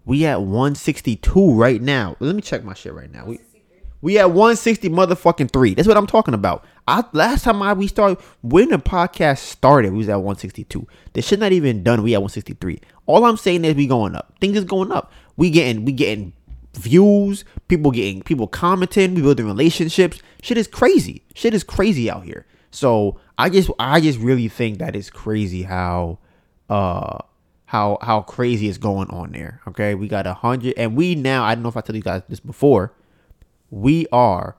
we 0.06 0.26
at 0.26 0.42
one 0.42 0.76
sixty 0.76 1.16
two 1.16 1.54
right 1.54 1.82
now. 1.82 2.18
Let 2.20 2.36
me 2.36 2.42
check 2.42 2.64
my 2.64 2.74
shit 2.74 2.94
right 2.94 3.12
now. 3.12 3.26
We 3.26 3.40
we 4.02 4.18
at 4.18 4.30
160 4.30 4.90
motherfucking 4.90 5.52
three. 5.52 5.74
That's 5.74 5.88
what 5.88 5.98
I'm 5.98 6.08
talking 6.08 6.34
about. 6.34 6.66
I 6.88 7.04
last 7.14 7.44
time 7.44 7.62
I 7.62 7.74
we 7.74 7.88
started 7.88 8.18
when 8.42 8.70
the 8.70 8.78
podcast 8.78 9.40
started, 9.40 9.92
we 9.92 10.00
was 10.00 10.10
at 10.10 10.18
162. 10.18 10.88
This 11.14 11.28
shit 11.28 11.40
not 11.40 11.52
even 11.52 11.84
done. 11.84 12.02
We 12.02 12.14
at 12.14 12.22
163. 12.22 12.80
All 13.06 13.26
I'm 13.26 13.38
saying 13.38 13.66
is 13.66 13.76
we 13.76 13.88
going 13.88 14.16
up. 14.16 14.36
Things 14.40 14.58
is 14.58 14.64
going 14.64 14.92
up. 14.92 15.12
We 15.36 15.50
getting 15.50 15.86
we 15.86 15.92
getting 15.92 16.34
views. 16.76 17.44
People 17.68 17.92
getting 17.92 18.22
people 18.22 18.48
commenting. 18.48 19.16
We 19.16 19.22
building 19.22 19.46
relationships. 19.46 20.22
Shit 20.42 20.58
is 20.58 20.68
crazy. 20.68 21.24
Shit 21.36 21.54
is 21.54 21.64
crazy 21.64 22.10
out 22.10 22.24
here. 22.24 22.46
So 22.72 23.20
I 23.38 23.50
just 23.50 23.70
I 23.80 24.00
just 24.00 24.20
really 24.20 24.48
think 24.48 24.80
that 24.80 24.96
it's 24.96 25.10
crazy 25.10 25.64
how 25.64 26.20
uh 26.70 27.18
how 27.66 27.98
how 28.02 28.22
crazy 28.22 28.68
is 28.68 28.78
going 28.78 29.10
on 29.10 29.32
there. 29.32 29.62
Okay, 29.68 29.94
we 29.94 30.08
got 30.08 30.26
a 30.26 30.34
hundred, 30.34 30.74
and 30.78 30.96
we 30.96 31.16
now 31.16 31.44
I 31.44 31.54
don't 31.54 31.64
know 31.64 31.70
if 31.70 31.78
I 31.78 31.82
told 31.82 31.98
you 31.98 32.02
guys 32.02 32.22
this 32.30 32.40
before 32.40 32.94
we 33.70 34.08
are 34.12 34.56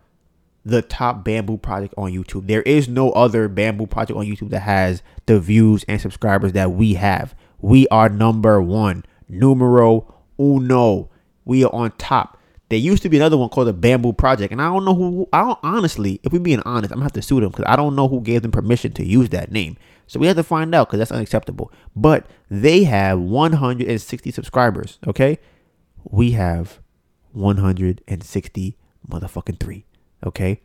the 0.65 0.83
top 0.83 1.25
bamboo 1.25 1.57
project 1.57 1.95
on 1.97 2.13
YouTube. 2.13 2.47
There 2.47 2.63
is 2.63 2.89
no 2.89 3.11
other 3.13 3.49
bamboo 3.49 3.87
project 3.87 4.19
on 4.19 4.27
YouTube 4.27 4.51
that 4.51 4.61
has 4.61 5.03
the 5.27 5.41
views 5.41 5.85
and 5.89 6.01
subscribers 6.01 6.53
that 6.53 6.73
we 6.73 6.95
have. 6.95 7.35
We 7.61 7.89
are 7.89 8.09
number 8.09 8.61
one, 8.61 9.05
numero 9.29 10.15
uno. 10.39 11.11
We 11.45 11.65
are 11.65 11.75
on 11.75 11.93
top. 11.93 12.39
There 12.69 12.79
used 12.79 13.03
to 13.03 13.09
be 13.09 13.17
another 13.17 13.37
one 13.37 13.49
called 13.49 13.67
the 13.67 13.73
Bamboo 13.73 14.13
Project, 14.13 14.53
and 14.53 14.63
I 14.63 14.67
don't 14.67 14.85
know 14.85 14.95
who. 14.95 15.29
I 15.33 15.41
don't 15.41 15.59
honestly, 15.65 16.21
if 16.23 16.33
we're 16.33 16.39
being 16.39 16.63
honest, 16.65 16.93
I'm 16.93 16.99
gonna 16.99 17.07
have 17.07 17.13
to 17.15 17.23
sue 17.23 17.41
them 17.41 17.51
because 17.51 17.65
I 17.67 17.75
don't 17.75 17.97
know 17.97 18.07
who 18.07 18.21
gave 18.21 18.43
them 18.43 18.53
permission 18.53 18.93
to 18.93 19.05
use 19.05 19.31
that 19.31 19.51
name. 19.51 19.77
So 20.07 20.21
we 20.21 20.29
have 20.29 20.37
to 20.37 20.45
find 20.45 20.73
out 20.73 20.87
because 20.87 20.99
that's 20.99 21.11
unacceptable. 21.11 21.73
But 21.97 22.27
they 22.49 22.85
have 22.85 23.19
160 23.19 24.31
subscribers. 24.31 24.99
Okay, 25.09 25.41
we 26.05 26.31
have 26.33 26.79
160 27.33 28.77
motherfucking 29.11 29.61
three. 29.61 29.85
Okay. 30.25 30.61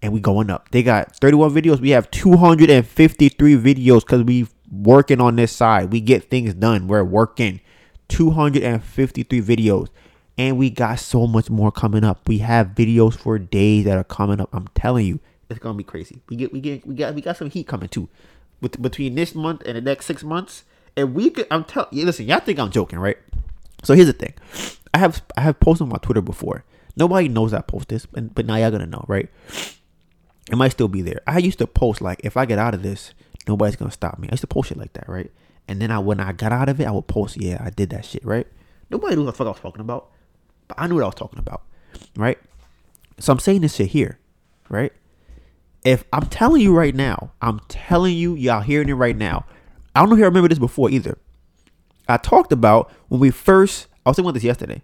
And 0.00 0.12
we 0.12 0.20
going 0.20 0.50
up. 0.50 0.70
They 0.70 0.82
got 0.82 1.14
31 1.16 1.54
videos. 1.54 1.80
We 1.80 1.90
have 1.90 2.10
253 2.10 3.56
videos 3.56 4.00
because 4.00 4.24
we 4.24 4.48
working 4.70 5.20
on 5.20 5.36
this 5.36 5.52
side. 5.52 5.92
We 5.92 6.00
get 6.00 6.24
things 6.24 6.54
done. 6.54 6.88
We're 6.88 7.04
working. 7.04 7.60
253 8.08 9.40
videos. 9.42 9.88
And 10.38 10.58
we 10.58 10.70
got 10.70 10.98
so 10.98 11.26
much 11.26 11.50
more 11.50 11.70
coming 11.70 12.04
up. 12.04 12.26
We 12.26 12.38
have 12.38 12.68
videos 12.68 13.14
for 13.14 13.38
days 13.38 13.84
that 13.84 13.96
are 13.96 14.04
coming 14.04 14.40
up. 14.40 14.48
I'm 14.52 14.68
telling 14.74 15.06
you, 15.06 15.20
it's 15.52 15.60
gonna 15.60 15.76
be 15.76 15.84
crazy. 15.84 16.22
We 16.28 16.36
get 16.36 16.52
we 16.52 16.60
get 16.60 16.86
we 16.86 16.94
got 16.94 17.14
we 17.14 17.20
got 17.20 17.36
some 17.36 17.50
heat 17.50 17.66
coming 17.68 17.88
too. 17.88 18.08
With 18.60 18.80
between 18.80 19.14
this 19.14 19.34
month 19.34 19.62
and 19.66 19.76
the 19.76 19.80
next 19.80 20.06
six 20.06 20.24
months. 20.24 20.64
And 20.96 21.14
we 21.14 21.30
could 21.30 21.46
I'm 21.50 21.64
telling 21.64 21.90
you, 21.92 22.06
listen, 22.06 22.26
y'all 22.26 22.40
think 22.40 22.58
I'm 22.58 22.70
joking, 22.70 22.98
right? 22.98 23.18
So 23.82 23.94
here's 23.94 24.06
the 24.06 24.14
thing. 24.14 24.34
I 24.94 24.98
have 24.98 25.22
I 25.36 25.42
have 25.42 25.60
posted 25.60 25.82
on 25.84 25.88
my 25.90 25.98
Twitter 25.98 26.22
before. 26.22 26.64
Nobody 26.96 27.28
knows 27.28 27.52
I 27.52 27.60
post 27.60 27.88
this, 27.88 28.06
but, 28.06 28.34
but 28.34 28.46
now 28.46 28.56
y'all 28.56 28.70
gonna 28.70 28.86
know, 28.86 29.04
right? 29.08 29.28
It 30.50 30.56
might 30.56 30.72
still 30.72 30.88
be 30.88 31.02
there. 31.02 31.20
I 31.26 31.38
used 31.38 31.58
to 31.58 31.66
post 31.66 32.00
like 32.00 32.20
if 32.24 32.36
I 32.36 32.44
get 32.44 32.58
out 32.58 32.74
of 32.74 32.82
this, 32.82 33.14
nobody's 33.48 33.76
gonna 33.76 33.90
stop 33.90 34.18
me. 34.18 34.28
I 34.28 34.32
used 34.32 34.42
to 34.42 34.46
post 34.46 34.68
shit 34.68 34.78
like 34.78 34.92
that, 34.94 35.08
right? 35.08 35.30
And 35.68 35.80
then 35.80 35.90
I 35.90 35.98
when 35.98 36.20
I 36.20 36.32
got 36.32 36.52
out 36.52 36.68
of 36.68 36.80
it, 36.80 36.86
I 36.86 36.90
would 36.90 37.06
post, 37.06 37.40
yeah, 37.40 37.62
I 37.64 37.70
did 37.70 37.90
that 37.90 38.04
shit, 38.04 38.24
right? 38.24 38.46
Nobody 38.90 39.16
knew 39.16 39.24
what 39.24 39.32
the 39.32 39.36
fuck 39.36 39.46
I 39.46 39.50
was 39.50 39.60
talking 39.60 39.80
about. 39.80 40.10
But 40.68 40.78
I 40.78 40.86
knew 40.86 40.96
what 40.96 41.04
I 41.04 41.06
was 41.06 41.14
talking 41.14 41.38
about. 41.38 41.62
Right? 42.16 42.38
So 43.18 43.32
I'm 43.32 43.38
saying 43.38 43.62
this 43.62 43.76
shit 43.76 43.88
here, 43.88 44.18
right? 44.68 44.92
If 45.84 46.04
I'm 46.12 46.26
telling 46.26 46.62
you 46.62 46.74
right 46.74 46.94
now, 46.94 47.32
I'm 47.40 47.60
telling 47.68 48.14
you, 48.14 48.34
y'all 48.34 48.60
hearing 48.60 48.88
it 48.88 48.94
right 48.94 49.16
now. 49.16 49.46
I 49.94 50.00
don't 50.00 50.08
know 50.08 50.14
if 50.14 50.18
you 50.18 50.24
remember 50.24 50.48
this 50.48 50.58
before 50.58 50.90
either. 50.90 51.18
I 52.08 52.16
talked 52.16 52.52
about 52.52 52.90
when 53.08 53.20
we 53.20 53.30
first 53.30 53.88
I 54.04 54.10
was 54.10 54.16
thinking 54.16 54.28
about 54.28 54.34
this 54.34 54.44
yesterday. 54.44 54.82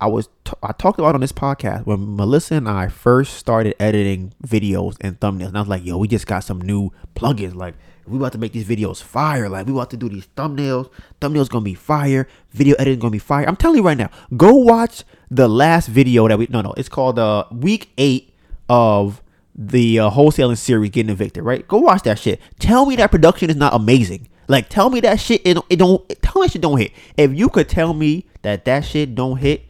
I 0.00 0.06
was 0.06 0.28
t- 0.44 0.52
I 0.62 0.72
talked 0.72 0.98
about 1.00 1.14
on 1.14 1.20
this 1.20 1.32
podcast 1.32 1.84
when 1.84 2.16
Melissa 2.16 2.54
and 2.54 2.68
I 2.68 2.88
first 2.88 3.34
started 3.34 3.74
editing 3.80 4.32
videos 4.46 4.96
and 5.00 5.18
thumbnails. 5.18 5.48
And 5.48 5.56
I 5.56 5.60
was 5.60 5.68
like, 5.68 5.84
yo, 5.84 5.98
we 5.98 6.06
just 6.06 6.26
got 6.26 6.44
some 6.44 6.60
new 6.60 6.90
plugins. 7.16 7.54
Like, 7.54 7.74
we 8.06 8.16
about 8.16 8.32
to 8.32 8.38
make 8.38 8.52
these 8.52 8.66
videos 8.66 9.02
fire. 9.02 9.48
Like, 9.48 9.66
we 9.66 9.72
about 9.72 9.90
to 9.90 9.96
do 9.96 10.08
these 10.08 10.26
thumbnails. 10.36 10.90
Thumbnails 11.20 11.48
gonna 11.48 11.64
be 11.64 11.74
fire. 11.74 12.28
Video 12.50 12.76
editing 12.78 13.00
gonna 13.00 13.10
be 13.10 13.18
fire. 13.18 13.46
I'm 13.48 13.56
telling 13.56 13.78
you 13.78 13.82
right 13.82 13.98
now, 13.98 14.10
go 14.36 14.54
watch 14.54 15.02
the 15.30 15.48
last 15.48 15.88
video 15.88 16.28
that 16.28 16.38
we 16.38 16.46
no 16.48 16.60
no. 16.60 16.74
It's 16.76 16.88
called 16.88 17.18
uh 17.18 17.44
week 17.50 17.90
eight 17.98 18.34
of 18.68 19.20
the 19.54 19.98
uh, 19.98 20.10
wholesaling 20.10 20.58
series 20.58 20.90
getting 20.90 21.10
evicted. 21.10 21.42
Right? 21.42 21.66
Go 21.66 21.78
watch 21.78 22.02
that 22.02 22.20
shit. 22.20 22.40
Tell 22.60 22.86
me 22.86 22.94
that 22.96 23.10
production 23.10 23.50
is 23.50 23.56
not 23.56 23.74
amazing. 23.74 24.28
Like, 24.46 24.68
tell 24.68 24.90
me 24.90 25.00
that 25.00 25.18
shit 25.18 25.42
it, 25.44 25.58
it 25.68 25.76
don't 25.76 26.08
tell 26.22 26.40
me 26.40 26.48
shit 26.48 26.62
don't 26.62 26.78
hit. 26.78 26.92
If 27.16 27.34
you 27.34 27.48
could 27.48 27.68
tell 27.68 27.92
me 27.94 28.26
that 28.42 28.64
that 28.64 28.84
shit 28.84 29.16
don't 29.16 29.38
hit 29.38 29.67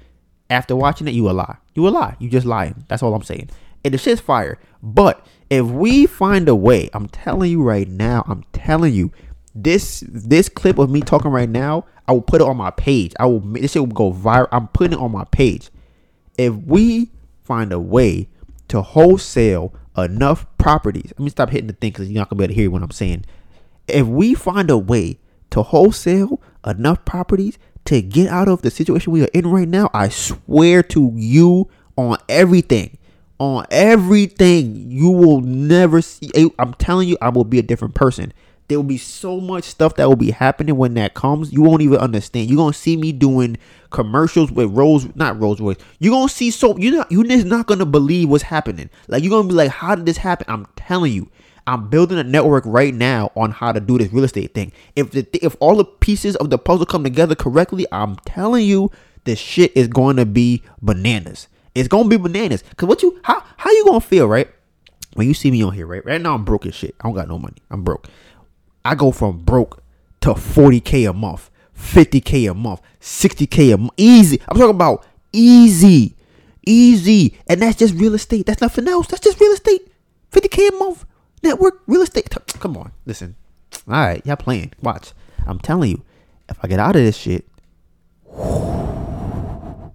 after 0.50 0.74
watching 0.74 1.08
it, 1.08 1.14
you 1.14 1.28
a 1.28 1.32
lie. 1.32 1.56
You 1.74 1.86
a 1.88 1.90
lie. 1.90 2.16
You 2.18 2.28
just 2.28 2.46
lying. 2.46 2.84
That's 2.88 3.02
all 3.02 3.14
I'm 3.14 3.22
saying. 3.22 3.50
And 3.84 3.94
the 3.94 3.98
shit's 3.98 4.20
fire. 4.20 4.58
But 4.82 5.24
if 5.50 5.66
we 5.66 6.06
find 6.06 6.48
a 6.48 6.54
way, 6.54 6.90
I'm 6.92 7.08
telling 7.08 7.50
you 7.50 7.62
right 7.62 7.88
now, 7.88 8.24
I'm 8.26 8.44
telling 8.52 8.94
you, 8.94 9.12
this 9.54 10.04
this 10.06 10.48
clip 10.48 10.78
of 10.78 10.90
me 10.90 11.00
talking 11.00 11.30
right 11.30 11.48
now, 11.48 11.84
I 12.06 12.12
will 12.12 12.22
put 12.22 12.40
it 12.40 12.46
on 12.46 12.56
my 12.56 12.70
page. 12.70 13.12
I 13.18 13.26
will 13.26 13.40
this 13.40 13.72
shit 13.72 13.82
will 13.82 13.88
go 13.88 14.12
viral. 14.12 14.48
I'm 14.52 14.68
putting 14.68 14.98
it 14.98 15.02
on 15.02 15.10
my 15.10 15.24
page. 15.24 15.70
If 16.36 16.54
we 16.54 17.10
find 17.42 17.72
a 17.72 17.80
way 17.80 18.28
to 18.68 18.82
wholesale 18.82 19.74
enough 19.96 20.46
properties, 20.58 21.12
let 21.18 21.20
me 21.20 21.30
stop 21.30 21.50
hitting 21.50 21.66
the 21.66 21.72
thing 21.72 21.90
because 21.90 22.08
you're 22.08 22.20
not 22.20 22.28
gonna 22.30 22.38
be 22.38 22.44
able 22.44 22.54
to 22.54 22.60
hear 22.60 22.70
what 22.70 22.82
I'm 22.82 22.90
saying. 22.90 23.24
If 23.88 24.06
we 24.06 24.34
find 24.34 24.70
a 24.70 24.78
way 24.78 25.18
to 25.50 25.62
wholesale 25.62 26.40
enough 26.66 27.04
properties 27.04 27.58
to 27.86 28.02
get 28.02 28.28
out 28.28 28.48
of 28.48 28.62
the 28.62 28.70
situation 28.70 29.12
we 29.12 29.22
are 29.22 29.30
in 29.32 29.46
right 29.46 29.68
now, 29.68 29.90
I 29.94 30.09
swear 30.09 30.82
to 30.84 31.12
you 31.14 31.68
on 31.96 32.18
everything, 32.28 32.98
on 33.38 33.66
everything, 33.70 34.90
you 34.90 35.10
will 35.10 35.40
never 35.40 36.02
see. 36.02 36.30
Eh, 36.34 36.48
I'm 36.59 36.74
telling 36.74 37.09
you, 37.09 37.16
I 37.20 37.28
will 37.28 37.44
be 37.44 37.59
a 37.59 37.62
different 37.62 37.94
person. 37.94 38.32
There 38.68 38.78
will 38.78 38.84
be 38.84 38.98
so 38.98 39.40
much 39.40 39.64
stuff 39.64 39.94
that 39.94 40.06
will 40.06 40.16
be 40.16 40.30
happening 40.30 40.76
when 40.76 40.92
that 40.94 41.14
comes. 41.14 41.52
You 41.52 41.62
won't 41.62 41.80
even 41.80 41.98
understand. 41.98 42.50
You're 42.50 42.59
gonna 42.59 42.74
see 42.74 42.98
me 42.98 43.12
doing 43.12 43.56
commercials 43.90 44.52
with 44.52 44.70
Rolls, 44.70 45.09
not 45.16 45.40
Rolls 45.40 45.59
Royce. 45.59 45.78
You're 45.98 46.12
gonna 46.12 46.28
see 46.28 46.50
so 46.50 46.76
you're 46.76 46.92
not 46.92 47.10
you're 47.10 47.24
just 47.24 47.46
not 47.46 47.66
gonna 47.66 47.86
believe 47.86 48.28
what's 48.28 48.44
happening. 48.44 48.90
Like 49.09 49.22
you're 49.22 49.30
gonna 49.30 49.48
be 49.48 49.55
like, 49.55 49.70
how 49.70 49.94
did 49.94 50.05
this 50.05 50.18
happen? 50.18 50.46
I'm 50.48 50.66
telling 50.76 51.12
you. 51.12 51.30
I'm 51.69 51.90
building 51.90 52.19
a 52.19 52.24
network 52.24 52.65
right 52.66 52.95
now 52.95 53.31
on 53.36 53.51
how 53.51 53.73
to 53.73 53.81
do 53.81 53.99
this 53.99 54.11
real 54.11 54.24
estate 54.24 54.55
thing. 54.55 54.73
If 54.97 55.11
the 55.11 55.28
if 55.45 55.55
all 55.61 55.77
the 55.77 55.85
pieces 55.85 56.35
of 56.36 56.49
the 56.49 56.57
puzzle 56.57 56.86
come 56.86 57.05
together 57.05 57.35
correctly, 57.35 57.86
I'm 57.93 58.16
telling 58.24 58.65
you, 58.65 58.90
this 59.24 59.39
shit 59.39 59.77
is 59.77 59.86
going 59.86 60.16
to 60.16 60.24
be 60.24 60.62
bananas. 60.81 61.47
It's 61.74 61.86
gonna 61.86 62.09
be 62.09 62.16
bananas. 62.16 62.65
Cause 62.77 62.89
what 62.89 63.03
you 63.03 63.20
how 63.23 63.45
how 63.59 63.70
you 63.70 63.85
gonna 63.85 64.01
feel 64.01 64.27
right 64.27 64.49
when 65.12 65.28
you 65.28 65.35
see 65.35 65.51
me 65.51 65.62
on 65.62 65.74
here 65.74 65.86
right 65.86 66.03
right 66.07 66.19
now? 66.19 66.35
I'm 66.35 66.45
broke 66.47 66.65
as 66.65 66.74
shit. 66.74 66.97
I 67.01 67.05
don't 67.07 67.15
got 67.15 67.28
no 67.28 67.39
money. 67.39 67.59
I'm 67.70 67.85
broke. 67.85 68.09
I 68.82 68.95
go 68.95 69.12
from 69.12 69.45
broke 69.45 69.82
to 70.23 70.31
40k 70.31 71.11
a 71.11 71.12
month, 71.12 71.51
50k 71.77 72.51
a 72.51 72.55
month, 72.55 72.81
60k 73.03 73.74
a 73.74 73.77
month, 73.77 73.93
easy. 73.99 74.40
I'm 74.49 74.57
talking 74.57 74.74
about 74.74 75.07
easy, 75.35 76.16
easy, 76.66 77.39
and 77.47 77.61
that's 77.61 77.77
just 77.77 77.95
real 77.95 78.15
estate. 78.15 78.47
That's 78.47 78.62
nothing 78.62 78.89
else. 78.89 79.09
That's 79.09 79.23
just 79.23 79.39
real 79.39 79.53
estate. 79.53 79.93
50k 80.32 80.70
a 80.70 80.77
month, 80.78 81.05
network, 81.43 81.82
real 81.86 82.02
estate. 82.02 82.28
Come 82.60 82.77
on, 82.77 82.93
listen. 83.06 83.36
All 83.86 83.94
right, 83.94 84.24
y'all 84.27 84.36
playing. 84.36 84.73
Watch. 84.82 85.12
I'm 85.47 85.59
telling 85.59 85.90
you, 85.90 86.02
if 86.48 86.59
I 86.62 86.69
get 86.69 86.78
out 86.78 86.97
of 86.97 87.02
this 87.02 87.16
shit, 87.16 87.47
y'all 88.36 89.93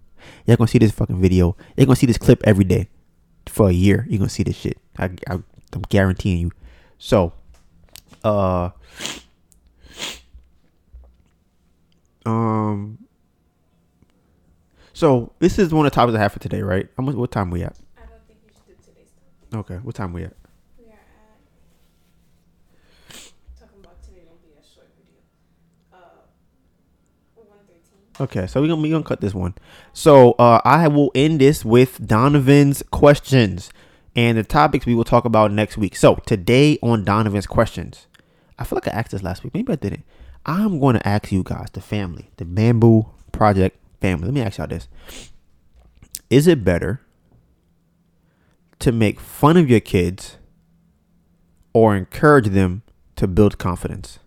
gonna 0.47 0.67
see 0.67 0.79
this 0.79 0.91
fucking 0.91 1.21
video. 1.21 1.55
You're 1.77 1.85
gonna 1.85 1.95
see 1.95 2.07
this 2.07 2.17
clip 2.17 2.41
every 2.43 2.63
day 2.63 2.89
for 3.47 3.69
a 3.69 3.73
year. 3.73 4.05
You're 4.09 4.19
gonna 4.19 4.29
see 4.29 4.43
this 4.43 4.55
shit. 4.55 4.77
I, 4.97 5.11
I, 5.27 5.39
I'm 5.73 5.81
guaranteeing 5.89 6.39
you. 6.39 6.51
So, 6.97 7.33
uh, 8.23 8.69
um, 12.25 12.99
so 14.93 15.33
this 15.39 15.59
is 15.59 15.73
one 15.73 15.85
of 15.85 15.91
the 15.91 15.95
topics 15.95 16.15
I 16.15 16.19
have 16.19 16.31
for 16.31 16.39
today, 16.39 16.61
right? 16.61 16.87
Much? 16.97 17.15
What 17.15 17.31
time 17.31 17.49
we 17.51 17.63
at? 17.63 17.75
I 17.97 18.01
don't 18.01 18.25
think 18.27 18.39
we 18.45 18.53
should 18.53 18.65
do 18.67 18.73
today's 18.83 19.11
topic. 19.51 19.71
Okay, 19.71 19.75
what 19.83 19.95
time? 19.95 20.13
We 20.13 20.23
at 20.23 20.33
talking 23.59 23.79
about 23.79 24.01
today 24.03 24.21
will 24.29 24.39
be 24.43 24.53
a 24.53 24.63
short 24.63 24.89
video. 24.97 25.19
Uh, 25.91 26.27
one 27.35 27.63
thirteen. 27.65 28.02
Okay, 28.19 28.45
so 28.45 28.61
we're 28.61 28.67
gonna 28.67 28.81
we 28.81 28.89
gonna 28.91 29.03
cut 29.03 29.21
this 29.21 29.33
one. 29.33 29.55
So 29.91 30.33
uh, 30.33 30.61
I 30.63 30.87
will 30.87 31.11
end 31.15 31.41
this 31.41 31.65
with 31.65 31.99
Donivan's 32.05 32.83
questions 32.91 33.71
and 34.15 34.37
the 34.37 34.43
topics 34.43 34.85
we 34.85 34.93
will 34.93 35.03
talk 35.03 35.25
about 35.25 35.51
next 35.51 35.77
week. 35.77 35.95
So 35.95 36.15
today 36.27 36.77
on 36.83 37.03
Donivan's 37.03 37.47
questions, 37.47 38.07
I 38.59 38.63
feel 38.63 38.77
like 38.77 38.87
I 38.87 38.91
asked 38.91 39.11
this 39.11 39.23
last 39.23 39.43
week. 39.43 39.53
Maybe 39.53 39.73
I 39.73 39.77
didn't. 39.77 40.03
I'm 40.45 40.79
going 40.79 40.95
to 40.95 41.07
ask 41.07 41.31
you 41.31 41.41
guys, 41.43 41.69
the 41.71 41.81
family, 41.81 42.29
the 42.37 42.45
Bamboo 42.45 43.07
Project 43.31 43.79
family. 44.01 44.25
Let 44.25 44.33
me 44.33 44.41
ask 44.41 44.57
y'all 44.59 44.67
this: 44.67 44.87
Is 46.29 46.45
it 46.45 46.63
better 46.63 47.01
to 48.79 48.91
make 48.91 49.19
fun 49.19 49.57
of 49.57 49.69
your 49.69 49.79
kids 49.79 50.37
or 51.73 51.95
encourage 51.95 52.47
them 52.47 52.83
to 53.15 53.27
build 53.27 53.57
confidence? 53.57 54.19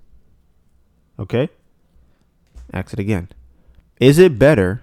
Okay. 1.18 1.48
Ask 2.72 2.92
it 2.92 2.98
again. 2.98 3.28
Is 4.00 4.18
it 4.18 4.38
better 4.38 4.82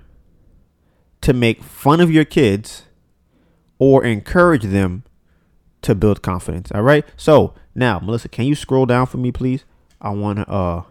to 1.21 1.33
make 1.33 1.63
fun 1.63 1.99
of 1.99 2.11
your 2.11 2.25
kids 2.25 2.83
or 3.79 4.03
encourage 4.03 4.63
them 4.63 5.03
to 5.83 5.95
build 5.95 6.21
confidence? 6.21 6.71
All 6.71 6.81
right. 6.81 7.05
So 7.15 7.53
now, 7.75 7.99
Melissa, 7.99 8.29
can 8.29 8.45
you 8.45 8.55
scroll 8.55 8.85
down 8.85 9.05
for 9.05 9.17
me, 9.17 9.31
please? 9.31 9.65
I 10.01 10.09
want 10.09 10.39
to 10.39 10.49
uh 10.49 10.83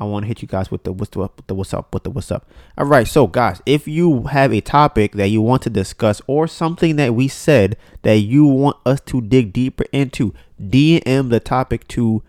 I 0.00 0.04
want 0.04 0.22
to 0.22 0.28
hit 0.28 0.40
you 0.40 0.48
guys 0.48 0.70
with 0.70 0.84
the 0.84 0.92
what's 0.92 1.10
the, 1.10 1.28
the 1.46 1.54
what's 1.54 1.74
up 1.74 1.92
with 1.92 2.04
the 2.04 2.10
what's 2.10 2.30
up. 2.30 2.48
All 2.78 2.86
right, 2.86 3.06
so 3.06 3.26
guys, 3.26 3.60
if 3.66 3.86
you 3.86 4.22
have 4.24 4.50
a 4.52 4.62
topic 4.62 5.12
that 5.12 5.28
you 5.28 5.42
want 5.42 5.60
to 5.62 5.70
discuss 5.70 6.22
or 6.26 6.46
something 6.46 6.96
that 6.96 7.14
we 7.14 7.28
said 7.28 7.76
that 8.02 8.20
you 8.20 8.46
want 8.46 8.78
us 8.86 9.00
to 9.02 9.20
dig 9.20 9.52
deeper 9.52 9.84
into, 9.92 10.32
DM 10.58 11.28
the 11.28 11.40
topic 11.40 11.86
to 11.88 12.22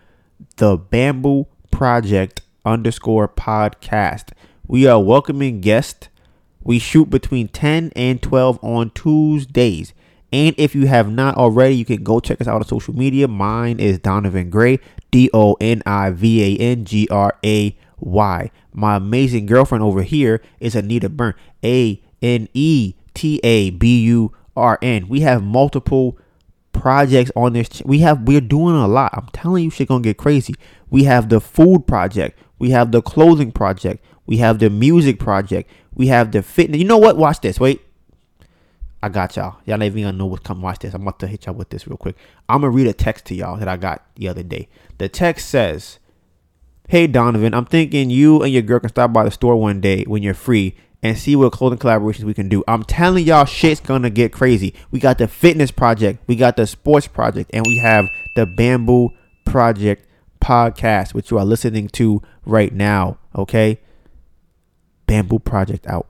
the 0.56 0.76
Bamboo 0.76 1.46
Project 1.70 2.42
underscore 2.66 3.26
podcast. 3.26 4.32
We 4.66 4.86
are 4.86 5.02
welcoming 5.02 5.60
guests. 5.60 6.08
We 6.62 6.78
shoot 6.78 7.10
between 7.10 7.48
10 7.48 7.92
and 7.96 8.22
12 8.22 8.58
on 8.62 8.90
Tuesdays. 8.90 9.92
And 10.32 10.54
if 10.56 10.74
you 10.74 10.86
have 10.86 11.10
not 11.10 11.36
already, 11.36 11.74
you 11.74 11.84
can 11.84 12.02
go 12.02 12.20
check 12.20 12.40
us 12.40 12.48
out 12.48 12.62
on 12.62 12.66
social 12.66 12.94
media. 12.94 13.28
Mine 13.28 13.78
is 13.78 13.98
Donivan 13.98 14.48
Gray, 14.50 14.78
D 15.10 15.28
O 15.34 15.56
N 15.60 15.82
I 15.84 16.10
V 16.10 16.42
A 16.42 16.62
N 16.62 16.84
G 16.84 17.06
R 17.10 17.36
A 17.44 17.76
Y. 17.98 18.50
My 18.72 18.96
amazing 18.96 19.46
girlfriend 19.46 19.84
over 19.84 20.02
here 20.02 20.40
is 20.58 20.74
Aneta 20.74 21.10
Burn, 21.10 21.34
A 21.62 22.00
N 22.22 22.48
E 22.54 22.94
T 23.12 23.40
A 23.44 23.70
B 23.70 24.02
U 24.04 24.32
R 24.56 24.78
N. 24.80 25.08
We 25.08 25.20
have 25.20 25.42
multiple 25.42 26.16
projects 26.72 27.30
on 27.36 27.52
this. 27.52 27.68
Ch- 27.68 27.82
we 27.84 27.98
have 27.98 28.22
we're 28.22 28.40
doing 28.40 28.74
a 28.74 28.88
lot. 28.88 29.10
I'm 29.12 29.28
telling 29.34 29.64
you, 29.64 29.70
shit 29.70 29.88
gonna 29.88 30.02
get 30.02 30.16
crazy. 30.16 30.54
We 30.88 31.04
have 31.04 31.28
the 31.28 31.40
food 31.40 31.86
project. 31.86 32.38
We 32.58 32.70
have 32.70 32.92
the 32.92 33.02
clothing 33.02 33.52
project. 33.52 34.02
We 34.26 34.38
have 34.38 34.58
the 34.58 34.70
music 34.70 35.18
project. 35.18 35.70
We 35.94 36.06
have 36.08 36.32
the 36.32 36.42
fitness. 36.42 36.78
You 36.78 36.86
know 36.86 36.98
what? 36.98 37.16
Watch 37.16 37.40
this. 37.40 37.58
Wait. 37.60 37.82
I 39.02 39.08
got 39.08 39.34
y'all. 39.34 39.56
Y'all 39.64 39.78
not 39.78 39.86
even 39.86 40.04
gonna 40.04 40.16
know 40.16 40.26
what's 40.26 40.44
come. 40.44 40.62
Watch 40.62 40.78
this. 40.78 40.94
I'm 40.94 41.02
about 41.02 41.18
to 41.20 41.26
hit 41.26 41.46
y'all 41.46 41.56
with 41.56 41.70
this 41.70 41.88
real 41.88 41.96
quick. 41.96 42.16
I'm 42.48 42.60
gonna 42.60 42.70
read 42.70 42.86
a 42.86 42.92
text 42.92 43.24
to 43.26 43.34
y'all 43.34 43.56
that 43.56 43.66
I 43.66 43.76
got 43.76 44.06
the 44.14 44.28
other 44.28 44.44
day. 44.44 44.68
The 44.98 45.08
text 45.08 45.48
says, 45.48 45.98
"Hey 46.88 47.08
Donivan, 47.08 47.52
I'm 47.52 47.64
thinking 47.64 48.10
you 48.10 48.42
and 48.42 48.52
your 48.52 48.62
girl 48.62 48.78
can 48.78 48.90
stop 48.90 49.12
by 49.12 49.24
the 49.24 49.32
store 49.32 49.56
one 49.56 49.80
day 49.80 50.04
when 50.04 50.22
you're 50.22 50.34
free 50.34 50.76
and 51.02 51.18
see 51.18 51.34
what 51.34 51.50
clothing 51.50 51.80
collaborations 51.80 52.22
we 52.22 52.34
can 52.34 52.48
do. 52.48 52.62
I'm 52.68 52.84
telling 52.84 53.26
y'all, 53.26 53.44
shit's 53.44 53.80
gonna 53.80 54.10
get 54.10 54.32
crazy. 54.32 54.72
We 54.92 55.00
got 55.00 55.18
the 55.18 55.26
fitness 55.26 55.72
project, 55.72 56.22
we 56.28 56.36
got 56.36 56.56
the 56.56 56.66
sports 56.66 57.08
project, 57.08 57.50
and 57.52 57.66
we 57.66 57.78
have 57.78 58.08
the 58.36 58.46
bamboo 58.46 59.10
project 59.44 60.06
podcast, 60.40 61.12
which 61.12 61.30
you 61.30 61.38
are 61.38 61.44
listening 61.44 61.88
to 61.88 62.22
right 62.46 62.72
now. 62.72 63.18
Okay, 63.34 63.80
bamboo 65.12 65.38
project 65.38 65.86
out. 65.86 66.06